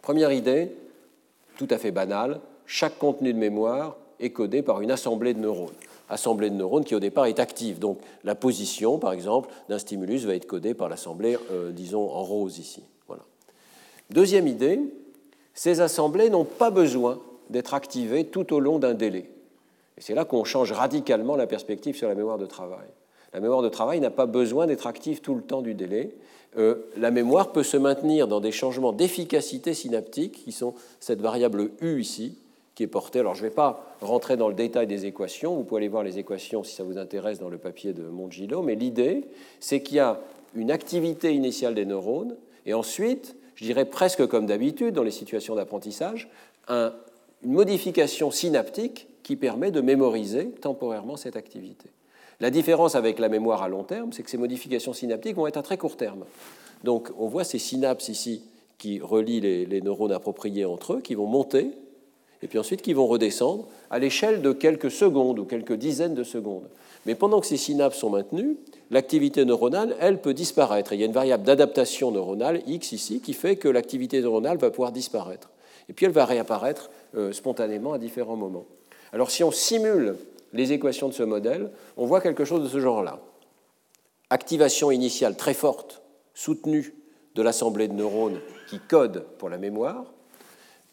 Première 0.00 0.32
idée, 0.32 0.72
tout 1.58 1.68
à 1.68 1.76
fait 1.76 1.90
banale, 1.90 2.40
chaque 2.70 2.98
contenu 2.98 3.32
de 3.32 3.38
mémoire 3.38 3.96
est 4.20 4.30
codé 4.30 4.62
par 4.62 4.80
une 4.80 4.92
assemblée 4.92 5.34
de 5.34 5.40
neurones 5.40 5.74
assemblée 6.08 6.50
de 6.50 6.56
neurones 6.56 6.84
qui 6.84 6.94
au 6.94 7.00
départ 7.00 7.26
est 7.26 7.38
active. 7.38 7.78
Donc 7.78 8.00
la 8.24 8.34
position, 8.34 8.98
par 8.98 9.12
exemple, 9.12 9.48
d'un 9.68 9.78
stimulus 9.78 10.24
va 10.24 10.34
être 10.34 10.46
codée 10.46 10.74
par 10.74 10.88
l'assemblée, 10.88 11.38
euh, 11.52 11.70
disons, 11.70 12.10
en 12.10 12.22
rose 12.24 12.58
ici. 12.58 12.82
Voilà. 13.06 13.22
Deuxième 14.10 14.48
idée, 14.48 14.80
ces 15.54 15.80
assemblées 15.80 16.28
n'ont 16.28 16.44
pas 16.44 16.70
besoin 16.70 17.20
d'être 17.48 17.74
activées 17.74 18.24
tout 18.24 18.52
au 18.52 18.58
long 18.58 18.80
d'un 18.80 18.94
délai. 18.94 19.30
Et 19.98 20.00
c'est 20.00 20.14
là 20.14 20.24
qu'on 20.24 20.42
change 20.42 20.72
radicalement 20.72 21.36
la 21.36 21.46
perspective 21.46 21.96
sur 21.96 22.08
la 22.08 22.16
mémoire 22.16 22.38
de 22.38 22.46
travail. 22.46 22.88
La 23.32 23.38
mémoire 23.38 23.62
de 23.62 23.68
travail 23.68 24.00
n'a 24.00 24.10
pas 24.10 24.26
besoin 24.26 24.66
d'être 24.66 24.88
active 24.88 25.20
tout 25.20 25.36
le 25.36 25.42
temps 25.42 25.62
du 25.62 25.74
délai. 25.74 26.12
Euh, 26.58 26.74
la 26.96 27.12
mémoire 27.12 27.52
peut 27.52 27.62
se 27.62 27.76
maintenir 27.76 28.26
dans 28.26 28.40
des 28.40 28.50
changements 28.50 28.92
d'efficacité 28.92 29.74
synaptique, 29.74 30.44
qui 30.44 30.50
sont 30.50 30.74
cette 30.98 31.20
variable 31.20 31.70
U 31.80 32.00
ici, 32.00 32.34
qui 32.80 32.84
est 32.84 32.86
porté. 32.86 33.18
Alors 33.18 33.34
je 33.34 33.42
ne 33.44 33.48
vais 33.50 33.54
pas 33.54 33.94
rentrer 34.00 34.38
dans 34.38 34.48
le 34.48 34.54
détail 34.54 34.86
des 34.86 35.04
équations, 35.04 35.54
vous 35.54 35.64
pouvez 35.64 35.80
aller 35.80 35.88
voir 35.88 36.02
les 36.02 36.18
équations 36.18 36.64
si 36.64 36.74
ça 36.74 36.82
vous 36.82 36.96
intéresse 36.96 37.38
dans 37.38 37.50
le 37.50 37.58
papier 37.58 37.92
de 37.92 38.04
Mongilo, 38.04 38.62
mais 38.62 38.74
l'idée, 38.74 39.26
c'est 39.60 39.82
qu'il 39.82 39.96
y 39.96 40.00
a 40.00 40.18
une 40.54 40.70
activité 40.70 41.34
initiale 41.34 41.74
des 41.74 41.84
neurones, 41.84 42.38
et 42.64 42.72
ensuite, 42.72 43.36
je 43.54 43.66
dirais 43.66 43.84
presque 43.84 44.26
comme 44.28 44.46
d'habitude 44.46 44.94
dans 44.94 45.02
les 45.02 45.10
situations 45.10 45.56
d'apprentissage, 45.56 46.30
une 46.70 46.92
modification 47.44 48.30
synaptique 48.30 49.08
qui 49.24 49.36
permet 49.36 49.70
de 49.70 49.82
mémoriser 49.82 50.46
temporairement 50.46 51.18
cette 51.18 51.36
activité. 51.36 51.90
La 52.40 52.48
différence 52.48 52.94
avec 52.94 53.18
la 53.18 53.28
mémoire 53.28 53.62
à 53.62 53.68
long 53.68 53.84
terme, 53.84 54.14
c'est 54.14 54.22
que 54.22 54.30
ces 54.30 54.38
modifications 54.38 54.94
synaptiques 54.94 55.36
vont 55.36 55.46
être 55.46 55.58
à 55.58 55.62
très 55.62 55.76
court 55.76 55.98
terme. 55.98 56.24
Donc 56.82 57.10
on 57.18 57.26
voit 57.26 57.44
ces 57.44 57.58
synapses 57.58 58.08
ici 58.08 58.40
qui 58.78 59.00
relient 59.00 59.40
les, 59.40 59.66
les 59.66 59.82
neurones 59.82 60.12
appropriés 60.12 60.64
entre 60.64 60.94
eux, 60.94 61.00
qui 61.02 61.14
vont 61.14 61.26
monter 61.26 61.72
et 62.42 62.48
puis 62.48 62.58
ensuite 62.58 62.82
qui 62.82 62.92
vont 62.92 63.06
redescendre 63.06 63.66
à 63.90 63.98
l'échelle 63.98 64.42
de 64.42 64.52
quelques 64.52 64.90
secondes 64.90 65.38
ou 65.38 65.44
quelques 65.44 65.74
dizaines 65.74 66.14
de 66.14 66.24
secondes. 66.24 66.68
Mais 67.06 67.14
pendant 67.14 67.40
que 67.40 67.46
ces 67.46 67.56
synapses 67.56 67.98
sont 67.98 68.10
maintenues, 68.10 68.56
l'activité 68.90 69.44
neuronale, 69.44 69.96
elle, 70.00 70.20
peut 70.20 70.34
disparaître. 70.34 70.92
il 70.92 71.00
y 71.00 71.02
a 71.02 71.06
une 71.06 71.12
variable 71.12 71.44
d'adaptation 71.44 72.10
neuronale, 72.10 72.62
X 72.66 72.92
ici, 72.92 73.20
qui 73.20 73.32
fait 73.32 73.56
que 73.56 73.68
l'activité 73.68 74.20
neuronale 74.20 74.58
va 74.58 74.70
pouvoir 74.70 74.92
disparaître. 74.92 75.50
Et 75.88 75.92
puis 75.92 76.06
elle 76.06 76.12
va 76.12 76.24
réapparaître 76.24 76.90
euh, 77.16 77.32
spontanément 77.32 77.92
à 77.92 77.98
différents 77.98 78.36
moments. 78.36 78.66
Alors 79.12 79.30
si 79.30 79.42
on 79.42 79.50
simule 79.50 80.16
les 80.52 80.72
équations 80.72 81.08
de 81.08 81.14
ce 81.14 81.22
modèle, 81.22 81.70
on 81.96 82.06
voit 82.06 82.20
quelque 82.20 82.44
chose 82.44 82.62
de 82.62 82.68
ce 82.68 82.80
genre-là. 82.80 83.20
Activation 84.30 84.90
initiale 84.90 85.36
très 85.36 85.54
forte, 85.54 86.02
soutenue 86.34 86.94
de 87.34 87.42
l'assemblée 87.42 87.88
de 87.88 87.94
neurones 87.94 88.40
qui 88.68 88.78
code 88.78 89.24
pour 89.38 89.48
la 89.48 89.58
mémoire, 89.58 90.04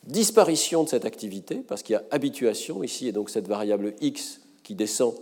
disparition 0.07 0.83
de 0.83 0.89
cette 0.89 1.05
activité, 1.05 1.55
parce 1.67 1.83
qu'il 1.83 1.93
y 1.93 1.97
a 1.97 2.03
habituation 2.11 2.83
ici, 2.83 3.07
et 3.07 3.11
donc 3.11 3.29
cette 3.29 3.47
variable 3.47 3.93
x 4.01 4.41
qui 4.63 4.73
descend 4.73 5.13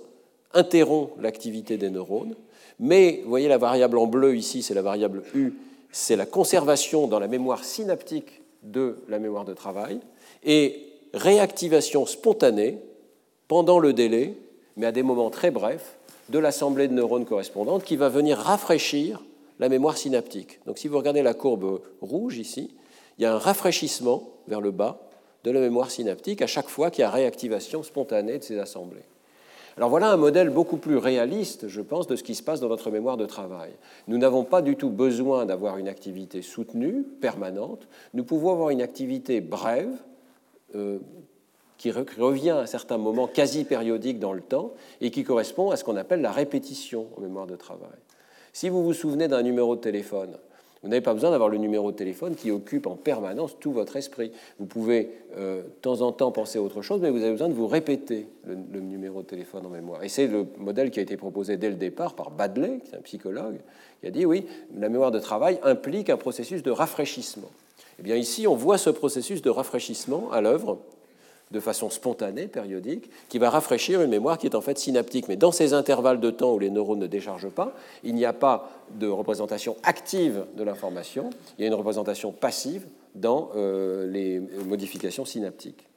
interrompt 0.54 1.12
l'activité 1.20 1.78
des 1.78 1.90
neurones. 1.90 2.36
Mais 2.80 3.22
vous 3.24 3.30
voyez 3.30 3.48
la 3.48 3.58
variable 3.58 3.98
en 3.98 4.08
bleu 4.08 4.38
ici, 4.38 4.64
c'est 4.64 4.74
la 4.74 4.82
variable 4.82 5.24
u, 5.34 5.54
c'est 5.92 6.16
la 6.16 6.26
conservation 6.26 7.08
dans 7.08 7.20
la 7.20 7.28
mémoire 7.28 7.64
synaptique 7.64 8.42
de 8.64 8.98
la 9.10 9.20
mémoire 9.20 9.46
de 9.46 9.54
travail, 9.54 10.00
et 10.44 10.88
réactivation 11.14 12.06
spontanée 12.06 12.80
pendant 13.48 13.80
le 13.80 13.94
délai, 13.94 14.36
mais 14.78 14.86
à 14.86 14.92
des 14.92 15.04
moments 15.04 15.30
très 15.30 15.52
brefs, 15.52 15.98
de 16.30 16.40
l'assemblée 16.40 16.88
de 16.88 16.94
neurones 16.94 17.26
correspondantes 17.26 17.84
qui 17.84 17.96
va 17.96 18.10
venir 18.10 18.38
rafraîchir 18.38 19.24
la 19.60 19.70
mémoire 19.70 19.98
synaptique. 19.98 20.60
Donc 20.66 20.78
si 20.78 20.88
vous 20.88 20.98
regardez 20.98 21.22
la 21.22 21.34
courbe 21.34 21.82
rouge 22.02 22.38
ici, 22.38 22.72
il 23.18 23.24
y 23.24 23.26
a 23.26 23.34
un 23.34 23.38
rafraîchissement 23.38 24.30
vers 24.48 24.62
le 24.62 24.72
bas 24.72 25.08
de 25.44 25.52
la 25.52 25.60
mémoire 25.60 25.92
synaptique 25.92 26.42
à 26.42 26.48
chaque 26.48 26.70
fois 26.70 26.92
qu'il 26.92 27.02
y 27.02 27.06
a 27.06 27.10
réactivation 27.10 27.84
spontanée 27.84 28.40
de 28.40 28.44
ces 28.44 28.60
assemblées. 28.60 29.06
Alors 29.78 29.90
voilà 29.90 30.10
un 30.10 30.18
modèle 30.18 30.50
beaucoup 30.50 30.78
plus 30.78 30.98
réaliste, 30.98 31.68
je 31.68 31.82
pense, 31.82 32.08
de 32.08 32.16
ce 32.16 32.24
qui 32.24 32.34
se 32.34 32.42
passe 32.42 32.62
dans 32.62 32.70
notre 32.70 32.92
mémoire 32.92 33.18
de 33.18 33.26
travail. 33.26 33.72
Nous 34.08 34.18
n'avons 34.18 34.46
pas 34.46 34.62
du 34.62 34.78
tout 34.78 34.90
besoin 34.90 35.46
d'avoir 35.46 35.78
une 35.78 35.90
activité 35.90 36.42
soutenue, 36.42 37.04
permanente. 37.04 37.88
Nous 38.14 38.24
pouvons 38.24 38.52
avoir 38.52 38.70
une 38.70 38.82
activité 38.82 39.42
brève, 39.42 39.92
euh, 40.76 41.00
qui 41.78 41.92
revient 41.92 42.52
à 42.52 42.68
certains 42.68 42.98
moments 42.98 43.28
quasi 43.28 43.66
périodiques 43.66 44.20
dans 44.20 44.32
le 44.32 44.42
temps 44.42 44.72
et 45.02 45.12
qui 45.12 45.24
correspond 45.24 45.72
à 45.72 45.76
ce 45.76 45.84
qu'on 45.84 45.98
appelle 45.98 46.22
la 46.22 46.32
répétition 46.32 47.08
en 47.18 47.22
mémoire 47.22 47.48
de 47.48 47.58
travail. 47.58 48.00
Si 48.54 48.70
vous 48.70 48.84
vous 48.84 48.94
souvenez 48.94 49.28
d'un 49.28 49.42
numéro 49.42 49.76
de 49.76 49.82
téléphone, 49.82 50.38
vous 50.86 50.92
n'avez 50.92 51.02
pas 51.02 51.16
besoin 51.16 51.32
d'avoir 51.32 51.50
le 51.50 51.58
numéro 51.58 51.92
de 51.92 51.98
téléphone 51.98 52.36
qui 52.36 52.52
occupe 52.52 52.86
en 52.86 52.96
permanence 52.96 53.58
tout 53.60 53.72
votre 53.72 53.96
esprit. 53.96 54.32
Vous 54.60 54.68
pouvez 54.68 55.10
euh, 55.36 55.64
de 55.64 55.70
temps 55.82 56.02
en 56.02 56.12
temps 56.12 56.32
penser 56.32 56.60
à 56.60 56.62
autre 56.62 56.84
chose, 56.84 57.02
mais 57.02 57.10
vous 57.10 57.24
avez 57.24 57.32
besoin 57.32 57.48
de 57.48 57.56
vous 57.56 57.66
répéter 57.66 58.28
le, 58.46 58.80
numéro 58.82 59.24
de 59.24 59.26
téléphone 59.26 59.66
en 59.66 59.70
mémoire. 59.70 60.04
Et 60.04 60.10
c'est 60.10 60.28
le 60.28 60.46
modèle 60.60 60.92
qui 60.92 61.00
a 61.00 61.02
été 61.02 61.18
proposé 61.18 61.58
dès 61.58 61.70
le 61.70 61.76
départ 61.76 62.14
par 62.14 62.30
Badley, 62.30 62.82
qui 62.86 62.92
est 62.92 62.98
un 63.00 63.02
psychologue, 63.02 63.56
qui 64.00 64.06
a 64.06 64.12
dit 64.12 64.28
oui, 64.28 64.46
la 64.78 64.90
mémoire 64.90 65.10
de 65.10 65.18
travail 65.18 65.60
implique 65.64 66.12
un 66.12 66.18
processus 66.18 66.62
de 66.62 66.70
rafraîchissement. 66.70 67.50
Eh 67.98 68.04
bien 68.04 68.16
ici, 68.16 68.46
on 68.46 68.56
voit 68.56 68.78
ce 68.78 68.92
processus 68.92 69.42
de 69.42 69.50
rafraîchissement 69.50 70.32
à 70.32 70.40
l'œuvre 70.40 70.78
de 71.56 71.60
façon 71.62 71.90
spontanée, 71.90 72.48
périodique, 72.48 73.10
qui 73.30 73.40
va 73.40 73.50
rafraîchir 73.50 74.02
une 74.02 74.10
mémoire 74.10 74.38
qui 74.38 74.46
est 74.46 74.56
en 74.56 74.62
fait 74.62 74.78
synaptique. 74.78 75.30
Mais 75.30 75.38
dans 75.38 75.54
ces 75.54 75.74
intervalles 75.74 76.20
de 76.20 76.30
temps 76.30 76.54
où 76.54 76.60
les 76.60 76.70
neurones 76.70 77.00
ne 77.00 77.08
déchargent 77.08 77.50
pas, 77.50 77.74
il 78.04 78.14
n'y 78.14 78.26
a 78.26 78.34
pas 78.34 78.70
de 79.00 79.08
représentation 79.08 79.78
active 79.84 80.44
de 80.58 80.64
l'information, 80.64 81.30
il 81.58 81.62
y 81.62 81.64
a 81.64 81.68
une 81.68 81.74
représentation 81.74 82.34
passive 82.34 82.86
dans 83.16 83.52
euh, 83.56 84.12
les 84.12 84.42
modifications 84.66 85.24
synaptiques. 85.24 85.88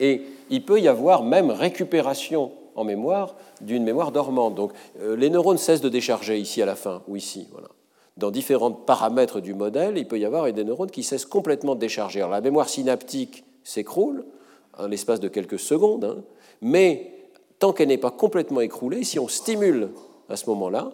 Et 0.00 0.22
il 0.50 0.64
peut 0.64 0.80
y 0.80 0.88
avoir 0.88 1.22
même 1.22 1.52
récupération 1.52 2.50
en 2.74 2.82
mémoire 2.82 3.36
d'une 3.60 3.84
mémoire 3.84 4.10
dormante. 4.10 4.56
Donc 4.56 4.72
euh, 5.00 5.14
les 5.14 5.30
neurones 5.30 5.56
cessent 5.56 5.82
de 5.82 5.88
décharger 5.88 6.36
ici 6.36 6.60
à 6.60 6.66
la 6.66 6.74
fin, 6.74 7.02
ou 7.06 7.14
ici. 7.14 7.46
Voilà 7.52 7.68
dans 8.16 8.30
différents 8.30 8.70
paramètres 8.70 9.40
du 9.40 9.54
modèle, 9.54 9.98
il 9.98 10.06
peut 10.06 10.20
y 10.20 10.24
avoir 10.24 10.52
des 10.52 10.62
neurones 10.62 10.90
qui 10.90 11.02
cessent 11.02 11.26
complètement 11.26 11.74
de 11.74 11.80
décharger. 11.80 12.20
Alors, 12.20 12.30
la 12.30 12.40
mémoire 12.40 12.68
synaptique 12.68 13.42
s'écroule 13.64 14.24
l'espace 14.88 15.20
de 15.20 15.28
quelques 15.28 15.58
secondes, 15.58 16.04
hein, 16.04 16.24
mais 16.60 17.12
tant 17.58 17.72
qu'elle 17.72 17.88
n'est 17.88 17.98
pas 17.98 18.10
complètement 18.10 18.60
écroulée, 18.60 19.04
si 19.04 19.18
on 19.18 19.28
stimule 19.28 19.90
à 20.28 20.36
ce 20.36 20.48
moment-là, 20.50 20.92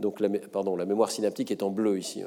donc 0.00 0.20
la, 0.20 0.28
pardon, 0.28 0.76
la 0.76 0.86
mémoire 0.86 1.10
synaptique 1.10 1.50
est 1.50 1.62
en 1.62 1.70
bleu 1.70 1.98
ici, 1.98 2.22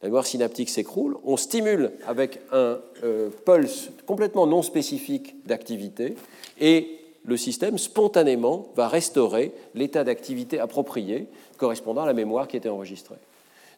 la 0.00 0.08
mémoire 0.08 0.26
synaptique 0.26 0.68
s'écroule, 0.68 1.16
on 1.24 1.36
stimule 1.36 1.92
avec 2.06 2.40
un 2.52 2.78
euh, 3.04 3.30
pulse 3.44 3.90
complètement 4.06 4.46
non 4.46 4.62
spécifique 4.62 5.46
d'activité, 5.46 6.14
et 6.60 6.98
le 7.24 7.36
système 7.36 7.78
spontanément 7.78 8.68
va 8.74 8.88
restaurer 8.88 9.52
l'état 9.74 10.04
d'activité 10.04 10.58
approprié 10.58 11.28
correspondant 11.56 12.02
à 12.02 12.06
la 12.06 12.14
mémoire 12.14 12.48
qui 12.48 12.56
était 12.56 12.68
enregistrée. 12.68 13.18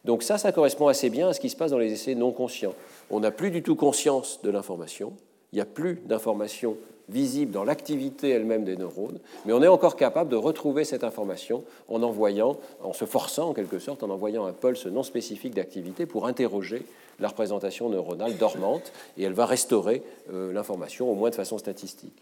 Donc 0.03 0.23
ça, 0.23 0.37
ça 0.37 0.51
correspond 0.51 0.87
assez 0.87 1.09
bien 1.09 1.29
à 1.29 1.33
ce 1.33 1.39
qui 1.39 1.49
se 1.49 1.55
passe 1.55 1.71
dans 1.71 1.79
les 1.79 1.91
essais 1.91 2.15
non 2.15 2.31
conscients. 2.31 2.73
On 3.09 3.19
n'a 3.19 3.31
plus 3.31 3.51
du 3.51 3.63
tout 3.63 3.75
conscience 3.75 4.39
de 4.43 4.49
l'information, 4.49 5.13
il 5.55 5.59
n'y 5.59 5.61
a 5.61 5.65
plus 5.65 6.01
d'information 6.05 6.75
visible 7.07 7.53
dans 7.53 7.63
l'activité 7.63 8.29
elle-même 8.29 8.65
des 8.65 8.75
neurones, 8.75 9.19
mais 9.45 9.53
on 9.53 9.63
est 9.63 9.69
encore 9.69 9.95
capable 9.95 10.29
de 10.29 10.35
retrouver 10.35 10.83
cette 10.83 11.05
information 11.05 11.63
en 11.87 12.03
envoyant, 12.03 12.57
en 12.83 12.91
se 12.91 13.05
forçant 13.05 13.51
en 13.51 13.53
quelque 13.53 13.79
sorte, 13.79 14.03
en 14.03 14.09
envoyant 14.09 14.45
un 14.45 14.51
pulse 14.51 14.85
non 14.85 15.01
spécifique 15.01 15.53
d'activité 15.53 16.05
pour 16.05 16.27
interroger 16.27 16.85
la 17.21 17.29
représentation 17.29 17.87
neuronale 17.87 18.35
dormante, 18.35 18.91
et 19.17 19.23
elle 19.23 19.31
va 19.31 19.45
restaurer 19.45 20.03
euh, 20.33 20.51
l'information, 20.51 21.09
au 21.09 21.15
moins 21.15 21.29
de 21.29 21.35
façon 21.35 21.57
statistique. 21.57 22.17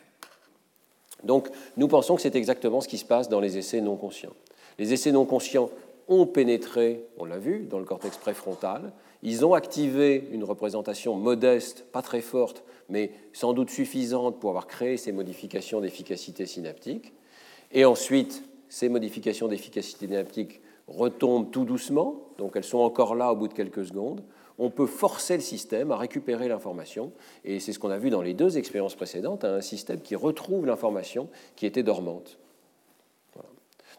Donc 1.23 1.49
nous 1.75 1.87
pensons 1.87 2.15
que 2.15 2.21
c'est 2.21 2.35
exactement 2.35 2.81
ce 2.81 2.87
qui 2.87 2.99
se 2.99 3.05
passe 3.05 3.29
dans 3.29 3.39
les 3.39 3.57
essais 3.57 3.81
non 3.81 3.95
conscients. 3.95 4.33
Les 4.77 4.93
essais 4.93 5.11
non 5.11 5.25
conscients 5.25 5.71
ont 6.07 6.27
pénétré, 6.27 7.03
on 7.17 7.25
l'a 7.25 7.39
vu, 7.39 7.65
dans 7.67 7.79
le 7.79 7.85
cortex 7.85 8.15
préfrontal. 8.17 8.91
Ils 9.23 9.45
ont 9.45 9.53
activé 9.53 10.27
une 10.31 10.43
représentation 10.43 11.15
modeste, 11.15 11.85
pas 11.91 12.03
très 12.03 12.21
forte, 12.21 12.63
mais 12.89 13.11
sans 13.31 13.53
doute 13.53 13.71
suffisante 13.71 14.39
pour 14.39 14.51
avoir 14.51 14.67
créé 14.67 14.97
ces 14.97 15.11
modifications 15.11 15.81
d'efficacité 15.81 16.45
synaptique. 16.45 17.13
Et 17.71 17.85
ensuite, 17.85 18.43
ces 18.69 18.89
modifications 18.89 19.47
d'efficacité 19.47 20.07
synaptique 20.07 20.61
retombent 20.87 21.49
tout 21.49 21.65
doucement, 21.65 22.21
donc 22.37 22.55
elles 22.55 22.63
sont 22.63 22.79
encore 22.79 23.15
là 23.15 23.31
au 23.31 23.35
bout 23.35 23.47
de 23.47 23.53
quelques 23.53 23.85
secondes 23.85 24.21
on 24.57 24.69
peut 24.69 24.85
forcer 24.85 25.35
le 25.35 25.41
système 25.41 25.91
à 25.91 25.97
récupérer 25.97 26.47
l'information. 26.47 27.11
Et 27.43 27.59
c'est 27.59 27.73
ce 27.73 27.79
qu'on 27.79 27.89
a 27.89 27.97
vu 27.97 28.09
dans 28.09 28.21
les 28.21 28.33
deux 28.33 28.57
expériences 28.57 28.95
précédentes, 28.95 29.43
un 29.43 29.61
système 29.61 30.01
qui 30.01 30.15
retrouve 30.15 30.65
l'information 30.65 31.29
qui 31.55 31.65
était 31.65 31.83
dormante. 31.83 32.37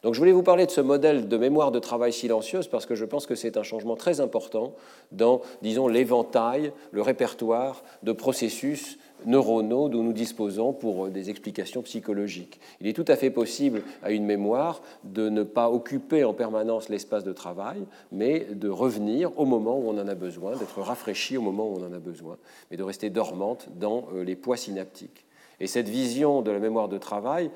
Donc 0.05 0.13
je 0.13 0.19
voulais 0.19 0.33
vous 0.33 0.43
parler 0.43 0.67
de 0.67 0.71
ce 0.71 0.83
modèle 0.83 1.29
de 1.29 1.37
mémoire 1.39 1.73
de 1.73 1.79
travail 1.79 2.13
silencieuse 2.13 2.69
parce 2.69 2.85
que 2.85 2.95
je 2.95 3.07
pense 3.07 3.25
que 3.25 3.35
c'est 3.35 3.57
un 3.57 3.63
changement 3.63 3.97
très 3.97 4.21
important 4.21 4.75
dans, 5.13 5.41
disons, 5.63 5.89
l'éventail, 5.89 6.73
le 6.91 7.01
répertoire 7.01 7.83
de 8.03 8.13
processus 8.13 8.99
neuronaux 9.25 9.89
dont 9.89 10.03
nous 10.03 10.13
disposons 10.13 10.75
pour 10.75 11.09
des 11.09 11.31
explications 11.31 11.81
psychologiques. 11.81 12.61
Il 12.83 12.87
est 12.87 12.93
tout 12.93 13.07
à 13.09 13.17
fait 13.17 13.31
possible 13.31 13.83
à 14.03 14.11
une 14.11 14.27
mémoire 14.27 14.83
de 15.05 15.31
ne 15.31 15.43
pas 15.43 15.71
occuper 15.71 16.23
en 16.23 16.35
permanence 16.35 16.91
l'espace 16.91 17.25
de 17.25 17.33
travail, 17.33 17.83
mais 18.13 18.41
de 18.41 18.69
revenir 18.69 19.31
au 19.41 19.47
moment 19.47 19.79
où 19.79 19.89
on 19.89 19.99
en 19.99 20.07
a 20.07 20.15
besoin, 20.15 20.55
d'être 20.55 20.83
rafraîchi 20.83 21.39
au 21.39 21.43
moment 21.43 21.67
où 21.67 21.79
on 21.79 21.87
en 21.87 21.95
a 21.95 21.99
besoin, 21.99 22.37
mais 22.71 22.77
de 22.77 22.83
rester 22.83 23.09
dormante 23.09 23.69
dans 23.81 24.05
euh, 24.15 24.23
les 24.23 24.37
poids 24.37 24.59
synaptiques. 24.59 25.25
Et 25.61 25.67
cette 25.67 25.89
vision 25.89 26.43
de 26.43 26.51
la 26.51 26.59
mémoire 26.59 26.89
de 26.89 26.99
travail 26.99 27.47
euh, 27.47 27.51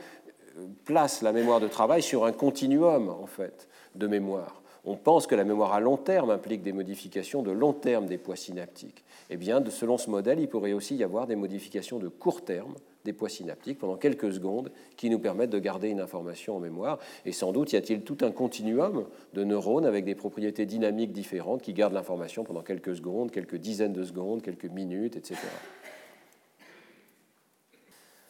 place 0.84 1.22
la 1.22 1.32
mémoire 1.32 1.61
de 1.61 1.68
travail 1.68 2.02
sur 2.02 2.24
un 2.24 2.32
continuum, 2.32 3.09
en 3.09 3.26
fait, 3.26 3.68
de 3.94 4.06
mémoire. 4.06 4.62
On 4.84 4.96
pense 4.96 5.26
que 5.26 5.34
la 5.34 5.44
mémoire 5.44 5.72
à 5.72 5.80
long 5.80 5.96
terme 5.96 6.30
implique 6.30 6.62
des 6.62 6.72
modifications 6.72 7.42
de 7.42 7.50
long 7.50 7.72
terme 7.72 8.06
des 8.06 8.18
poids 8.18 8.36
synaptiques 8.36 9.04
eh 9.30 9.36
bien, 9.36 9.62
selon 9.70 9.98
ce 9.98 10.09
modèle, 10.11 10.40
il 10.40 10.48
pourrait 10.48 10.72
aussi 10.72 10.96
y 10.96 11.04
avoir 11.04 11.26
des 11.26 11.36
modifications 11.36 11.98
de 11.98 12.09
court 12.09 12.44
terme 12.44 12.74
des 13.04 13.12
poids 13.12 13.28
synaptiques 13.28 13.78
pendant 13.78 13.96
quelques 13.96 14.32
secondes 14.32 14.70
qui 14.96 15.11
nous 15.11 15.18
permettent 15.18 15.50
de 15.50 15.59
garder 15.59 15.88
une 15.88 16.00
information 16.00 16.56
en 16.56 16.61
mémoire. 16.61 16.98
Et 17.24 17.32
sans 17.32 17.52
doute 17.52 17.72
y 17.72 17.76
a-t-il 17.76 18.02
tout 18.02 18.18
un 18.22 18.30
continuum 18.30 19.06
de 19.34 19.44
neurones 19.44 19.86
avec 19.86 20.04
des 20.04 20.14
propriétés 20.14 20.66
dynamiques 20.66 21.12
différentes 21.12 21.62
qui 21.62 21.74
gardent 21.74 21.94
l'information 21.94 22.44
pendant 22.44 22.62
quelques 22.62 22.96
secondes, 22.96 23.30
quelques 23.30 23.56
dizaines 23.56 23.92
de 23.92 24.04
secondes, 24.04 24.42
quelques 24.42 24.66
minutes, 24.66 25.16
etc. 25.16 25.36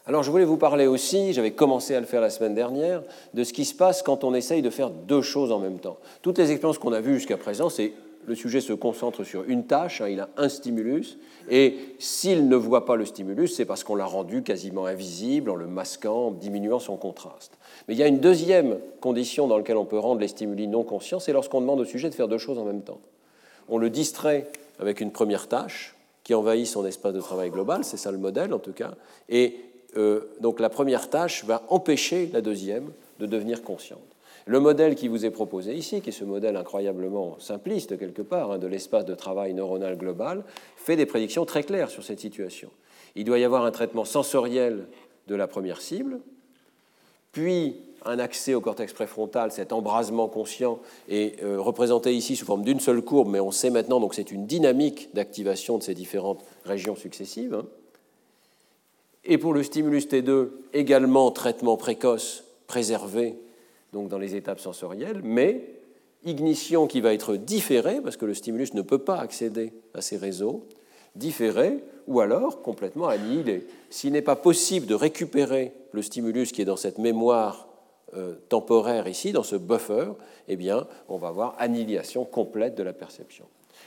Alors 0.09 0.23
je 0.23 0.31
voulais 0.31 0.47
vous 0.47 0.57
parler 0.57 0.87
aussi, 0.87 1.35
j'avais 1.35 1.51
commencé 1.51 1.95
à 1.95 2.01
le 2.01 2.07
faire 2.07 2.23
la 2.23 2.31
semaine 2.31 2.55
dernière, 2.55 3.03
de 3.35 3.45
ce 3.45 3.53
qui 3.53 3.67
se 3.67 3.75
passe 3.75 4.01
quand 4.01 4.25
on 4.25 4.33
essaye 4.33 4.63
de 4.63 4.71
faire 4.71 4.89
deux 4.89 5.21
choses 5.21 5.53
en 5.53 5.59
même 5.59 5.79
temps. 5.79 5.99
Toutes 6.23 6.39
les 6.39 6.51
expériences 6.51 6.79
qu'on 6.79 6.95
a 6.95 7.01
vues 7.03 7.17
jusqu'à 7.17 7.37
présent, 7.37 7.69
c'est 7.69 7.93
le 8.27 8.35
sujet 8.35 8.63
se 8.63 8.73
concentre 8.73 9.23
sur 9.23 9.45
une 9.45 9.67
tâche, 9.67 10.01
hein, 10.01 10.09
il 10.09 10.21
a 10.21 10.31
un 10.39 10.49
stimulus, 10.49 11.19
et 11.51 11.77
s'il 11.99 12.49
ne 12.49 12.57
voit 12.57 12.87
pas 12.87 12.97
le 12.97 13.05
stimulus, 13.05 13.55
c'est 13.55 13.67
parce 13.67 13.85
qu'on 13.85 13.97
l'a 13.97 14.07
rendu 14.07 14.43
quasiment 14.43 14.87
invisible 14.87 15.51
en 15.51 15.57
le 15.57 15.67
masquant, 15.67 16.29
en 16.29 16.31
diminuant 16.31 16.79
son 16.79 16.97
contraste. 16.97 17.59
Mais 17.87 17.95
il 17.95 17.99
y 17.99 18.03
a 18.03 18.07
une 18.09 18.21
deuxième 18.21 18.79
condition 19.03 19.47
dans 19.47 19.59
laquelle 19.59 19.77
on 19.77 19.85
peut 19.85 19.99
rendre 19.99 20.23
les 20.23 20.29
stimuli 20.29 20.69
non 20.69 20.85
conscients, 20.85 21.21
c'est 21.21 21.35
lorsqu'on 21.35 21.61
demande 21.61 21.81
au 21.81 21.85
sujet 21.85 22.09
de 22.09 22.15
faire 22.15 22.29
deux 22.29 22.39
choses 22.39 22.59
en 22.59 22.65
même 22.65 22.81
temps. 22.81 23.01
On 23.69 23.77
le 23.77 23.91
distrait 23.91 24.47
avec 24.79 25.03
une 25.03 25.11
première 25.11 25.49
tâche 25.49 25.95
qui 26.25 26.35
envahit 26.35 26.67
son 26.67 26.87
espace 26.87 27.13
de 27.13 27.21
travail 27.21 27.51
global, 27.51 27.85
c'est 27.85 27.99
ça 27.99 28.11
le 28.11 28.17
modèle 28.17 28.55
en 28.55 28.59
tout 28.59 28.73
cas, 28.73 28.95
et 29.29 29.57
donc 30.41 30.61
la 30.61 30.69
première 30.69 31.11
tâche 31.11 31.45
va 31.45 31.63
empêcher 31.69 32.31
la 32.33 32.41
deuxième 32.41 32.91
de 33.19 33.27
devenir 33.27 33.63
consciente. 33.63 34.01
Le 34.49 34.61
modèle 34.61 34.95
qui 34.95 35.09
vous 35.09 35.27
est 35.27 35.31
proposé 35.31 35.75
ici, 35.75 36.01
qui 36.01 36.09
est 36.09 36.13
ce 36.13 36.25
modèle 36.25 36.57
incroyablement 36.57 37.37
simpliste 37.39 37.99
quelque 37.99 38.23
part 38.23 38.53
hein, 38.53 38.59
de 38.59 38.67
l'espace 38.67 39.05
de 39.05 39.15
travail 39.15 39.53
neuronal 39.53 39.99
global, 39.99 40.43
fait 40.77 40.97
des 40.97 41.05
prédictions 41.05 41.45
très 41.45 41.63
claires 41.63 41.91
sur 41.91 42.03
cette 42.03 42.19
situation. 42.19 42.71
Il 43.15 43.25
doit 43.25 43.39
y 43.39 43.45
avoir 43.45 43.67
un 43.67 43.71
traitement 43.71 44.07
sensoriel 44.07 44.87
de 45.27 45.35
la 45.35 45.49
première 45.49 45.83
cible, 45.83 46.21
puis 47.33 47.77
un 48.07 48.19
accès 48.19 48.55
au 48.55 48.63
cortex 48.63 48.95
préfrontal, 48.95 49.53
cet 49.53 49.71
embrasement 49.71 50.29
conscient 50.29 50.79
est 51.11 51.43
euh, 51.43 51.61
représenté 51.61 52.15
ici 52.15 52.35
sous 52.35 52.47
forme 52.47 52.63
d'une 52.63 52.81
seule 52.81 53.03
courbe, 53.03 53.29
mais 53.29 53.41
on 53.41 53.51
sait 53.51 53.69
maintenant 53.69 54.01
donc 54.01 54.15
c'est 54.15 54.31
une 54.31 54.47
dynamique 54.47 55.11
d'activation 55.13 55.77
de 55.77 55.83
ces 55.83 55.95
différentes 55.95 56.43
régions 56.65 56.97
successives. 56.97 57.53
Hein. 57.53 57.67
Et 59.31 59.37
pour 59.37 59.53
le 59.53 59.63
stimulus 59.63 60.09
T2, 60.09 60.49
également 60.73 61.31
traitement 61.31 61.77
précoce 61.77 62.45
préservé 62.67 63.37
donc 63.93 64.09
dans 64.09 64.19
les 64.19 64.35
étapes 64.35 64.59
sensorielles, 64.59 65.21
mais 65.23 65.75
ignition 66.25 66.87
qui 66.87 67.03
va 67.03 67.13
être 67.13 67.37
différée, 67.37 68.01
parce 68.01 68.17
que 68.17 68.25
le 68.25 68.35
stimulus 68.35 68.73
ne 68.73 68.83
peut 68.83 68.99
pas 68.99 69.19
accéder 69.19 69.73
à 69.95 70.01
ces 70.01 70.17
réseaux, 70.17 70.67
différée 71.15 71.85
ou 72.07 72.21
alors 72.21 72.63
complètement 72.63 73.09
annihilée. 73.09 73.67
S'il 73.91 74.13
n'est 74.13 74.23
pas 74.23 74.37
possible 74.37 74.87
de 74.87 74.95
récupérer 74.95 75.73
le 75.93 76.01
stimulus 76.01 76.53
qui 76.53 76.63
est 76.63 76.67
dans 76.67 76.77
cette 76.77 76.99
mémoire 76.99 77.69
euh, 78.15 78.35
temporaire 78.49 79.09
ici, 79.09 79.33
dans 79.33 79.43
ce 79.43 79.57
buffer, 79.57 80.13
eh 80.49 80.57
bien, 80.57 80.87
on 81.09 81.19
va 81.19 81.29
avoir 81.29 81.55
annihilation 81.59 82.25
complète 82.25 82.75
de 82.75 82.83
la 82.83 82.95
perception. 82.95 83.45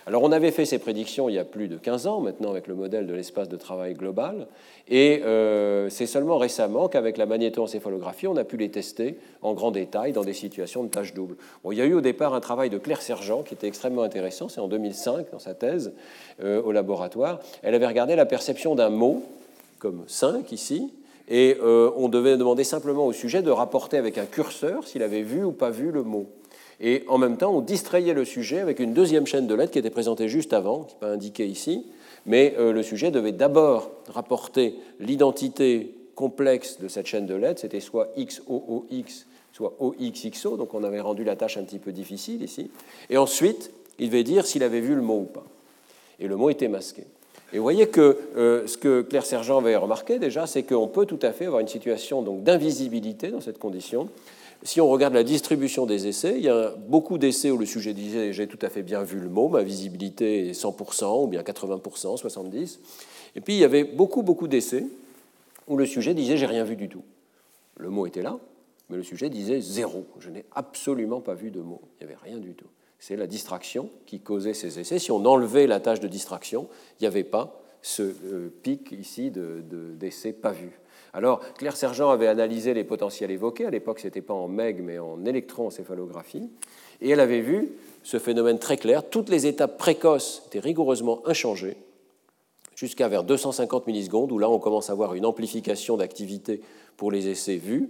Alors 0.08 0.24
on 0.24 0.32
avait 0.32 0.52
fait 0.52 0.66
ces 0.66 0.80
prédictions 0.80 1.30
il 1.30 1.36
y 1.36 1.40
a 1.40 1.46
plus 1.46 1.68
de 1.68 1.78
15 1.78 2.08
ans 2.08 2.22
maintenant 2.22 2.50
avec 2.50 2.68
le 2.68 2.74
modèle 2.74 3.06
de 3.06 3.14
l'espace 3.14 3.50
de 3.50 3.56
travail 3.56 3.94
global, 3.94 4.48
et 4.88 5.22
euh, 5.24 5.90
c'est 5.90 6.08
seulement 6.08 6.38
récemment 6.38 6.88
qu'avec 6.88 7.18
la 7.18 7.28
magnétoencéphalographie, 7.28 8.28
on 8.28 8.36
a 8.36 8.44
pu 8.44 8.58
les 8.58 8.70
tester 8.70 9.18
en 9.42 9.54
grand 9.54 9.72
détail 9.72 10.12
dans 10.12 10.24
des 10.24 10.34
situations 10.34 10.84
de 10.84 10.90
tâches 10.90 11.14
doubles. 11.14 11.36
il 11.72 11.78
y 11.78 11.82
a 11.82 11.86
eu 11.86 11.94
au 11.94 12.02
départ 12.02 12.34
un 12.34 12.40
travail 12.40 12.70
de 12.70 12.80
Claire 12.80 13.02
Sergent 13.02 13.44
qui 13.44 13.54
était 13.54 13.68
extrêmement 13.68 14.02
intéressant, 14.02 14.50
c'est 14.50 14.60
en 14.60 14.68
2005 14.68 15.32
dans 15.32 15.40
sa 15.40 15.54
thèse 15.54 15.94
euh, 16.44 16.62
au 16.64 16.72
laboratoire. 16.72 17.40
Elle 17.62 17.76
avait 17.76 17.88
regardé 17.88 18.16
la 18.16 18.26
perception 18.26 18.74
d'un 18.74 18.90
mot, 18.90 19.24
comme 19.78 20.04
5 20.08 20.52
ici, 20.52 20.92
et 21.28 21.58
euh, 21.62 21.92
on 21.96 22.10
devait 22.10 22.38
demander 22.38 22.64
simplement 22.64 23.06
au 23.06 23.14
sujet 23.14 23.42
de 23.44 23.52
rapporter 23.52 23.98
avec 23.98 24.18
un 24.18 24.26
curseur 24.26 24.88
s'il 24.88 25.04
avait 25.04 25.22
vu 25.22 25.44
ou 25.44 25.52
pas 25.52 25.70
vu 25.70 25.92
le 25.92 26.04
mot. 26.04 26.26
Et 26.82 27.04
en 27.08 27.20
même 27.20 27.38
temps, 27.38 27.54
on 27.54 27.62
distrayait 27.62 28.14
le 28.14 28.26
sujet 28.26 28.60
avec 28.60 28.80
une 28.80 28.94
deuxième 28.94 29.28
chaîne 29.28 29.46
de 29.46 29.54
lettres 29.54 29.72
qui 29.72 29.80
était 29.80 29.92
présentée 29.92 30.28
juste 30.28 30.52
avant, 30.52 30.84
qui 30.84 30.96
n'est 30.96 31.00
pas 31.00 31.12
indiquée 31.12 31.46
ici, 31.46 31.86
mais 32.26 32.56
euh, 32.58 32.74
le 32.74 32.82
sujet 32.82 33.12
devait 33.12 33.32
d'abord 33.32 33.92
rapporter 34.10 34.76
l'identité 35.00 35.94
complexe 36.16 36.80
de 36.80 36.88
cette 36.88 37.06
chaîne 37.06 37.28
de 37.28 37.36
lettres, 37.36 37.62
c'était 37.62 37.80
soit 37.80 38.10
XOOX, 38.18 39.28
soit 39.54 39.74
OXXO, 39.80 40.58
donc 40.58 40.74
on 40.74 40.84
avait 40.84 41.00
rendu 41.00 41.24
la 41.24 41.36
tâche 41.36 41.58
un 41.58 41.64
petit 41.64 41.80
peu 41.80 41.92
difficile 41.92 42.42
ici, 42.42 42.72
et 43.12 43.18
ensuite, 43.18 43.72
il 44.00 44.10
devait 44.10 44.24
dire 44.24 44.48
s'il 44.48 44.64
avait 44.64 44.82
vu 44.82 44.96
le 44.96 45.02
mot 45.02 45.20
ou 45.20 45.26
pas. 45.26 45.46
Et 46.20 46.28
le 46.28 46.36
mot 46.36 46.50
était 46.50 46.68
masqué. 46.68 47.04
Et 47.54 47.58
vous 47.58 47.64
voyez 47.64 47.88
que 47.88 48.18
euh, 48.38 48.66
ce 48.66 48.78
que 48.78 49.02
Claire 49.02 49.26
Sergent 49.26 49.60
avait 49.60 49.76
remarqué 49.76 50.20
déjà, 50.20 50.48
c'est 50.48 50.64
qu'on 50.64 50.88
peut 50.88 51.06
tout 51.06 51.20
à 51.22 51.32
fait 51.32 51.46
avoir 51.46 51.60
une 51.60 51.68
situation 51.68 52.22
d'invisibilité 52.22 53.30
dans 53.30 53.42
cette 53.42 53.60
condition. 53.60 54.10
Si 54.64 54.80
on 54.80 54.88
regarde 54.90 55.16
la 55.16 55.24
distribution 55.24 55.86
des 55.88 56.08
essais, 56.08 56.36
il 56.38 56.44
y 56.44 56.50
a 56.50 56.76
beaucoup 56.88 57.18
d'essais 57.18 57.50
où 57.50 57.58
le 57.58 57.66
sujet 57.66 57.94
disait 57.94 58.32
j'ai 58.32 58.48
tout 58.48 58.60
à 58.62 58.70
fait 58.70 58.84
bien 58.84 59.02
vu 59.02 59.20
le 59.20 59.30
mot, 59.30 59.48
ma 59.48 59.64
visibilité 59.64 60.50
est 60.50 60.52
100% 60.52 61.24
ou 61.24 61.28
bien 61.28 61.42
80%, 61.42 62.22
70%. 62.22 62.78
Et 63.36 63.42
puis 63.42 63.56
il 63.56 63.60
y 63.60 63.64
avait 63.64 63.84
beaucoup, 63.84 64.22
beaucoup 64.22 64.48
d'essais 64.48 64.86
où 65.68 65.78
le 65.78 65.86
sujet 65.86 66.14
disait 66.14 66.38
j'ai 66.38 66.46
rien 66.46 66.64
vu 66.64 66.76
du 66.76 66.90
tout. 66.90 67.04
Le 67.78 67.90
mot 67.90 68.06
était 68.06 68.22
là, 68.22 68.38
mais 68.90 68.98
le 68.98 69.04
sujet 69.04 69.30
disait 69.30 69.62
zéro. 69.62 70.06
Je 70.20 70.30
n'ai 70.30 70.46
absolument 70.54 71.22
pas 71.22 71.34
vu 71.34 71.50
de 71.50 71.62
mot. 71.62 71.82
Il 72.00 72.06
n'y 72.06 72.14
avait 72.14 72.22
rien 72.22 72.38
du 72.38 72.54
tout. 72.54 72.68
C'est 73.00 73.16
la 73.16 73.26
distraction 73.26 73.90
qui 74.06 74.20
causait 74.20 74.54
ces 74.54 74.80
essais. 74.80 75.00
Si 75.00 75.12
on 75.12 75.26
enlevait 75.26 75.66
la 75.66 75.80
tâche 75.80 76.02
de 76.02 76.08
distraction, 76.08 76.68
il 77.00 77.04
n'y 77.04 77.08
avait 77.08 77.24
pas 77.24 77.60
ce 77.82 78.04
euh, 78.04 78.54
pic 78.62 78.92
ici 78.92 79.32
d'essais 79.32 80.34
de, 80.34 80.38
pas 80.38 80.52
vus. 80.52 80.80
Alors, 81.14 81.42
Claire 81.56 81.76
Sergent 81.76 82.10
avait 82.10 82.28
analysé 82.28 82.74
les 82.74 82.84
potentiels 82.84 83.32
évoqués. 83.32 83.66
À 83.66 83.70
l'époque, 83.70 84.00
ce 84.00 84.08
n'était 84.08 84.22
pas 84.22 84.34
en 84.34 84.48
MEG, 84.48 84.82
mais 84.82 84.98
en 84.98 85.26
électroencéphalographie. 85.26 86.50
Et 87.02 87.10
elle 87.10 87.20
avait 87.20 87.42
vu 87.42 87.74
ce 88.04 88.18
phénomène 88.18 88.60
très 88.60 88.78
clair. 88.78 89.10
Toutes 89.10 89.30
les 89.30 89.46
étapes 89.46 89.78
précoces 89.78 90.44
étaient 90.48 90.60
rigoureusement 90.60 91.22
inchangées, 91.26 91.76
jusqu'à 92.76 93.10
vers 93.10 93.24
250 93.24 93.88
millisecondes, 93.88 94.32
où 94.32 94.40
là, 94.40 94.50
on 94.50 94.60
commence 94.60 94.90
à 94.90 94.94
avoir 94.94 95.14
une 95.14 95.26
amplification 95.26 95.98
d'activité 95.98 96.62
pour 96.96 97.12
les 97.12 97.28
essais 97.28 97.58
vus. 97.58 97.90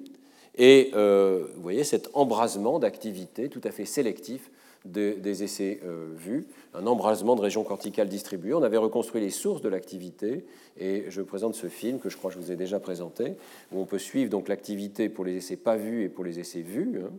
Et 0.58 0.92
euh, 0.96 1.46
vous 1.56 1.62
voyez 1.62 1.84
cet 1.84 2.10
embrasement 2.14 2.80
d'activité 2.80 3.50
tout 3.50 3.62
à 3.64 3.72
fait 3.72 3.86
sélectif 3.86 4.50
des 4.86 5.44
essais 5.44 5.80
euh, 5.84 6.10
vus, 6.16 6.48
un 6.74 6.88
embrasement 6.88 7.36
de 7.36 7.42
régions 7.42 7.64
corticales 7.64 8.10
distribuées. 8.10 8.54
On 8.54 8.64
avait 8.64 8.78
reconstruit 8.78 9.22
les 9.22 9.30
sources 9.30 9.62
de 9.62 9.70
l'activité 9.70 10.46
et 10.78 11.06
je 11.10 11.22
présente 11.22 11.54
ce 11.54 11.68
film 11.68 12.00
que 12.00 12.10
je 12.10 12.18
crois 12.18 12.32
que 12.32 12.38
je 12.38 12.42
vous 12.42 12.52
ai 12.52 12.56
déjà 12.56 12.80
présenté, 12.80 13.36
où 13.72 13.80
on 13.80 13.86
peut 13.86 14.00
suivre 14.00 14.30
donc 14.30 14.48
l'activité 14.48 15.08
pour 15.10 15.24
les 15.24 15.38
essais 15.38 15.58
pas 15.58 15.76
vus 15.76 16.04
et 16.04 16.10
pour 16.10 16.24
les 16.24 16.40
essais 16.40 16.62
vus. 16.62 17.00
Hein. 17.04 17.12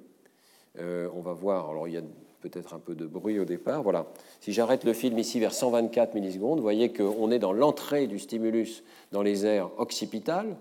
Euh, 0.80 1.08
on 1.14 1.20
va 1.20 1.32
voir, 1.32 1.70
alors 1.70 1.86
il 1.86 1.94
y 1.94 1.98
a 1.98 2.02
peut-être 2.40 2.74
un 2.74 2.78
peu 2.78 2.94
de 2.94 3.06
bruit 3.06 3.38
au 3.38 3.44
départ. 3.44 3.82
Voilà. 3.82 4.06
Si 4.40 4.52
j'arrête 4.52 4.84
le 4.84 4.92
film 4.92 5.18
ici 5.18 5.38
vers 5.38 5.54
124 5.54 6.14
millisecondes, 6.14 6.58
vous 6.58 6.64
voyez 6.64 6.92
qu'on 6.92 7.30
est 7.30 7.38
dans 7.38 7.52
l'entrée 7.52 8.08
du 8.08 8.18
stimulus 8.18 8.82
dans 9.12 9.22
les 9.22 9.46
aires 9.46 9.70
occipitales, 9.78 10.56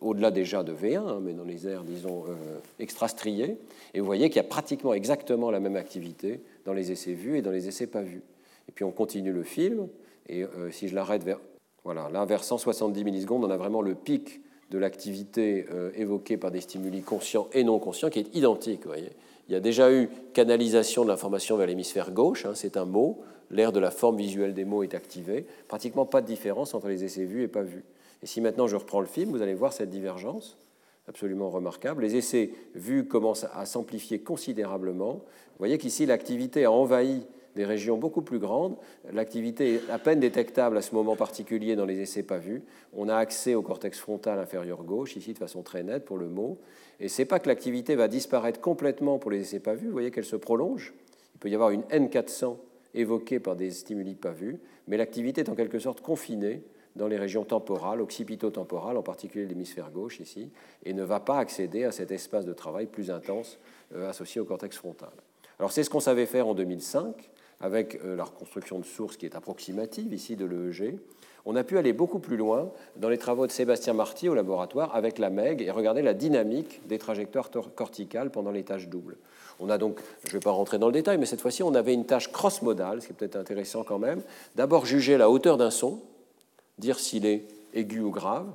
au-delà 0.00 0.30
déjà 0.30 0.62
de 0.62 0.72
V1, 0.72 0.96
hein, 0.96 1.20
mais 1.22 1.32
dans 1.32 1.44
les 1.44 1.66
aires, 1.66 1.82
disons, 1.82 2.24
euh, 2.28 2.58
extrastriées. 2.78 3.58
Et 3.92 4.00
vous 4.00 4.06
voyez 4.06 4.28
qu'il 4.28 4.36
y 4.36 4.40
a 4.40 4.48
pratiquement 4.48 4.94
exactement 4.94 5.50
la 5.50 5.60
même 5.60 5.76
activité 5.76 6.40
dans 6.64 6.72
les 6.72 6.92
essais 6.92 7.12
vus 7.12 7.38
et 7.38 7.42
dans 7.42 7.50
les 7.50 7.68
essais 7.68 7.86
pas 7.86 8.02
vus. 8.02 8.22
Et 8.68 8.72
puis 8.72 8.84
on 8.84 8.90
continue 8.90 9.32
le 9.32 9.42
film, 9.42 9.88
et 10.28 10.44
euh, 10.44 10.70
si 10.70 10.88
je 10.88 10.94
l'arrête 10.94 11.22
vers, 11.22 11.40
voilà, 11.84 12.08
là, 12.10 12.24
vers 12.24 12.44
170 12.44 13.04
millisecondes, 13.04 13.44
on 13.44 13.50
a 13.50 13.56
vraiment 13.56 13.82
le 13.82 13.94
pic 13.94 14.40
de 14.70 14.78
l'activité 14.78 15.66
euh, 15.70 15.90
évoquée 15.94 16.36
par 16.36 16.50
des 16.50 16.60
stimuli 16.60 17.02
conscients 17.02 17.48
et 17.52 17.62
non 17.62 17.78
conscients 17.78 18.10
qui 18.10 18.20
est 18.20 18.34
identique. 18.34 18.82
Vous 18.84 18.88
voyez. 18.88 19.10
Il 19.48 19.52
y 19.52 19.56
a 19.56 19.60
déjà 19.60 19.92
eu 19.92 20.08
canalisation 20.32 21.04
de 21.04 21.08
l'information 21.08 21.56
vers 21.56 21.66
l'hémisphère 21.66 22.10
gauche, 22.10 22.46
hein, 22.46 22.52
c'est 22.54 22.78
un 22.78 22.86
mot, 22.86 23.20
l'aire 23.50 23.72
de 23.72 23.80
la 23.80 23.90
forme 23.90 24.16
visuelle 24.16 24.54
des 24.54 24.64
mots 24.64 24.82
est 24.82 24.94
activée, 24.94 25.44
pratiquement 25.68 26.06
pas 26.06 26.22
de 26.22 26.26
différence 26.26 26.74
entre 26.74 26.88
les 26.88 27.04
essais 27.04 27.24
vus 27.24 27.42
et 27.42 27.48
pas 27.48 27.62
vus. 27.62 27.84
Et 28.24 28.26
si 28.26 28.40
maintenant 28.40 28.66
je 28.66 28.76
reprends 28.76 29.00
le 29.00 29.06
film, 29.06 29.32
vous 29.32 29.42
allez 29.42 29.52
voir 29.52 29.74
cette 29.74 29.90
divergence 29.90 30.56
absolument 31.06 31.50
remarquable. 31.50 32.02
Les 32.02 32.16
essais 32.16 32.52
vus 32.74 33.06
commencent 33.06 33.44
à 33.52 33.66
s'amplifier 33.66 34.20
considérablement. 34.20 35.16
Vous 35.16 35.58
voyez 35.58 35.76
qu'ici, 35.76 36.06
l'activité 36.06 36.64
a 36.64 36.72
envahi 36.72 37.26
des 37.54 37.66
régions 37.66 37.98
beaucoup 37.98 38.22
plus 38.22 38.38
grandes. 38.38 38.76
L'activité 39.12 39.74
est 39.74 39.90
à 39.90 39.98
peine 39.98 40.20
détectable 40.20 40.78
à 40.78 40.80
ce 40.80 40.94
moment 40.94 41.16
particulier 41.16 41.76
dans 41.76 41.84
les 41.84 42.00
essais 42.00 42.22
pas 42.22 42.38
vus. 42.38 42.62
On 42.94 43.10
a 43.10 43.16
accès 43.16 43.54
au 43.54 43.60
cortex 43.60 43.98
frontal 44.00 44.38
inférieur 44.38 44.84
gauche, 44.84 45.16
ici 45.16 45.34
de 45.34 45.38
façon 45.38 45.62
très 45.62 45.82
nette 45.82 46.06
pour 46.06 46.16
le 46.16 46.26
mot. 46.26 46.56
Et 47.00 47.08
ce 47.08 47.20
n'est 47.20 47.26
pas 47.26 47.40
que 47.40 47.48
l'activité 47.48 47.94
va 47.94 48.08
disparaître 48.08 48.62
complètement 48.62 49.18
pour 49.18 49.32
les 49.32 49.40
essais 49.40 49.60
pas 49.60 49.74
vus. 49.74 49.88
Vous 49.88 49.92
voyez 49.92 50.10
qu'elle 50.10 50.24
se 50.24 50.36
prolonge. 50.36 50.94
Il 51.34 51.40
peut 51.40 51.50
y 51.50 51.54
avoir 51.54 51.68
une 51.68 51.82
N400 51.82 52.56
évoquée 52.94 53.38
par 53.38 53.54
des 53.54 53.70
stimuli 53.70 54.14
pas 54.14 54.32
vus, 54.32 54.58
mais 54.88 54.96
l'activité 54.96 55.42
est 55.42 55.50
en 55.50 55.54
quelque 55.54 55.78
sorte 55.78 56.00
confinée 56.00 56.62
dans 56.96 57.08
les 57.08 57.16
régions 57.16 57.44
temporales, 57.44 58.00
occipito-temporales, 58.00 58.96
en 58.96 59.02
particulier 59.02 59.46
l'hémisphère 59.46 59.90
gauche 59.90 60.20
ici, 60.20 60.50
et 60.84 60.92
ne 60.92 61.02
va 61.02 61.20
pas 61.20 61.38
accéder 61.38 61.84
à 61.84 61.92
cet 61.92 62.10
espace 62.10 62.44
de 62.44 62.52
travail 62.52 62.86
plus 62.86 63.10
intense 63.10 63.58
euh, 63.94 64.08
associé 64.08 64.40
au 64.40 64.44
cortex 64.44 64.76
frontal. 64.76 65.12
Alors 65.58 65.72
c'est 65.72 65.82
ce 65.82 65.90
qu'on 65.90 66.00
savait 66.00 66.26
faire 66.26 66.48
en 66.48 66.54
2005 66.54 67.30
avec 67.60 68.00
euh, 68.04 68.16
la 68.16 68.24
reconstruction 68.24 68.78
de 68.78 68.84
sources 68.84 69.16
qui 69.16 69.26
est 69.26 69.36
approximative 69.36 70.12
ici 70.12 70.36
de 70.36 70.44
l'EEG. 70.44 70.98
On 71.46 71.56
a 71.56 71.64
pu 71.64 71.76
aller 71.76 71.92
beaucoup 71.92 72.20
plus 72.20 72.36
loin 72.36 72.70
dans 72.96 73.08
les 73.08 73.18
travaux 73.18 73.46
de 73.46 73.52
Sébastien 73.52 73.92
Marty 73.92 74.28
au 74.28 74.34
laboratoire 74.34 74.94
avec 74.94 75.18
la 75.18 75.28
MEG 75.30 75.60
et 75.60 75.70
regarder 75.70 76.00
la 76.00 76.14
dynamique 76.14 76.80
des 76.88 76.98
trajectoires 76.98 77.50
corticales 77.74 78.30
pendant 78.30 78.50
les 78.50 78.64
tâches 78.64 78.88
doubles. 78.88 79.18
On 79.60 79.68
a 79.68 79.78
donc, 79.78 80.00
je 80.24 80.30
ne 80.30 80.32
vais 80.32 80.40
pas 80.40 80.50
rentrer 80.50 80.78
dans 80.78 80.86
le 80.86 80.92
détail, 80.92 81.18
mais 81.18 81.26
cette 81.26 81.42
fois-ci, 81.42 81.62
on 81.62 81.74
avait 81.74 81.94
une 81.94 82.06
tâche 82.06 82.32
cross-modale, 82.32 83.02
ce 83.02 83.06
qui 83.06 83.12
est 83.12 83.16
peut-être 83.16 83.36
intéressant 83.36 83.84
quand 83.84 83.98
même. 83.98 84.22
D'abord, 84.56 84.86
juger 84.86 85.18
la 85.18 85.30
hauteur 85.30 85.58
d'un 85.58 85.70
son, 85.70 86.00
dire 86.78 86.98
s'il 86.98 87.26
est 87.26 87.46
aigu 87.72 88.00
ou 88.00 88.10
grave, 88.10 88.46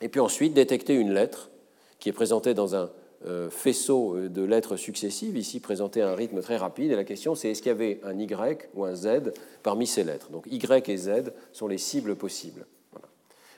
et 0.00 0.08
puis 0.08 0.20
ensuite 0.20 0.54
détecter 0.54 0.94
une 0.94 1.12
lettre 1.12 1.50
qui 1.98 2.08
est 2.08 2.12
présentée 2.12 2.54
dans 2.54 2.74
un 2.74 2.90
euh, 3.26 3.50
faisceau 3.50 4.16
euh, 4.16 4.28
de 4.28 4.42
lettres 4.42 4.76
successives, 4.76 5.36
ici 5.36 5.60
présentée 5.60 6.00
à 6.00 6.10
un 6.10 6.14
rythme 6.14 6.40
très 6.40 6.56
rapide, 6.56 6.90
et 6.90 6.96
la 6.96 7.04
question 7.04 7.34
c'est 7.34 7.50
est-ce 7.50 7.60
qu'il 7.60 7.70
y 7.70 7.74
avait 7.74 8.00
un 8.02 8.18
Y 8.18 8.70
ou 8.74 8.84
un 8.84 8.94
Z 8.94 9.32
parmi 9.62 9.86
ces 9.86 10.04
lettres? 10.04 10.30
Donc 10.30 10.46
Y 10.50 10.88
et 10.88 10.96
Z 10.96 11.32
sont 11.52 11.68
les 11.68 11.78
cibles 11.78 12.16
possibles. 12.16 12.66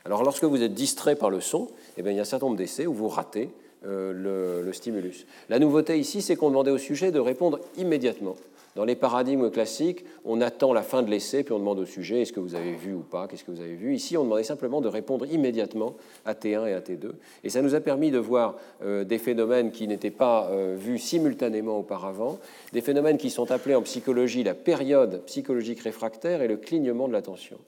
Alors 0.04 0.24
lorsque 0.24 0.44
vous 0.44 0.62
êtes 0.62 0.74
distrait 0.74 1.16
par 1.16 1.30
le 1.30 1.40
son, 1.40 1.68
eh 1.96 2.02
bien, 2.02 2.12
il 2.12 2.16
y 2.16 2.18
a 2.18 2.22
un 2.22 2.26
certain 2.26 2.46
nombre 2.46 2.58
d'essais 2.58 2.86
où 2.86 2.92
vous 2.92 3.08
ratez 3.08 3.50
euh, 3.84 4.62
le, 4.64 4.72
stimulus. 4.72 5.26
La 5.48 5.58
nouveauté 5.58 5.98
ici, 5.98 6.22
c'est 6.22 6.36
qu'on 6.36 6.48
demandait 6.48 6.70
au 6.70 6.78
sujet 6.78 7.10
de 7.10 7.20
répondre 7.20 7.60
immédiatement. 7.76 8.36
Dans 8.74 8.86
les 8.86 8.96
paradigmes 8.96 9.50
classiques, 9.50 10.04
on 10.24 10.40
attend 10.40 10.72
la 10.72 10.82
fin 10.82 11.02
de 11.02 11.10
l'essai, 11.10 11.44
puis 11.44 11.52
on 11.52 11.58
demande 11.58 11.78
au 11.78 11.84
sujet 11.84 12.22
est-ce 12.22 12.32
que 12.32 12.40
vous 12.40 12.54
avez 12.54 12.72
vu 12.72 12.94
ou 12.94 13.00
pas, 13.02 13.28
qu'est-ce 13.28 13.44
que 13.44 13.50
vous 13.50 13.60
avez 13.60 13.74
vu. 13.74 13.94
Ici, 13.94 14.16
on 14.16 14.24
demandait 14.24 14.44
simplement 14.44 14.80
de 14.80 14.88
répondre 14.88 15.26
immédiatement 15.26 15.94
à 16.24 16.32
T1 16.32 16.66
et 16.66 16.72
à 16.72 16.80
T2. 16.80 17.12
Et 17.44 17.50
ça 17.50 17.60
nous 17.60 17.74
a 17.74 17.80
permis 17.80 18.10
de 18.10 18.18
voir 18.18 18.56
euh, 18.82 19.04
des 19.04 19.18
phénomènes 19.18 19.72
qui 19.72 19.86
n'étaient 19.86 20.10
pas 20.10 20.48
euh, 20.50 20.74
vus 20.78 20.98
simultanément 20.98 21.78
auparavant, 21.78 22.38
des 22.72 22.80
phénomènes 22.80 23.18
qui 23.18 23.28
sont 23.28 23.50
appelés 23.50 23.74
en 23.74 23.82
psychologie 23.82 24.42
la 24.42 24.54
période 24.54 25.22
psychologique 25.26 25.80
réfractaire 25.80 26.40
et 26.40 26.48
le 26.48 26.56
clignement 26.56 27.08
de 27.08 27.12
l'attention. 27.12 27.58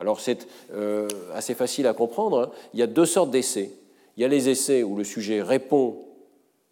Alors 0.00 0.20
c'est 0.20 0.46
euh, 0.72 1.06
assez 1.34 1.54
facile 1.54 1.86
à 1.86 1.92
comprendre. 1.92 2.40
Hein. 2.40 2.50
Il 2.72 2.80
y 2.80 2.82
a 2.82 2.86
deux 2.86 3.06
sortes 3.06 3.30
d'essais. 3.30 3.70
Il 4.16 4.22
y 4.22 4.24
a 4.24 4.28
les 4.28 4.48
essais 4.48 4.82
où 4.82 4.96
le 4.96 5.04
sujet 5.04 5.42
répond 5.42 5.98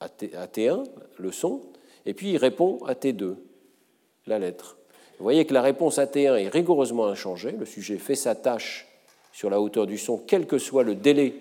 à 0.01 0.09
T1, 0.09 0.85
le 1.19 1.33
son, 1.33 1.61
et 2.07 2.15
puis 2.15 2.33
il 2.33 2.37
répond 2.39 2.79
à 2.87 2.95
T2 2.95 3.37
la 4.27 4.39
lettre. 4.39 4.77
Vous 5.19 5.23
voyez 5.23 5.45
que 5.45 5.55
la 5.55 5.63
réponse 5.63 5.99
AT1 5.99 6.39
est 6.39 6.49
rigoureusement 6.49 7.07
inchangée. 7.07 7.53
Le 7.53 7.67
sujet 7.67 7.99
fait 7.99 8.15
sa 8.15 8.35
tâche 8.35 8.89
sur 9.33 9.51
la 9.51 9.61
hauteur 9.61 9.87
du 9.87 9.99
son, 9.99 10.19
quel 10.19 10.47
que 10.47 10.59
soit 10.59 10.83
le 10.83 10.95
délai 10.95 11.35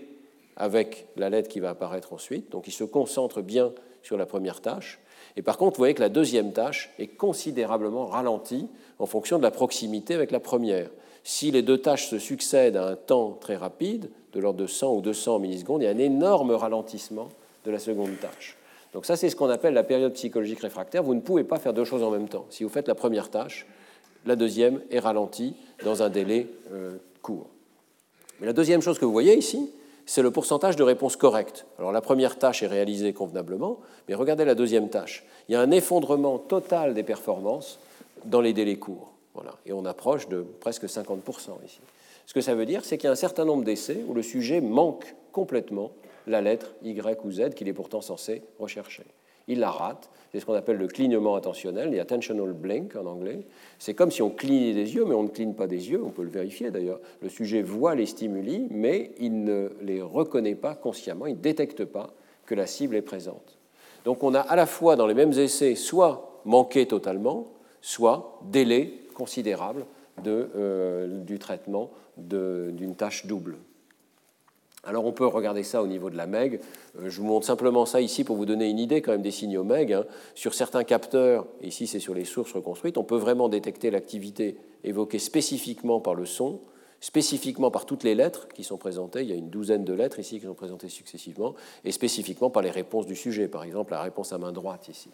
avec 0.55 1.07
la 1.15 1.29
lettre 1.29 1.49
qui 1.49 1.59
va 1.59 1.71
apparaître 1.71 2.13
ensuite. 2.13 2.51
Donc 2.51 2.67
il 2.67 2.71
se 2.71 2.83
concentre 2.83 3.41
bien 3.41 3.71
sur 4.03 4.17
la 4.17 4.25
première 4.25 4.61
tâche. 4.61 4.99
Et 5.35 5.41
par 5.41 5.57
contre, 5.57 5.77
vous 5.77 5.81
voyez 5.81 5.95
que 5.95 6.01
la 6.01 6.09
deuxième 6.09 6.53
tâche 6.53 6.91
est 6.99 7.07
considérablement 7.07 8.05
ralentie 8.05 8.67
en 8.99 9.05
fonction 9.05 9.37
de 9.37 9.43
la 9.43 9.51
proximité 9.51 10.13
avec 10.13 10.31
la 10.31 10.39
première. 10.39 10.89
Si 11.23 11.51
les 11.51 11.61
deux 11.61 11.79
tâches 11.79 12.09
se 12.09 12.19
succèdent 12.19 12.77
à 12.77 12.87
un 12.87 12.95
temps 12.95 13.37
très 13.39 13.55
rapide, 13.55 14.09
de 14.33 14.39
l'ordre 14.39 14.59
de 14.59 14.67
100 14.67 14.95
ou 14.95 15.01
200 15.01 15.39
millisecondes, 15.39 15.81
il 15.81 15.85
y 15.85 15.87
a 15.87 15.91
un 15.91 15.97
énorme 15.97 16.51
ralentissement 16.51 17.29
de 17.65 17.71
la 17.71 17.79
seconde 17.79 18.19
tâche. 18.19 18.57
Donc 18.93 19.05
ça, 19.05 19.15
c'est 19.15 19.29
ce 19.29 19.35
qu'on 19.35 19.49
appelle 19.49 19.73
la 19.73 19.83
période 19.83 20.13
psychologique 20.13 20.59
réfractaire. 20.59 21.03
Vous 21.03 21.15
ne 21.15 21.21
pouvez 21.21 21.43
pas 21.43 21.57
faire 21.57 21.73
deux 21.73 21.85
choses 21.85 22.03
en 22.03 22.11
même 22.11 22.29
temps. 22.29 22.45
Si 22.49 22.63
vous 22.63 22.69
faites 22.69 22.87
la 22.87 22.95
première 22.95 23.29
tâche, 23.29 23.65
la 24.25 24.35
deuxième 24.35 24.81
est 24.91 24.99
ralentie 24.99 25.55
dans 25.83 26.03
un 26.03 26.09
délai 26.09 26.47
euh, 26.71 26.97
court. 27.21 27.47
Mais 28.39 28.47
la 28.47 28.53
deuxième 28.53 28.81
chose 28.81 28.99
que 28.99 29.05
vous 29.05 29.11
voyez 29.11 29.35
ici, 29.37 29.71
c'est 30.05 30.21
le 30.21 30.31
pourcentage 30.31 30.75
de 30.75 30.83
réponse 30.83 31.15
correcte. 31.15 31.65
Alors 31.79 31.91
la 31.91 32.01
première 32.01 32.37
tâche 32.37 32.61
est 32.63 32.67
réalisée 32.67 33.13
convenablement, 33.13 33.79
mais 34.07 34.15
regardez 34.15 34.45
la 34.45 34.55
deuxième 34.55 34.89
tâche. 34.89 35.23
Il 35.49 35.53
y 35.53 35.55
a 35.55 35.61
un 35.61 35.71
effondrement 35.71 36.37
total 36.37 36.93
des 36.93 37.03
performances 37.03 37.79
dans 38.25 38.41
les 38.41 38.53
délais 38.53 38.77
courts. 38.77 39.11
Voilà. 39.33 39.55
Et 39.65 39.73
on 39.73 39.85
approche 39.85 40.27
de 40.29 40.45
presque 40.59 40.85
50% 40.85 41.19
ici. 41.65 41.79
Ce 42.25 42.33
que 42.33 42.41
ça 42.41 42.55
veut 42.55 42.65
dire, 42.65 42.85
c'est 42.85 42.97
qu'il 42.97 43.07
y 43.07 43.09
a 43.09 43.11
un 43.11 43.15
certain 43.15 43.45
nombre 43.45 43.63
d'essais 43.63 44.03
où 44.07 44.13
le 44.13 44.21
sujet 44.21 44.61
manque 44.61 45.15
complètement 45.31 45.91
la 46.27 46.41
lettre 46.41 46.73
Y 46.83 47.19
ou 47.23 47.31
Z 47.31 47.53
qu'il 47.55 47.67
est 47.67 47.73
pourtant 47.73 48.01
censé 48.01 48.43
rechercher. 48.59 49.03
Il 49.47 49.59
la 49.59 49.71
rate, 49.71 50.09
c'est 50.31 50.39
ce 50.39 50.45
qu'on 50.45 50.53
appelle 50.53 50.77
le 50.77 50.87
clignement 50.87 51.35
attentionnel, 51.35 51.93
the 51.93 51.99
attentional 51.99 52.53
blink 52.53 52.95
en 52.95 53.05
anglais. 53.05 53.45
C'est 53.77 53.93
comme 53.93 54.09
si 54.09 54.21
on 54.21 54.29
clignait 54.29 54.73
des 54.73 54.95
yeux, 54.95 55.03
mais 55.03 55.13
on 55.13 55.23
ne 55.23 55.27
cligne 55.27 55.53
pas 55.53 55.67
des 55.67 55.91
yeux, 55.91 56.01
on 56.01 56.11
peut 56.11 56.23
le 56.23 56.29
vérifier 56.29 56.71
d'ailleurs. 56.71 57.01
Le 57.21 57.27
sujet 57.27 57.61
voit 57.61 57.93
les 57.93 58.05
stimuli, 58.05 58.67
mais 58.71 59.11
il 59.19 59.43
ne 59.43 59.69
les 59.81 60.01
reconnaît 60.01 60.55
pas 60.55 60.75
consciemment, 60.75 61.25
il 61.25 61.35
ne 61.35 61.41
détecte 61.41 61.83
pas 61.83 62.13
que 62.45 62.55
la 62.55 62.65
cible 62.67 62.95
est 62.95 63.01
présente. 63.01 63.57
Donc 64.05 64.23
on 64.23 64.33
a 64.33 64.39
à 64.39 64.55
la 64.55 64.65
fois 64.65 64.95
dans 64.95 65.07
les 65.07 65.13
mêmes 65.13 65.33
essais 65.33 65.75
soit 65.75 66.41
manqué 66.45 66.85
totalement, 66.87 67.47
soit 67.81 68.39
délai 68.43 68.93
considérable 69.13 69.85
du 70.23 71.37
traitement 71.37 71.91
d'une 72.15 72.95
tâche 72.95 73.25
double. 73.25 73.57
Alors 74.85 75.05
on 75.05 75.13
peut 75.13 75.25
regarder 75.25 75.63
ça 75.63 75.81
au 75.81 75.87
niveau 75.87 76.09
de 76.09 76.17
la 76.17 76.27
MEG. 76.27 76.59
Euh, 76.99 77.09
je 77.09 77.21
vous 77.21 77.25
montre 77.25 77.45
simplement 77.45 77.85
ça 77.85 78.01
ici 78.01 78.25
pour 78.25 78.35
vous 78.35 78.45
donner 78.45 78.69
une 78.69 78.79
idée 78.79 79.01
quand 79.01 79.13
même 79.13 79.21
des 79.21 79.31
signaux 79.31 79.63
MEG. 79.63 79.93
Hein. 79.93 80.05
Sur 80.35 80.53
certains 80.53 80.83
capteurs, 80.83 81.45
ici 81.61 81.87
c'est 81.87 81.99
sur 81.99 82.13
les 82.13 82.25
sources 82.25 82.51
reconstruites, 82.51 82.97
on 82.97 83.05
peut 83.05 83.17
vraiment 83.17 83.47
détecter 83.47 83.91
l'activité 83.91 84.57
évoquée 84.83 85.19
spécifiquement 85.19 86.01
par 86.01 86.15
le 86.15 86.25
son, 86.25 86.59
spécifiquement 86.99 87.71
par 87.71 87.85
toutes 87.85 88.03
les 88.03 88.13
lettres 88.13 88.49
qui 88.49 88.65
sont 88.65 88.77
présentées. 88.77 89.21
Il 89.21 89.29
y 89.29 89.31
a 89.31 89.35
une 89.37 89.49
douzaine 89.49 89.85
de 89.85 89.93
lettres 89.93 90.19
ici 90.19 90.39
qui 90.41 90.45
sont 90.45 90.53
présentées 90.53 90.89
successivement, 90.89 91.55
et 91.85 91.93
spécifiquement 91.93 92.49
par 92.49 92.61
les 92.61 92.71
réponses 92.71 93.05
du 93.05 93.15
sujet, 93.15 93.47
par 93.47 93.63
exemple 93.63 93.93
la 93.93 94.01
réponse 94.01 94.33
à 94.33 94.37
main 94.37 94.51
droite 94.51 94.89
ici. 94.89 95.09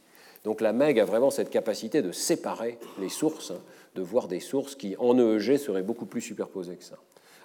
Donc 0.45 0.61
la 0.61 0.73
MEG 0.73 0.99
a 0.99 1.05
vraiment 1.05 1.29
cette 1.29 1.51
capacité 1.51 2.01
de 2.01 2.11
séparer 2.11 2.79
les 2.99 3.09
sources, 3.09 3.51
hein, 3.51 3.61
de 3.93 4.01
voir 4.01 4.27
des 4.27 4.39
sources 4.39 4.73
qui 4.73 4.95
en 4.97 5.15
EEG 5.19 5.57
seraient 5.57 5.83
beaucoup 5.83 6.07
plus 6.07 6.21
superposées 6.21 6.75
que 6.75 6.83
ça. 6.83 6.97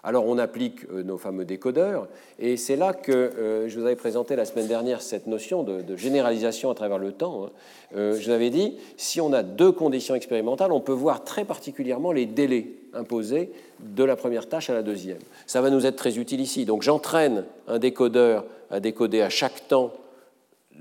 Alors 0.06 0.26
on 0.26 0.36
applique 0.36 0.84
euh, 0.92 1.02
nos 1.02 1.16
fameux 1.16 1.46
décodeurs, 1.46 2.08
et 2.38 2.58
c'est 2.58 2.76
là 2.76 2.92
que 2.92 3.10
euh, 3.10 3.68
je 3.70 3.80
vous 3.80 3.86
avais 3.86 3.96
présenté 3.96 4.36
la 4.36 4.44
semaine 4.44 4.66
dernière 4.66 5.00
cette 5.00 5.26
notion 5.26 5.62
de, 5.62 5.96
généralisation 5.96 6.70
à 6.70 6.74
travers 6.74 6.98
le 6.98 7.12
temps. 7.12 7.46
Hein. 7.46 7.50
Euh, 7.96 8.14
je 8.20 8.26
vous 8.26 8.30
avais 8.30 8.50
dit, 8.50 8.76
si 8.98 9.22
on 9.22 9.32
a 9.32 9.42
deux 9.42 9.72
conditions 9.72 10.14
expérimentales, 10.14 10.72
on 10.72 10.80
peut 10.80 10.92
voir 10.92 11.24
très 11.24 11.46
particulièrement 11.46 12.12
les 12.12 12.26
délais 12.26 12.66
imposés 12.92 13.50
de 13.80 14.04
la 14.04 14.14
première 14.14 14.46
tâche 14.46 14.68
à 14.68 14.74
la 14.74 14.82
deuxième. 14.82 15.18
Ça 15.46 15.62
va 15.62 15.70
nous 15.70 15.86
être 15.86 15.96
très 15.96 16.18
utile 16.18 16.42
ici. 16.42 16.66
Donc 16.66 16.82
j'entraîne 16.82 17.46
un 17.66 17.78
décodeur 17.78 18.44
à 18.70 18.80
décoder 18.80 19.22
à 19.22 19.30
chaque 19.30 19.68
temps 19.68 19.90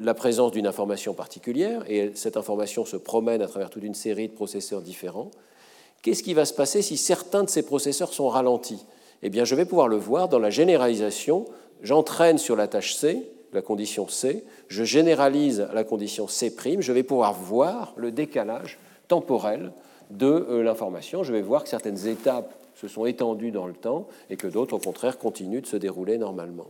la 0.01 0.13
présence 0.13 0.51
d'une 0.51 0.67
information 0.67 1.13
particulière, 1.13 1.85
et 1.87 2.11
cette 2.15 2.35
information 2.35 2.83
se 2.83 2.97
promène 2.97 3.41
à 3.41 3.47
travers 3.47 3.69
toute 3.69 3.83
une 3.83 3.93
série 3.93 4.27
de 4.27 4.33
processeurs 4.33 4.81
différents. 4.81 5.31
Qu'est-ce 6.01 6.23
qui 6.23 6.33
va 6.33 6.43
se 6.43 6.53
passer 6.53 6.81
si 6.81 6.97
certains 6.97 7.45
de 7.45 7.49
ces 7.49 7.63
processeurs 7.63 8.11
sont 8.11 8.27
ralentis? 8.27 8.85
Eh 9.23 9.29
bien, 9.29 9.45
je 9.45 9.55
vais 9.55 9.65
pouvoir 9.65 9.87
le 9.87 9.95
voir 9.95 10.27
dans 10.27 10.39
la 10.39 10.49
généralisation. 10.49 11.45
J'entraîne 11.81 12.37
sur 12.37 12.55
la 12.55 12.67
tâche 12.67 12.93
C, 12.93 13.29
la 13.53 13.61
condition 13.61 14.07
C, 14.07 14.43
je 14.67 14.83
généralise 14.83 15.67
la 15.73 15.83
condition 15.83 16.27
C', 16.27 16.53
je 16.79 16.91
vais 16.91 17.03
pouvoir 17.03 17.33
voir 17.33 17.93
le 17.95 18.11
décalage 18.11 18.79
temporel 19.07 19.71
de 20.09 20.27
euh, 20.27 20.63
l'information. 20.63 21.23
Je 21.23 21.31
vais 21.31 21.41
voir 21.41 21.63
que 21.63 21.69
certaines 21.69 22.07
étapes 22.07 22.53
se 22.75 22.87
sont 22.87 23.05
étendues 23.05 23.51
dans 23.51 23.67
le 23.67 23.73
temps 23.73 24.07
et 24.29 24.35
que 24.35 24.47
d'autres, 24.47 24.75
au 24.75 24.79
contraire, 24.79 25.17
continuent 25.17 25.61
de 25.61 25.67
se 25.67 25.77
dérouler 25.77 26.17
normalement. 26.17 26.67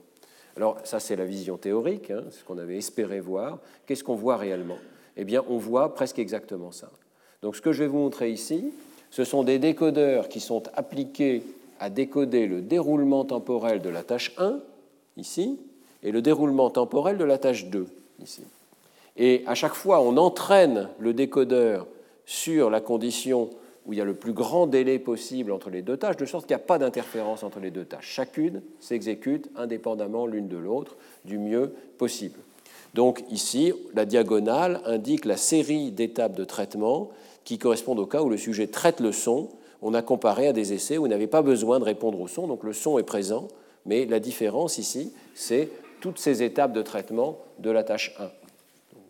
Alors, 0.56 0.78
ça, 0.84 1.00
c'est 1.00 1.16
la 1.16 1.26
vision 1.26 1.58
théorique, 1.58 2.12
hein, 2.12 2.24
ce 2.30 2.44
qu'on 2.44 2.60
avait 2.60 2.78
espéré 2.78 3.20
voir. 3.20 3.60
Qu'est-ce 3.88 4.04
qu'on 4.04 4.16
voit 4.16 4.38
réellement? 4.38 4.78
Eh 5.18 5.24
bien, 5.24 5.44
on 5.50 5.58
voit 5.58 5.94
presque 5.96 6.20
exactement 6.20 6.72
ça. 6.72 6.92
Donc, 7.42 7.56
ce 7.56 7.62
que 7.62 7.72
je 7.72 7.84
vais 7.84 7.90
vous 7.90 7.98
montrer 7.98 8.32
ici, 8.32 8.72
ce 9.10 9.24
sont 9.24 9.44
des 9.44 9.58
décodeurs 9.58 10.30
qui 10.30 10.40
sont 10.40 10.64
appliqués 10.76 11.44
à 11.80 11.90
décoder 11.90 12.48
le 12.48 12.62
déroulement 12.62 13.26
temporel 13.26 13.82
de 13.82 13.90
la 13.90 14.04
tâche 14.04 14.34
1, 14.38 14.60
ici, 15.18 15.60
et 16.04 16.12
le 16.12 16.22
déroulement 16.22 16.70
temporel 16.70 17.18
de 17.18 17.24
la 17.24 17.38
tâche 17.38 17.66
2, 17.66 17.88
ici. 18.22 18.44
Et 19.16 19.44
à 19.46 19.56
chaque 19.56 19.76
fois, 19.76 20.02
on 20.02 20.18
entraîne 20.18 20.90
le 21.00 21.14
décodeur 21.14 21.88
sur 22.26 22.70
la 22.70 22.82
condition 22.82 23.50
où 23.86 23.94
il 23.94 24.00
y 24.00 24.02
a 24.02 24.06
le 24.06 24.14
plus 24.14 24.34
grand 24.34 24.66
délai 24.66 24.98
possible 24.98 25.52
entre 25.52 25.70
les 25.70 25.82
deux 25.82 25.98
tâches, 25.98 26.16
de 26.18 26.26
sorte 26.26 26.46
qu'il 26.46 26.56
n'y 26.56 26.62
a 26.62 26.66
pas 26.66 26.78
d'interférence 26.78 27.44
entre 27.44 27.60
les 27.60 27.70
deux 27.70 27.84
tâches. 27.84 28.08
Chacune 28.08 28.62
s'exécute 28.80 29.50
indépendamment 29.56 30.26
l'une 30.26 30.48
de 30.48 30.58
l'autre 30.58 30.96
du 31.26 31.38
mieux 31.38 31.74
possible. 31.98 32.40
Donc 32.94 33.24
ici, 33.30 33.74
la 33.94 34.06
diagonale 34.06 34.82
indique 34.86 35.26
la 35.26 35.38
série 35.38 35.92
d'étapes 35.92 36.36
de 36.36 36.46
traitement 36.46 37.10
qui 37.44 37.58
correspondent 37.58 38.00
au 38.00 38.06
cas 38.06 38.22
où 38.22 38.30
le 38.30 38.38
sujet 38.38 38.68
traite 38.68 39.00
le 39.00 39.12
son 39.12 39.50
on 39.84 39.94
a 39.94 40.02
comparé 40.02 40.48
à 40.48 40.54
des 40.54 40.74
essais 40.74 40.98
où 40.98 41.06
il 41.06 41.10
n'avait 41.10 41.28
pas 41.28 41.42
besoin 41.42 41.80
de 41.80 41.84
répondre 41.84 42.20
au 42.20 42.28
son, 42.28 42.48
donc 42.48 42.64
le 42.64 42.74
son 42.74 42.98
est 42.98 43.04
présent, 43.04 43.50
mais 43.86 44.06
la 44.06 44.20
différence 44.20 44.78
ici, 44.78 45.14
c'est 45.36 45.70
toutes 46.00 46.20
ces 46.20 46.42
étapes 46.42 46.74
de 46.74 46.82
traitement 46.82 47.38
de 47.60 47.70
la 47.70 47.84
tâche 47.84 48.16
1. 48.20 48.30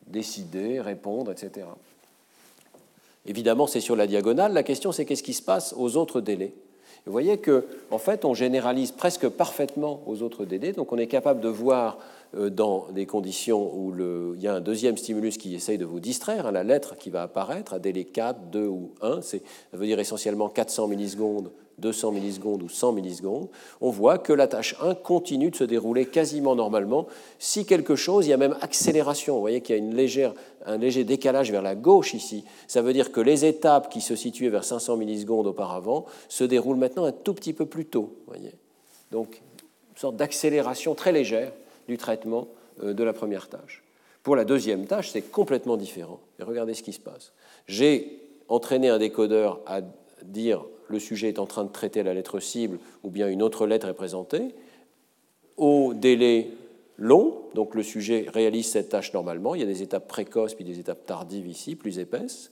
Décider, 0.07 0.81
répondre, 0.81 1.31
etc. 1.31 1.67
Évidemment, 3.25 3.67
c'est 3.67 3.79
sur 3.79 3.95
la 3.95 4.07
diagonale. 4.07 4.53
La 4.53 4.63
question, 4.63 4.91
c'est 4.91 5.05
qu'est-ce 5.05 5.23
qui 5.23 5.33
se 5.33 5.41
passe 5.41 5.73
aux 5.77 5.95
autres 5.95 6.21
délais? 6.21 6.53
Vous 7.05 7.11
voyez 7.11 7.37
que, 7.37 7.65
en 7.91 7.97
fait, 7.97 8.25
on 8.25 8.33
généralise 8.33 8.91
presque 8.91 9.27
parfaitement 9.27 10.01
aux 10.07 10.21
autres 10.21 10.45
délais, 10.45 10.71
donc 10.71 10.91
on 10.91 10.97
est 10.97 11.07
capable 11.07 11.41
de 11.41 11.49
voir 11.49 11.97
dans 12.33 12.87
des 12.91 13.05
conditions 13.05 13.75
où 13.75 13.93
il 14.35 14.41
y 14.41 14.47
a 14.47 14.55
un 14.55 14.61
deuxième 14.61 14.97
stimulus 14.97 15.37
qui 15.37 15.53
essaye 15.55 15.77
de 15.77 15.85
vous 15.85 15.99
distraire, 15.99 16.47
hein, 16.47 16.51
la 16.51 16.63
lettre 16.63 16.95
qui 16.95 17.09
va 17.09 17.23
apparaître 17.23 17.73
à 17.73 17.79
délai 17.79 18.05
4, 18.05 18.49
2 18.51 18.67
ou 18.67 18.91
1, 19.01 19.21
ça 19.21 19.37
veut 19.73 19.85
dire 19.85 19.99
essentiellement 19.99 20.49
400 20.49 20.87
millisecondes, 20.87 21.51
200 21.79 22.11
millisecondes 22.11 22.63
ou 22.63 22.69
100 22.69 22.93
millisecondes, 22.93 23.49
on 23.81 23.89
voit 23.89 24.17
que 24.17 24.33
la 24.33 24.47
tâche 24.47 24.75
1 24.81 24.95
continue 24.95 25.51
de 25.51 25.55
se 25.55 25.63
dérouler 25.63 26.05
quasiment 26.05 26.55
normalement. 26.55 27.07
Si 27.39 27.65
quelque 27.65 27.95
chose, 27.95 28.25
il 28.25 28.29
y 28.29 28.33
a 28.33 28.37
même 28.37 28.55
accélération, 28.61 29.35
vous 29.35 29.41
voyez 29.41 29.61
qu'il 29.61 29.75
y 29.75 29.79
a 29.79 29.81
une 29.81 29.95
légère, 29.95 30.33
un 30.65 30.77
léger 30.77 31.03
décalage 31.03 31.51
vers 31.51 31.61
la 31.61 31.75
gauche 31.75 32.13
ici, 32.13 32.45
ça 32.67 32.81
veut 32.81 32.93
dire 32.93 33.11
que 33.11 33.21
les 33.21 33.45
étapes 33.45 33.89
qui 33.89 34.01
se 34.01 34.15
situaient 34.15 34.49
vers 34.49 34.63
500 34.63 34.97
millisecondes 34.97 35.47
auparavant 35.47 36.05
se 36.29 36.43
déroulent 36.43 36.77
maintenant 36.77 37.05
un 37.05 37.11
tout 37.11 37.33
petit 37.33 37.53
peu 37.53 37.65
plus 37.65 37.85
tôt. 37.85 38.15
Voyez 38.27 38.53
Donc, 39.11 39.41
une 39.91 39.99
sorte 39.99 40.15
d'accélération 40.15 40.95
très 40.95 41.11
légère 41.11 41.51
du 41.87 41.97
traitement 41.97 42.47
euh, 42.81 42.93
de 42.93 43.03
la 43.03 43.13
première 43.13 43.49
tâche. 43.49 43.83
Pour 44.23 44.35
la 44.35 44.45
deuxième 44.45 44.85
tâche, 44.85 45.11
c'est 45.11 45.21
complètement 45.21 45.77
différent. 45.77 46.19
Et 46.39 46.43
regardez 46.43 46.73
ce 46.73 46.83
qui 46.83 46.93
se 46.93 46.99
passe. 46.99 47.33
J'ai 47.67 48.19
entraîné 48.47 48.89
un 48.89 48.97
décodeur 48.97 49.59
à 49.65 49.81
dire 50.23 50.65
le 50.87 50.99
sujet 50.99 51.29
est 51.29 51.39
en 51.39 51.45
train 51.45 51.63
de 51.63 51.71
traiter 51.71 52.03
la 52.03 52.13
lettre 52.13 52.39
cible 52.39 52.79
ou 53.03 53.09
bien 53.09 53.27
une 53.27 53.41
autre 53.41 53.67
lettre 53.67 53.87
est 53.87 53.93
présentée. 53.93 54.55
Au 55.57 55.93
délai 55.93 56.51
long, 56.97 57.41
donc 57.53 57.75
le 57.75 57.83
sujet 57.83 58.25
réalise 58.33 58.69
cette 58.69 58.89
tâche 58.89 59.13
normalement. 59.13 59.55
Il 59.55 59.61
y 59.61 59.63
a 59.63 59.67
des 59.67 59.81
étapes 59.81 60.07
précoces 60.07 60.53
puis 60.53 60.65
des 60.65 60.79
étapes 60.79 61.05
tardives 61.05 61.47
ici, 61.47 61.75
plus 61.75 61.99
épaisses. 61.99 62.51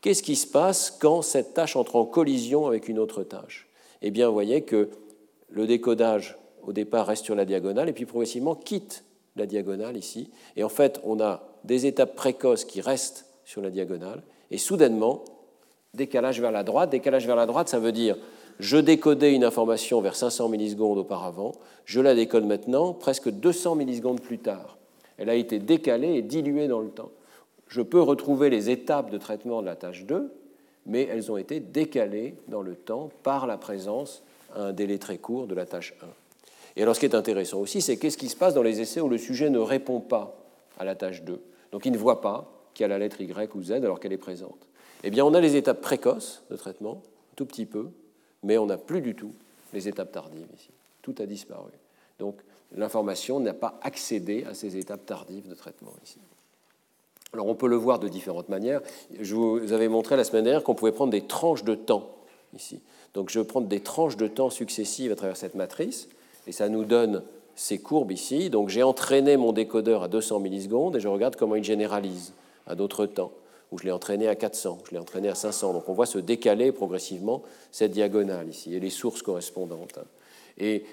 Qu'est-ce 0.00 0.22
qui 0.22 0.36
se 0.36 0.46
passe 0.46 0.90
quand 0.90 1.22
cette 1.22 1.54
tâche 1.54 1.76
entre 1.76 1.96
en 1.96 2.04
collision 2.04 2.66
avec 2.66 2.88
une 2.88 2.98
autre 2.98 3.22
tâche? 3.22 3.68
Eh 4.02 4.10
bien, 4.10 4.28
vous 4.28 4.34
voyez 4.34 4.62
que 4.62 4.90
le 5.48 5.66
décodage 5.66 6.36
au 6.66 6.72
départ 6.72 7.06
reste 7.06 7.24
sur 7.24 7.34
la 7.34 7.44
diagonale 7.44 7.88
et 7.88 7.92
puis 7.92 8.06
progressivement 8.06 8.54
quitte 8.54 9.04
la 9.36 9.46
diagonale 9.46 9.96
ici. 9.96 10.30
Et 10.56 10.64
en 10.64 10.68
fait, 10.68 11.00
on 11.04 11.20
a 11.20 11.42
des 11.64 11.86
étapes 11.86 12.14
précoces 12.14 12.64
qui 12.64 12.80
restent 12.80 13.26
sur 13.44 13.60
la 13.62 13.70
diagonale 13.70 14.22
et 14.50 14.58
soudainement, 14.58 15.24
décalage 15.94 16.40
vers 16.40 16.52
la 16.52 16.62
droite. 16.62 16.90
Décalage 16.90 17.26
vers 17.26 17.36
la 17.36 17.46
droite, 17.46 17.68
ça 17.68 17.78
veut 17.78 17.92
dire 17.92 18.16
je 18.60 18.76
décodais 18.76 19.34
une 19.34 19.44
information 19.44 20.00
vers 20.00 20.14
500 20.14 20.48
millisecondes 20.48 20.98
auparavant, 20.98 21.52
je 21.84 22.00
la 22.00 22.14
décode 22.14 22.44
maintenant 22.44 22.92
presque 22.92 23.28
200 23.28 23.74
millisecondes 23.74 24.20
plus 24.20 24.38
tard. 24.38 24.78
Elle 25.18 25.28
a 25.28 25.34
été 25.34 25.58
décalée 25.58 26.14
et 26.14 26.22
diluée 26.22 26.68
dans 26.68 26.80
le 26.80 26.90
temps. 26.90 27.10
Je 27.68 27.82
peux 27.82 28.00
retrouver 28.00 28.50
les 28.50 28.70
étapes 28.70 29.10
de 29.10 29.18
traitement 29.18 29.60
de 29.60 29.66
la 29.66 29.76
tâche 29.76 30.04
2, 30.04 30.32
mais 30.86 31.08
elles 31.10 31.32
ont 31.32 31.36
été 31.36 31.60
décalées 31.60 32.36
dans 32.48 32.62
le 32.62 32.76
temps 32.76 33.10
par 33.22 33.46
la 33.46 33.56
présence 33.56 34.22
à 34.54 34.66
un 34.66 34.72
délai 34.72 34.98
très 34.98 35.18
court 35.18 35.46
de 35.46 35.54
la 35.54 35.66
tâche 35.66 35.94
1. 36.00 36.06
Et 36.76 36.82
alors 36.82 36.94
ce 36.94 37.00
qui 37.00 37.06
est 37.06 37.14
intéressant 37.14 37.58
aussi, 37.58 37.80
c'est 37.80 37.96
qu'est-ce 37.96 38.18
qui 38.18 38.28
se 38.28 38.36
passe 38.36 38.54
dans 38.54 38.62
les 38.62 38.80
essais 38.80 39.00
où 39.00 39.08
le 39.08 39.18
sujet 39.18 39.50
ne 39.50 39.58
répond 39.58 40.00
pas 40.00 40.36
à 40.78 40.84
la 40.84 40.94
tâche 40.94 41.22
2. 41.22 41.40
Donc 41.72 41.86
il 41.86 41.92
ne 41.92 41.98
voit 41.98 42.20
pas 42.20 42.50
qu'il 42.74 42.82
y 42.82 42.84
a 42.84 42.88
la 42.88 42.98
lettre 42.98 43.20
Y 43.20 43.54
ou 43.54 43.62
Z 43.62 43.72
alors 43.72 44.00
qu'elle 44.00 44.12
est 44.12 44.18
présente. 44.18 44.66
Eh 45.04 45.10
bien 45.10 45.24
on 45.24 45.34
a 45.34 45.40
les 45.40 45.56
étapes 45.56 45.80
précoces 45.80 46.42
de 46.50 46.56
traitement, 46.56 47.02
tout 47.36 47.46
petit 47.46 47.66
peu, 47.66 47.90
mais 48.42 48.58
on 48.58 48.66
n'a 48.66 48.78
plus 48.78 49.00
du 49.00 49.14
tout 49.14 49.32
les 49.72 49.88
étapes 49.88 50.12
tardives 50.12 50.46
ici. 50.56 50.70
Tout 51.02 51.14
a 51.18 51.26
disparu. 51.26 51.70
Donc 52.18 52.36
l'information 52.76 53.38
n'a 53.40 53.54
pas 53.54 53.78
accédé 53.82 54.44
à 54.44 54.54
ces 54.54 54.76
étapes 54.76 55.06
tardives 55.06 55.48
de 55.48 55.54
traitement 55.54 55.92
ici. 56.04 56.18
Alors 57.32 57.46
on 57.46 57.54
peut 57.54 57.68
le 57.68 57.76
voir 57.76 57.98
de 57.98 58.08
différentes 58.08 58.48
manières. 58.48 58.80
Je 59.20 59.34
vous 59.34 59.72
avais 59.72 59.88
montré 59.88 60.16
la 60.16 60.24
semaine 60.24 60.44
dernière 60.44 60.62
qu'on 60.62 60.74
pouvait 60.74 60.92
prendre 60.92 61.10
des 61.10 61.26
tranches 61.26 61.64
de 61.64 61.74
temps 61.74 62.10
ici. 62.54 62.80
Donc 63.12 63.30
je 63.30 63.38
vais 63.40 63.44
prendre 63.44 63.66
des 63.66 63.80
tranches 63.80 64.16
de 64.16 64.28
temps 64.28 64.50
successives 64.50 65.12
à 65.12 65.16
travers 65.16 65.36
cette 65.36 65.54
matrice 65.54 66.08
et 66.46 66.52
ça 66.52 66.68
nous 66.68 66.84
donne 66.84 67.22
ces 67.56 67.78
courbes 67.78 68.12
ici. 68.12 68.50
Donc 68.50 68.68
j'ai 68.68 68.82
entraîné 68.82 69.36
mon 69.36 69.52
décodeur 69.52 70.02
à 70.02 70.08
200 70.08 70.40
millisecondes 70.40 70.96
et 70.96 71.00
je 71.00 71.08
regarde 71.08 71.36
comment 71.36 71.56
il 71.56 71.64
généralise 71.64 72.32
à 72.66 72.74
d'autres 72.74 73.06
temps, 73.06 73.32
où 73.72 73.78
je 73.78 73.84
l'ai 73.84 73.92
entraîné 73.92 74.28
à 74.28 74.34
400, 74.34 74.78
je 74.86 74.92
l'ai 74.92 74.98
entraîné 74.98 75.28
à 75.28 75.34
500. 75.34 75.72
Donc 75.72 75.88
on 75.88 75.92
voit 75.92 76.06
se 76.06 76.18
décaler 76.18 76.72
progressivement 76.72 77.42
cette 77.70 77.92
diagonale 77.92 78.48
ici 78.48 78.74
et 78.74 78.80
les 78.80 78.90
sources 78.90 79.22
correspondantes. 79.22 79.98
Et 80.56 80.84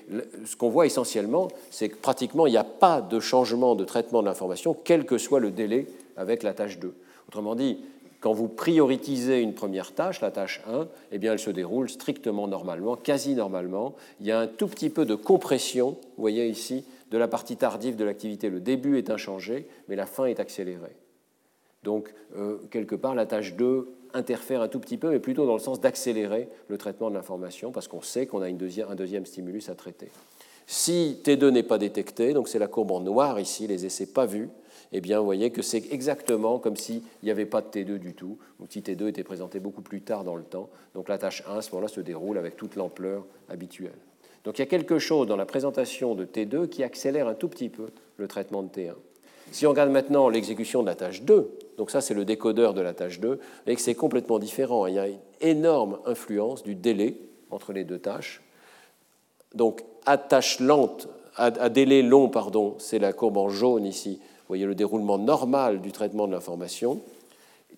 ce 0.45 0.55
qu'on 0.55 0.69
voit 0.69 0.87
essentiellement, 0.87 1.47
c'est 1.69 1.89
que 1.89 1.97
pratiquement 1.97 2.47
il 2.47 2.51
n'y 2.51 2.57
a 2.57 2.63
pas 2.63 3.01
de 3.01 3.19
changement 3.19 3.75
de 3.75 3.85
traitement 3.85 4.21
de 4.21 4.27
l'information, 4.27 4.75
quel 4.83 5.05
que 5.05 5.17
soit 5.17 5.39
le 5.39 5.51
délai 5.51 5.87
avec 6.17 6.41
la 6.43 6.53
tâche 6.53 6.79
2. 6.79 6.93
Autrement 7.27 7.55
dit, 7.55 7.77
quand 8.21 8.33
vous 8.33 8.47
prioritisez 8.47 9.41
une 9.41 9.53
première 9.53 9.93
tâche, 9.93 10.21
la 10.21 10.29
tâche 10.29 10.61
1, 10.67 10.87
eh 11.11 11.17
bien, 11.17 11.33
elle 11.33 11.39
se 11.39 11.49
déroule 11.49 11.89
strictement 11.89 12.47
normalement, 12.47 12.95
quasi 12.95 13.33
normalement. 13.33 13.95
Il 14.21 14.27
y 14.27 14.31
a 14.31 14.39
un 14.39 14.47
tout 14.47 14.67
petit 14.67 14.91
peu 14.91 15.05
de 15.05 15.15
compression, 15.15 15.97
vous 16.15 16.21
voyez 16.21 16.47
ici, 16.47 16.85
de 17.09 17.17
la 17.17 17.27
partie 17.27 17.57
tardive 17.57 17.95
de 17.95 18.05
l'activité. 18.05 18.49
Le 18.49 18.59
début 18.59 18.99
est 18.99 19.09
inchangé, 19.09 19.67
mais 19.89 19.95
la 19.95 20.05
fin 20.05 20.25
est 20.25 20.39
accélérée. 20.39 20.95
Donc, 21.83 22.13
euh, 22.37 22.59
quelque 22.69 22.95
part, 22.95 23.15
la 23.15 23.25
tâche 23.25 23.55
2 23.55 23.91
interfère 24.13 24.61
un 24.61 24.67
tout 24.67 24.79
petit 24.79 24.97
peu, 24.97 25.09
mais 25.09 25.19
plutôt 25.19 25.47
dans 25.47 25.53
le 25.53 25.59
sens 25.59 25.81
d'accélérer 25.81 26.47
le 26.67 26.77
traitement 26.77 27.09
de 27.09 27.15
l'information, 27.15 27.71
parce 27.71 27.87
qu'on 27.87 28.01
sait 28.01 28.27
qu'on 28.27 28.43
a 28.43 28.47
un 28.47 28.53
deuxième 28.95 29.25
stimulus 29.25 29.67
à 29.69 29.73
traiter. 29.73 30.11
Si 30.67 31.19
T2 31.23 31.49
n'est 31.49 31.63
pas 31.63 31.79
détecté, 31.79 32.33
donc 32.33 32.47
c'est 32.47 32.59
la 32.59 32.67
courbe 32.67 32.91
en 32.91 32.99
noir 32.99 33.39
ici, 33.39 33.65
les 33.65 33.85
essais 33.85 34.05
pas 34.05 34.27
vus, 34.27 34.49
eh 34.91 35.01
bien, 35.01 35.19
vous 35.19 35.25
voyez 35.25 35.51
que 35.51 35.61
c'est 35.61 35.91
exactement 35.91 36.59
comme 36.59 36.75
s'il 36.75 37.01
n'y 37.23 37.31
avait 37.31 37.45
pas 37.45 37.61
de 37.61 37.67
T2 37.67 37.97
du 37.97 38.13
tout, 38.13 38.37
ou 38.59 38.65
si 38.69 38.81
T2 38.81 39.07
était 39.07 39.23
présenté 39.23 39.59
beaucoup 39.59 39.81
plus 39.81 40.01
tard 40.01 40.23
dans 40.23 40.35
le 40.35 40.43
temps. 40.43 40.69
Donc 40.95 41.07
la 41.07 41.17
tâche 41.17 41.43
1, 41.47 41.57
à 41.57 41.61
ce 41.61 41.71
moment-là, 41.71 41.87
se 41.87 42.01
déroule 42.01 42.37
avec 42.37 42.57
toute 42.57 42.75
l'ampleur 42.75 43.25
habituelle. 43.49 43.97
Donc 44.43 44.57
il 44.57 44.61
y 44.61 44.63
a 44.63 44.67
quelque 44.67 44.99
chose 44.99 45.27
dans 45.27 45.37
la 45.37 45.45
présentation 45.45 46.15
de 46.15 46.25
T2 46.25 46.67
qui 46.67 46.83
accélère 46.83 47.27
un 47.27 47.35
tout 47.35 47.47
petit 47.47 47.69
peu 47.69 47.89
le 48.17 48.27
traitement 48.27 48.63
de 48.63 48.69
T1. 48.69 48.93
Si 49.51 49.67
on 49.67 49.71
regarde 49.71 49.91
maintenant 49.91 50.29
l'exécution 50.29 50.81
de 50.81 50.87
la 50.87 50.95
tâche 50.95 51.23
2, 51.23 51.57
donc 51.77 51.91
ça 51.91 52.01
c'est 52.01 52.13
le 52.13 52.25
décodeur 52.25 52.73
de 52.73 52.81
la 52.81 52.93
tâche 52.93 53.19
2, 53.19 53.39
et 53.67 53.75
que 53.75 53.81
c'est 53.81 53.95
complètement 53.95 54.39
différent. 54.39 54.87
Il 54.87 54.95
y 54.95 54.99
a 54.99 55.07
une 55.07 55.19
énorme 55.41 55.99
influence 56.05 56.63
du 56.63 56.75
délai 56.75 57.17
entre 57.49 57.73
les 57.73 57.83
deux 57.83 57.99
tâches. 57.99 58.41
Donc 59.53 59.83
à 60.05 60.17
lente, 60.59 61.07
à, 61.35 61.69
délai 61.69 62.01
long, 62.01 62.29
pardon, 62.29 62.75
c'est 62.79 62.99
la 62.99 63.13
courbe 63.13 63.37
en 63.37 63.49
jaune 63.49 63.85
ici. 63.85 64.19
Voyez 64.51 64.65
le 64.65 64.75
déroulement 64.75 65.17
normal 65.17 65.79
du 65.79 65.93
traitement 65.93 66.27
de 66.27 66.33
l'information. 66.33 66.99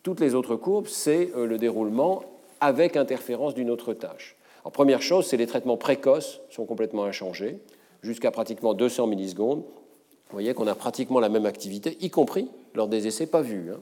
Toutes 0.02 0.20
les 0.20 0.34
autres 0.34 0.56
courbes, 0.56 0.88
c'est 0.88 1.30
euh, 1.36 1.46
le 1.46 1.60
déroulement 1.60 2.24
avec 2.62 2.98
interférence 2.98 3.54
d'une 3.54 3.70
autre 3.70 3.94
tâche. 3.94 4.36
En 4.64 4.72
première 4.72 5.04
chose, 5.04 5.28
c'est 5.28 5.38
les 5.38 5.46
traitements 5.46 5.78
précoces 5.78 6.42
sont 6.50 6.66
complètement 6.66 7.04
inchangés, 7.04 7.60
jusqu'à 8.02 8.32
pratiquement 8.32 8.74
200 8.74 9.06
millisecondes. 9.06 9.60
Vous 9.60 10.32
voyez 10.32 10.56
qu'on 10.56 10.66
a 10.66 10.74
pratiquement 10.74 11.20
la 11.20 11.30
même 11.30 11.46
activité, 11.46 11.96
y 12.02 12.10
compris 12.10 12.50
lors 12.74 12.88
des 12.88 13.06
essais 13.06 13.28
pas 13.28 13.44
vus. 13.44 13.70
Hein. 13.72 13.80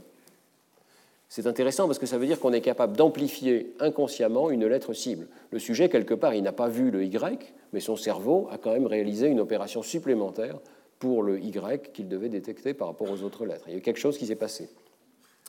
C'est 1.30 1.48
intéressant 1.48 1.88
parce 1.88 1.98
que 1.98 2.06
ça 2.06 2.18
veut 2.18 2.28
dire 2.28 2.42
qu'on 2.42 2.52
est 2.52 2.60
capable 2.60 2.98
d'amplifier 2.98 3.74
inconsciemment 3.80 4.50
une 4.50 4.68
lettre 4.68 4.92
cible. 4.92 5.30
Le 5.52 5.60
sujet, 5.60 5.88
quelque 5.88 6.14
part, 6.14 6.36
il 6.36 6.44
n'a 6.44 6.52
pas 6.52 6.68
vu 6.68 6.92
le 6.92 7.06
Y, 7.06 7.54
mais 7.72 7.80
son 7.80 7.96
cerveau 7.96 8.50
a 8.52 8.58
quand 8.58 8.74
même 8.74 8.86
réalisé 8.86 9.28
une 9.28 9.39
opération 9.39 9.82
supplémentaire 9.82 10.60
pour 11.02 11.24
le 11.24 11.39
Y 11.39 11.91
qu'il 11.93 12.08
devait 12.08 12.30
détecter 12.30 12.76
par 12.76 12.88
rapport 12.88 13.10
aux 13.10 13.24
autres 13.24 13.43
lettres. 13.47 13.64
Il 13.68 13.72
y 13.72 13.76
a 13.76 13.80
eu 13.80 13.82
quelque 13.82 13.99
chose 13.99 14.20
qui 14.20 14.28
s'est 14.28 14.36
passé. 14.36 14.70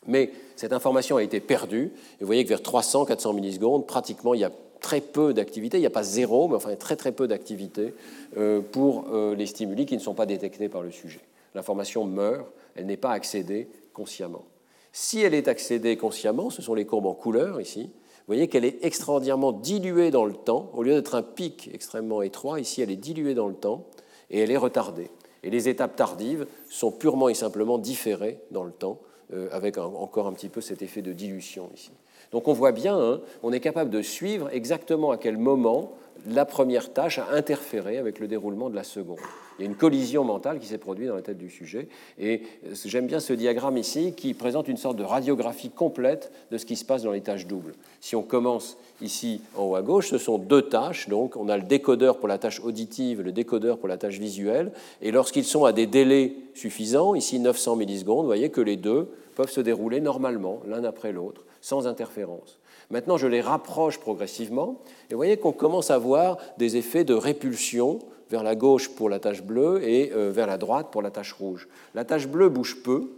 Mais 0.07 0.31
cette 0.57 0.73
information 0.73 1.19
a 1.19 1.23
été 1.23 1.41
perdue, 1.41 1.93
et 1.93 2.21
vous 2.21 2.27
voyez 2.27 2.43
que 2.43 2.49
vers 2.49 2.63
300-400 2.63 3.35
millisecondes, 3.35 3.87
pratiquement, 3.87 4.33
il 4.33 4.41
y 4.41 4.45
a 4.45 4.51
très 4.81 5.03
peu 5.03 5.35
d'activité, 5.35 5.77
il 5.77 5.81
n'y 5.81 5.87
a 5.87 5.91
pas 5.91 6.03
zéro, 6.03 6.49
mais 6.49 6.57
enfin 6.57 6.75
très 6.75 6.97
très 6.97 7.13
peu 7.13 7.29
d'activité 7.29 7.95
euh, 8.39 8.63
pour 8.63 9.05
euh, 9.13 9.35
les 9.37 9.47
stimuli 9.47 9.85
qui 9.85 9.95
ne 9.95 10.01
sont 10.01 10.15
pas 10.15 10.25
détectés 10.25 10.71
par 10.71 10.83
le 10.83 10.91
sujet. 10.91 11.21
L'information 11.55 12.07
meurt, 12.07 12.47
elle 12.75 12.87
n'est 12.87 12.97
pas 12.97 13.13
accédée 13.13 13.69
consciemment. 13.93 14.47
Si 14.91 15.21
elle 15.21 15.35
est 15.35 15.49
accédée 15.49 15.99
consciemment, 15.99 16.49
ce 16.49 16.63
sont 16.63 16.75
les 16.75 16.87
courbes 16.87 17.07
en 17.07 17.15
couleur 17.15 17.61
ici, 17.61 17.83
vous 17.93 18.27
voyez 18.27 18.49
qu'elle 18.49 18.65
est 18.65 18.83
extraordinairement 18.85 19.53
diluée 19.53 20.11
dans 20.11 20.25
le 20.25 20.33
temps. 20.33 20.71
Au 20.73 20.83
lieu 20.83 20.95
d'être 20.95 21.15
un 21.15 21.23
pic 21.23 21.69
extrêmement 21.75 22.23
étroit, 22.23 22.59
ici 22.59 22.81
elle 22.81 22.91
est 22.91 22.97
diluée 22.97 23.35
dans 23.35 23.49
le 23.49 23.55
temps 23.55 23.85
et 24.31 24.41
elle 24.41 24.51
est 24.51 24.57
retardée. 24.57 25.11
Et 25.43 25.51
les 25.51 25.69
étapes 25.69 25.97
tardives 25.97 26.47
sont 26.69 26.93
purement 26.93 27.29
et 27.29 27.35
simplement 27.35 27.79
différées 27.79 28.39
dans 28.51 28.65
le 28.65 28.73
temps, 28.73 29.01
euh, 29.33 29.49
avec 29.53 29.79
encore 29.79 30.27
un 30.27 30.33
petit 30.33 30.49
peu 30.49 30.61
cet 30.61 30.83
effet 30.83 31.03
de 31.03 31.13
dilution 31.13 31.71
ici. 31.75 31.93
Donc 32.33 32.49
on 32.49 32.53
voit 32.53 32.73
bien, 32.73 32.99
hein, 32.99 33.21
on 33.43 33.53
est 33.53 33.61
capable 33.61 33.91
de 33.91 34.03
suivre 34.03 34.49
exactement 34.53 35.11
à 35.11 35.19
quel 35.19 35.37
moment 35.37 35.93
la 36.27 36.45
première 36.45 36.93
tâche 36.93 37.19
a 37.19 37.29
interféré 37.33 37.99
avec 37.99 38.21
le 38.21 38.29
déroulement 38.29 38.71
de 38.71 38.77
la 38.77 38.85
seconde. 38.85 39.19
Il 39.59 39.63
y 39.63 39.69
a 39.69 39.71
une 39.71 39.77
collision 39.77 40.25
mentale 40.25 40.59
qui 40.59 40.67
s'est 40.67 40.79
produite 40.79 41.09
dans 41.09 41.17
la 41.17 41.23
tête 41.23 41.39
du 41.39 41.51
sujet. 41.51 41.89
Et 42.19 42.43
j'aime 42.85 43.07
bien 43.07 43.21
ce 43.21 43.33
diagramme 43.33 43.77
ici 43.77 44.15
qui 44.17 44.35
présente 44.35 44.69
une 44.69 44.77
sorte 44.77 44.97
de 44.97 45.05
radiographie 45.05 45.71
complète 45.71 46.33
de 46.51 46.59
ce 46.59 46.65
qui 46.65 46.77
se 46.77 46.85
passe 46.85 47.03
dans 47.03 47.13
les 47.13 47.21
tâches 47.21 47.47
doubles. 47.47 47.75
Si 48.01 48.17
on 48.17 48.23
commence 48.23 48.79
ici 49.01 49.41
en 49.57 49.65
haut 49.65 49.75
à 49.75 49.83
gauche, 49.83 50.09
ce 50.09 50.19
sont 50.19 50.39
deux 50.39 50.63
tâches. 50.63 51.09
Donc 51.09 51.37
on 51.37 51.49
a 51.49 51.57
le 51.57 51.65
décodeur 51.65 52.19
pour 52.19 52.29
la 52.29 52.39
tâche 52.39 52.61
auditive, 52.61 53.21
le 53.21 53.33
décodeur 53.33 53.79
pour 53.79 53.89
la 53.89 53.99
tâche 53.99 54.19
visuelle. 54.19 54.73
Et 55.03 55.11
lorsqu'ils 55.11 55.45
sont 55.45 55.65
à 55.65 55.73
des 55.73 55.87
délais 55.87 56.35
suffisants, 56.55 57.15
ici 57.15 57.39
900 57.39 57.77
millisecondes, 57.77 58.21
vous 58.21 58.27
voyez 58.27 58.51
que 58.51 58.61
les 58.61 58.77
deux 58.77 59.09
peuvent 59.35 59.51
se 59.51 59.61
dérouler 59.61 60.01
normalement, 60.01 60.61
l'un 60.67 60.85
après 60.85 61.13
l'autre 61.13 61.45
sans 61.63 61.87
interférence. 61.87 62.59
Maintenant, 62.91 63.17
je 63.17 63.27
les 63.27 63.41
rapproche 63.41 63.99
progressivement, 63.99 64.83
et 65.09 65.15
vous 65.15 65.19
voyez 65.19 65.39
qu'on 65.39 65.53
commence 65.53 65.91
à 65.91 65.97
voir 65.97 66.37
des 66.59 66.77
effets 66.77 67.05
de 67.05 67.15
répulsion 67.15 68.01
vers 68.29 68.43
la 68.43 68.55
gauche 68.55 68.91
pour 68.91 69.09
la 69.09 69.19
tache 69.19 69.43
bleue 69.43 69.83
et 69.83 70.13
euh, 70.13 70.31
vers 70.31 70.47
la 70.47 70.59
droite 70.59 70.89
pour 70.91 71.01
la 71.01 71.11
tache 71.11 71.33
rouge. 71.33 71.69
La 71.95 72.05
tache 72.05 72.29
bleue 72.29 72.51
bouge 72.51 72.83
peu, 72.83 73.11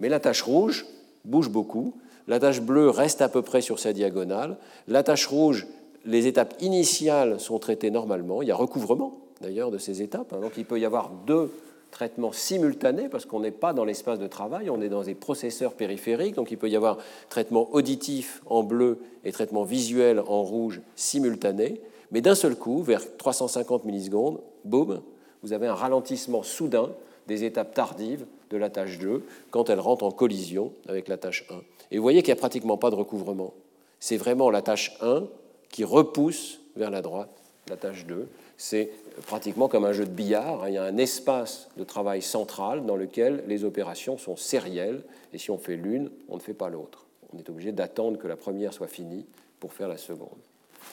mais 0.00 0.08
la 0.08 0.18
tache 0.18 0.42
rouge 0.42 0.86
bouge 1.24 1.48
beaucoup. 1.48 1.94
La 2.26 2.40
tache 2.40 2.60
bleue 2.60 2.88
reste 2.88 3.20
à 3.20 3.28
peu 3.28 3.42
près 3.42 3.60
sur 3.60 3.78
sa 3.78 3.92
diagonale. 3.92 4.56
La 4.88 5.02
tache 5.02 5.26
rouge, 5.26 5.66
les 6.04 6.26
étapes 6.26 6.54
initiales 6.60 7.38
sont 7.38 7.58
traitées 7.58 7.90
normalement. 7.90 8.42
Il 8.42 8.48
y 8.48 8.52
a 8.52 8.56
recouvrement 8.56 9.18
d'ailleurs 9.40 9.70
de 9.70 9.78
ces 9.78 10.02
étapes. 10.02 10.32
Hein. 10.32 10.40
Donc 10.40 10.52
il 10.56 10.64
peut 10.64 10.80
y 10.80 10.84
avoir 10.84 11.10
deux 11.26 11.52
traitement 11.94 12.32
simultané, 12.32 13.08
parce 13.08 13.24
qu'on 13.24 13.38
n'est 13.38 13.52
pas 13.52 13.72
dans 13.72 13.84
l'espace 13.84 14.18
de 14.18 14.26
travail, 14.26 14.68
on 14.68 14.82
est 14.82 14.88
dans 14.88 15.04
des 15.04 15.14
processeurs 15.14 15.74
périphériques, 15.74 16.34
donc 16.34 16.50
il 16.50 16.58
peut 16.58 16.68
y 16.68 16.74
avoir 16.74 16.98
traitement 17.28 17.72
auditif 17.72 18.42
en 18.46 18.64
bleu 18.64 18.98
et 19.24 19.30
traitement 19.30 19.62
visuel 19.62 20.20
en 20.20 20.42
rouge 20.42 20.82
simultané, 20.96 21.80
mais 22.10 22.20
d'un 22.20 22.34
seul 22.34 22.56
coup, 22.56 22.82
vers 22.82 23.16
350 23.16 23.84
millisecondes, 23.84 24.40
boum, 24.64 25.02
vous 25.42 25.52
avez 25.52 25.68
un 25.68 25.74
ralentissement 25.74 26.42
soudain 26.42 26.90
des 27.28 27.44
étapes 27.44 27.74
tardives 27.74 28.26
de 28.50 28.56
la 28.56 28.70
tâche 28.70 28.98
2 28.98 29.22
quand 29.50 29.70
elle 29.70 29.80
rentre 29.80 30.04
en 30.04 30.10
collision 30.10 30.72
avec 30.88 31.06
la 31.06 31.16
tâche 31.16 31.46
1. 31.48 31.54
Et 31.92 31.96
vous 31.96 32.02
voyez 32.02 32.22
qu'il 32.22 32.34
n'y 32.34 32.38
a 32.38 32.40
pratiquement 32.40 32.76
pas 32.76 32.90
de 32.90 32.96
recouvrement. 32.96 33.54
C'est 34.00 34.16
vraiment 34.16 34.50
la 34.50 34.62
tâche 34.62 34.96
1 35.00 35.24
qui 35.70 35.84
repousse 35.84 36.60
vers 36.76 36.90
la 36.90 37.02
droite 37.02 37.30
la 37.68 37.76
tâche 37.76 38.06
2. 38.06 38.28
C'est 38.56 38.90
pratiquement 39.26 39.68
comme 39.68 39.84
un 39.84 39.92
jeu 39.92 40.04
de 40.04 40.10
billard. 40.10 40.64
Hein. 40.64 40.68
Il 40.68 40.74
y 40.74 40.78
a 40.78 40.84
un 40.84 40.96
espace 40.96 41.68
de 41.76 41.84
travail 41.84 42.22
central 42.22 42.86
dans 42.86 42.96
lequel 42.96 43.44
les 43.46 43.64
opérations 43.64 44.18
sont 44.18 44.36
sérielles, 44.36 45.02
et 45.32 45.38
si 45.38 45.50
on 45.50 45.58
fait 45.58 45.76
l'une, 45.76 46.10
on 46.28 46.36
ne 46.36 46.40
fait 46.40 46.54
pas 46.54 46.68
l'autre. 46.68 47.06
On 47.32 47.38
est 47.38 47.48
obligé 47.48 47.72
d'attendre 47.72 48.18
que 48.18 48.28
la 48.28 48.36
première 48.36 48.72
soit 48.72 48.86
finie 48.86 49.26
pour 49.60 49.72
faire 49.72 49.88
la 49.88 49.98
seconde. 49.98 50.38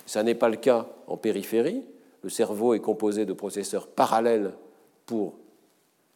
Ça 0.05 0.23
n'est 0.23 0.35
pas 0.35 0.49
le 0.49 0.57
cas 0.57 0.87
en 1.07 1.17
périphérie. 1.17 1.83
Le 2.23 2.29
cerveau 2.29 2.73
est 2.73 2.79
composé 2.79 3.25
de 3.25 3.33
processeurs 3.33 3.87
parallèles 3.87 4.53
pour 5.05 5.33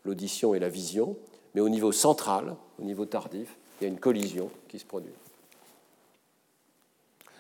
l'audition 0.03 0.53
et 0.55 0.59
la 0.59 0.69
vision, 0.69 1.17
mais 1.53 1.61
au 1.61 1.69
niveau 1.69 1.91
central, 1.91 2.55
au 2.79 2.83
niveau 2.83 3.05
tardif, 3.05 3.57
il 3.79 3.83
y 3.83 3.87
a 3.87 3.89
une 3.89 3.99
collision 3.99 4.49
qui 4.67 4.79
se 4.79 4.85
produit. 4.85 5.11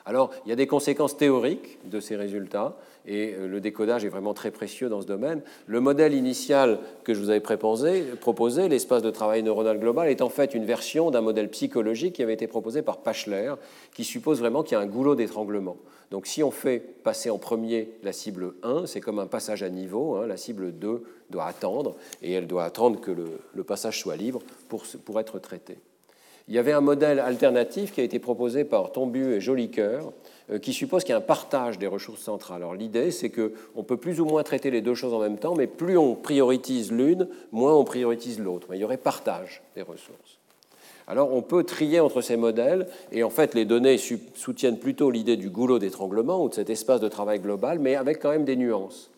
Alors, 0.05 0.29
il 0.45 0.49
y 0.49 0.51
a 0.51 0.55
des 0.55 0.67
conséquences 0.67 1.17
théoriques 1.17 1.79
de 1.89 1.99
ces 1.99 2.15
résultats, 2.15 2.77
et 3.07 3.33
euh, 3.33 3.47
le 3.47 3.59
décodage 3.59 4.05
est 4.05 4.09
vraiment 4.09 4.35
très 4.35 4.51
précieux 4.51 4.87
dans 4.87 5.01
ce 5.01 5.07
domaine. 5.07 5.41
Le 5.65 5.79
modèle 5.79 6.13
initial 6.13 6.79
que 7.03 7.15
je 7.15 7.19
vous 7.19 7.31
avais 7.31 7.39
proposé, 7.39 8.69
l'espace 8.69 9.01
de 9.01 9.09
travail 9.09 9.41
neuronal 9.41 9.79
global, 9.79 10.07
est 10.07 10.21
en 10.21 10.29
fait 10.29 10.53
une 10.53 10.65
version 10.65 11.09
d'un 11.09 11.21
modèle 11.21 11.49
psychologique 11.49 12.15
qui 12.15 12.23
avait 12.23 12.35
été 12.35 12.45
proposé 12.45 12.83
par 12.83 12.99
Pachler, 12.99 13.55
qui 13.95 14.03
suppose 14.03 14.39
vraiment 14.39 14.61
qu'il 14.61 14.77
y 14.77 14.79
a 14.79 14.83
un 14.83 14.87
goulot 14.87 15.15
d'étranglement. 15.15 15.77
Donc 16.11 16.27
si 16.27 16.43
on 16.43 16.51
fait 16.51 16.79
passer 16.79 17.31
en 17.31 17.39
premier 17.39 17.89
la 18.03 18.13
cible 18.13 18.53
1, 18.61 18.85
c'est 18.85 19.01
comme 19.01 19.17
un 19.17 19.25
passage 19.25 19.63
à 19.63 19.69
niveau, 19.69 20.15
hein. 20.15 20.27
la 20.27 20.37
cible 20.37 20.71
2 20.71 21.03
doit 21.31 21.45
attendre, 21.45 21.95
et 22.21 22.31
elle 22.31 22.45
doit 22.45 22.63
attendre 22.63 23.01
que 23.01 23.11
le, 23.11 23.63
passage 23.63 23.99
soit 23.99 24.15
libre 24.15 24.43
pour 24.69 25.19
être 25.19 25.39
traité. 25.39 25.79
Il 26.47 26.53
y 26.53 26.59
avait 26.59 26.73
un 26.73 26.81
modèle 26.81 27.19
alternatif 27.19 27.91
qui 27.91 28.01
a 28.01 28.03
été 28.03 28.19
proposé 28.19 28.65
par 28.65 28.91
Tombu 28.91 29.33
et 29.33 29.41
Jolicoeur, 29.41 30.13
euh, 30.51 30.59
qui 30.59 30.73
suppose 30.73 31.03
qu'il 31.03 31.11
y 31.11 31.15
a 31.15 31.17
un 31.17 31.21
partage 31.21 31.79
des 31.79 31.87
ressources 31.87 32.21
centrales. 32.21 32.61
Alors 32.61 32.75
l'idée, 32.75 33.09
c'est 33.09 33.31
qu'on 33.31 33.83
peut 33.83 33.97
plus 33.97 34.21
ou 34.21 34.25
moins 34.25 34.43
traiter 34.43 34.69
les 34.69 34.81
deux 34.81 34.93
choses 34.93 35.13
en 35.13 35.19
même 35.19 35.39
temps, 35.39 35.55
mais 35.55 35.65
plus 35.65 35.97
on 35.97 36.13
priorise 36.13 36.91
l'une, 36.91 37.27
moins 37.51 37.73
on 37.73 37.83
priorise 37.83 38.39
l'autre. 38.39 38.67
Il 38.73 38.79
y 38.79 38.83
aurait 38.83 38.97
partage 38.97 39.63
des 39.75 39.81
ressources. 39.81 40.39
Alors 41.07 41.33
on 41.33 41.41
peut 41.41 41.63
trier 41.63 41.99
entre 41.99 42.21
ces 42.21 42.37
modèles, 42.37 42.87
et 43.11 43.23
en 43.23 43.31
fait 43.31 43.55
les 43.55 43.65
données 43.65 43.97
soutiennent 43.97 44.79
plutôt 44.79 45.09
l'idée 45.09 45.37
du 45.37 45.49
goulot 45.49 45.79
d'étranglement 45.79 46.43
ou 46.43 46.49
de 46.49 46.53
cet 46.53 46.69
espace 46.69 47.01
de 47.01 47.07
travail 47.07 47.39
global, 47.39 47.79
mais 47.79 47.95
avec 47.95 48.19
quand 48.19 48.29
même 48.29 48.45
des 48.45 48.55
nuances 48.55 49.09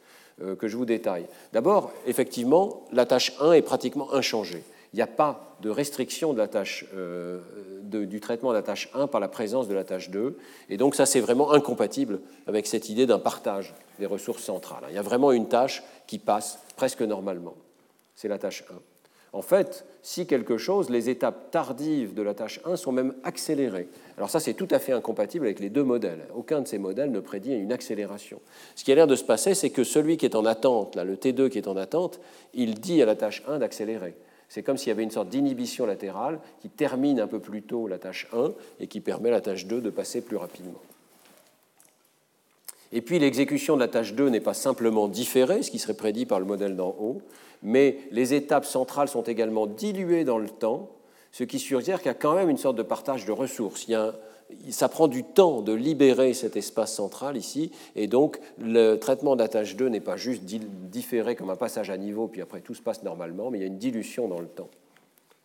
euh, 0.42 0.56
que 0.56 0.70
je 0.70 0.78
vous 0.78 0.86
détaille. 0.86 1.26
D'abord, 1.52 1.92
effectivement, 2.06 2.84
la 2.94 3.06
tâche 3.06 3.34
1 3.42 3.52
est 3.52 3.62
pratiquement 3.62 4.14
inchangée 4.14 4.64
n'y 4.98 5.04
a 5.04 5.08
pas 5.08 5.56
de 5.62 5.70
restriction 5.70 6.36
euh, 6.94 7.40
du 7.92 8.20
traitement 8.20 8.50
de 8.50 8.56
la 8.56 8.62
tâche 8.62 8.90
1 8.94 9.08
par 9.08 9.20
la 9.20 9.28
présence 9.28 9.68
de 9.68 9.74
la 9.74 9.84
tâche 9.84 10.10
2. 10.10 10.38
Et 10.70 10.78
donc 10.78 10.96
ça, 10.96 11.06
c'est 11.06 11.20
vraiment 11.20 11.52
incompatible 11.52 12.20
avec 12.46 12.68
cette 12.68 12.90
idée 12.90 13.06
d'un 13.06 13.20
partage 13.20 13.74
des 14.00 14.06
ressources 14.06 14.44
centrales. 14.44 14.84
Il 14.90 14.96
y 14.96 15.00
a 15.00 15.04
vraiment 15.04 15.32
une 15.32 15.48
tâche 15.48 15.84
qui 16.06 16.20
passe 16.20 16.60
presque 16.76 17.02
normalement. 17.02 17.56
C'est 18.16 18.28
la 18.28 18.38
tâche 18.38 18.64
1. 18.70 18.74
En 19.34 19.42
fait, 19.42 19.86
si 20.02 20.26
quelque 20.26 20.58
chose, 20.58 20.90
les 20.90 21.10
étapes 21.10 21.52
tardives 21.52 22.14
de 22.14 22.22
la 22.22 22.34
tâche 22.34 22.60
1 22.66 22.76
sont 22.76 22.92
même 22.92 23.14
accélérées. 23.24 23.90
Alors 24.18 24.30
ça, 24.30 24.40
c'est 24.40 24.54
tout 24.54 24.68
à 24.72 24.80
fait 24.80 24.94
incompatible 24.94 25.46
avec 25.46 25.60
les 25.60 25.70
deux 25.70 25.84
modèles. 25.84 26.26
Aucun 26.34 26.62
de 26.62 26.68
ces 26.68 26.78
modèles 26.78 27.12
ne 27.12 27.20
prédit 27.20 27.54
une 27.54 27.72
accélération. 27.72 28.42
Ce 28.76 28.84
qui 28.84 28.92
a 28.92 28.96
l'air 28.96 29.06
de 29.06 29.16
se 29.16 29.24
passer, 29.24 29.54
c'est 29.54 29.70
que 29.70 29.84
celui 29.84 30.18
qui 30.18 30.26
est 30.26 30.36
en 30.36 30.46
attente, 30.46 30.96
là, 30.96 31.04
le 31.04 31.18
T2 31.18 31.50
qui 31.50 31.58
est 31.58 31.68
en 31.68 31.78
attente, 31.78 32.20
il 32.54 32.76
dit 32.76 33.02
à 33.02 33.06
la 33.06 33.16
tâche 33.16 33.44
1 33.48 33.60
d'accélérer. 33.60 34.16
C'est 34.50 34.64
comme 34.64 34.78
s'il 34.78 34.90
y 34.90 34.92
avait 34.92 35.04
une 35.04 35.12
sorte 35.12 35.30
d'inhibition 35.30 35.86
latérale 35.86 36.40
qui 36.62 36.70
termine 36.70 37.20
un 37.20 37.28
peu 37.28 37.40
plus 37.40 37.62
tôt 37.62 37.88
la 37.88 38.00
tâche 38.00 38.28
1 38.34 38.54
et 38.80 38.88
qui 38.88 39.02
permet 39.02 39.30
à 39.30 39.34
la 39.34 39.42
tâche 39.42 39.66
2 39.66 39.82
de 39.82 39.90
passer 39.90 40.22
plus 40.22 40.38
rapidement. 40.38 40.82
Et 42.94 43.02
puis 43.02 43.20
l'exécution 43.20 43.76
de 43.76 43.82
la 43.82 43.90
tâche 43.90 44.14
2 44.14 44.30
n'est 44.30 44.40
pas 44.40 44.54
simplement 44.54 45.10
différée, 45.10 45.62
ce 45.62 45.72
qui 45.72 45.80
serait 45.80 45.94
prédit 45.94 46.26
par 46.26 46.40
le 46.40 46.46
modèle 46.46 46.76
d'en 46.76 46.96
haut, 47.00 47.22
mais 47.62 48.00
les 48.12 48.34
étapes 48.34 48.66
centrales 48.66 49.10
sont 49.10 49.24
également 49.24 49.68
diluées 49.68 50.24
dans 50.24 50.38
le 50.38 50.50
temps, 50.50 50.90
ce 51.32 51.44
qui 51.44 51.60
suggère 51.60 51.98
qu'il 52.00 52.08
y 52.08 52.12
a 52.12 52.14
quand 52.14 52.36
même 52.36 52.50
une 52.50 52.58
sorte 52.58 52.78
de 52.78 52.84
partage 52.84 53.26
de 53.26 53.32
ressources. 53.34 53.88
Ça 54.70 54.90
prend 54.90 55.08
du 55.08 55.24
temps 55.24 55.62
de 55.62 55.74
libérer 55.74 56.34
cet 56.34 56.56
espace 56.56 56.94
central 56.94 57.38
ici, 57.38 57.72
et 57.96 58.08
donc 58.08 58.40
le 58.60 58.96
traitement 58.96 59.36
tâche 59.36 59.76
2 59.76 59.90
n'est 59.90 60.00
pas 60.00 60.18
juste 60.18 60.44
différé 60.44 61.36
comme 61.36 61.50
un 61.50 61.56
passage 61.56 61.90
à 61.90 61.98
niveau, 61.98 62.28
puis 62.28 62.42
après 62.42 62.62
tout 62.62 62.74
se 62.74 62.82
passe 62.82 63.04
normalement, 63.04 63.52
mais 63.52 63.60
il 63.60 63.62
y 63.62 63.64
a 63.66 63.68
une 63.68 63.78
dilution 63.78 64.28
dans 64.28 64.40
le 64.40 64.48
temps. 64.48 64.70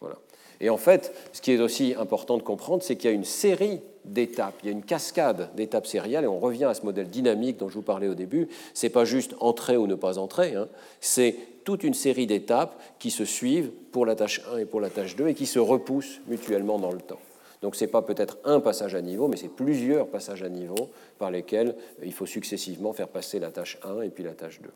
Voilà. 0.01 0.17
Et 0.61 0.71
en 0.71 0.77
fait, 0.77 1.13
ce 1.33 1.41
qui 1.41 1.53
est 1.53 1.61
aussi 1.61 1.95
important 1.99 2.37
de 2.37 2.43
comprendre, 2.43 2.83
c'est 2.83 2.97
qu'il 2.97 3.11
y 3.11 3.13
a 3.13 3.17
une 3.17 3.25
série 3.25 3.81
d'étapes, 4.05 4.55
il 4.63 4.67
y 4.67 4.69
a 4.69 4.73
une 4.73 4.85
cascade 4.85 5.51
d'étapes 5.57 5.87
sérielles, 5.87 6.25
et 6.25 6.29
on 6.29 6.39
revient 6.39 6.65
à 6.65 6.75
ce 6.75 6.83
modèle 6.83 7.09
dynamique 7.09 7.57
dont 7.57 7.69
je 7.69 7.75
vous 7.75 7.83
parlais 7.83 8.09
au 8.09 8.15
début. 8.15 8.49
Ce 8.75 8.87
n'est 8.87 8.91
pas 8.91 9.05
juste 9.05 9.35
entrer 9.41 9.77
ou 9.77 9.87
ne 9.87 9.95
pas 9.95 10.19
entrer, 10.19 10.55
hein. 10.55 10.69
c'est 11.01 11.37
toute 11.65 11.85
une 11.85 11.95
série 11.95 12.27
d'étapes 12.27 12.81
qui 12.99 13.11
se 13.11 13.25
suivent 13.25 13.71
pour 13.93 14.07
la 14.07 14.17
tâche 14.17 14.43
1 14.53 14.59
et 14.59 14.65
pour 14.65 14.81
la 14.81 14.91
tâche 14.91 15.17
2 15.17 15.29
et 15.29 15.35
qui 15.35 15.47
se 15.47 15.59
repoussent 15.59 16.21
mutuellement 16.27 16.79
dans 16.79 16.93
le 16.93 17.01
temps. 17.01 17.21
Donc 17.63 17.77
ce 17.77 17.85
n'est 17.85 17.91
pas 17.91 18.03
peut-être 18.03 18.39
un 18.45 18.61
passage 18.61 18.95
à 18.95 19.01
niveau, 19.01 19.29
mais 19.29 19.37
c'est 19.37 19.49
plusieurs 19.49 20.09
passages 20.09 20.43
à 20.43 20.49
niveau 20.49 20.91
par 21.19 21.31
lesquels 21.31 21.75
il 22.03 22.13
faut 22.13 22.27
successivement 22.27 22.93
faire 22.93 23.09
passer 23.09 23.39
la 23.39 23.51
tâche 23.51 23.79
1 23.85 24.03
et 24.03 24.11
puis 24.11 24.25
la 24.25 24.33
tâche 24.33 24.61
2. 24.61 24.69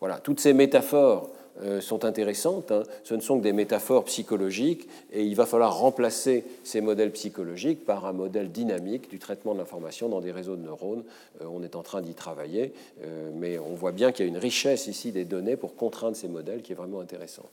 Voilà, 0.00 0.18
toutes 0.18 0.40
ces 0.40 0.52
métaphores 0.52 1.30
euh, 1.62 1.80
sont 1.80 2.04
intéressantes. 2.04 2.72
Hein. 2.72 2.82
Ce 3.04 3.14
ne 3.14 3.20
sont 3.20 3.38
que 3.38 3.44
des 3.44 3.52
métaphores 3.52 4.04
psychologiques 4.06 4.88
et 5.12 5.22
il 5.22 5.36
va 5.36 5.46
falloir 5.46 5.78
remplacer 5.78 6.44
ces 6.64 6.80
modèles 6.80 7.12
psychologiques 7.12 7.84
par 7.84 8.06
un 8.06 8.12
modèle 8.12 8.50
dynamique 8.50 9.08
du 9.08 9.20
traitement 9.20 9.54
de 9.54 9.60
l'information 9.60 10.08
dans 10.08 10.20
des 10.20 10.32
réseaux 10.32 10.56
de 10.56 10.62
neurones. 10.62 11.04
Euh, 11.40 11.46
on 11.48 11.62
est 11.62 11.76
en 11.76 11.82
train 11.82 12.02
d'y 12.02 12.14
travailler, 12.14 12.72
euh, 13.04 13.30
mais 13.36 13.56
on 13.56 13.74
voit 13.74 13.92
bien 13.92 14.10
qu'il 14.10 14.26
y 14.26 14.28
a 14.28 14.32
une 14.32 14.36
richesse 14.36 14.88
ici 14.88 15.12
des 15.12 15.24
données 15.24 15.56
pour 15.56 15.76
contraindre 15.76 16.16
ces 16.16 16.28
modèles 16.28 16.62
qui 16.62 16.72
est 16.72 16.76
vraiment 16.76 17.00
intéressante. 17.00 17.50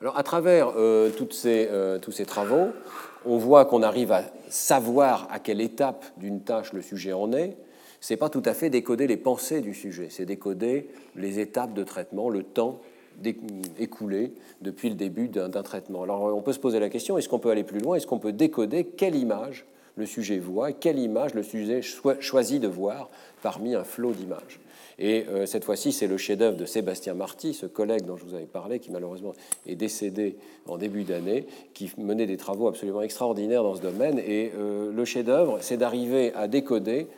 Alors, 0.00 0.18
à 0.18 0.22
travers 0.22 0.72
toutes 1.16 1.32
ces, 1.32 1.68
tous 2.02 2.12
ces 2.12 2.26
travaux, 2.26 2.68
on 3.24 3.38
voit 3.38 3.64
qu'on 3.64 3.82
arrive 3.82 4.12
à 4.12 4.22
savoir 4.48 5.26
à 5.30 5.38
quelle 5.38 5.60
étape 5.60 6.04
d'une 6.18 6.40
tâche 6.40 6.72
le 6.72 6.82
sujet 6.82 7.12
en 7.12 7.32
est, 7.32 7.56
n'est 8.10 8.16
pas 8.16 8.28
tout 8.28 8.42
à 8.44 8.54
fait 8.54 8.70
décoder 8.70 9.06
les 9.06 9.16
pensées 9.16 9.60
du 9.60 9.74
sujet, 9.74 10.08
c'est 10.10 10.26
décoder 10.26 10.88
les 11.16 11.40
étapes 11.40 11.72
de 11.72 11.82
traitement, 11.82 12.28
le 12.28 12.42
temps 12.42 12.80
écoulé 13.78 14.32
depuis 14.60 14.90
le 14.90 14.94
début 14.94 15.28
d'un 15.28 15.50
traitement. 15.62 16.02
Alors 16.02 16.24
on 16.36 16.42
peut 16.42 16.52
se 16.52 16.60
poser 16.60 16.78
la 16.78 16.90
question, 16.90 17.16
est-ce 17.18 17.28
qu'on 17.28 17.38
peut 17.38 17.50
aller 17.50 17.64
plus 17.64 17.80
loin? 17.80 17.96
Est-ce 17.96 18.06
qu'on 18.06 18.18
peut 18.18 18.32
décoder 18.32 18.84
quelle 18.84 19.16
image 19.16 19.64
le 19.96 20.04
sujet 20.04 20.38
voit 20.38 20.72
quelle 20.72 20.98
image 20.98 21.34
le 21.34 21.42
sujet 21.42 21.80
choisit 22.20 22.60
de 22.60 22.68
voir 22.68 23.08
parmi 23.42 23.74
un 23.74 23.84
flot 23.84 24.12
d'images? 24.12 24.60
Et 24.98 25.26
euh, 25.28 25.44
cette 25.44 25.64
fois-ci, 25.64 25.92
c'est 25.92 26.06
le 26.06 26.16
chef-d'œuvre 26.16 26.56
de 26.56 26.64
Sébastien 26.64 27.14
Marty, 27.14 27.52
ce 27.52 27.66
collègue 27.66 28.06
dont 28.06 28.16
je 28.16 28.24
vous 28.24 28.34
avais 28.34 28.46
parlé, 28.46 28.78
qui 28.78 28.90
malheureusement 28.90 29.34
est 29.66 29.74
décédé 29.74 30.36
en 30.66 30.78
début 30.78 31.04
d'année, 31.04 31.46
qui 31.74 31.92
menait 31.98 32.26
des 32.26 32.38
travaux 32.38 32.66
absolument 32.68 33.02
extraordinaires 33.02 33.62
dans 33.62 33.74
ce 33.74 33.82
domaine. 33.82 34.18
Et 34.18 34.52
euh, 34.56 34.90
le 34.92 35.04
chef-d'œuvre, 35.04 35.58
c'est 35.60 35.76
d'arriver 35.76 36.32
à 36.34 36.48
décoder 36.48 37.08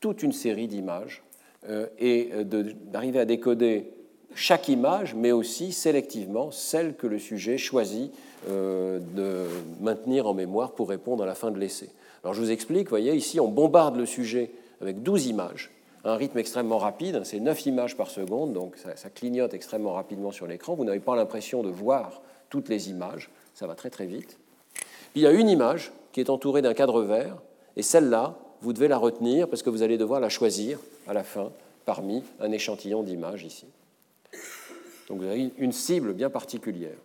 toute 0.00 0.22
une 0.22 0.32
série 0.32 0.66
d'images 0.66 1.22
euh, 1.68 1.86
et 2.00 2.30
d'arriver 2.44 3.20
à 3.20 3.24
décoder 3.24 3.92
chaque 4.34 4.68
image, 4.68 5.14
mais 5.14 5.30
aussi 5.30 5.72
sélectivement 5.72 6.50
celle 6.50 6.94
que 6.94 7.06
le 7.06 7.18
sujet 7.18 7.58
choisit 7.58 8.12
de 8.48 9.46
maintenir 9.80 10.26
en 10.26 10.34
mémoire 10.34 10.72
pour 10.72 10.88
répondre 10.88 11.24
à 11.24 11.26
la 11.26 11.34
fin 11.34 11.50
de 11.50 11.58
l'essai. 11.58 11.90
Alors 12.22 12.32
je 12.32 12.40
vous 12.40 12.50
explique, 12.50 12.84
vous 12.84 12.90
voyez, 12.90 13.12
ici 13.14 13.40
on 13.40 13.48
bombarde 13.48 13.96
le 13.96 14.06
sujet 14.06 14.52
avec 14.80 15.02
12 15.02 15.26
images, 15.26 15.70
un 16.04 16.14
rythme 16.14 16.38
extrêmement 16.38 16.78
rapide, 16.78 17.22
c'est 17.24 17.40
9 17.40 17.66
images 17.66 17.96
par 17.96 18.10
seconde, 18.10 18.52
donc 18.52 18.76
ça, 18.76 19.10
clignote 19.10 19.54
extrêmement 19.54 19.92
rapidement 19.92 20.30
sur 20.30 20.46
l'écran, 20.46 20.74
vous 20.74 20.84
n'avez 20.84 21.00
pas 21.00 21.16
l'impression 21.16 21.62
de 21.62 21.68
voir 21.68 22.22
toutes 22.48 22.68
les 22.68 22.90
images, 22.90 23.30
ça 23.54 23.66
va 23.66 23.74
très 23.74 23.90
très 23.90 24.06
vite. 24.06 24.38
il 25.14 25.22
y 25.22 25.26
a 25.26 25.32
une 25.32 25.48
image 25.48 25.92
qui 26.12 26.20
est 26.20 26.30
entourée 26.30 26.62
d'un 26.62 26.74
cadre 26.74 27.02
vert, 27.02 27.36
et 27.76 27.82
celle-là, 27.82 28.36
vous 28.62 28.72
devez 28.72 28.88
la 28.88 28.98
retenir 28.98 29.48
parce 29.48 29.62
que 29.62 29.70
vous 29.70 29.82
allez 29.82 29.98
devoir 29.98 30.20
la 30.20 30.28
choisir 30.28 30.78
à 31.06 31.14
la 31.14 31.22
fin 31.22 31.50
parmi 31.84 32.22
un 32.40 32.52
échantillon 32.52 33.02
d'images 33.02 33.44
ici. 33.44 33.66
Donc 35.08 35.20
vous 35.20 35.26
avez 35.26 35.50
une 35.58 35.72
cible 35.72 36.12
bien 36.12 36.30
particulière. 36.30 36.98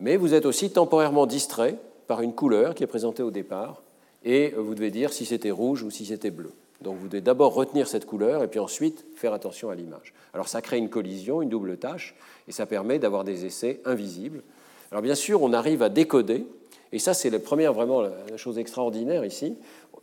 Mais 0.00 0.16
vous 0.16 0.34
êtes 0.34 0.46
aussi 0.46 0.70
temporairement 0.70 1.26
distrait 1.26 1.76
par 2.06 2.22
une 2.22 2.32
couleur 2.32 2.74
qui 2.74 2.84
est 2.84 2.88
présentée 2.88 3.22
au 3.22 3.30
départ 3.30 3.82
et 4.24 4.50
vous 4.56 4.74
devez 4.74 4.90
dire 4.90 5.12
si 5.12 5.26
c'était 5.26 5.50
rouge 5.50 5.82
ou 5.82 5.90
si 5.90 6.06
c'était 6.06 6.30
bleu. 6.30 6.52
Donc 6.80 6.96
vous 6.96 7.08
devez 7.08 7.20
d'abord 7.20 7.54
retenir 7.54 7.88
cette 7.88 8.06
couleur 8.06 8.42
et 8.42 8.48
puis 8.48 8.60
ensuite 8.60 9.04
faire 9.16 9.32
attention 9.32 9.70
à 9.70 9.74
l'image. 9.74 10.12
Alors 10.32 10.48
ça 10.48 10.62
crée 10.62 10.78
une 10.78 10.88
collision, 10.88 11.42
une 11.42 11.48
double 11.48 11.76
tâche, 11.76 12.14
et 12.46 12.52
ça 12.52 12.66
permet 12.66 12.98
d'avoir 12.98 13.24
des 13.24 13.44
essais 13.44 13.80
invisibles. 13.84 14.42
Alors 14.90 15.02
bien 15.02 15.16
sûr, 15.16 15.42
on 15.42 15.52
arrive 15.52 15.82
à 15.82 15.88
décoder, 15.88 16.46
et 16.92 16.98
ça 16.98 17.14
c'est 17.14 17.30
la 17.30 17.40
première 17.40 17.72
vraiment 17.72 18.02
la 18.02 18.36
chose 18.36 18.58
extraordinaire 18.58 19.24
ici. 19.24 19.56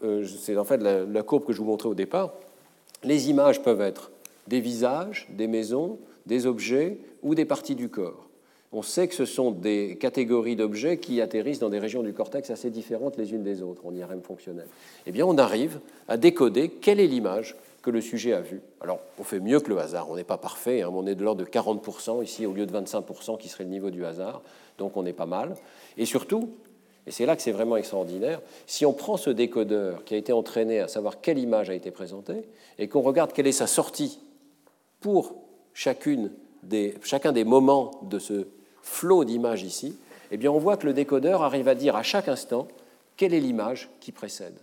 Euh, 0.04 0.26
c'est 0.26 0.58
en 0.58 0.66
fait 0.66 0.78
la, 0.78 1.24
courbe 1.24 1.46
que 1.46 1.54
je 1.54 1.60
vous 1.60 1.66
montrais 1.66 1.90
au 1.90 1.96
départ, 1.96 2.34
les 3.04 3.30
images 3.30 3.62
peuvent 3.62 3.82
être 3.82 4.12
des 4.48 4.60
visages, 4.60 5.28
des 5.30 5.48
maisons, 5.48 5.98
des 6.26 6.46
objets 6.46 6.98
ou 7.24 7.36
des 7.36 7.46
parties 7.46 7.76
du 7.76 7.90
corps. 7.90 8.28
On 8.78 8.82
sait 8.82 9.08
que 9.08 9.16
ce 9.16 9.24
sont 9.24 9.52
des 9.52 9.98
catégories 9.98 10.58
d'objets 10.58 10.98
qui 10.98 11.22
atterrissent 11.22 11.60
dans 11.60 11.70
des 11.70 11.80
régions 11.80 12.04
du 12.04 12.12
cortex 12.12 12.50
assez 12.50 12.70
différentes 12.70 13.16
les 13.16 13.32
unes 13.32 13.42
des 13.42 13.62
autres 13.62 13.86
en 13.86 13.96
IRM 13.96 14.22
fonctionnel. 14.22 14.68
Eh 15.08 15.14
bien, 15.14 15.26
on 15.26 15.38
arrive 15.38 15.80
à 16.10 16.18
décoder 16.18 16.68
quelle 16.68 17.00
est 17.00 17.08
l'image 17.08 17.56
que 17.82 17.90
le 17.90 18.02
sujet 18.02 18.34
a 18.34 18.42
vue. 18.42 18.60
Alors, 18.82 19.00
on 19.18 19.24
fait 19.24 19.40
mieux 19.40 19.62
que 19.62 19.70
le 19.70 19.78
hasard. 19.80 20.10
On 20.10 20.18
n'est 20.18 20.26
pas 20.26 20.38
parfait. 20.38 20.82
Hein. 20.82 20.92
On 20.94 21.08
est 21.08 21.16
de 21.16 21.24
l'ordre 21.24 21.46
de 21.46 21.50
40% 21.50 22.22
ici 22.22 22.46
au 22.46 22.52
lieu 22.52 22.66
de 22.66 22.78
25% 22.78 23.38
qui 23.38 23.48
serait 23.48 23.64
le 23.64 23.70
niveau 23.70 23.92
du 23.92 24.04
hasard. 24.04 24.42
Donc, 24.78 24.98
on 24.98 25.06
est 25.06 25.14
pas 25.14 25.26
mal. 25.26 25.56
Et 25.96 26.04
surtout, 26.04 26.50
et 27.08 27.12
c'est 27.12 27.26
là 27.26 27.38
que 27.38 27.42
c'est 27.42 27.54
vraiment 27.54 27.78
extraordinaire. 27.78 28.42
Si 28.68 28.86
on 28.86 28.92
prend 28.92 29.16
ce 29.16 29.30
décodeur 29.30 30.04
qui 30.04 30.16
a 30.16 30.18
été 30.18 30.34
entraîné 30.34 30.82
à 30.82 30.90
savoir 30.90 31.22
quelle 31.22 31.38
image 31.40 31.70
a 31.70 31.76
été 31.76 31.92
présentée 31.92 32.42
et 32.78 32.90
qu'on 32.90 33.04
regarde 33.04 33.32
quelle 33.32 33.48
est 33.48 33.54
sa 33.54 33.68
sortie 33.68 34.20
pour 35.00 35.34
chacune 35.74 36.30
des, 36.64 36.96
chacun 37.04 37.32
des 37.32 37.46
moments 37.46 38.02
de 38.04 38.20
ce 38.20 38.48
flot 38.86 39.26
d'images 39.26 39.64
ici, 39.64 39.98
eh 40.32 40.38
bien 40.38 40.52
on 40.52 40.60
voit 40.60 40.78
que 40.78 40.86
le 40.86 40.94
décodeur 40.94 41.42
arrive 41.42 41.68
à 41.68 41.76
dire 41.76 41.96
à 41.96 42.04
chaque 42.04 42.28
instant 42.28 42.68
quelle 43.18 43.34
est 43.34 43.40
l'image 43.40 43.90
qui 44.00 44.12
précède. 44.12 44.58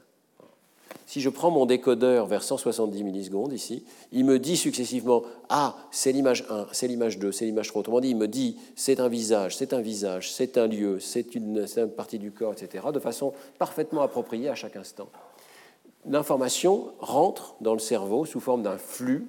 Si 1.06 1.20
je 1.20 1.28
prends 1.28 1.50
mon 1.50 1.66
décodeur 1.66 2.26
vers 2.26 2.42
170 2.42 3.02
millisecondes 3.02 3.52
ici, 3.52 3.84
il 4.12 4.24
me 4.24 4.38
dit 4.38 4.56
successivement 4.56 5.22
Ah, 5.48 5.76
c'est 5.90 6.12
l'image 6.12 6.44
1, 6.48 6.68
c'est 6.72 6.86
l'image 6.86 7.18
2, 7.18 7.32
c'est 7.32 7.44
l'image 7.44 7.68
3. 7.68 7.80
Autrement 7.80 8.00
dit, 8.00 8.10
il 8.10 8.16
me 8.16 8.28
dit 8.28 8.56
c'est 8.76 9.00
un 9.00 9.08
visage, 9.08 9.56
c'est 9.56 9.72
un 9.72 9.80
visage, 9.80 10.32
c'est 10.32 10.56
un 10.56 10.66
lieu, 10.66 11.00
c'est 11.00 11.34
une, 11.34 11.66
une, 11.76 11.88
partie 11.88 12.18
du 12.18 12.30
corps, 12.30 12.52
etc., 12.52 12.86
de 12.92 13.00
façon 13.00 13.32
parfaitement 13.58 14.02
appropriée 14.02 14.48
à 14.48 14.54
chaque 14.54 14.76
instant. 14.76 15.08
L'information 16.06 16.92
rentre 17.00 17.56
dans 17.60 17.74
le 17.74 17.78
cerveau 17.78 18.24
sous 18.24 18.40
forme 18.40 18.62
d'un 18.62 18.78
flux 18.78 19.26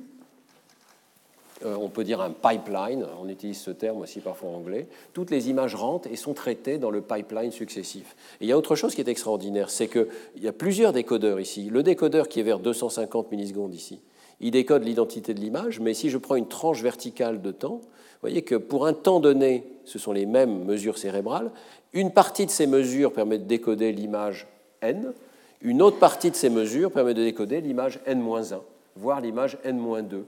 on 1.66 1.90
peut 1.90 2.04
dire 2.04 2.22
un 2.22 2.32
pipeline, 2.32 3.06
on 3.22 3.28
utilise 3.30 3.60
ce 3.60 3.72
terme 3.72 4.02
aussi 4.02 4.20
parfois 4.20 4.50
en 4.50 4.56
anglais, 4.56 4.88
toutes 5.14 5.32
les 5.32 5.50
images 5.50 5.76
rentrent 5.76 6.10
et 6.12 6.16
sont 6.16 6.34
traitées 6.34 6.78
dans 6.78 6.92
le 6.92 7.02
pipeline 7.02 7.52
successif. 7.52 8.16
Et 8.42 8.46
il 8.46 8.48
y 8.48 8.52
a 8.52 8.58
autre 8.58 8.76
chose 8.76 8.96
qui 8.96 9.02
est 9.02 9.08
extraordinaire, 9.08 9.70
c'est 9.70 9.88
qu'il 9.88 10.08
y 10.42 10.48
a 10.48 10.54
plusieurs 10.54 10.94
décodeurs 10.94 11.40
ici. 11.40 11.70
Le 11.70 11.84
décodeur 11.84 12.28
qui 12.28 12.40
est 12.40 12.44
vers 12.44 12.60
250 12.60 13.32
millisecondes 13.32 13.74
ici, 13.74 14.02
il 14.40 14.52
décode 14.52 14.84
l'identité 14.84 15.34
de 15.34 15.40
l'image, 15.40 15.80
mais 15.80 15.94
si 15.94 16.10
je 16.10 16.18
prends 16.18 16.36
une 16.36 16.48
tranche 16.48 16.82
verticale 16.82 17.42
de 17.42 17.52
temps, 17.52 17.80
vous 18.24 18.30
voyez 18.30 18.42
que 18.42 18.56
pour 18.56 18.86
un 18.86 18.94
temps 18.94 19.20
donné, 19.20 19.64
ce 19.86 20.00
sont 20.00 20.12
les 20.12 20.26
mêmes 20.26 20.64
mesures 20.66 20.98
cérébrales. 20.98 21.52
Une 21.94 22.12
partie 22.12 22.46
de 22.46 22.52
ces 22.52 22.68
mesures 22.68 23.14
permet 23.14 23.38
de 23.38 23.46
décoder 23.46 23.92
l'image 23.92 24.48
n, 24.82 25.14
une 25.62 25.82
autre 25.82 25.98
partie 25.98 26.30
de 26.30 26.36
ces 26.36 26.50
mesures 26.50 26.92
permet 26.92 27.14
de 27.14 27.24
décoder 27.24 27.62
l'image 27.62 28.02
n-1, 28.06 28.60
voire 28.98 29.22
l'image 29.22 29.58
n-2. 29.64 30.24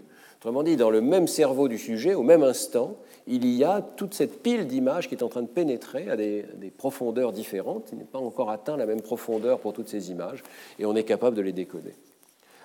Autrement 0.45 0.61
dit, 0.61 0.77
dans 0.77 0.91
le 0.91 1.01
même 1.01 1.27
cerveau 1.27 1.67
du 1.67 1.79
sujet, 1.79 2.13
au 2.13 2.21
même 2.21 2.43
instant, 2.43 2.97
il 3.25 3.47
y 3.47 3.63
a 3.63 3.81
toute 3.81 4.13
cette 4.13 4.43
pile 4.43 4.67
d'images 4.67 5.09
qui 5.09 5.15
est 5.15 5.23
en 5.23 5.27
train 5.27 5.41
de 5.41 5.47
pénétrer 5.47 6.07
à 6.07 6.15
des, 6.15 6.45
profondeurs 6.77 7.31
différentes. 7.31 7.89
Il 7.91 7.97
n'est 7.97 8.03
pas 8.03 8.19
encore 8.19 8.51
atteint 8.51 8.77
la 8.77 8.85
même 8.85 9.01
profondeur 9.01 9.57
pour 9.57 9.73
toutes 9.73 9.87
ces 9.87 10.11
images, 10.11 10.43
et 10.77 10.85
on 10.85 10.95
est 10.95 11.03
capable 11.03 11.35
de 11.35 11.41
les 11.41 11.51
décoder. 11.51 11.95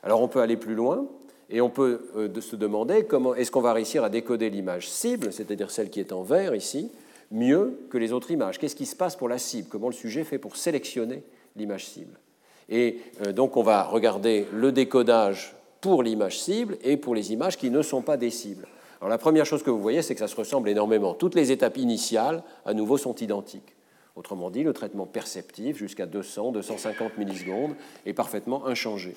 Alors 0.02 0.20
on 0.20 0.28
peut 0.28 0.42
aller 0.42 0.58
plus 0.58 0.74
loin, 0.74 1.06
et 1.48 1.62
on 1.62 1.70
peut 1.70 2.10
euh, 2.16 2.40
se 2.42 2.54
demander 2.54 3.06
comment 3.06 3.34
est-ce 3.34 3.50
qu'on 3.50 3.62
va 3.62 3.72
réussir 3.72 4.04
à 4.04 4.10
décoder 4.10 4.50
l'image 4.50 4.90
cible, 4.90 5.32
c'est-à-dire 5.32 5.70
celle 5.70 5.88
qui 5.88 6.00
est 6.00 6.12
en 6.12 6.22
vert 6.22 6.54
ici, 6.54 6.90
mieux 7.30 7.80
que 7.88 7.96
les 7.96 8.12
autres 8.12 8.30
images? 8.30 8.58
Qu'est-ce 8.58 8.76
qui 8.76 8.84
se 8.84 8.94
passe 8.94 9.16
pour 9.16 9.30
la 9.30 9.38
cible? 9.38 9.68
Comment 9.70 9.88
le 9.88 9.94
sujet 9.94 10.24
fait 10.24 10.36
pour 10.36 10.56
sélectionner 10.56 11.22
l'image 11.56 11.86
cible? 11.86 12.20
Et 12.68 12.98
euh, 13.26 13.32
donc 13.32 13.56
on 13.56 13.62
va 13.62 13.84
regarder 13.84 14.44
le 14.52 14.70
décodage 14.70 15.54
pour 15.80 16.02
l'image 16.02 16.40
cible 16.40 16.76
et 16.82 16.96
pour 16.96 17.14
les 17.14 17.32
images 17.32 17.56
qui 17.56 17.70
ne 17.70 17.82
sont 17.82 18.02
pas 18.02 18.16
des 18.16 18.30
cibles. 18.30 18.66
Alors 19.00 19.08
la 19.08 19.18
première 19.18 19.46
chose 19.46 19.62
que 19.62 19.70
vous 19.70 19.80
voyez, 19.80 20.02
c'est 20.02 20.14
que 20.14 20.20
ça 20.20 20.28
se 20.28 20.36
ressemble 20.36 20.68
énormément. 20.68 21.14
Toutes 21.14 21.34
les 21.34 21.52
étapes 21.52 21.78
initiales, 21.78 22.42
à 22.66 22.74
nouveau, 22.74 22.98
sont 22.98 23.14
identiques. 23.14 23.74
Autrement 24.14 24.50
dit, 24.50 24.62
le 24.62 24.74
traitement 24.74 25.06
perceptif 25.06 25.78
jusqu'à 25.78 26.04
200, 26.04 26.52
250 26.52 27.16
millisecondes 27.16 27.74
est 28.04 28.12
parfaitement 28.12 28.66
inchangé. 28.66 29.16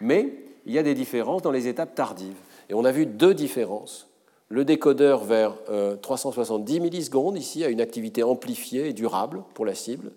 Mais 0.00 0.34
il 0.66 0.72
y 0.74 0.78
a 0.78 0.82
des 0.82 0.94
différences 0.94 1.42
dans 1.42 1.50
les 1.50 1.68
étapes 1.68 1.94
tardives. 1.94 2.36
Et 2.68 2.74
on 2.74 2.84
a 2.84 2.92
vu 2.92 3.06
deux 3.06 3.32
différences. 3.32 4.08
Le 4.48 4.66
décodeur 4.66 5.24
vers 5.24 5.54
370 6.02 6.76
euh, 6.76 6.82
millisecondes, 6.82 7.38
ici, 7.38 7.64
a 7.64 7.68
une 7.68 7.80
activité 7.80 8.22
amplifiée 8.22 8.88
et 8.88 8.92
durable 8.92 9.42
pour 9.54 9.64
la 9.64 9.74
cible. 9.74 10.12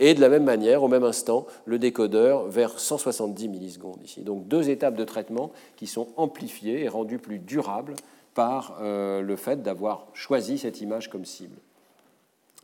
Et 0.00 0.14
de 0.14 0.20
la 0.20 0.30
même 0.30 0.44
manière, 0.44 0.82
au 0.82 0.88
même 0.88 1.04
instant, 1.04 1.46
le 1.66 1.78
décodeur 1.78 2.46
vers 2.46 2.80
170 2.80 3.48
millisecondes 3.48 4.00
ici. 4.02 4.22
Donc 4.22 4.48
deux 4.48 4.70
étapes 4.70 4.96
de 4.96 5.04
traitement 5.04 5.52
qui 5.76 5.86
sont 5.86 6.08
amplifiées 6.16 6.82
et 6.82 6.88
rendues 6.88 7.18
plus 7.18 7.38
durables 7.38 7.94
par 8.34 8.78
euh, 8.80 9.20
le 9.20 9.36
fait 9.36 9.62
d'avoir 9.62 10.06
choisi 10.14 10.56
cette 10.58 10.80
image 10.80 11.10
comme 11.10 11.26
cible. 11.26 11.56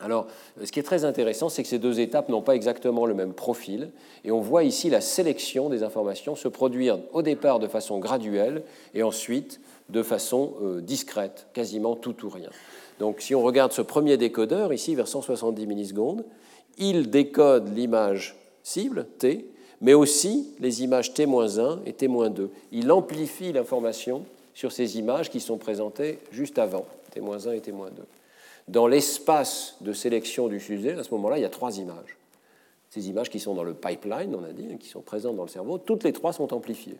Alors, 0.01 0.26
ce 0.62 0.70
qui 0.70 0.78
est 0.78 0.82
très 0.82 1.05
intéressant, 1.05 1.49
c'est 1.49 1.62
que 1.62 1.68
ces 1.68 1.78
deux 1.78 2.01
étapes 2.01 2.28
n'ont 2.28 2.43
pas 2.43 2.55
exactement 2.55 3.07
le 3.07 3.14
même 3.14 3.32
profil, 3.32 3.91
et 4.24 4.30
on 4.30 4.41
voit 4.41 4.62
ici 4.62 4.91
la 4.91 5.01
sélection 5.01 5.70
des 5.70 5.82
informations 5.82 6.37
se 6.37 6.49
produire 6.49 6.99
au 7.14 7.22
départ 7.22 7.61
de 7.61 7.66
façon 7.66 7.99
graduelle 7.99 8.62
et 8.93 9.03
ensuite 9.03 9.59
de 9.89 10.03
façon 10.03 10.55
euh, 10.62 10.80
discrète, 10.82 11.47
quasiment 11.55 11.97
tout 11.97 12.26
ou 12.26 12.28
rien. 12.28 12.51
Donc, 12.99 13.22
si 13.22 13.34
on 13.34 13.43
regarde 13.43 13.72
ce 13.72 13.80
premier 13.80 14.18
décodeur, 14.18 14.74
ici 14.74 14.95
vers 14.95 15.09
170 15.09 15.66
millisecondes, 15.66 16.24
il 16.79 17.11
décode 17.11 17.74
l'image 17.74 18.37
cible, 18.62 19.07
T, 19.18 19.47
mais 19.81 19.95
aussi 19.95 20.55
les 20.59 20.83
images 20.83 21.12
T-1 21.14 21.81
et 21.87 21.93
T-2. 21.93 22.49
Il 22.72 22.91
amplifie 22.91 23.53
l'information 23.53 24.24
sur 24.55 24.72
ces 24.72 24.99
images 24.99 25.31
qui 25.31 25.41
sont 25.41 25.59
présentées 25.59 26.18
juste 26.31 26.59
avant, 26.59 26.87
T-1 27.12 27.55
et 27.55 27.61
T-2. 27.61 27.74
Dans 28.68 28.87
l'espace 28.87 29.77
de 29.81 29.93
sélection 29.93 30.49
du 30.49 30.59
sujet, 30.59 30.93
à 30.93 31.05
ce 31.05 31.12
moment-là, 31.14 31.39
il 31.39 31.43
y 31.43 31.45
a 31.45 31.51
trois 31.51 31.79
images. 31.79 32.16
Ces 32.91 33.09
images 33.09 33.31
qui 33.31 33.39
sont 33.39 33.55
dans 33.55 33.62
le 33.62 33.74
pipeline, 33.74 34.35
on 34.35 34.43
a 34.43 34.53
dit, 34.53 34.77
qui 34.79 34.89
sont 34.89 35.03
présentes 35.03 35.37
dans 35.37 35.45
le 35.45 35.49
cerveau, 35.49 35.79
toutes 35.79 36.05
les 36.05 36.12
trois 36.12 36.33
sont 36.33 36.53
amplifiées. 36.53 36.99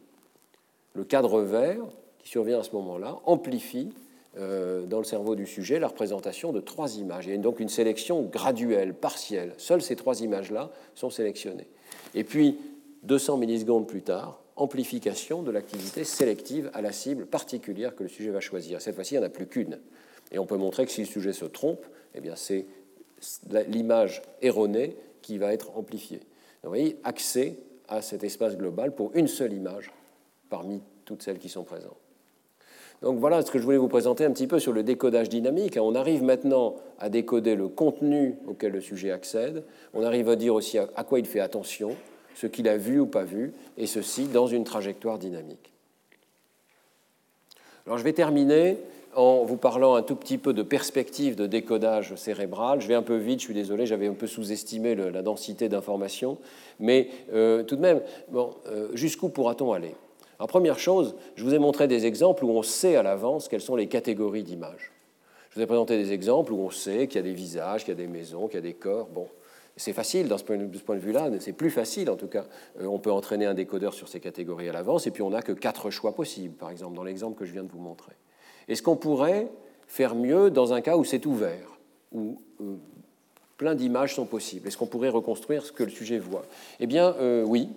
Le 0.95 1.05
cadre 1.05 1.41
vert, 1.41 1.83
qui 2.19 2.29
survient 2.29 2.61
à 2.61 2.63
ce 2.63 2.73
moment-là, 2.73 3.19
amplifie 3.25 3.93
dans 4.37 4.99
le 4.99 5.05
cerveau 5.05 5.35
du 5.35 5.47
sujet 5.47 5.79
la 5.79 5.89
représentation 5.89 6.53
de 6.53 6.61
trois 6.61 6.99
images. 6.99 7.27
Il 7.27 7.33
y 7.33 7.35
a 7.35 7.39
donc 7.39 7.59
une 7.61 7.69
sélection 7.69 8.23
graduelle, 8.23 8.93
partielle. 8.93 9.55
Seules 9.57 9.83
ces 9.83 9.97
trois 9.97 10.21
images-là 10.21 10.71
sont 10.95 11.09
sélectionnées. 11.09 11.69
Et 12.15 12.25
puis, 12.25 12.59
200 13.05 13.39
millisecondes 13.39 13.87
plus 13.87 14.03
tard, 14.03 14.43
amplification 14.57 15.43
de 15.43 15.51
l'activité 15.51 16.05
sélective 16.05 16.71
à 16.75 16.83
la 16.83 16.93
cible 16.93 17.27
particulière 17.27 17.95
que 17.95 18.03
le 18.03 18.09
sujet 18.09 18.31
va 18.31 18.41
choisir. 18.41 18.81
Cette 18.81 18.95
fois-ci, 18.95 19.15
il 19.15 19.19
n'y 19.19 19.25
en 19.25 19.27
a 19.27 19.31
plus 19.31 19.47
qu'une. 19.47 19.79
Et 20.33 20.39
on 20.39 20.47
peut 20.47 20.57
montrer 20.57 20.87
que 20.87 20.93
si 20.93 21.03
le 21.03 21.07
sujet 21.07 21.33
se 21.33 21.45
trompe, 21.45 21.87
eh 22.15 22.21
bien 22.21 22.35
c'est 22.37 22.67
l'image 23.69 24.23
erronée 24.43 24.97
qui 25.23 25.39
va 25.39 25.53
être 25.53 25.77
amplifiée. 25.77 26.21
vous 26.63 26.69
voyez, 26.71 26.99
accès 27.05 27.59
à 27.89 28.03
cet 28.03 28.25
espace 28.25 28.57
global 28.57 28.95
pour 28.95 29.13
une 29.15 29.29
seule 29.29 29.53
image 29.53 29.93
parmi 30.49 30.83
toutes 31.05 31.23
celles 31.23 31.39
qui 31.39 31.49
sont 31.49 31.65
présentes. 31.65 32.06
Donc 33.03 33.19
voilà 33.19 33.43
ce 33.43 33.51
que 33.51 33.59
je 33.59 33.65
voulais 33.65 33.77
vous 33.77 33.89
présenter 33.89 34.25
un 34.25 34.31
petit 34.31 34.47
peu 34.47 34.59
sur 34.59 34.73
le 34.73 34.83
décodage 34.83 35.29
dynamique. 35.29 35.79
On 35.81 35.95
arrive 35.95 36.23
maintenant 36.23 36.77
à 36.99 37.09
décoder 37.09 37.55
le 37.55 37.69
contenu 37.69 38.37
auquel 38.47 38.73
le 38.73 38.81
sujet 38.81 39.11
accède. 39.11 39.65
On 39.95 40.03
arrive 40.03 40.29
à 40.29 40.37
dire 40.37 40.55
aussi 40.55 40.79
à 40.79 41.05
quoi 41.05 41.19
il 41.19 41.27
fait 41.27 41.41
attention, 41.41 41.95
ce 42.35 42.47
qu'il 42.47 42.69
a 42.69 42.77
vu 42.77 42.99
ou 42.99 43.07
pas 43.07 43.25
vu, 43.25 43.53
et 43.77 43.87
ceci 43.87 44.27
dans 44.27 44.47
une 44.47 44.65
trajectoire 44.65 45.19
dynamique. 45.19 45.73
Alors 47.87 47.99
je 47.99 48.05
vais 48.05 48.15
terminer 48.15 48.79
en 49.15 49.45
vous 49.45 49.57
parlant 49.57 49.95
un 49.95 50.03
tout 50.03 50.17
petit 50.17 50.37
peu 50.37 50.53
de 50.53 50.63
perspective 50.63 51.37
de 51.37 51.47
décodage 51.47 52.15
cérébral. 52.17 52.81
Je 52.81 52.89
vais 52.89 52.95
un 52.95 53.03
peu 53.03 53.17
vite, 53.17 53.41
je 53.41 53.45
suis 53.45 53.55
désolé, 53.55 53.87
j'avais 53.87 54.09
un 54.09 54.15
peu 54.15 54.27
sous-estimé 54.27 54.95
la 54.95 55.23
densité 55.23 55.69
d'informations, 55.69 56.39
mais 56.81 57.09
euh, 57.33 57.63
tout 57.63 57.77
de 57.77 57.81
même, 57.81 58.03
euh, 58.35 58.89
jusqu'où 58.95 59.29
pourra-t-on 59.29 59.73
aller? 59.73 59.95
En 60.39 60.47
première 60.47 60.79
chose, 60.79 61.15
je 61.35 61.45
vous 61.45 61.55
ai 61.55 61.59
montré 61.59 61.89
des 61.89 62.07
exemples 62.07 62.45
où 62.45 62.51
on 62.51 62.63
sait 62.63 62.97
à 62.97 63.03
l'avance 63.03 63.49
quelles 63.49 63.61
sont 63.61 63.77
les 63.77 63.89
catégories 63.89 64.43
d'images. 64.43 64.93
Je 65.51 65.57
vous 65.57 65.63
ai 65.63 65.67
présenté 65.67 65.97
des 65.97 66.13
exemples 66.13 66.53
où 66.53 66.59
on 66.59 66.71
sait 66.71 67.07
qu'il 67.07 67.17
y 67.17 67.19
a 67.21 67.23
des 67.23 67.33
visages, 67.33 67.85
qu'il 67.85 67.95
y 67.95 67.97
a 67.97 68.01
des 68.01 68.07
maisons, 68.07 68.47
qu'il 68.47 68.57
y 68.57 68.59
a 68.59 68.63
des 68.63 68.75
corps. 68.75 69.07
Bon, 69.07 69.27
c'est 69.77 69.93
facile 69.93 70.29
dans 70.29 70.39
ce 70.39 70.45
point 70.45 70.57
de 70.57 71.01
vue-là, 71.01 71.31
c'est 71.41 71.53
plus 71.53 71.71
facile 71.71 72.11
en 72.11 72.17
tout 72.17 72.29
cas. 72.29 72.45
Euh, 72.81 72.87
on 72.87 72.99
peut 72.99 73.13
entraîner 73.13 73.47
un 73.47 73.55
décodeur 73.55 73.95
sur 73.95 74.09
ces 74.09 74.21
catégories 74.21 74.69
à 74.69 74.73
l'avance, 74.73 75.07
et 75.07 75.11
puis 75.11 75.23
on 75.23 75.31
n'a 75.31 75.43
que 75.43 75.53
quatre 75.53 75.91
choix 75.91 76.15
possibles, 76.15 76.55
par 76.55 76.71
exemple, 76.71 76.97
dans 76.97 77.05
l'exemple 77.05 77.39
que 77.39 77.45
je 77.45 77.53
viens 77.53 77.63
de 77.63 77.71
vous 77.71 77.81
montrer. 77.81 78.13
Est-ce 78.69 78.83
qu'on 78.83 78.97
pourrait 78.97 79.49
faire 79.87 80.15
mieux 80.15 80.51
dans 80.51 80.73
un 80.73 80.81
cas 80.81 80.97
où 80.97 81.05
c'est 81.05 81.25
ouvert, 81.27 81.79
où 82.13 82.41
euh, 82.61 82.77
plein 83.57 83.75
d'images 83.75 84.15
sont 84.15 84.27
possibles? 84.27 84.67
Est-ce 84.67 84.77
qu'on 84.77 84.87
pourrait 84.87 85.09
reconstruire 85.09 85.65
ce 85.65 85.73
que 85.73 85.85
le 85.85 85.91
sujet 85.91 86.19
voit? 86.19 86.45
Eh 86.81 86.87
bien, 86.87 87.15
euh, 87.21 87.45
oui, 87.45 87.69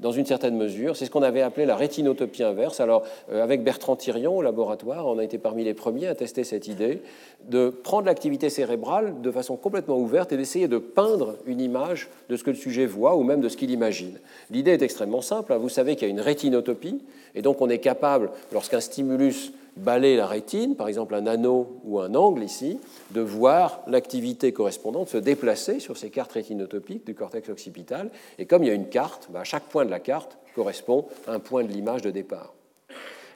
dans 0.00 0.12
une 0.12 0.26
certaine 0.26 0.56
mesure. 0.56 0.96
C'est 0.96 1.06
ce 1.06 1.10
qu'on 1.10 1.22
avait 1.22 1.42
appelé 1.42 1.66
la 1.66 1.76
rétinotopie 1.76 2.44
inverse. 2.44 2.80
Alors, 2.80 3.02
euh, 3.32 3.42
avec 3.42 3.64
Bertrand 3.64 3.96
Thirion 3.96 4.36
au 4.36 4.42
laboratoire, 4.42 5.06
on 5.06 5.18
a 5.18 5.24
été 5.24 5.38
parmi 5.38 5.64
les 5.64 5.74
premiers 5.74 6.06
à 6.06 6.14
tester 6.14 6.44
cette 6.44 6.68
idée 6.68 7.02
de 7.48 7.70
prendre 7.70 8.06
l'activité 8.06 8.48
cérébrale 8.50 9.20
de 9.20 9.30
façon 9.30 9.56
complètement 9.56 9.98
ouverte 9.98 10.32
et 10.32 10.36
d'essayer 10.36 10.68
de 10.68 10.78
peindre 10.78 11.36
une 11.46 11.60
image 11.60 12.08
de 12.28 12.36
ce 12.36 12.44
que 12.44 12.50
le 12.50 12.56
sujet 12.56 12.86
voit 12.86 13.16
ou 13.16 13.22
même 13.22 13.40
de 13.40 13.48
ce 13.48 13.56
qu'il 13.56 13.70
imagine. 13.70 14.18
L'idée 14.50 14.72
est 14.72 14.82
extrêmement 14.82 15.22
simple. 15.22 15.52
Hein. 15.52 15.58
Vous 15.58 15.68
savez 15.68 15.96
qu'il 15.96 16.06
y 16.06 16.10
a 16.10 16.14
une 16.14 16.20
rétinotopie, 16.20 17.02
et 17.34 17.42
donc 17.42 17.60
on 17.60 17.68
est 17.68 17.78
capable, 17.78 18.30
lorsqu'un 18.52 18.80
stimulus 18.80 19.52
balayer 19.78 20.16
la 20.16 20.26
rétine, 20.26 20.76
par 20.76 20.88
exemple 20.88 21.14
un 21.14 21.26
anneau 21.26 21.80
ou 21.84 22.00
un 22.00 22.14
angle 22.14 22.42
ici, 22.42 22.78
de 23.12 23.20
voir 23.20 23.80
l'activité 23.86 24.52
correspondante 24.52 25.08
se 25.08 25.16
déplacer 25.16 25.80
sur 25.80 25.96
ces 25.96 26.10
cartes 26.10 26.32
rétinotopiques 26.32 27.06
du 27.06 27.14
cortex 27.14 27.48
occipital. 27.48 28.10
Et 28.38 28.46
comme 28.46 28.64
il 28.64 28.68
y 28.68 28.70
a 28.70 28.74
une 28.74 28.88
carte, 28.88 29.28
bah, 29.30 29.44
chaque 29.44 29.64
point 29.64 29.84
de 29.84 29.90
la 29.90 30.00
carte 30.00 30.38
correspond 30.54 31.06
à 31.26 31.32
un 31.32 31.38
point 31.38 31.64
de 31.64 31.68
l'image 31.68 32.02
de 32.02 32.10
départ. 32.10 32.54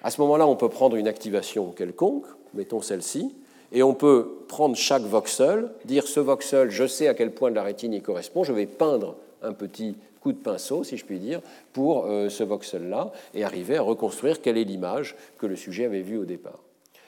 À 0.03 0.11
ce 0.11 0.21
moment-là, 0.21 0.47
on 0.47 0.57
peut 0.57 0.69
prendre 0.69 0.97
une 0.97 1.09
activation 1.09 1.71
quelconque, 1.71 2.27
mettons 2.55 2.83
celle-ci, 2.83 3.35
et 3.73 3.83
on 3.83 3.95
peut 3.95 4.45
prendre 4.49 4.77
chaque 4.77 5.03
voxel, 5.03 5.71
dire 5.85 6.07
ce 6.07 6.21
voxel, 6.21 6.71
je 6.71 6.87
sais 6.87 7.09
à 7.09 7.15
quel 7.15 7.33
point 7.33 7.51
de 7.51 7.57
la 7.57 7.63
rétine 7.63 7.93
il 7.93 8.03
correspond, 8.03 8.45
je 8.45 8.53
vais 8.53 8.67
peindre 8.67 9.17
un 9.43 9.53
petit 9.53 9.97
coup 10.23 10.33
de 10.33 10.39
pinceau, 10.39 10.85
si 10.85 10.97
je 10.97 11.05
puis 11.05 11.19
dire, 11.19 11.41
pour 11.73 12.07
euh, 12.07 12.29
ce 12.29 12.45
voxel-là, 12.45 13.13
et 13.35 13.45
arriver 13.45 13.77
à 13.77 13.83
reconstruire 13.83 14.41
quelle 14.41 14.57
est 14.57 14.65
l'image 14.65 15.17
que 15.39 15.47
le 15.47 15.57
sujet 15.57 15.85
avait 15.85 16.03
vue 16.03 16.19
au 16.19 16.25
départ. 16.25 16.61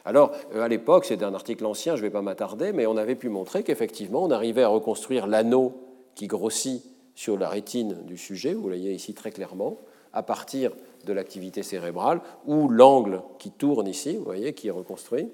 Alors, 0.04 0.32
euh, 0.54 0.62
à 0.62 0.68
l'époque, 0.68 1.04
c'est 1.04 1.22
un 1.22 1.32
article 1.32 1.64
ancien, 1.64 1.96
je 1.96 2.02
ne 2.02 2.06
vais 2.06 2.12
pas 2.12 2.22
m'attarder, 2.22 2.72
mais 2.72 2.86
on 2.86 2.96
avait 2.96 3.14
pu 3.14 3.28
montrer 3.28 3.62
qu'effectivement, 3.62 4.24
on 4.24 4.30
arrivait 4.30 4.64
à 4.64 4.68
reconstruire 4.68 5.26
l'anneau 5.26 5.72
qui 6.14 6.26
grossit 6.26 6.82
sur 7.14 7.38
la 7.38 7.48
rétine 7.48 8.02
du 8.04 8.18
sujet, 8.18 8.52
vous 8.52 8.62
voyez 8.62 8.92
ici 8.92 9.14
très 9.14 9.30
clairement, 9.30 9.78
à 10.12 10.22
partir 10.22 10.72
de 11.06 11.12
l'activité 11.12 11.62
cérébrale, 11.62 12.20
ou 12.46 12.68
l'angle 12.68 13.22
qui 13.38 13.50
tourne 13.50 13.86
ici, 13.86 14.16
vous 14.16 14.24
voyez, 14.24 14.52
qui 14.52 14.68
est 14.68 14.72
reconstruit. 14.72 15.28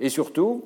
Et 0.00 0.08
surtout, 0.08 0.64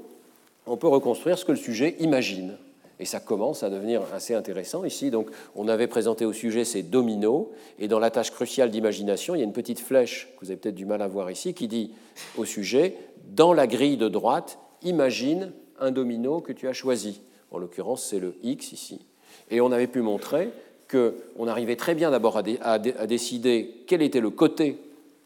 on 0.67 0.77
peut 0.77 0.89
reconstruire 0.89 1.39
ce 1.39 1.45
que 1.45 1.53
le 1.53 1.59
sujet 1.59 1.97
imagine. 2.01 2.57
Et 3.01 3.05
ça 3.05 3.21
commence 3.21 3.63
à 3.63 3.71
devenir 3.71 4.03
assez 4.13 4.35
intéressant 4.35 4.85
ici. 4.85 5.11
Donc, 5.11 5.31
on 5.55 5.69
avait 5.69 5.87
présenté 5.87 6.25
au 6.25 6.33
sujet 6.33 6.65
ces 6.65 6.83
dominos, 6.83 7.47
et 7.79 7.89
dans 7.89 8.01
la 8.01 8.11
tâche 8.11 8.31
cruciale 8.31 8.71
d'imagination, 8.71 9.35
il 9.35 9.39
y 9.39 9.43
a 9.43 9.45
une 9.45 9.53
petite 9.53 9.81
flèche 9.81 10.29
que 10.37 10.45
vous 10.45 10.51
avez 10.51 10.59
peut-être 10.59 10.75
du 10.75 10.87
mal 10.87 11.03
à 11.03 11.09
voir 11.09 11.31
ici, 11.31 11.55
qui 11.55 11.69
dit 11.69 11.93
au 12.37 12.45
sujet, 12.45 12.97
dans 13.29 13.53
la 13.53 13.67
grille 13.67 13.97
de 13.97 14.09
droite, 14.09 14.59
imagine 14.83 15.53
un 15.79 15.91
domino 15.91 16.41
que 16.41 16.53
tu 16.53 16.67
as 16.67 16.73
choisi. 16.73 17.23
En 17.51 17.59
l'occurrence, 17.59 18.05
c'est 18.05 18.19
le 18.19 18.35
X 18.43 18.73
ici. 18.73 19.07
Et 19.51 19.61
on 19.61 19.73
avait 19.73 19.87
pu 19.87 20.03
montrer 20.03 20.51
qu'on 20.91 21.47
arrivait 21.47 21.77
très 21.77 21.95
bien 21.95 22.11
d'abord 22.11 22.39
à, 22.39 22.43
à, 22.63 22.79
décider 22.79 23.85
quel 23.87 24.03
était 24.03 24.21
le 24.21 24.31
côté 24.31 24.79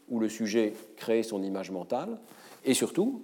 où 0.08 0.18
le 0.18 0.28
sujet 0.28 0.74
créait 0.96 1.22
son 1.22 1.42
image 1.42 1.70
mentale, 1.70 2.18
et 2.64 2.74
surtout, 2.74 3.22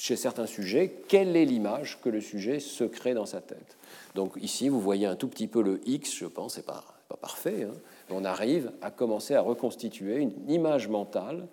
chez 0.00 0.16
certains 0.16 0.46
sujets, 0.46 0.92
quelle 1.08 1.36
est 1.36 1.44
l'image 1.44 1.98
que 2.02 2.08
le 2.08 2.22
sujet 2.22 2.58
se 2.58 2.84
crée 2.84 3.12
dans 3.12 3.26
sa 3.26 3.40
tête? 3.40 3.76
Donc 4.14 4.32
ici, 4.40 4.70
vous 4.70 4.80
voyez 4.80 5.06
un 5.06 5.14
tout 5.14 5.28
petit 5.28 5.46
peu 5.46 5.62
le 5.62 5.80
X, 5.84 6.14
je 6.16 6.26
pense, 6.26 6.54
c'est 6.54 6.64
pas, 6.64 6.84
pas 7.08 7.16
parfait, 7.16 7.64
hein. 7.64 7.74
on 8.08 8.24
arrive 8.24 8.72
à 8.80 8.90
commencer 8.90 9.34
à 9.34 9.42
reconstituer 9.42 10.16
une 10.16 10.32
image 10.48 10.88
mentale 10.88 11.46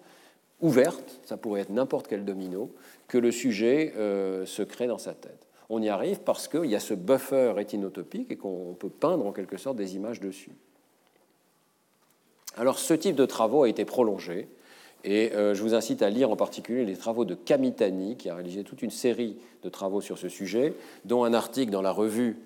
ouverte, 0.62 1.20
ça 1.26 1.36
pourrait 1.36 1.62
être 1.62 1.72
n'importe 1.72 2.08
quel 2.08 2.24
domino, 2.24 2.72
que 3.10 3.18
le 3.18 3.32
sujet 3.32 3.94
euh, 3.98 4.46
se 4.46 4.64
crée 4.64 4.88
dans 4.88 4.98
sa 4.98 5.14
tête. 5.14 5.46
On 5.70 5.82
y 5.82 5.90
arrive 5.90 6.22
parce 6.22 6.48
qu'il 6.48 6.66
y 6.66 6.76
a 6.76 6.80
ce 6.80 6.94
buffer 6.94 7.52
rétinotopique 7.54 8.32
et 8.32 8.38
qu'on 8.38 8.76
peut 8.80 8.90
peindre 8.90 9.26
en 9.26 9.34
quelque 9.34 9.58
sorte 9.58 9.76
des 9.76 9.96
images 9.96 10.22
dessus. 10.22 10.52
Alors 12.56 12.80
ce 12.80 12.94
type 12.94 13.16
de 13.16 13.26
travaux 13.26 13.64
a 13.64 13.70
été 13.70 13.84
prolongé 13.84 14.48
et 15.04 15.32
euh, 15.34 15.54
je 15.54 15.62
vous 15.62 15.74
incite 15.74 16.02
à 16.02 16.10
lire 16.10 16.32
en 16.32 16.36
particulier 16.36 16.86
les 16.86 16.96
travaux 16.96 17.26
de 17.26 17.36
Kamitani, 17.36 18.16
qui 18.16 18.30
a 18.30 18.36
réalisé 18.36 18.64
toute 18.64 18.82
une 18.82 18.92
série 18.92 19.38
de 19.64 19.70
travaux 19.70 20.02
sur 20.02 20.18
ce 20.18 20.30
sujet, 20.30 20.74
dont 21.06 21.24
un 21.24 21.34
article 21.34 21.72
dans 21.72 21.82
la 21.82 21.92
revue 21.92 22.38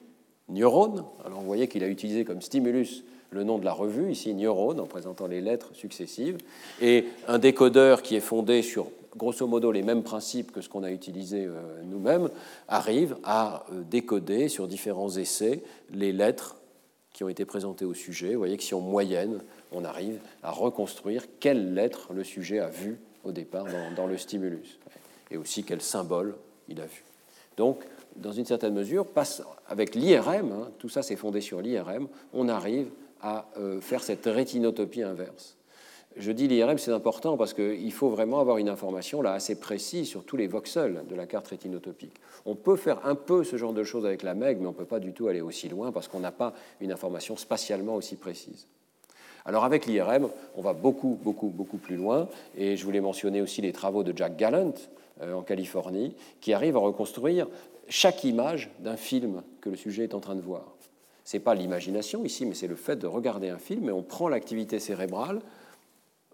Neurone. 0.49 1.05
Alors 1.25 1.39
vous 1.39 1.47
voyez 1.47 1.67
qu'il 1.67 1.83
a 1.83 1.87
utilisé 1.87 2.25
comme 2.25 2.41
stimulus 2.41 3.03
le 3.29 3.43
nom 3.43 3.57
de 3.57 3.65
la 3.65 3.73
revue, 3.73 4.11
ici 4.11 4.33
Neurone, 4.33 4.79
en 4.79 4.85
présentant 4.85 5.27
les 5.27 5.39
lettres 5.39 5.73
successives, 5.73 6.37
et 6.81 7.05
un 7.27 7.39
décodeur 7.39 8.01
qui 8.01 8.15
est 8.15 8.21
fondé 8.21 8.61
sur 8.61 8.87
grosso 9.15 9.45
modo 9.47 9.71
les 9.71 9.83
mêmes 9.83 10.03
principes 10.03 10.51
que 10.51 10.61
ce 10.61 10.69
qu'on 10.69 10.83
a 10.83 10.91
utilisé 10.91 11.47
nous-mêmes, 11.83 12.29
arrive 12.67 13.17
à 13.23 13.65
décoder 13.89 14.47
sur 14.47 14.67
différents 14.67 15.09
essais 15.09 15.63
les 15.93 16.11
lettres 16.11 16.57
qui 17.13 17.23
ont 17.23 17.29
été 17.29 17.45
présentées 17.45 17.85
au 17.85 17.93
sujet. 17.93 18.33
Vous 18.33 18.39
voyez 18.39 18.57
que 18.57 18.63
si 18.63 18.73
on 18.73 18.81
moyenne, 18.81 19.41
on 19.71 19.85
arrive 19.85 20.19
à 20.43 20.51
reconstruire 20.51 21.25
quelle 21.39 21.73
lettre 21.73 22.13
le 22.13 22.23
sujet 22.23 22.59
a 22.59 22.67
vue 22.67 22.99
au 23.23 23.31
départ 23.31 23.65
dans, 23.95 24.07
le 24.07 24.17
stimulus, 24.17 24.79
et 25.29 25.37
aussi 25.37 25.63
quel 25.63 25.81
symbole 25.81 26.35
il 26.67 26.81
a 26.81 26.85
vu. 26.85 27.03
Donc, 27.57 27.83
dans 28.15 28.31
une 28.31 28.45
certaine 28.45 28.73
mesure, 28.73 29.05
avec 29.67 29.95
l'IRM, 29.95 30.51
hein, 30.51 30.71
tout 30.79 30.89
ça 30.89 31.03
c'est 31.03 31.15
fondé 31.15 31.41
sur 31.41 31.61
l'IRM, 31.61 32.07
on 32.33 32.49
arrive 32.49 32.89
à 33.21 33.47
euh, 33.57 33.79
faire 33.79 34.03
cette 34.03 34.25
rétinotopie 34.25 35.03
inverse. 35.03 35.57
Je 36.17 36.31
dis 36.33 36.47
l'IRM, 36.47 36.77
c'est 36.77 36.91
important 36.91 37.37
parce 37.37 37.53
qu'il 37.53 37.93
faut 37.93 38.09
vraiment 38.09 38.39
avoir 38.41 38.57
une 38.57 38.67
information 38.67 39.21
là 39.21 39.31
assez 39.31 39.59
précise 39.59 40.09
sur 40.09 40.25
tous 40.25 40.35
les 40.35 40.47
voxels 40.47 41.03
de 41.07 41.15
la 41.15 41.25
carte 41.25 41.47
rétinotopique. 41.47 42.15
On 42.45 42.55
peut 42.55 42.75
faire 42.75 43.05
un 43.05 43.15
peu 43.15 43.45
ce 43.45 43.55
genre 43.55 43.71
de 43.71 43.83
choses 43.83 44.05
avec 44.05 44.23
la 44.23 44.33
MEG, 44.33 44.57
mais 44.59 44.65
on 44.65 44.71
ne 44.71 44.75
peut 44.75 44.83
pas 44.83 44.99
du 44.99 45.13
tout 45.13 45.27
aller 45.27 45.39
aussi 45.39 45.69
loin 45.69 45.93
parce 45.93 46.09
qu'on 46.09 46.19
n'a 46.19 46.33
pas 46.33 46.53
une 46.81 46.91
information 46.91 47.37
spatialement 47.37 47.95
aussi 47.95 48.17
précise. 48.17 48.67
Alors 49.45 49.63
avec 49.63 49.85
l'IRM, 49.85 50.29
on 50.55 50.61
va 50.61 50.73
beaucoup, 50.73 51.17
beaucoup, 51.23 51.47
beaucoup 51.47 51.77
plus 51.77 51.95
loin, 51.95 52.27
et 52.55 52.77
je 52.77 52.85
voulais 52.85 53.01
mentionner 53.01 53.41
aussi 53.41 53.61
les 53.61 53.71
travaux 53.71 54.03
de 54.03 54.15
Jack 54.15 54.37
Gallant 54.37 54.73
euh, 55.21 55.33
en 55.33 55.41
Californie, 55.41 56.15
qui 56.39 56.53
arrive 56.53 56.75
à 56.75 56.79
reconstruire 56.79 57.47
chaque 57.87 58.23
image 58.23 58.69
d'un 58.79 58.97
film 58.97 59.41
que 59.59 59.69
le 59.69 59.75
sujet 59.75 60.03
est 60.03 60.13
en 60.13 60.19
train 60.19 60.35
de 60.35 60.41
voir. 60.41 60.75
Ce 61.25 61.37
n'est 61.37 61.43
pas 61.43 61.55
l'imagination 61.55 62.23
ici, 62.23 62.45
mais 62.45 62.53
c'est 62.53 62.67
le 62.67 62.75
fait 62.75 62.95
de 62.95 63.07
regarder 63.07 63.49
un 63.49 63.57
film, 63.57 63.89
et 63.89 63.91
on 63.91 64.03
prend 64.03 64.29
l'activité 64.29 64.79
cérébrale 64.79 65.41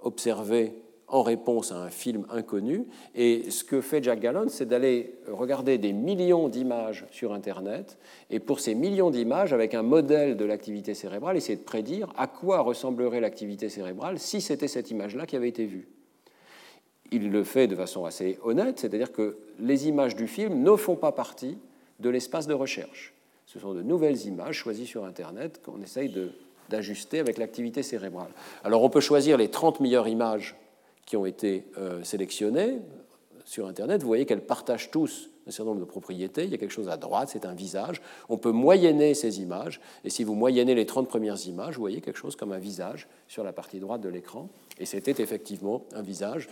observée 0.01 0.74
en 1.08 1.24
réponse 1.24 1.72
à 1.72 1.78
un 1.78 1.89
film 1.89 2.26
inconnu. 2.30 2.86
Et 3.16 3.49
ce 3.49 3.64
que 3.64 3.82
fait 3.82 4.03
Jack 4.03 4.20
Gallant, 4.20 4.49
c'est 4.49 4.68
d'aller 4.68 5.16
regarder 5.28 5.78
des 5.78 5.93
millions 5.93 6.49
d'images 6.49 7.05
sur 7.12 7.34
Internet, 7.34 7.97
et 8.30 8.39
pour 8.39 8.60
ces 8.60 8.76
millions 8.76 9.10
d'images, 9.10 9.53
avec 9.53 9.74
un 9.74 9.84
modèle 9.84 10.36
de 10.36 10.45
l'activité 10.45 10.93
cérébrale, 10.93 11.38
essayer 11.38 11.58
de 11.58 11.64
prédire 11.64 12.12
à 12.18 12.28
quoi 12.28 12.60
ressemblerait 12.60 13.22
l'activité 13.22 13.70
cérébrale 13.70 14.20
si 14.20 14.41
c'était 14.41 14.68
cette 14.68 14.91
image-là 14.91 15.26
qui 15.26 15.36
avait 15.36 15.49
été 15.49 15.66
vue. 15.66 15.88
Il 17.12 17.32
le 17.32 17.45
fait 17.45 17.68
de 17.68 17.76
façon 17.76 18.03
assez 18.03 18.38
honnête, 18.43 18.80
c'est-à-dire 18.80 19.14
que 19.14 19.38
les 19.60 19.88
images 19.88 20.16
du 20.16 20.28
film 20.28 20.62
ne 20.62 20.76
font 20.76 20.97
pas 20.97 21.14
partie 21.14 21.58
de 22.01 22.10
l'espace 22.10 22.47
de 22.47 22.53
recherche. 22.53 23.14
Ce 23.45 23.60
sont 23.60 23.74
de 23.74 23.82
nouvelles 23.82 24.26
images 24.26 24.58
choisies 24.58 24.86
sur 24.86 25.05
Internet 25.05 25.62
qu'on 25.64 25.82
essaye 25.82 26.14
d'ajuster 26.68 27.20
avec 27.20 27.38
l'activité 27.38 27.82
cérébrale. 27.82 28.28
Alors 28.66 28.84
on 28.84 28.89
peut 28.89 28.99
choisir 28.99 29.38
les 29.38 29.47
30 29.49 29.80
meilleures 29.80 30.10
images 30.10 30.58
qui 31.08 31.18
ont 31.18 31.26
été 31.26 31.66
euh, 31.80 32.03
sélectionnés 32.03 32.82
sur 33.45 33.66
Internet, 33.66 34.01
vous 34.01 34.08
voyez 34.08 34.28
qu'elles 34.28 34.45
partagent 34.45 34.91
tous 34.91 35.32
un 35.47 35.51
certain 35.51 35.72
nombre 35.72 35.80
de 35.80 35.86
propriétés. 35.86 36.43
Il 36.43 36.51
y 36.51 36.53
a 36.53 36.58
quelque 36.58 36.74
chose 36.74 36.89
à 36.89 36.97
droite, 36.97 37.30
c'est 37.32 37.45
un 37.45 37.53
visage. 37.53 38.01
On 38.28 38.38
peut 38.38 38.51
moyenner 38.51 39.14
ces 39.14 39.39
images. 39.39 39.80
Et 40.03 40.10
si 40.10 40.26
vous 40.26 40.36
moyennez 40.36 40.76
les 40.76 40.86
30 40.86 41.08
premières 41.08 41.47
images, 41.47 41.76
vous 41.76 41.82
voyez 41.82 42.01
quelque 42.01 42.20
chose 42.20 42.36
comme 42.36 42.51
un 42.51 42.60
visage 42.60 43.08
sur 43.30 43.45
la 43.45 43.53
partie 43.53 43.80
droite 43.80 44.01
de 44.01 44.10
l'écran. 44.10 44.49
Et 44.78 44.86
c'était 44.86 45.22
effectivement 45.22 45.86
un 45.93 46.01
visage 46.01 46.49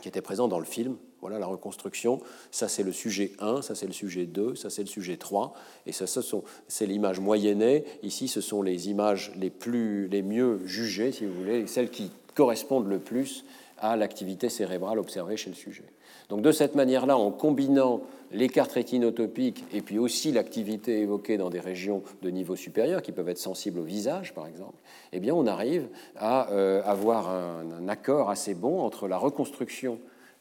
qui 0.00 0.08
était 0.08 0.22
présent 0.22 0.46
dans 0.46 0.60
le 0.60 0.64
film. 0.64 0.96
Voilà 1.20 1.40
la 1.40 1.46
reconstruction. 1.46 2.20
Ça, 2.52 2.68
c'est 2.68 2.84
le 2.84 2.92
sujet 2.92 3.32
1, 3.40 3.62
ça, 3.62 3.74
c'est 3.74 3.86
le 3.86 3.92
sujet 3.92 4.26
2, 4.26 4.54
ça, 4.54 4.70
c'est 4.70 4.82
le 4.82 4.88
sujet 4.88 5.16
3. 5.16 5.52
Et 5.86 5.92
ça, 5.92 6.06
sont, 6.06 6.44
c'est 6.68 6.86
l'image 6.86 7.18
moyennée. 7.18 7.84
Ici, 8.04 8.28
ce 8.28 8.40
sont 8.40 8.62
les 8.62 8.88
images 8.88 9.32
les, 9.36 9.50
plus, 9.50 10.06
les 10.06 10.22
mieux 10.22 10.60
jugées, 10.64 11.10
si 11.10 11.26
vous 11.26 11.34
voulez, 11.34 11.66
celles 11.66 11.90
qui 11.90 12.12
correspondent 12.34 12.88
le 12.88 13.00
plus 13.00 13.44
à 13.80 13.96
l'activité 13.96 14.48
cérébrale 14.48 14.98
observée 14.98 15.36
chez 15.36 15.50
le 15.50 15.56
sujet. 15.56 15.84
Donc 16.28 16.42
de 16.42 16.52
cette 16.52 16.74
manière-là, 16.74 17.16
en 17.16 17.30
combinant 17.30 18.02
les 18.32 18.48
cartes 18.48 18.72
rétinotopiques 18.72 19.64
et 19.72 19.80
puis 19.80 19.98
aussi 19.98 20.30
l'activité 20.32 21.00
évoquée 21.00 21.36
dans 21.36 21.50
des 21.50 21.60
régions 21.60 22.02
de 22.22 22.30
niveau 22.30 22.56
supérieur 22.56 23.02
qui 23.02 23.12
peuvent 23.12 23.28
être 23.28 23.38
sensibles 23.38 23.80
au 23.80 23.84
visage, 23.84 24.34
par 24.34 24.46
exemple, 24.46 24.76
eh 25.12 25.20
bien 25.20 25.34
on 25.34 25.46
arrive 25.46 25.88
à 26.16 26.50
euh, 26.52 26.82
avoir 26.84 27.28
un, 27.28 27.88
accord 27.88 28.30
assez 28.30 28.54
bon 28.54 28.80
entre 28.80 29.08
la 29.08 29.16
reconstruction 29.16 29.98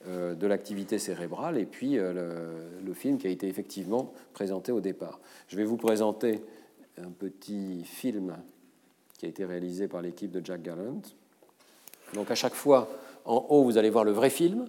euh, 0.08 0.36
de 0.36 0.46
l'activité 0.46 1.00
cérébrale 1.00 1.58
et 1.58 1.66
puis 1.66 1.98
euh, 1.98 2.14
le, 2.14 2.86
le, 2.86 2.94
film 2.94 3.18
qui 3.18 3.26
a 3.26 3.32
été 3.32 3.48
effectivement 3.48 4.14
présenté 4.34 4.72
au 4.72 4.82
départ. 4.82 5.20
Je 5.48 5.58
vais 5.58 5.64
vous 5.64 5.78
présenter 5.78 6.42
un 7.04 7.10
petit 7.10 7.84
film 7.84 8.38
qui 9.18 9.26
a 9.26 9.30
été 9.30 9.46
réalisé 9.46 9.88
par 9.88 10.02
l'équipe 10.02 10.32
de 10.32 10.46
Jack 10.46 10.62
Gallant. 10.62 11.02
Donc 12.14 12.32
à 12.32 12.36
chaque 12.36 12.54
fois, 12.54 12.88
en 13.30 13.46
haut, 13.50 13.64
vous 13.64 13.78
allez 13.78 13.92
voir 13.92 14.04
le 14.04 14.12
vrai 14.12 14.32
film 14.32 14.66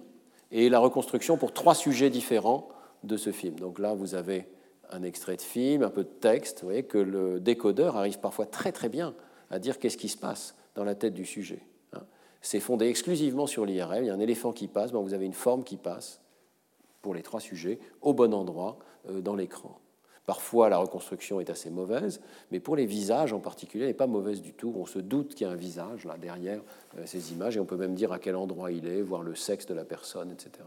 et 0.51 0.69
la 0.69 0.79
reconstruction 0.79 1.35
pour 1.35 1.51
trois 1.51 1.73
sujets 1.73 2.11
différents 2.11 2.69
de 3.03 3.17
ce 3.17 3.31
film. 3.31 3.59
Donc 3.59 3.79
là, 3.79 3.95
vous 3.95 4.13
avez 4.13 4.47
un 4.91 5.01
extrait 5.01 5.35
de 5.35 5.41
film, 5.41 5.81
un 5.81 5.89
peu 5.89 6.03
de 6.03 6.09
texte. 6.09 6.61
Vous 6.61 6.67
voyez 6.67 6.83
que 6.83 6.99
le 6.99 7.39
décodeur 7.39 7.97
arrive 7.97 8.19
parfois 8.19 8.45
très 8.45 8.71
très 8.71 8.87
bien 8.87 9.15
à 9.49 9.57
dire 9.57 9.79
qu'est-ce 9.79 9.97
qui 9.97 10.09
se 10.09 10.17
passe 10.17 10.55
dans 10.75 10.83
la 10.83 10.93
tête 10.93 11.15
du 11.15 11.25
sujet. 11.25 11.65
Hein. 11.93 12.03
C'est 12.41 12.59
fondé 12.59 12.87
exclusivement 12.87 13.47
sur 13.47 13.65
l'IRM. 13.65 14.03
Il 14.03 14.07
y 14.07 14.09
a 14.11 14.13
un 14.13 14.19
éléphant 14.19 14.53
qui 14.53 14.67
passe, 14.67 14.91
vous 14.91 15.13
avez 15.13 15.25
une 15.25 15.33
forme 15.33 15.63
qui 15.63 15.77
passe 15.77 16.21
pour 17.01 17.15
les 17.15 17.23
trois 17.23 17.39
sujets 17.39 17.79
au 18.01 18.13
bon 18.13 18.31
endroit 18.31 18.77
euh, 19.09 19.21
dans 19.21 19.35
l'écran. 19.35 19.79
Parfois, 20.25 20.69
la 20.69 20.77
reconstruction 20.77 21.39
est 21.39 21.49
assez 21.49 21.69
mauvaise, 21.69 22.21
mais 22.51 22.59
pour 22.59 22.75
les 22.75 22.85
visages 22.85 23.33
en 23.33 23.39
particulier, 23.39 23.85
elle 23.85 23.89
n'est 23.89 23.95
pas 23.95 24.07
mauvaise 24.07 24.41
du 24.41 24.53
tout. 24.53 24.73
On 24.77 24.85
se 24.85 24.99
doute 24.99 25.33
qu'il 25.33 25.47
y 25.47 25.49
a 25.49 25.53
un 25.53 25.55
visage 25.55 26.05
là 26.05 26.15
derrière 26.17 26.61
euh, 26.97 27.03
ces 27.05 27.33
images, 27.33 27.57
et 27.57 27.59
on 27.59 27.65
peut 27.65 27.77
même 27.77 27.95
dire 27.95 28.11
à 28.11 28.19
quel 28.19 28.35
endroit 28.35 28.71
il 28.71 28.87
est, 28.87 29.01
voir 29.01 29.23
le 29.23 29.35
sexe 29.35 29.65
de 29.65 29.73
la 29.73 29.83
personne, 29.83 30.31
etc. 30.31 30.63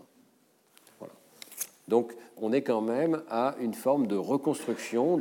Donc, 1.86 2.14
on 2.38 2.52
est 2.52 2.62
quand 2.62 2.80
même 2.80 3.22
à 3.28 3.56
une 3.60 3.74
forme 3.74 4.06
de 4.06 4.16
reconstruction 4.16 5.20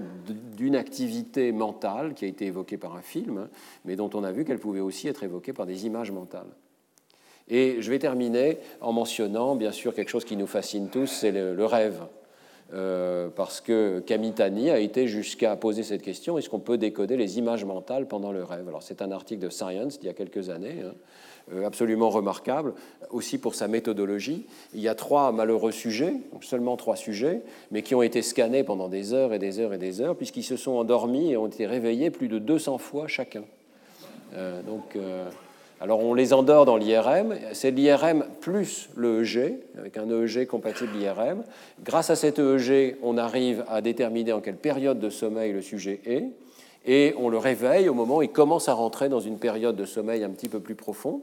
d'une 0.56 0.78
activité 0.78 1.52
mentale 1.52 2.14
qui 2.14 2.24
a 2.24 2.28
été 2.30 2.46
évoquée 2.46 2.78
par 2.78 2.96
un 2.96 3.02
film, 3.02 3.50
mais 3.84 3.98
dont 3.98 4.10
on 4.14 4.24
a 4.24 4.32
vu 4.32 4.46
qu'elle 4.46 4.60
pouvait 4.60 4.80
aussi 4.80 5.10
être 5.10 5.24
évoquée 5.24 5.52
par 5.52 5.66
des 5.66 5.86
images 5.86 6.12
mentales. 6.12 6.56
Et 7.50 7.82
je 7.82 7.90
vais 7.90 8.00
terminer 8.00 8.60
en 8.80 8.94
mentionnant, 8.94 9.58
bien 9.58 9.74
sûr, 9.74 9.94
quelque 9.94 10.08
chose 10.08 10.24
qui 10.24 10.38
nous 10.38 10.48
fascine 10.48 10.90
tous, 10.90 11.08
c'est 11.08 11.32
le 11.32 11.66
rêve. 11.66 12.02
Euh, 12.74 13.30
parce 13.36 13.62
que 13.62 14.00
Kamitani 14.00 14.72
a 14.72 14.80
été 14.80 15.08
jusqu'à 15.08 15.56
poser 15.56 15.84
cette 15.84 16.02
question 16.02 16.38
est-ce 16.38 16.50
qu'on 16.50 16.60
peut 16.60 16.78
décoder 16.78 17.18
les 17.18 17.38
images 17.38 17.66
mentales 17.66 18.08
pendant 18.08 18.32
le 18.32 18.44
rêve? 18.44 18.68
Alors, 18.68 18.82
c'est 18.82 19.02
un 19.02 19.12
article 19.12 19.42
de 19.44 19.50
Science 19.50 20.00
d'il 20.00 20.08
y 20.08 20.10
a 20.10 20.14
quelques 20.14 20.50
années, 20.50 20.78
hein, 20.84 20.94
euh, 21.54 21.66
absolument 21.66 22.10
remarquable, 22.10 22.74
aussi 23.12 23.38
pour 23.38 23.54
sa 23.54 23.68
méthodologie. 23.68 24.48
Il 24.74 24.80
y 24.80 24.88
a 24.88 24.96
trois 24.96 25.32
malheureux 25.32 25.72
sujets, 25.72 26.16
seulement 26.42 26.78
trois 26.78 26.96
sujets, 26.96 27.42
mais 27.70 27.84
qui 27.84 27.94
ont 27.96 28.02
été 28.02 28.22
scannés 28.22 28.64
pendant 28.64 28.88
des 28.88 29.14
heures 29.14 29.34
et 29.34 29.40
des 29.40 29.60
heures 29.60 29.74
et 29.74 29.78
des 29.78 30.02
heures, 30.02 30.16
puisqu'ils 30.16 30.44
se 30.44 30.58
sont 30.58 30.72
endormis 30.72 31.32
et 31.32 31.38
ont 31.38 31.48
été 31.48 31.68
réveillés 31.68 32.10
plus 32.10 32.28
de 32.28 32.40
200 32.40 32.78
fois 32.80 33.08
chacun. 33.08 33.44
Euh, 34.36 34.64
donc. 34.64 34.98
Alors 35.84 36.00
on 36.00 36.14
les 36.14 36.32
endort 36.32 36.64
dans 36.64 36.78
l'IRM, 36.78 37.36
c'est 37.52 37.72
l'IRM 37.72 38.24
plus 38.40 38.88
le 38.96 39.22
EG, 39.22 39.60
avec 39.78 39.98
un 39.98 40.10
EEG 40.10 40.48
compatible 40.48 40.96
IRM. 40.96 41.44
Grâce 41.84 42.10
à 42.10 42.16
cet 42.16 42.40
EEG, 42.40 42.96
on 43.04 43.18
arrive 43.18 43.66
à 43.68 43.82
déterminer 43.82 44.32
en 44.32 44.40
quelle 44.40 44.56
période 44.56 44.98
de 45.00 45.10
sommeil 45.10 45.52
le 45.52 45.62
sujet 45.62 46.00
est, 46.06 46.24
et 46.86 47.14
on 47.20 47.28
le 47.28 47.38
réveille 47.38 47.90
au 47.90 47.94
moment 47.94 48.20
où 48.20 48.22
il 48.22 48.30
commence 48.30 48.70
à 48.70 48.74
rentrer 48.74 49.10
dans 49.10 49.20
une 49.20 49.40
période 49.40 49.76
de 49.76 49.84
sommeil 49.84 50.24
un 50.24 50.30
petit 50.30 50.48
peu 50.48 50.62
plus 50.62 50.76
profond. 50.76 51.20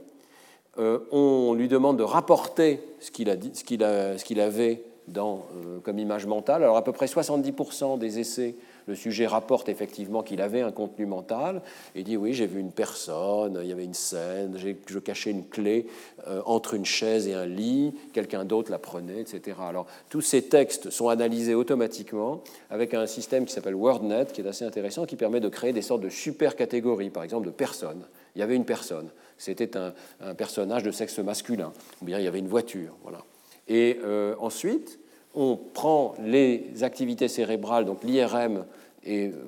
Euh, 0.78 0.98
on 1.10 1.54
lui 1.54 1.66
demande 1.66 1.96
de 1.96 2.02
rapporter 2.02 2.82
ce 3.00 3.10
qu'il, 3.10 3.30
avait 3.30 4.82
euh, 5.16 5.78
comme 5.82 5.98
image 5.98 6.26
mentale. 6.26 6.64
Alors 6.64 6.76
à 6.76 6.84
peu 6.84 6.92
près 6.92 7.06
70% 7.06 7.98
des 7.98 8.18
essais 8.18 8.56
le 8.90 8.96
sujet 8.96 9.28
rapporte 9.28 9.68
effectivement 9.68 10.24
qu'il 10.24 10.42
avait 10.42 10.62
un 10.62 10.72
contenu 10.72 11.06
mental 11.06 11.62
et 11.94 12.02
dit 12.02 12.16
oui, 12.16 12.34
j'ai 12.34 12.46
vu 12.46 12.58
une 12.58 12.72
personne, 12.72 13.60
il 13.62 13.68
y 13.68 13.72
avait 13.72 13.84
une 13.84 13.94
scène, 13.94 14.58
je 14.58 14.98
cachais 14.98 15.30
une 15.30 15.46
clé 15.46 15.86
euh, 16.26 16.42
entre 16.44 16.74
une 16.74 16.84
chaise 16.84 17.28
et 17.28 17.34
un 17.34 17.46
lit, 17.46 17.94
quelqu'un 18.12 18.44
d'autre 18.44 18.70
la 18.72 18.80
prenait, 18.80 19.20
etc. 19.20 19.58
Alors 19.62 19.86
tous 20.08 20.22
ces 20.22 20.42
textes 20.42 20.90
sont 20.90 21.08
analysés 21.08 21.54
automatiquement 21.54 22.42
avec 22.68 22.92
un 22.92 23.06
système 23.06 23.44
qui 23.44 23.52
s'appelle 23.52 23.76
WordNet, 23.76 24.26
qui 24.32 24.40
est 24.40 24.46
assez 24.46 24.64
intéressant, 24.64 25.06
qui 25.06 25.16
permet 25.16 25.40
de 25.40 25.48
créer 25.48 25.72
des 25.72 25.82
sortes 25.82 26.02
de 26.02 26.08
super 26.08 26.56
catégories, 26.56 27.10
par 27.10 27.22
exemple 27.22 27.46
de 27.46 27.52
personnes. 27.52 28.02
Il 28.34 28.40
y 28.40 28.42
avait 28.42 28.56
une 28.56 28.64
personne, 28.64 29.08
c'était 29.38 29.76
un, 29.76 29.92
personnage 30.34 30.82
de 30.82 30.90
sexe 30.90 31.20
masculin, 31.20 31.72
ou 32.02 32.06
bien 32.06 32.18
il 32.18 32.24
y 32.24 32.28
avait 32.28 32.40
une 32.40 32.48
voiture, 32.48 32.96
voilà. 33.04 33.22
Et 33.68 34.00
euh, 34.02 34.34
ensuite, 34.40 34.98
on 35.34 35.56
prend 35.56 36.14
les 36.22 36.82
activités 36.82 37.28
cérébrales, 37.28 37.84
donc 37.84 38.02
l'IRM 38.02 38.64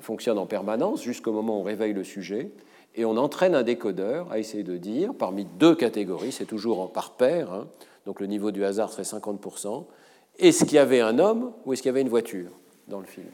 fonctionne 0.01 0.37
en 0.37 0.45
permanence 0.45 1.03
jusqu'au 1.03 1.31
moment 1.31 1.57
où 1.57 1.61
on 1.61 1.63
réveille 1.63 1.93
le 1.93 2.03
sujet, 2.03 2.51
et 2.95 3.05
on 3.05 3.17
entraîne 3.17 3.55
un 3.55 3.63
décodeur 3.63 4.31
à 4.31 4.39
essayer 4.39 4.63
de 4.63 4.77
dire, 4.77 5.13
parmi 5.13 5.45
deux 5.45 5.75
catégories, 5.75 6.31
c'est 6.31 6.45
toujours 6.45 6.91
par 6.91 7.13
paire, 7.13 7.51
hein, 7.51 7.67
donc 8.05 8.19
le 8.19 8.27
niveau 8.27 8.51
du 8.51 8.63
hasard 8.63 8.91
serait 8.91 9.03
50%, 9.03 9.85
est-ce 10.39 10.65
qu'il 10.65 10.75
y 10.75 10.79
avait 10.79 11.01
un 11.01 11.19
homme 11.19 11.53
ou 11.65 11.73
est-ce 11.73 11.81
qu'il 11.81 11.89
y 11.89 11.91
avait 11.91 12.01
une 12.01 12.09
voiture 12.09 12.51
dans 12.87 12.99
le 12.99 13.05
film 13.05 13.27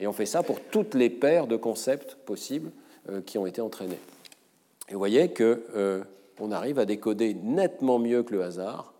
Et 0.00 0.06
on 0.06 0.12
fait 0.12 0.26
ça 0.26 0.42
pour 0.42 0.60
toutes 0.60 0.94
les 0.94 1.10
paires 1.10 1.46
de 1.46 1.56
concepts 1.56 2.16
possibles 2.24 2.70
euh, 3.10 3.20
qui 3.20 3.38
ont 3.38 3.46
été 3.46 3.60
entraînés. 3.60 3.98
Et 4.88 4.92
vous 4.92 4.98
voyez 4.98 5.32
qu'on 5.32 5.58
euh, 5.76 6.02
arrive 6.50 6.78
à 6.78 6.86
décoder 6.86 7.34
nettement 7.34 7.98
mieux 7.98 8.22
que 8.22 8.34
le 8.34 8.42
hasard 8.42 8.94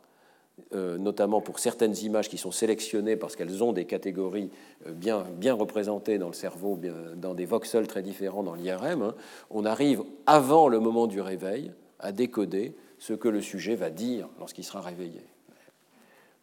notamment 0.73 1.41
pour 1.41 1.59
certaines 1.59 1.97
images 1.99 2.29
qui 2.29 2.39
sont 2.39 2.51
sélectionnées 2.51 3.17
parce 3.17 3.37
qu'elles 3.37 3.63
ont 3.65 3.73
des 3.73 3.85
catégories 3.87 4.51
euh, 4.87 4.93
bien, 4.93 5.25
bien 5.37 5.55
représentées 5.55 6.19
dans 6.19 6.29
le 6.29 6.35
cerveau, 6.35 6.79
dans 7.17 7.35
des 7.35 7.47
voxels 7.47 7.87
très 7.87 8.03
différents 8.03 8.43
dans 8.43 8.55
l'IRM, 8.55 9.03
hein, 9.03 9.15
on 9.51 9.65
arrive 9.65 10.03
avant 10.27 10.69
le 10.69 10.79
moment 10.79 11.07
du 11.07 11.21
réveil 11.21 11.73
à 11.99 12.13
décoder 12.13 12.75
ce 12.99 13.13
que 13.13 13.29
le 13.29 13.41
sujet 13.41 13.75
va 13.75 13.91
dire 13.91 14.29
lorsqu'il 14.39 14.65
sera 14.65 14.81
réveillé. 14.81 15.23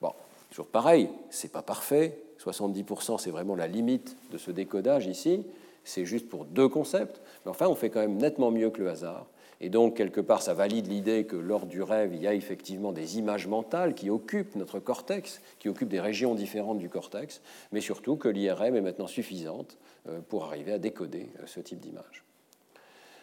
Bon, 0.02 0.12
toujours 0.50 0.68
pareil, 0.68 1.10
c'est 1.30 1.52
pas 1.52 1.62
parfait. 1.62 2.20
70% 2.44 3.20
c'est 3.20 3.32
vraiment 3.32 3.56
la 3.56 3.68
limite 3.68 4.16
de 4.32 4.38
ce 4.38 4.52
décodage 4.52 5.08
ici. 5.08 5.46
C'est 5.84 6.06
juste 6.06 6.28
pour 6.30 6.46
deux 6.46 6.68
concepts, 6.68 7.22
mais 7.46 7.52
enfin 7.52 7.68
on 7.68 7.76
fait 7.76 7.90
quand 7.90 8.00
même 8.00 8.18
nettement 8.18 8.52
mieux 8.52 8.72
que 8.72 8.82
le 8.82 8.90
hasard. 8.90 9.28
Et 9.62 9.70
donc, 9.70 9.96
quelque 9.96 10.22
part, 10.22 10.42
ça 10.42 10.54
valide 10.54 10.88
l'idée 10.88 11.26
que 11.26 11.36
lors 11.36 11.66
du 11.66 11.82
rêve, 11.82 12.14
il 12.14 12.22
y 12.22 12.28
a 12.28 12.34
effectivement 12.34 12.92
des 12.92 13.18
images 13.18 13.48
mentales 13.48 13.96
qui 13.96 14.10
occupent 14.10 14.56
notre 14.56 14.80
cortex, 14.80 15.42
qui 15.60 15.70
occupent 15.70 15.90
des 15.90 16.02
régions 16.02 16.36
différentes 16.36 16.78
du 16.78 16.90
cortex, 16.90 17.42
mais 17.72 17.82
surtout 17.82 18.18
que 18.18 18.28
l'IRM 18.28 18.76
est 18.76 18.82
maintenant 18.82 19.08
suffisante 19.08 19.78
euh, 20.10 20.20
pour 20.28 20.46
arriver 20.46 20.74
à 20.74 20.78
décoder 20.78 21.30
euh, 21.40 21.44
ce 21.46 21.62
type 21.62 21.80
d'image. 21.80 22.26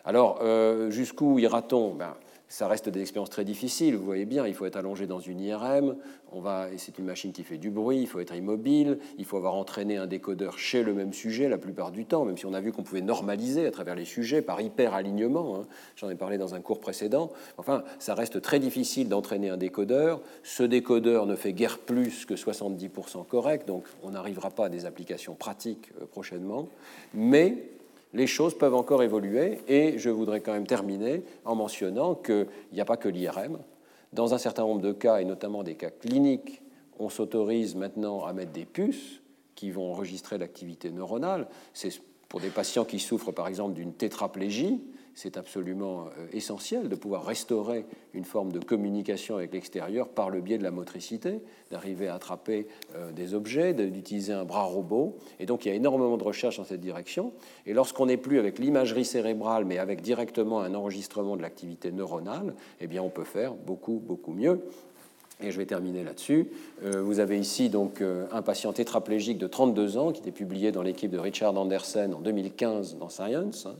Alors, 0.05 0.39
euh, 0.43 0.91
jusqu'où 0.91 1.39
ira-t-on? 1.39 1.95
Ben, 1.95 2.17
ça 2.53 2.69
reste 2.69 2.91
des 2.91 3.01
expériences 3.01 3.31
très 3.31 3.47
difficiles. 3.47 3.97
Vous 3.97 4.05
voyez 4.05 4.27
bien, 4.27 4.47
il 4.47 4.53
faut 4.53 4.67
être 4.67 4.77
allongé 4.77 5.07
dans 5.07 5.21
une 5.21 5.41
IRM. 5.41 5.97
On 6.33 6.43
va, 6.43 6.71
et 6.71 6.77
c'est 6.77 6.99
une 6.99 7.07
machine 7.07 7.33
qui 7.33 7.45
fait 7.45 7.57
du 7.57 7.71
bruit. 7.71 8.01
Il 8.01 8.07
faut 8.07 8.21
être 8.21 8.35
immobile. 8.35 8.99
Il 9.17 9.25
faut 9.25 9.39
avoir 9.39 9.55
entraîné 9.55 9.97
un 9.97 10.07
décodeur 10.07 10.59
chez 10.59 10.83
le 10.83 10.93
même 10.93 11.15
sujet 11.15 11.49
la 11.49 11.57
plupart 11.57 11.93
du 11.93 12.05
temps, 12.05 12.27
même 12.27 12.37
si 12.37 12.45
on 12.45 12.53
a 12.53 12.61
vu 12.61 12.71
qu'on 12.71 12.83
pouvait 12.83 13.01
normaliser 13.01 13.67
à 13.67 13.71
travers 13.71 13.95
les 13.95 14.05
sujets 14.05 14.43
par 14.43 14.61
hyper-alignement. 14.61 15.61
Hein. 15.61 15.67
J'en 15.97 16.11
ai 16.11 16.15
parlé 16.15 16.37
dans 16.37 16.55
un 16.55 16.61
cours 16.61 16.79
précédent. 16.79 17.33
Enfin, 17.57 17.85
ça 17.99 18.15
reste 18.15 18.43
très 18.43 18.59
difficile 18.59 19.09
d'entraîner 19.09 19.49
un 19.49 19.57
décodeur. 19.57 20.21
Ce 20.43 20.63
décodeur 20.63 21.25
ne 21.25 21.37
fait 21.37 21.55
guère 21.55 21.79
plus 21.79 22.27
que 22.27 22.35
70% 22.35 23.27
correct, 23.27 23.67
donc 23.67 23.85
on 24.03 24.11
n'arrivera 24.11 24.51
pas 24.51 24.67
à 24.67 24.69
des 24.69 24.85
applications 24.85 25.35
pratiques 25.35 25.89
euh, 26.03 26.05
prochainement. 26.05 26.69
Mais 27.15 27.57
les 28.15 28.27
choses 28.27 28.57
peuvent 28.57 28.75
encore 28.75 29.03
évoluer 29.03 29.59
et 29.69 29.99
je 29.99 30.11
voudrais 30.11 30.41
quand 30.41 30.53
même 30.53 30.67
terminer 30.67 31.23
en 31.45 31.55
mentionnant 31.55 32.15
qu'il 32.15 32.47
n'y 32.73 32.81
a 32.81 32.85
pas 32.85 32.97
que 32.97 33.09
l'IRM. 33.09 33.59
Dans 34.13 34.35
un 34.35 34.39
certain 34.39 34.63
nombre 34.63 34.83
de 34.83 34.93
cas, 34.93 35.21
et 35.21 35.25
notamment 35.25 35.63
des 35.63 35.75
cas 35.75 35.91
cliniques, 35.91 36.63
on 36.99 37.09
s'autorise 37.09 37.75
maintenant 37.75 38.25
à 38.25 38.33
mettre 38.33 38.53
des 38.53 38.67
puces 38.67 39.23
qui 39.55 39.71
vont 39.71 39.91
enregistrer 39.91 40.39
l'activité 40.39 40.91
neuronale. 40.91 41.47
C'est 41.73 41.91
pour 42.29 42.41
des 42.41 42.51
patients 42.51 42.85
qui 42.85 42.99
souffrent 42.99 43.33
par 43.33 43.49
exemple 43.49 43.75
d'une 43.75 43.95
tétraplégie, 43.95 44.83
c'est 45.15 45.37
absolument 45.37 46.07
euh, 46.07 46.27
essentiel 46.33 46.89
de 46.89 46.95
pouvoir 46.95 47.25
restaurer 47.25 47.85
une 48.15 48.25
forme 48.25 48.53
de 48.53 48.59
communication 48.59 49.37
avec 49.37 49.53
l'extérieur 49.53 50.09
par 50.09 50.31
le 50.31 50.41
biais 50.41 50.59
de 50.59 50.63
la 50.63 50.71
motricité, 50.71 51.41
d'arriver 51.71 52.09
à 52.09 52.15
attraper 52.15 52.67
euh, 52.97 53.13
des 53.13 53.35
objets, 53.35 53.75
d'utiliser 53.75 54.33
un 54.33 54.45
bras 54.45 54.65
robot. 54.65 55.17
Et 55.39 55.47
donc 55.47 55.65
il 55.65 55.69
y 55.69 55.73
a 55.73 55.75
énormément 55.75 56.17
de 56.17 56.25
recherches 56.25 56.57
dans 56.57 56.65
cette 56.65 56.81
direction. 56.81 57.33
Et 57.67 57.75
lorsqu'on 57.75 58.07
n'est 58.07 58.17
plus 58.17 58.39
avec 58.39 58.59
l'imagerie 58.59 59.05
cérébrale, 59.05 59.65
mais 59.65 59.79
avec 59.79 60.01
directement 60.01 60.61
un 60.61 60.75
enregistrement 60.75 61.37
de 61.37 61.43
l'activité 61.43 61.93
neuronale, 61.93 62.55
eh 62.81 62.87
bien 62.87 63.03
on 63.03 63.11
peut 63.11 63.25
faire 63.25 63.55
beaucoup, 63.55 64.01
beaucoup 64.05 64.33
mieux. 64.33 64.61
Et 65.45 65.51
je 65.51 65.59
vais 65.59 65.67
terminer 65.67 66.05
là-dessus. 66.05 66.49
Euh, 66.85 67.03
vous 67.03 67.19
avez 67.19 67.39
ici 67.39 67.69
donc 67.69 68.01
un 68.01 68.43
patient 68.43 68.73
tétraplégique 68.73 69.39
de 69.39 69.49
32 69.49 69.97
ans 69.97 70.13
qui 70.13 70.21
était 70.21 70.31
publié 70.31 70.71
dans 70.73 70.83
l'équipe 70.83 71.11
de 71.11 71.19
Richard 71.19 71.59
Andersen 71.59 72.15
en 72.15 72.21
2015 72.21 72.97
dans 72.97 73.09
Science. 73.09 73.67
Hein 73.67 73.75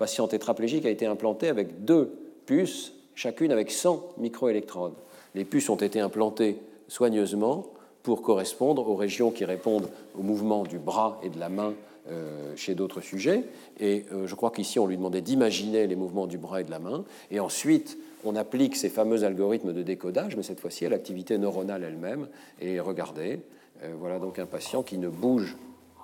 patient 0.00 0.26
tétraplégique 0.26 0.86
a 0.86 0.90
été 0.90 1.04
implanté 1.04 1.48
avec 1.48 1.84
deux 1.84 2.10
puces, 2.46 2.94
chacune 3.14 3.52
avec 3.52 3.70
100 3.70 4.14
microélectrodes. 4.16 4.94
Les 5.34 5.44
puces 5.44 5.68
ont 5.68 5.76
été 5.76 6.00
implantées 6.00 6.58
soigneusement 6.88 7.66
pour 8.02 8.22
correspondre 8.22 8.88
aux 8.88 8.96
régions 8.96 9.30
qui 9.30 9.44
répondent 9.44 9.90
au 10.18 10.22
mouvement 10.22 10.62
du 10.62 10.78
bras 10.78 11.20
et 11.22 11.28
de 11.28 11.38
la 11.38 11.50
main 11.50 11.74
euh, 12.10 12.56
chez 12.56 12.74
d'autres 12.74 13.02
sujets. 13.02 13.44
Et 13.78 14.06
euh, 14.10 14.26
je 14.26 14.34
crois 14.34 14.50
qu'ici, 14.50 14.78
on 14.78 14.86
lui 14.86 14.96
demandait 14.96 15.20
d'imaginer 15.20 15.86
les 15.86 15.96
mouvements 15.96 16.26
du 16.26 16.38
bras 16.38 16.62
et 16.62 16.64
de 16.64 16.70
la 16.70 16.78
main. 16.78 17.04
Et 17.30 17.38
ensuite, 17.38 17.98
on 18.24 18.36
applique 18.36 18.76
ces 18.76 18.88
fameux 18.88 19.22
algorithmes 19.24 19.74
de 19.74 19.82
décodage, 19.82 20.34
mais 20.34 20.42
cette 20.42 20.60
fois-ci 20.60 20.86
à 20.86 20.88
l'activité 20.88 21.36
neuronale 21.36 21.84
elle-même. 21.84 22.26
Et 22.58 22.80
regardez, 22.80 23.40
euh, 23.82 23.92
voilà 24.00 24.18
donc 24.18 24.38
un 24.38 24.46
patient 24.46 24.82
qui 24.82 24.96
ne 24.96 25.10
bouge 25.10 25.58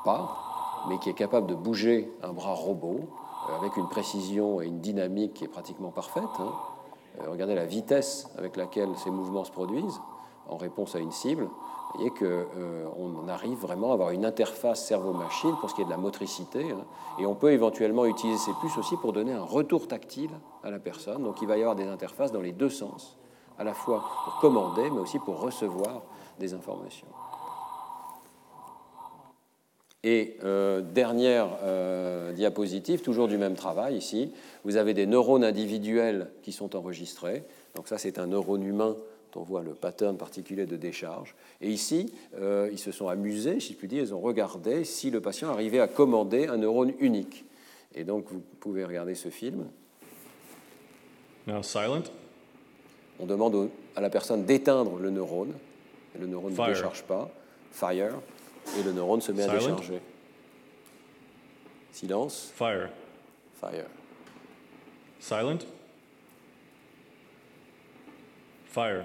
pas, 0.05 0.85
mais 0.91 0.99
qui 0.99 1.09
est 1.09 1.17
capable 1.17 1.47
de 1.47 1.55
bouger 1.55 2.11
un 2.23 2.35
bras 2.35 2.53
robot 2.53 3.09
avec 3.59 3.77
une 3.77 3.89
précision 3.89 4.61
et 4.61 4.67
une 4.67 4.81
dynamique 4.81 5.35
qui 5.35 5.45
est 5.45 5.49
pratiquement 5.49 5.91
parfaite. 5.91 6.25
Hein. 6.39 6.53
Euh, 7.21 7.31
regardez 7.31 7.55
la 7.55 7.67
vitesse 7.67 8.29
avec 8.39 8.57
laquelle 8.57 8.91
ces 8.97 9.11
mouvements 9.11 9.45
se 9.45 9.53
produisent 9.53 10.01
en 10.49 10.57
réponse 10.57 10.95
à 10.95 10.99
une 10.99 11.13
cible. 11.13 11.45
Vous 11.45 12.01
voyez 12.01 12.11
qu'on 12.11 12.25
euh, 12.25 13.29
arrive 13.29 13.59
vraiment 13.59 13.91
à 13.91 13.95
avoir 13.95 14.11
une 14.11 14.25
interface 14.25 14.85
cerveau-machine 14.85 15.55
pour 15.61 15.71
ce 15.71 15.75
qui 15.75 15.83
est 15.83 15.85
de 15.85 15.91
la 15.91 15.97
motricité. 15.97 16.71
Hein. 16.71 16.85
et 17.19 17.27
on 17.27 17.35
peut 17.35 17.53
éventuellement 17.53 18.05
utiliser 18.05 18.39
ces 18.39 18.53
puces 18.61 18.77
aussi 18.77 18.97
pour 18.97 19.13
donner 19.13 19.33
un 19.33 19.45
retour 19.45 19.89
tactile 19.89 20.31
à 20.63 20.71
la 20.71 20.79
personne. 20.79 21.23
Donc 21.23 21.41
il 21.43 21.49
va 21.49 21.57
y 21.57 21.61
avoir 21.61 21.77
des 21.77 21.87
interfaces 21.87 22.33
dans 22.33 22.41
les 22.41 22.53
deux 22.53 22.71
sens, 22.71 23.17
à 23.59 23.65
la 23.65 23.75
fois 23.75 24.05
pour 24.25 24.39
commander, 24.41 24.91
mais 24.91 25.01
aussi 25.01 25.19
pour 25.19 25.41
recevoir 25.41 26.03
des 26.39 26.53
informations. 26.53 27.09
Et 30.07 30.37
euh, 30.45 30.83
dernière 30.83 31.49
euh, 31.65 32.33
diapositive, 32.33 33.01
toujours 33.01 33.27
du 33.27 33.39
même 33.39 33.57
travail 33.57 33.97
ici, 33.97 34.33
vous 34.63 34.77
avez 34.77 34.95
des 34.95 35.05
neurones 35.05 35.43
individuels 35.43 36.29
qui 36.45 36.53
sont 36.53 36.77
enregistrés. 36.77 37.43
Donc 37.75 37.89
ça, 37.89 37.99
c'est 37.99 38.21
un 38.21 38.29
neurone 38.29 38.63
humain 38.63 38.95
dont 39.33 39.41
on 39.41 39.43
voit 39.43 39.65
le 39.65 39.75
pattern 39.75 40.17
particulier 40.17 40.65
de 40.65 40.77
décharge. 40.77 41.35
Et 41.61 41.71
ici, 41.71 42.15
euh, 42.39 42.69
ils 42.71 42.79
se 42.79 42.93
sont 42.93 43.09
amusés, 43.09 43.59
si 43.59 43.73
je 43.73 43.79
puis 43.79 43.89
dire, 43.89 44.01
ils 44.01 44.15
ont 44.15 44.21
regardé 44.21 44.85
si 44.85 45.11
le 45.11 45.21
patient 45.21 45.49
arrivait 45.49 45.81
à 45.81 45.89
commander 45.89 46.47
un 46.47 46.59
neurone 46.59 46.93
unique. 47.01 47.45
Et 47.93 48.05
donc, 48.05 48.27
vous 48.31 48.43
pouvez 48.61 48.85
regarder 48.85 49.17
ce 49.17 49.29
film. 49.29 49.67
Now 51.49 51.65
silent. 51.65 52.05
On 53.19 53.27
demande 53.27 53.71
à 53.97 54.01
la 54.01 54.11
personne 54.11 54.45
d'éteindre 54.45 55.01
le 55.01 55.11
neurone. 55.11 55.53
Et 56.15 56.21
le 56.21 56.29
neurone 56.29 56.53
ne 56.53 56.67
décharge 56.69 57.03
pas. 57.03 57.29
Fire 57.73 58.21
et 58.79 58.83
le 58.83 58.93
neurone 58.93 59.21
se 59.21 59.33
met 59.33 59.43
à 59.43 59.49
décharger. 59.49 60.01
Silence. 61.93 62.53
Fire. 62.55 62.91
Fire. 63.61 63.87
Silent. 65.19 65.59
Fire. 68.67 69.05